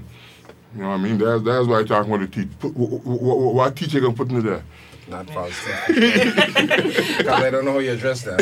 You 0.75 0.81
know 0.81 0.89
what 0.89 0.95
I 0.95 0.97
mean? 0.97 1.17
That's 1.17 1.43
that's 1.43 1.67
why 1.67 1.79
I 1.79 1.83
talking 1.83 2.13
about 2.13 2.29
the 2.31 2.35
teach. 2.43 2.59
Put, 2.59 2.73
wh- 2.73 3.01
wh- 3.01 3.03
wh- 3.03 3.55
what 3.55 3.75
teacher 3.75 3.99
gonna 3.99 4.13
put 4.13 4.29
in 4.29 4.43
there? 4.45 4.63
Not 5.07 5.27
positive. 5.27 5.75
Because 7.17 7.27
I 7.43 7.49
don't 7.49 7.63
know 7.65 7.73
how 7.73 7.79
you 7.79 7.91
address 7.93 8.23
that. 8.23 8.41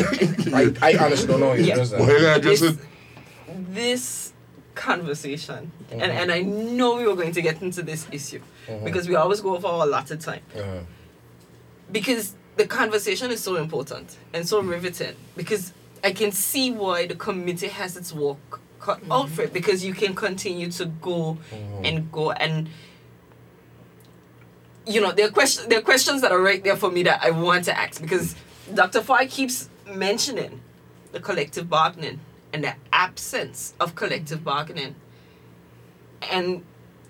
I, 0.82 0.88
I 0.94 1.04
honestly 1.04 1.26
don't 1.28 1.40
know 1.40 1.48
how 1.48 1.52
you 1.54 1.64
Yeah. 1.64 1.74
address 1.74 1.90
Well, 1.92 2.06
that. 2.06 2.12
you 2.12 2.18
gonna 2.20 2.36
address 2.36 2.60
This- 2.60 2.72
it? 2.72 2.78
this 3.74 4.32
conversation, 4.74 5.70
and, 5.90 6.00
mm-hmm. 6.00 6.10
and 6.10 6.32
I 6.32 6.40
know 6.42 6.96
we 6.96 7.06
were 7.06 7.14
going 7.14 7.32
to 7.32 7.42
get 7.42 7.62
into 7.62 7.82
this 7.82 8.06
issue 8.10 8.40
mm-hmm. 8.66 8.84
because 8.84 9.08
we 9.08 9.14
always 9.14 9.40
go 9.40 9.58
for 9.60 9.68
a 9.68 9.86
lot 9.86 10.10
of 10.10 10.18
time. 10.20 10.42
Uh-huh. 10.56 10.80
Because 11.92 12.34
the 12.56 12.66
conversation 12.66 13.30
is 13.30 13.42
so 13.42 13.56
important 13.56 14.16
and 14.32 14.46
so 14.48 14.60
riveting 14.60 15.16
because 15.36 15.72
I 16.02 16.12
can 16.12 16.32
see 16.32 16.70
why 16.70 17.06
the 17.06 17.14
committee 17.14 17.68
has 17.68 17.96
its 17.96 18.12
work 18.12 18.60
cut 18.80 19.00
out 19.10 19.30
for 19.30 19.42
it 19.42 19.46
mm-hmm. 19.46 19.54
because 19.54 19.84
you 19.84 19.94
can 19.94 20.14
continue 20.14 20.70
to 20.72 20.86
go 20.86 21.38
mm-hmm. 21.50 21.84
and 21.84 22.12
go 22.12 22.32
and 22.32 22.68
you 24.86 25.00
know 25.00 25.10
there 25.12 25.26
are 25.26 25.30
questions 25.30 25.66
there 25.68 25.78
are 25.78 25.82
questions 25.82 26.20
that 26.20 26.30
are 26.30 26.40
right 26.40 26.62
there 26.62 26.76
for 26.76 26.90
me 26.90 27.02
that 27.02 27.22
I 27.22 27.30
want 27.30 27.64
to 27.64 27.78
ask 27.78 28.00
because 28.00 28.36
Dr. 28.72 29.00
Fahie 29.00 29.28
keeps 29.28 29.68
mentioning 29.86 30.60
the 31.12 31.20
collective 31.20 31.68
bargaining 31.68 32.20
and 32.52 32.64
the 32.64 32.74
absence 32.92 33.74
of 33.80 33.94
collective 33.94 34.38
mm-hmm. 34.38 34.44
bargaining. 34.44 34.94
And 36.30 36.64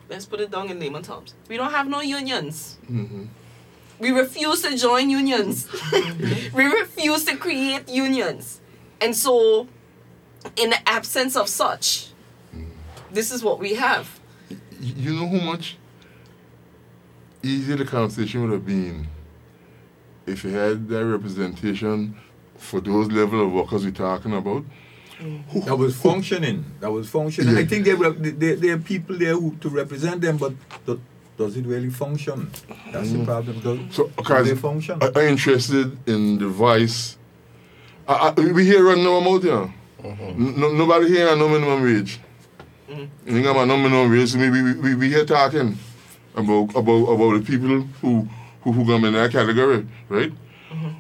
let's 0.09 0.27
put 0.27 0.41
it 0.41 0.51
down 0.51 0.71
in 0.71 0.81
layman 0.81 1.03
terms. 1.03 1.35
We 1.49 1.57
don't 1.57 1.71
have 1.71 1.89
no 1.89 2.01
unions. 2.01 2.79
Mm-hmm. 2.91 3.27
We 3.99 4.11
refuse 4.11 4.63
to 4.63 4.77
join 4.77 5.11
unions. 5.11 5.69
we 6.55 6.65
refuse 6.65 7.25
to 7.25 7.37
create 7.37 7.89
unions. 7.89 8.61
And 9.01 9.15
so, 9.15 9.69
in 10.57 10.71
the 10.71 10.89
absence 10.89 11.37
of 11.37 11.49
such, 11.49 12.09
this 13.11 13.31
is 13.31 13.43
what 13.43 13.59
we 13.59 13.75
have. 13.75 14.21
You 14.81 15.15
know 15.15 15.29
how 15.29 15.45
much 15.45 15.77
easier 17.43 17.77
the 17.77 17.85
conversation 17.85 18.43
would 18.43 18.53
have 18.53 18.67
been 18.67 19.07
if 20.27 20.45
you 20.45 20.51
had 20.51 20.89
that 20.89 21.05
representation 21.05 22.17
for 22.57 22.81
those 22.81 23.09
level 23.09 23.45
of 23.45 23.53
workers 23.53 23.85
we're 23.85 23.91
talking 23.91 24.35
about. 24.35 24.65
Mm. 25.19 25.65
That 25.65 25.77
was 25.77 25.97
functioning. 25.97 26.65
That 26.81 26.91
was 26.91 27.09
functioning. 27.09 27.55
Yeah. 27.55 27.61
I 27.61 27.65
think 27.67 27.85
there 27.85 27.97
were 27.97 28.11
there, 28.11 28.57
there 28.57 28.75
are 28.75 28.79
people 28.79 29.17
there 29.17 29.35
who 29.35 29.55
to 29.61 29.69
represent 29.69 30.21
them, 30.21 30.39
but 30.39 30.55
do, 30.87 31.01
does 31.37 31.57
it 31.57 31.67
really 31.67 31.91
function? 31.91 32.51
That's 32.93 33.11
the 33.11 33.19
mm. 33.19 33.25
problem. 33.25 33.61
Does, 33.61 33.95
So, 33.95 34.05
do 34.05 34.13
because 34.17 34.49
they 34.49 34.55
function? 34.55 34.99
I, 35.03 35.09
I'm 35.09 35.29
interested 35.29 35.97
in 36.09 36.39
the 36.39 36.49
voice. 36.49 37.17
I, 38.07 38.35
I, 38.37 38.41
we 38.41 38.65
here 38.65 38.85
running 38.85 39.07
our 39.07 39.21
mouth 39.21 39.43
here. 39.43 39.73
Mm-hmm. 40.03 40.61
No, 40.61 40.73
nobody 40.73 41.09
here 41.09 41.29
on 41.29 41.39
no 41.39 41.49
minimum 41.49 41.83
wage. 41.83 42.21
Mm-hmm. 42.89 43.29
You 43.29 43.35
think 43.35 43.47
about 43.47 43.67
no 43.67 43.77
minimum 43.77 44.11
wage? 44.11 44.31
So 44.31 44.39
we, 44.39 44.51
we, 44.51 44.75
we, 44.75 44.95
we 44.95 45.09
here 45.09 45.25
talking 45.25 45.79
about 46.35 46.75
about 46.77 47.05
about 47.05 47.39
the 47.39 47.43
people 47.45 47.81
who 48.03 48.29
who, 48.63 48.73
who 48.73 48.85
come 48.85 49.05
in 49.07 49.15
that 49.15 49.33
category, 49.33 49.87
right? 50.09 50.33
Mm-hmm. 50.71 50.91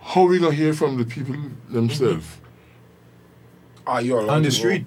How 0.00 0.24
we 0.24 0.38
gonna 0.38 0.54
hear 0.54 0.72
from 0.72 0.96
the 0.96 1.04
people 1.04 1.36
themselves? 1.68 2.26
Mm-hmm. 2.26 2.42
Ah, 3.86 3.92
Are 3.92 4.02
you 4.02 4.18
on 4.18 4.42
the 4.42 4.50
street. 4.50 4.86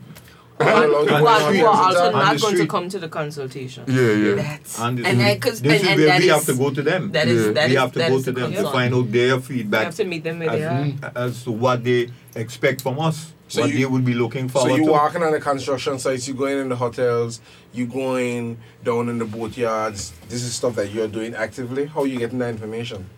Are 0.59 0.85
you 0.85 0.97
allowed 0.97 1.07
Who 1.09 1.15
are, 1.15 1.19
the 1.19 1.25
on 1.25 1.53
who 1.53 1.57
street. 1.59 1.63
are 1.65 1.93
the 1.93 1.99
also 1.99 2.11
not 2.11 2.41
going 2.41 2.57
to 2.57 2.67
come 2.67 2.89
to 2.89 2.99
the 2.99 3.07
consultation. 3.09 3.83
Yeah, 3.87 4.11
yeah. 4.11 4.35
That's, 4.35 4.79
On 4.79 4.95
the 4.95 5.05
and, 5.05 5.21
and, 5.21 5.41
this 5.41 5.61
and, 5.61 5.65
is 5.71 5.83
and 5.87 5.97
where 5.97 6.05
that 6.07 6.19
we 6.21 6.27
have 6.27 6.45
to 6.45 6.55
go 6.55 6.69
to 6.71 6.81
them. 6.81 7.11
That 7.11 7.27
is, 7.27 7.45
Yeah. 7.47 7.51
that 7.53 7.67
we 7.69 7.75
is- 7.75 7.79
have 7.81 7.91
to 7.93 7.99
that 7.99 8.09
go 8.09 8.17
is 8.17 8.23
to 8.25 8.31
them 8.33 8.51
to 8.53 8.63
find 8.63 8.93
out 8.93 9.11
their 9.11 9.39
feedback. 9.39 9.79
We 9.81 9.85
have 9.85 9.95
to 9.95 10.05
meet 10.05 10.23
them 10.23 10.39
where 10.39 10.49
they 10.49 10.63
as, 10.63 11.03
are. 11.03 11.11
as 11.15 11.43
to 11.45 11.51
what 11.51 11.83
they 11.83 12.09
expect 12.35 12.81
from 12.81 12.99
us. 12.99 13.33
So 13.47 13.61
what 13.61 13.71
you- 13.71 13.79
they 13.79 13.85
would 13.85 14.05
be 14.05 14.13
looking 14.13 14.47
for. 14.49 14.61
So 14.61 14.75
you 14.75 14.85
to. 14.85 14.91
walking 14.91 15.23
on 15.23 15.31
the 15.31 15.39
construction 15.39 15.97
sites, 15.97 16.27
you're 16.27 16.37
going 16.37 16.59
in 16.59 16.69
the 16.69 16.75
hotels, 16.75 17.39
you're 17.73 17.87
going 17.87 18.57
down 18.83 19.09
in 19.09 19.17
the 19.17 19.25
boatyards. 19.25 20.11
This 20.27 20.43
is 20.43 20.53
stuff 20.53 20.75
that 20.75 20.91
you're 20.91 21.07
doing 21.07 21.33
actively. 21.35 21.85
How 21.87 22.01
are 22.01 22.07
you 22.07 22.19
getting 22.19 22.39
that 22.39 22.49
information? 22.49 23.09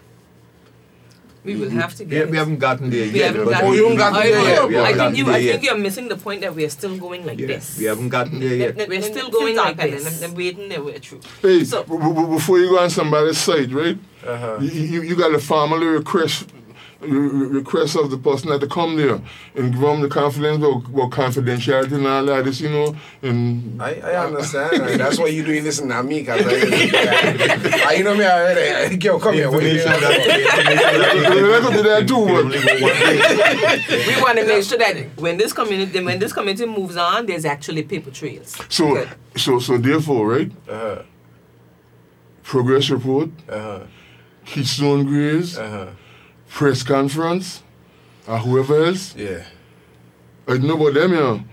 We 1.44 1.56
will 1.56 1.72
have 1.72 1.96
to 1.96 2.04
we, 2.04 2.10
get 2.12 2.30
we 2.30 2.38
haven't 2.38 2.60
gotten 2.60 2.90
there 2.92 3.08
We 3.12 3.18
yet. 3.20 3.34
haven't 3.36 3.50
gotten- 3.50 3.68
Oh, 3.68 3.74
you 3.74 3.84
haven't 3.84 3.98
gotten 3.98 4.16
I, 4.22 4.28
there 4.30 4.56
don't 4.56 4.72
yet. 4.72 4.84
We 4.84 4.90
I 4.92 4.94
think 4.94 5.18
you. 5.18 5.26
there 5.26 5.34
I 5.34 5.38
think 5.42 5.64
yet. 5.64 5.64
you're 5.64 5.78
missing 5.82 6.08
the 6.08 6.16
point 6.18 6.42
that 6.42 6.54
we 6.56 6.66
are 6.66 6.70
still 6.70 6.96
going 6.98 7.26
like 7.26 7.40
Yeah, 7.40 7.48
this. 7.48 7.78
We 7.80 7.86
haven't 7.86 8.10
gotten 8.10 8.40
there 8.40 8.56
yet. 8.56 8.78
Let- 8.78 8.90
We're 8.90 9.02
still 9.02 9.30
going 9.32 9.56
like 9.56 9.78
this. 9.78 10.06
and 10.06 10.16
them 10.22 10.36
waiting 10.36 10.70
their 10.70 10.84
way 10.84 11.00
through. 11.00 11.22
Hey, 11.42 11.64
So- 11.64 11.84
b- 11.84 11.98
b- 11.98 12.28
before 12.38 12.60
you 12.60 12.70
go 12.70 12.78
on 12.80 12.90
somebody's 12.92 13.40
side, 13.40 13.72
right? 13.74 13.98
Uh-huh. 14.26 14.58
You, 14.62 14.70
you, 14.70 15.02
you 15.02 15.16
got 15.16 15.30
to 15.30 15.40
formally 15.40 15.88
request 15.88 16.46
re- 16.46 16.60
re- 16.60 16.61
request 17.02 17.96
of 17.96 18.12
the 18.12 18.18
person 18.18 18.50
that 18.50 18.60
to 18.62 18.68
come 18.68 18.96
there 18.96 19.20
and 19.56 19.72
give 19.74 19.82
them 19.82 20.02
the 20.02 20.08
confidence 20.08 20.58
about, 20.58 20.86
about 20.86 21.10
confidentiality 21.12 21.94
and 21.94 22.06
all 22.08 22.24
that. 22.26 22.46
This, 22.46 22.62
you 22.62 22.70
know, 22.70 22.96
and 23.24 23.82
I, 23.82 23.94
I 23.96 24.26
understand. 24.28 24.74
and 24.74 25.00
that's 25.02 25.18
why 25.20 25.28
you 25.28 25.44
doing 25.44 25.64
this 25.64 25.80
in 25.80 25.90
Namika. 25.90 26.30
I, 27.88 27.94
you 27.98 28.04
know 28.04 28.16
me 28.16 28.24
already. 28.24 28.96
Yo, 29.04 29.20
come 29.20 29.34
here. 29.34 29.50
What 29.50 29.64
you 29.64 29.70
Information 29.70 30.00
doing? 30.00 30.02
that, 30.02 30.24
the 30.24 30.42
information 30.42 31.24
that 31.24 31.30
Well, 31.42 31.52
that 31.52 31.62
could 31.64 31.76
be 31.76 31.82
there 31.82 32.06
too, 32.06 32.26
can 32.26 32.28
but- 32.28 32.44
only 32.46 32.62
go 32.62 32.74
one 32.74 32.82
way. 32.82 34.16
we 34.16 34.22
want 34.22 34.38
to 34.38 34.46
make 34.46 34.64
sure 34.64 34.78
that 34.78 34.96
when 35.20 35.38
this 35.38 35.54
community 35.54 36.04
when 36.04 36.20
this 36.20 36.34
community 36.34 36.66
moves 36.66 36.98
on, 36.98 37.26
there's 37.26 37.46
actually 37.46 37.84
paper 37.84 38.12
trails. 38.12 38.58
so 38.70 38.94
Good. 38.94 39.10
so 39.38 39.60
so 39.60 39.78
therefore, 39.78 40.28
right? 40.28 40.52
Uh-huh. 40.70 41.02
Progress 42.44 42.90
report, 42.90 43.30
Uh-huh. 43.50 43.80
Keystone 44.46 45.06
Grays, 45.06 45.58
Uh-huh. 45.58 45.88
Press 46.52 46.84
conference, 46.84 47.64
or 48.28 48.38
whoever 48.38 48.86
else. 48.86 49.16
Yeah. 49.16 49.44
I 50.48 50.58
know 50.58 50.76
about 50.76 50.94
them, 50.94 51.12
you 51.12 51.20
know. 51.20 51.44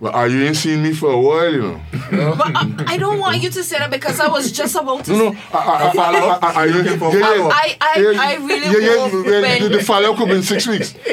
But 0.00 0.16
uh, 0.16 0.24
you 0.24 0.42
ain't 0.42 0.56
seen 0.56 0.82
me 0.82 0.92
for 0.94 1.12
a 1.12 1.20
while, 1.20 1.52
you 1.52 1.62
know. 1.62 1.80
But 2.36 2.56
I, 2.56 2.84
I 2.94 2.96
don't 2.98 3.20
want 3.20 3.40
you 3.40 3.50
to 3.50 3.62
say 3.62 3.78
that 3.78 3.88
because 3.88 4.18
I 4.18 4.26
was 4.26 4.50
just 4.50 4.74
about 4.74 5.04
to. 5.04 5.12
No, 5.12 5.30
no. 5.30 5.38
I, 5.52 5.58
I, 5.58 5.58
I, 5.58 6.38
I, 6.42 6.64
I, 6.64 6.64
I, 6.64 6.96
for 6.98 7.12
yeah, 7.16 7.34
yeah. 7.36 7.48
I, 7.52 7.76
I, 7.80 8.00
yeah, 8.00 8.20
I 8.20 8.34
really 8.34 8.66
yeah, 8.66 8.94
yeah, 8.94 9.08
hope 9.08 9.26
yeah, 9.26 9.40
when, 9.40 9.62
the, 9.62 9.68
the 9.78 9.84
follow-up 9.84 10.16
could 10.16 10.28
be 10.28 10.34
in 10.34 10.42
six 10.42 10.66
weeks. 10.66 10.94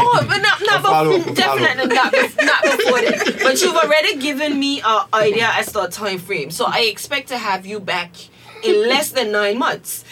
Oh, 0.00 0.24
but 0.26 0.38
not, 0.38 0.60
not 0.62 0.82
follow-up, 0.82 1.18
before, 1.18 1.34
definitely 1.34 1.94
not, 1.94 2.12
bef- 2.12 2.44
not 2.44 2.62
before 2.62 3.00
that. 3.00 3.40
But 3.42 3.60
you've 3.60 3.76
already 3.76 4.16
given 4.16 4.58
me 4.58 4.80
an 4.80 5.06
idea 5.12 5.50
as 5.54 5.70
to 5.72 5.82
a 5.82 5.88
time 5.88 6.18
frame, 6.18 6.50
so 6.50 6.64
I 6.66 6.80
expect 6.90 7.28
to 7.28 7.38
have 7.38 7.66
you 7.66 7.80
back 7.80 8.12
in 8.62 8.88
less 8.88 9.12
than 9.12 9.32
nine 9.32 9.58
months. 9.58 10.04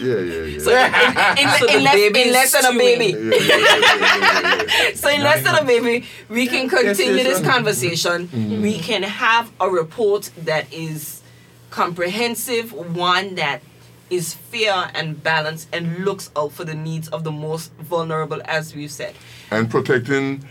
Yeah, 0.00 0.16
yeah, 0.16 0.42
yeah. 0.42 0.58
So 0.58 0.70
in, 0.70 1.38
in, 1.38 1.48
So 1.58 1.66
in, 1.66 1.84
less, 1.84 1.96
in 1.96 2.32
less 2.32 2.52
than 2.52 2.74
a 2.74 2.78
baby. 2.78 3.16
yeah. 3.18 4.94
So 4.94 5.08
in 5.08 5.22
less 5.22 5.42
than 5.42 5.54
a 5.54 5.64
baby, 5.64 6.06
we 6.28 6.46
can 6.46 6.68
continue 6.68 7.14
yes, 7.14 7.26
this 7.26 7.40
yes. 7.40 7.50
conversation. 7.50 8.28
Mm. 8.28 8.62
We 8.62 8.78
can 8.78 9.02
have 9.02 9.50
a 9.60 9.68
report 9.68 10.30
that 10.44 10.72
is 10.72 11.22
comprehensive, 11.70 12.72
one 12.72 13.34
that 13.36 13.60
is 14.10 14.34
fair 14.34 14.90
and 14.94 15.22
balanced 15.22 15.68
and 15.72 16.04
looks 16.04 16.30
out 16.36 16.52
for 16.52 16.64
the 16.64 16.74
needs 16.74 17.08
of 17.08 17.24
the 17.24 17.32
most 17.32 17.72
vulnerable, 17.74 18.40
as 18.44 18.74
we've 18.74 18.90
said. 18.90 19.14
and 19.50 19.70
protecting 19.70 20.44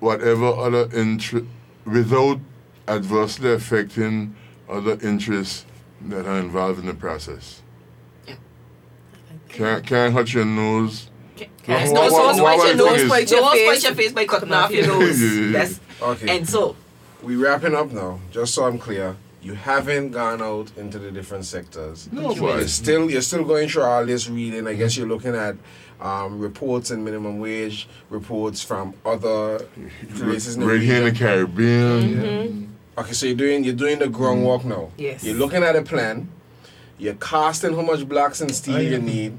whatever 0.00 0.46
other 0.46 0.88
interest 0.92 1.46
without 1.84 2.40
adversely 2.88 3.52
affecting 3.52 4.34
other 4.68 4.98
interests 5.02 5.64
that 6.08 6.26
are 6.26 6.38
involved 6.38 6.80
in 6.80 6.86
the 6.86 6.94
process. 6.94 7.62
Yeah. 8.26 8.34
Can't 9.48 9.86
can't 9.86 10.12
hurt 10.14 10.32
your 10.32 10.44
nose. 10.44 11.08
Yes, 11.66 11.90
What- 11.90 11.94
no, 11.94 12.00
what- 12.02 12.10
so 12.36 12.42
what- 12.42 12.60
spite 12.60 12.76
your 12.76 12.86
what 12.86 12.92
nose, 12.92 13.00
is- 13.00 13.06
spite 13.08 13.30
your 13.30 13.50
face, 13.52 13.64
spite 13.80 13.82
your 13.84 13.94
face 13.94 14.12
by 14.12 14.24
cutting 14.26 14.52
off 14.52 14.70
your 14.70 14.86
nose. 14.86 15.20
Yeah, 15.22 15.28
yeah, 15.30 15.40
yeah. 15.46 15.52
That's, 15.52 15.80
Okay. 16.02 16.36
and 16.36 16.48
so, 16.48 16.76
we 17.22 17.36
wrapping 17.36 17.74
up 17.74 17.92
now. 17.92 18.20
Just 18.32 18.54
so 18.54 18.64
I'm 18.64 18.78
clear, 18.78 19.16
you 19.40 19.54
haven't 19.54 20.10
gone 20.10 20.42
out 20.42 20.70
into 20.76 20.98
the 20.98 21.10
different 21.12 21.44
sectors. 21.44 22.08
No, 22.12 22.34
You're 22.34 22.66
still 22.68 23.10
you're 23.10 23.22
still 23.22 23.44
going 23.44 23.68
through 23.68 23.82
all 23.84 24.04
this 24.04 24.28
reading. 24.28 24.66
I 24.66 24.74
guess 24.74 24.96
you're 24.96 25.06
looking 25.08 25.34
at 25.36 25.56
um, 26.00 26.40
reports 26.40 26.90
and 26.90 27.04
minimum 27.04 27.38
wage 27.38 27.88
reports 28.10 28.62
from 28.62 28.94
other 29.06 29.60
places. 30.16 30.56
in 30.56 30.60
the 30.62 30.66
Right 30.66 30.80
here 30.80 30.96
in 30.96 31.04
the 31.04 31.10
region. 31.10 31.26
Caribbean. 31.26 32.76
Okay, 32.98 33.12
so 33.12 33.26
you're 33.26 33.34
doing 33.36 33.64
you're 33.64 33.74
doing 33.74 33.98
the 33.98 34.08
groundwork 34.08 34.62
mm. 34.62 34.66
now. 34.66 34.90
Yes. 34.98 35.24
You're 35.24 35.36
looking 35.36 35.62
at 35.62 35.76
a 35.76 35.82
plan. 35.82 36.28
You're 36.98 37.14
casting 37.14 37.74
how 37.74 37.82
much 37.82 38.06
blocks 38.08 38.40
and 38.40 38.54
steel 38.54 38.76
oh, 38.76 38.80
you 38.80 38.98
need. 38.98 39.36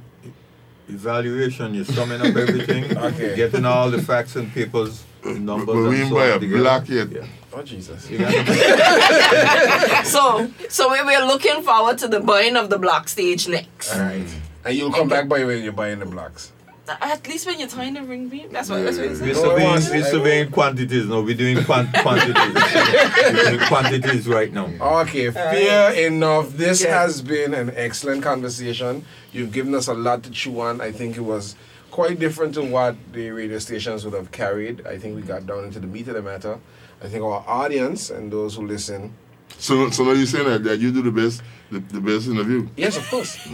Evaluation, 0.89 1.73
you're 1.73 1.85
summing 1.85 2.19
up 2.19 2.35
everything, 2.35 2.97
Okay. 3.09 3.35
getting 3.37 3.63
all 3.65 3.89
the 3.89 4.01
facts 4.01 4.35
and 4.35 4.51
papers, 4.51 5.03
numbers, 5.23 5.65
But 5.67 5.75
we 5.75 5.85
and 5.85 5.95
ain't 5.95 6.09
so 6.09 6.15
buy 6.15 6.25
a 6.25 6.39
together. 6.39 6.61
block 6.61 6.89
yet. 6.89 7.09
Yeah. 7.11 7.25
Oh 7.53 7.61
Jesus. 7.63 8.09
So, 10.05 10.49
so 10.69 10.91
we- 10.91 11.03
we're 11.03 11.25
looking 11.25 11.61
forward 11.63 11.97
to 11.99 12.07
the 12.07 12.19
buying 12.19 12.57
of 12.57 12.69
the 12.69 12.77
block 12.79 13.07
stage 13.07 13.47
next. 13.47 13.93
All 13.95 14.01
right. 14.01 14.27
And 14.65 14.75
you'll 14.77 14.91
come 14.91 15.07
back 15.07 15.27
by 15.29 15.43
when 15.43 15.63
you're 15.63 15.71
buying 15.73 15.99
the 15.99 16.05
blocks. 16.05 16.51
At 16.87 17.25
least 17.29 17.45
when 17.47 17.59
you're 17.59 17.69
tying 17.69 17.93
the 17.93 18.03
ring 18.03 18.27
beam, 18.27 18.51
that's 18.51 18.69
what 18.69 18.83
that's 18.83 18.97
what 18.97 19.05
it 19.05 19.11
We're 19.21 19.33
says. 19.33 19.41
No, 19.43 19.55
I 19.55 19.79
surveying, 19.79 20.01
we're 20.03 20.11
surveying 20.11 20.51
quantities 20.51 21.05
now. 21.05 21.21
We're 21.21 21.35
doing 21.37 21.63
quant- 21.63 21.93
quantities. 22.01 22.35
we're 22.35 23.45
doing 23.51 23.59
quantities 23.67 24.27
right 24.27 24.51
now. 24.51 24.65
Okay, 25.01 25.31
fair 25.31 25.93
enough. 26.07 26.49
This 26.51 26.83
Yeah. 26.83 26.99
has 27.01 27.21
been 27.21 27.53
an 27.53 27.71
excellent 27.75 28.21
conversation. 28.21 29.05
You've 29.31 29.53
given 29.53 29.73
us 29.75 29.87
a 29.87 29.93
lot 29.93 30.23
to 30.23 30.29
chew 30.31 30.59
on. 30.59 30.81
I 30.81 30.91
think 30.91 31.15
it 31.15 31.21
was 31.21 31.55
quite 31.89 32.19
different 32.19 32.53
to 32.55 32.63
what 32.63 32.95
the 33.13 33.29
radio 33.31 33.59
stations 33.59 34.03
would 34.03 34.13
have 34.13 34.31
carried. 34.31 34.85
I 34.85 34.97
think 34.97 35.15
we 35.15 35.21
got 35.21 35.45
down 35.47 35.63
into 35.63 35.79
the 35.79 35.87
meat 35.87 36.09
of 36.09 36.15
the 36.15 36.21
matter. 36.21 36.59
I 37.01 37.07
think 37.07 37.23
our 37.23 37.45
audience 37.47 38.09
and 38.09 38.29
those 38.31 38.55
who 38.55 38.67
listen. 38.67 39.13
So 39.57 39.89
so 39.91 40.03
now 40.03 40.11
you're 40.11 40.25
saying 40.25 40.45
that, 40.47 40.63
that 40.63 40.79
you 40.79 40.91
do 40.91 41.01
the 41.01 41.11
best 41.11 41.41
the, 41.71 41.79
the 41.79 42.01
best 42.01 42.27
interview. 42.27 42.67
Yes, 42.77 42.97
of 42.97 43.09
course. 43.09 43.37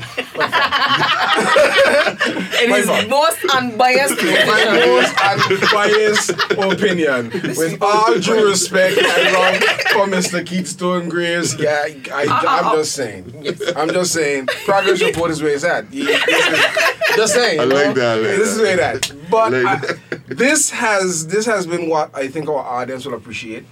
It 2.62 2.70
is 2.70 2.86
Viper. 2.88 3.08
most 3.10 3.46
unbiased. 3.56 4.22
My 4.22 4.84
most 4.86 5.16
unbiased 5.62 6.30
opinion. 6.52 7.30
With 7.56 7.82
all 7.82 8.20
due 8.20 8.48
respect 8.50 8.98
and 8.98 9.34
love 9.34 9.56
for 9.94 10.06
Mr. 10.08 10.46
Keystone 10.46 11.08
Graves, 11.10 11.58
yeah, 11.60 11.86
I, 12.14 12.26
uh, 12.26 12.34
uh, 12.34 12.42
I'm 12.46 12.66
uh, 12.68 12.76
just 12.78 12.94
saying. 12.94 13.46
I'm 13.76 13.90
just 13.90 14.12
saying. 14.14 14.48
Progress 14.66 15.02
report 15.02 15.32
is 15.32 15.42
where 15.42 15.54
it's 15.54 15.64
at. 15.64 15.92
You- 15.94 16.06
this 16.06 16.28
is- 16.28 17.16
Just 17.16 17.34
saying. 17.34 17.60
I 17.60 17.64
like 17.64 17.88
know? 17.88 17.94
that, 17.94 18.18
I 18.18 18.22
like 18.22 18.38
this 18.38 18.50
is 18.50 18.60
where 18.60 18.74
it's 18.98 19.10
at. 19.10 19.30
But 19.32 19.54
I 19.54 19.58
I- 19.60 19.74
like 19.76 20.28
this 20.28 20.70
has 20.72 21.28
this 21.28 21.46
has 21.46 21.66
been 21.66 21.88
what 21.90 22.14
I 22.16 22.28
think 22.28 22.50
our 22.50 22.58
audience 22.58 23.06
will 23.06 23.16
appreciate. 23.16 23.66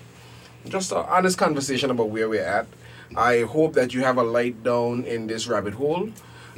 Just 0.65 0.91
an 0.91 1.05
honest 1.07 1.37
conversation 1.37 1.91
about 1.91 2.09
where 2.09 2.27
we're 2.27 2.43
at. 2.43 2.67
I 3.15 3.41
hope 3.41 3.73
that 3.73 3.93
you 3.93 4.03
have 4.03 4.17
a 4.17 4.23
light 4.23 4.63
down 4.63 5.03
in 5.05 5.27
this 5.27 5.47
rabbit 5.47 5.73
hole 5.73 6.09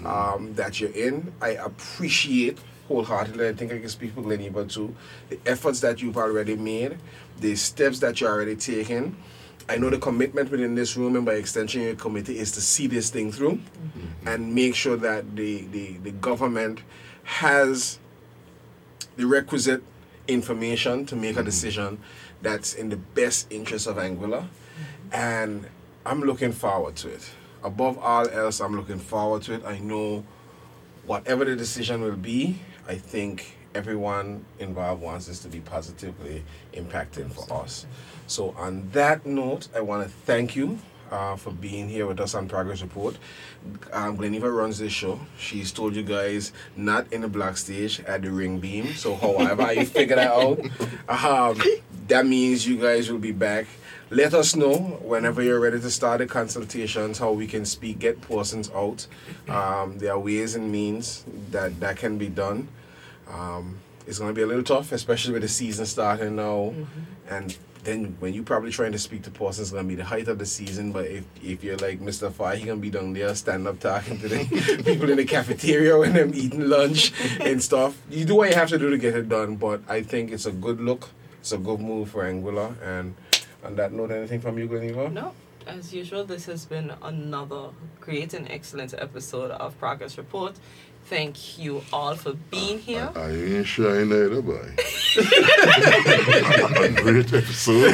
um, 0.05 0.53
that 0.55 0.79
you're 0.79 0.91
in. 0.91 1.31
I 1.41 1.49
appreciate 1.49 2.57
wholeheartedly. 2.87 3.47
I 3.47 3.53
think 3.53 3.71
I 3.71 3.79
can 3.79 3.89
speak 3.89 4.13
for 4.13 4.21
Gleneva 4.21 4.71
too. 4.71 4.95
The 5.29 5.39
efforts 5.45 5.79
that 5.81 6.01
you've 6.01 6.17
already 6.17 6.55
made, 6.55 6.97
the 7.39 7.55
steps 7.55 7.99
that 7.99 8.19
you're 8.19 8.31
already 8.31 8.55
taking. 8.55 9.15
I 9.69 9.77
know 9.77 9.91
the 9.91 9.99
commitment 9.99 10.49
within 10.49 10.73
this 10.73 10.97
room 10.97 11.15
and 11.15 11.23
by 11.23 11.33
extension 11.33 11.83
your 11.83 11.93
committee 11.95 12.39
is 12.39 12.51
to 12.53 12.61
see 12.61 12.87
this 12.87 13.11
thing 13.11 13.31
through 13.31 13.59
and 14.25 14.55
make 14.55 14.73
sure 14.73 14.97
that 14.97 15.35
the, 15.35 15.61
the, 15.65 15.97
the 15.97 16.11
government 16.11 16.81
has 17.23 17.99
the 19.15 19.27
requisite 19.27 19.83
information 20.27 21.05
to 21.05 21.15
make 21.15 21.37
a 21.37 21.43
decision 21.43 21.99
that's 22.41 22.73
in 22.73 22.89
the 22.89 22.97
best 22.97 23.51
interest 23.51 23.87
of 23.87 23.97
Anguilla. 23.97 24.47
And 25.11 25.67
I'm 26.05 26.21
looking 26.21 26.51
forward 26.51 26.95
to 26.97 27.09
it. 27.09 27.29
Above 27.63 27.97
all 27.97 28.27
else, 28.29 28.61
I'm 28.61 28.75
looking 28.75 28.99
forward 28.99 29.41
to 29.43 29.53
it. 29.53 29.65
I 29.65 29.79
know 29.79 30.23
whatever 31.05 31.43
the 31.43 31.55
decision 31.55 32.01
will 32.01 32.15
be, 32.15 32.59
I 32.87 32.95
think 32.95 33.57
everyone 33.75 34.45
involved 34.59 35.01
wants 35.01 35.27
this 35.27 35.39
to 35.39 35.47
be 35.47 35.59
positively 35.59 36.43
impacting 36.73 37.31
for 37.31 37.51
us. 37.63 37.85
So, 38.27 38.53
on 38.57 38.89
that 38.91 39.25
note, 39.25 39.67
I 39.75 39.81
want 39.81 40.03
to 40.03 40.09
thank 40.09 40.55
you 40.55 40.79
uh, 41.11 41.35
for 41.35 41.51
being 41.51 41.89
here 41.89 42.05
with 42.05 42.19
us 42.19 42.35
on 42.35 42.47
Progress 42.47 42.81
Report. 42.81 43.17
Um, 43.91 44.17
Gleneva 44.17 44.53
runs 44.53 44.79
this 44.79 44.93
show. 44.93 45.19
She's 45.37 45.71
told 45.71 45.95
you 45.95 46.03
guys 46.03 46.53
not 46.75 47.11
in 47.11 47.21
the 47.21 47.27
black 47.27 47.57
stage 47.57 47.99
at 48.01 48.21
the 48.21 48.31
ring 48.31 48.59
beam. 48.59 48.93
So, 48.93 49.15
however 49.15 49.73
you 49.73 49.85
figure 49.85 50.15
that 50.15 50.31
out, 50.31 50.59
um, 51.09 51.61
that 52.07 52.25
means 52.25 52.67
you 52.67 52.77
guys 52.77 53.11
will 53.11 53.19
be 53.19 53.31
back. 53.31 53.67
Let 54.11 54.33
us 54.33 54.55
know 54.55 54.75
whenever 55.03 55.43
you're 55.43 55.59
ready 55.59 55.79
to 55.79 55.91
start 55.91 56.17
the 56.17 56.25
consultations 56.25 57.19
how 57.19 57.31
we 57.31 57.45
can 57.45 57.63
speak, 57.63 57.99
get 57.99 58.21
persons 58.21 58.71
out. 58.71 59.05
Um, 59.47 59.99
there 59.99 60.13
are 60.13 60.19
ways 60.19 60.55
and 60.55 60.71
means 60.71 61.23
that 61.51 61.79
that 61.79 61.97
can 61.97 62.17
be 62.17 62.27
done. 62.27 62.69
Um, 63.29 63.77
it's 64.07 64.17
going 64.17 64.31
to 64.31 64.33
be 64.33 64.41
a 64.41 64.47
little 64.47 64.63
tough, 64.63 64.91
especially 64.91 65.33
with 65.33 65.43
the 65.43 65.47
season 65.47 65.85
starting 65.85 66.35
now. 66.35 66.73
And 67.29 67.55
then 67.83 68.17
when 68.19 68.33
you 68.33 68.43
probably 68.43 68.71
trying 68.71 68.91
to 68.91 68.99
speak 68.99 69.23
to 69.23 69.31
persons, 69.31 69.71
it's 69.71 69.81
to 69.81 69.83
be 69.83 69.95
the 69.95 70.03
height 70.03 70.27
of 70.27 70.37
the 70.37 70.45
season. 70.45 70.91
But 70.91 71.05
if, 71.05 71.23
if 71.41 71.63
you're 71.63 71.77
like 71.77 71.99
Mr. 72.01 72.31
Fahie, 72.31 72.59
he 72.59 72.65
to 72.65 72.75
be 72.75 72.89
down 72.89 73.13
there 73.13 73.33
standing 73.35 73.67
up 73.67 73.79
talking 73.79 74.19
to 74.19 74.27
the 74.27 74.83
people 74.85 75.09
in 75.09 75.17
the 75.17 75.25
cafeteria 75.25 75.97
when 75.97 76.13
them 76.13 76.31
eating 76.33 76.67
lunch 76.69 77.13
and 77.39 77.61
stuff. 77.63 77.97
You 78.09 78.25
do 78.25 78.35
what 78.35 78.49
you 78.49 78.55
have 78.55 78.69
to 78.69 78.77
do 78.77 78.89
to 78.89 78.97
get 78.97 79.15
it 79.15 79.29
done. 79.29 79.55
But 79.55 79.81
I 79.87 80.01
think 80.01 80.31
it's 80.31 80.45
a 80.45 80.51
good 80.51 80.81
look 80.81 81.09
It's 81.39 81.53
a 81.53 81.57
good 81.57 81.79
move 81.79 82.09
for 82.09 82.23
Anguilla. 82.23 82.75
And 82.83 83.15
on 83.63 83.75
that 83.77 83.93
note, 83.93 84.11
anything 84.11 84.41
from 84.41 84.57
you, 84.57 84.67
Gleneva? 84.67 85.11
No, 85.11 85.33
as 85.65 85.93
usual, 85.93 86.25
this 86.25 86.45
has 86.47 86.65
been 86.65 86.91
another 87.01 87.69
great 88.01 88.33
and 88.33 88.49
excellent 88.51 88.93
episode 88.93 89.51
of 89.51 89.77
Progress 89.79 90.17
Report. 90.17 90.55
Thank 91.09 91.57
you 91.57 91.81
all 91.91 92.13
for 92.15 92.33
being 92.51 92.77
here. 92.77 93.09
I 93.15 93.31
ain't 93.31 93.65
shy 93.65 94.03
neither, 94.03 94.43
boy. 94.43 94.53
Great 97.01 97.33
episode. 97.33 97.93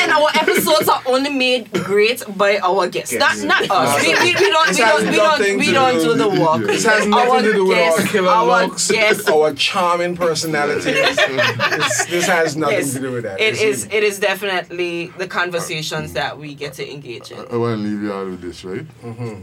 and 0.00 0.12
our 0.12 0.28
episodes 0.36 0.88
are 0.88 1.02
only 1.06 1.30
made 1.30 1.72
great 1.72 2.22
by 2.36 2.58
our 2.58 2.86
guests, 2.88 3.12
Yes. 3.12 3.42
not, 3.42 3.62
not 3.68 3.70
us. 3.70 4.02
We, 4.02 4.14
we, 4.14 4.34
we 4.36 4.50
don't 4.50 4.68
This 4.68 4.78
we 4.78 4.84
don't 4.84 5.06
we 5.10 5.16
don't 5.16 5.58
we 5.58 5.72
don't 5.72 5.94
do- 5.94 6.04
do 6.04 6.14
the 6.14 6.28
work. 6.40 6.62
This 6.66 6.84
has 6.84 7.06
nothing 7.06 7.30
Our 7.30 7.42
to 7.42 7.52
do 7.52 7.64
with 7.66 7.76
our 7.78 7.96
guests- 7.96 8.12
killer 8.12 8.28
our 8.30 8.66
looks, 8.68 8.88
guests- 8.90 9.28
our 9.28 9.52
charming 9.54 10.16
personalities. 10.16 10.84
this, 10.84 12.04
this 12.06 12.26
has 12.26 12.56
nothing 12.56 12.76
Yes, 12.78 12.92
to 12.94 13.00
do 13.00 13.10
with 13.12 13.24
that. 13.24 13.40
It 13.40 13.54
This 13.54 13.62
is 13.62 13.84
it 13.86 14.04
is 14.04 14.20
definitely 14.20 15.08
the 15.18 15.26
conversations 15.26 16.12
that 16.12 16.38
we 16.38 16.54
get 16.54 16.74
to 16.74 16.88
engage 16.88 17.32
in. 17.32 17.38
I, 17.50 17.56
want 17.56 17.78
to 17.80 17.82
leave 17.84 18.00
you 18.00 18.12
all 18.12 18.26
with 18.26 18.40
this, 18.40 18.64
right? 18.64 18.86
Mhm. 19.02 19.42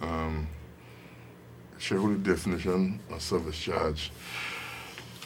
Um, 0.00 0.48
shareholder 1.78 2.16
definition 2.16 3.00
of 3.10 3.22
service 3.22 3.58
charge. 3.58 4.10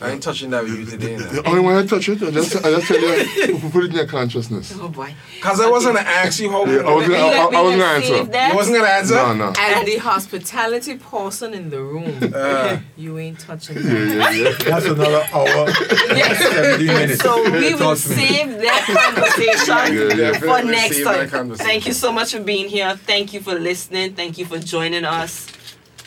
I 0.00 0.10
ain't 0.10 0.22
touching 0.22 0.50
that 0.50 0.64
with 0.64 0.76
you 0.76 0.84
today. 0.84 1.14
The 1.16 1.46
only 1.46 1.60
one 1.60 1.76
I 1.76 1.86
touch 1.86 2.08
it, 2.08 2.20
I 2.20 2.30
just, 2.32 2.56
I 2.56 2.62
just 2.72 2.88
tell 2.88 3.00
you, 3.00 3.58
put 3.70 3.84
it 3.84 3.90
in 3.90 3.96
your 3.96 4.06
consciousness. 4.06 4.76
Oh 4.80 4.88
boy. 4.88 5.14
Because 5.36 5.60
I 5.60 5.70
wasn't 5.70 5.94
going 5.94 6.04
to 6.04 6.10
ask 6.10 6.40
you 6.40 6.50
how 6.50 6.64
Yeah, 6.66 6.80
I 6.80 6.92
was 6.94 7.06
We 7.08 7.14
gonna, 7.14 7.26
I, 7.26 7.28
let- 7.44 7.54
I 7.54 7.62
was 7.62 7.76
let 7.76 7.78
gonna 7.78 8.02
save 8.06 8.12
answer. 8.18 8.32
that. 8.32 8.50
You 8.50 8.56
wasn't 8.56 8.76
going 8.76 8.86
to 8.88 8.92
answer? 8.92 9.14
No, 9.14 9.32
no. 9.34 9.52
As 9.56 9.86
the 9.86 9.96
hospitality 9.98 10.98
person 10.98 11.54
in 11.54 11.70
the 11.70 11.80
room, 11.80 12.32
Uh, 12.34 12.78
you 12.96 13.18
ain't 13.18 13.38
touching 13.38 13.76
Yeah, 13.76 13.82
that. 13.82 14.34
yeah, 14.34 14.48
yeah. 14.48 14.50
That's 14.64 14.86
another 14.86 15.26
hour, 15.32 15.68
Yes. 16.16 16.52
70 16.52 16.86
minutes. 16.86 17.22
So 17.22 17.42
we 17.52 17.72
will 17.74 17.78
Trust 17.78 18.04
save 18.08 18.48
that 18.62 19.14
conversation 19.14 20.18
Yeah, 20.18 20.32
yeah. 20.32 20.38
for 20.40 20.64
next 20.64 21.02
time. 21.04 21.28
conversation. 21.30 21.66
Thank 21.66 21.86
you 21.86 21.92
so 21.92 22.10
much 22.12 22.32
for 22.34 22.40
being 22.40 22.68
here. 22.68 22.96
Thank 22.96 23.32
you 23.32 23.40
for 23.40 23.54
listening. 23.54 24.14
Thank 24.14 24.38
you 24.38 24.44
for 24.44 24.58
joining 24.58 25.04
us. 25.04 25.46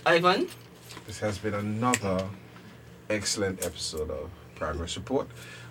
Ivan? 0.05 0.47
This 1.05 1.19
has 1.19 1.37
been 1.37 1.53
another 1.53 2.25
excellent 3.09 3.65
episode 3.65 4.09
of 4.09 4.29
Progress 4.55 4.95
Report. 4.97 5.27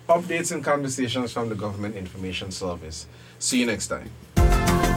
Updates 0.09 0.51
and 0.51 0.63
conversations 0.63 1.31
from 1.31 1.49
the 1.49 1.55
Government 1.55 1.95
Information 1.95 2.51
Service. 2.51 3.07
See 3.39 3.59
you 3.59 3.65
next 3.65 3.87
time. 3.87 4.96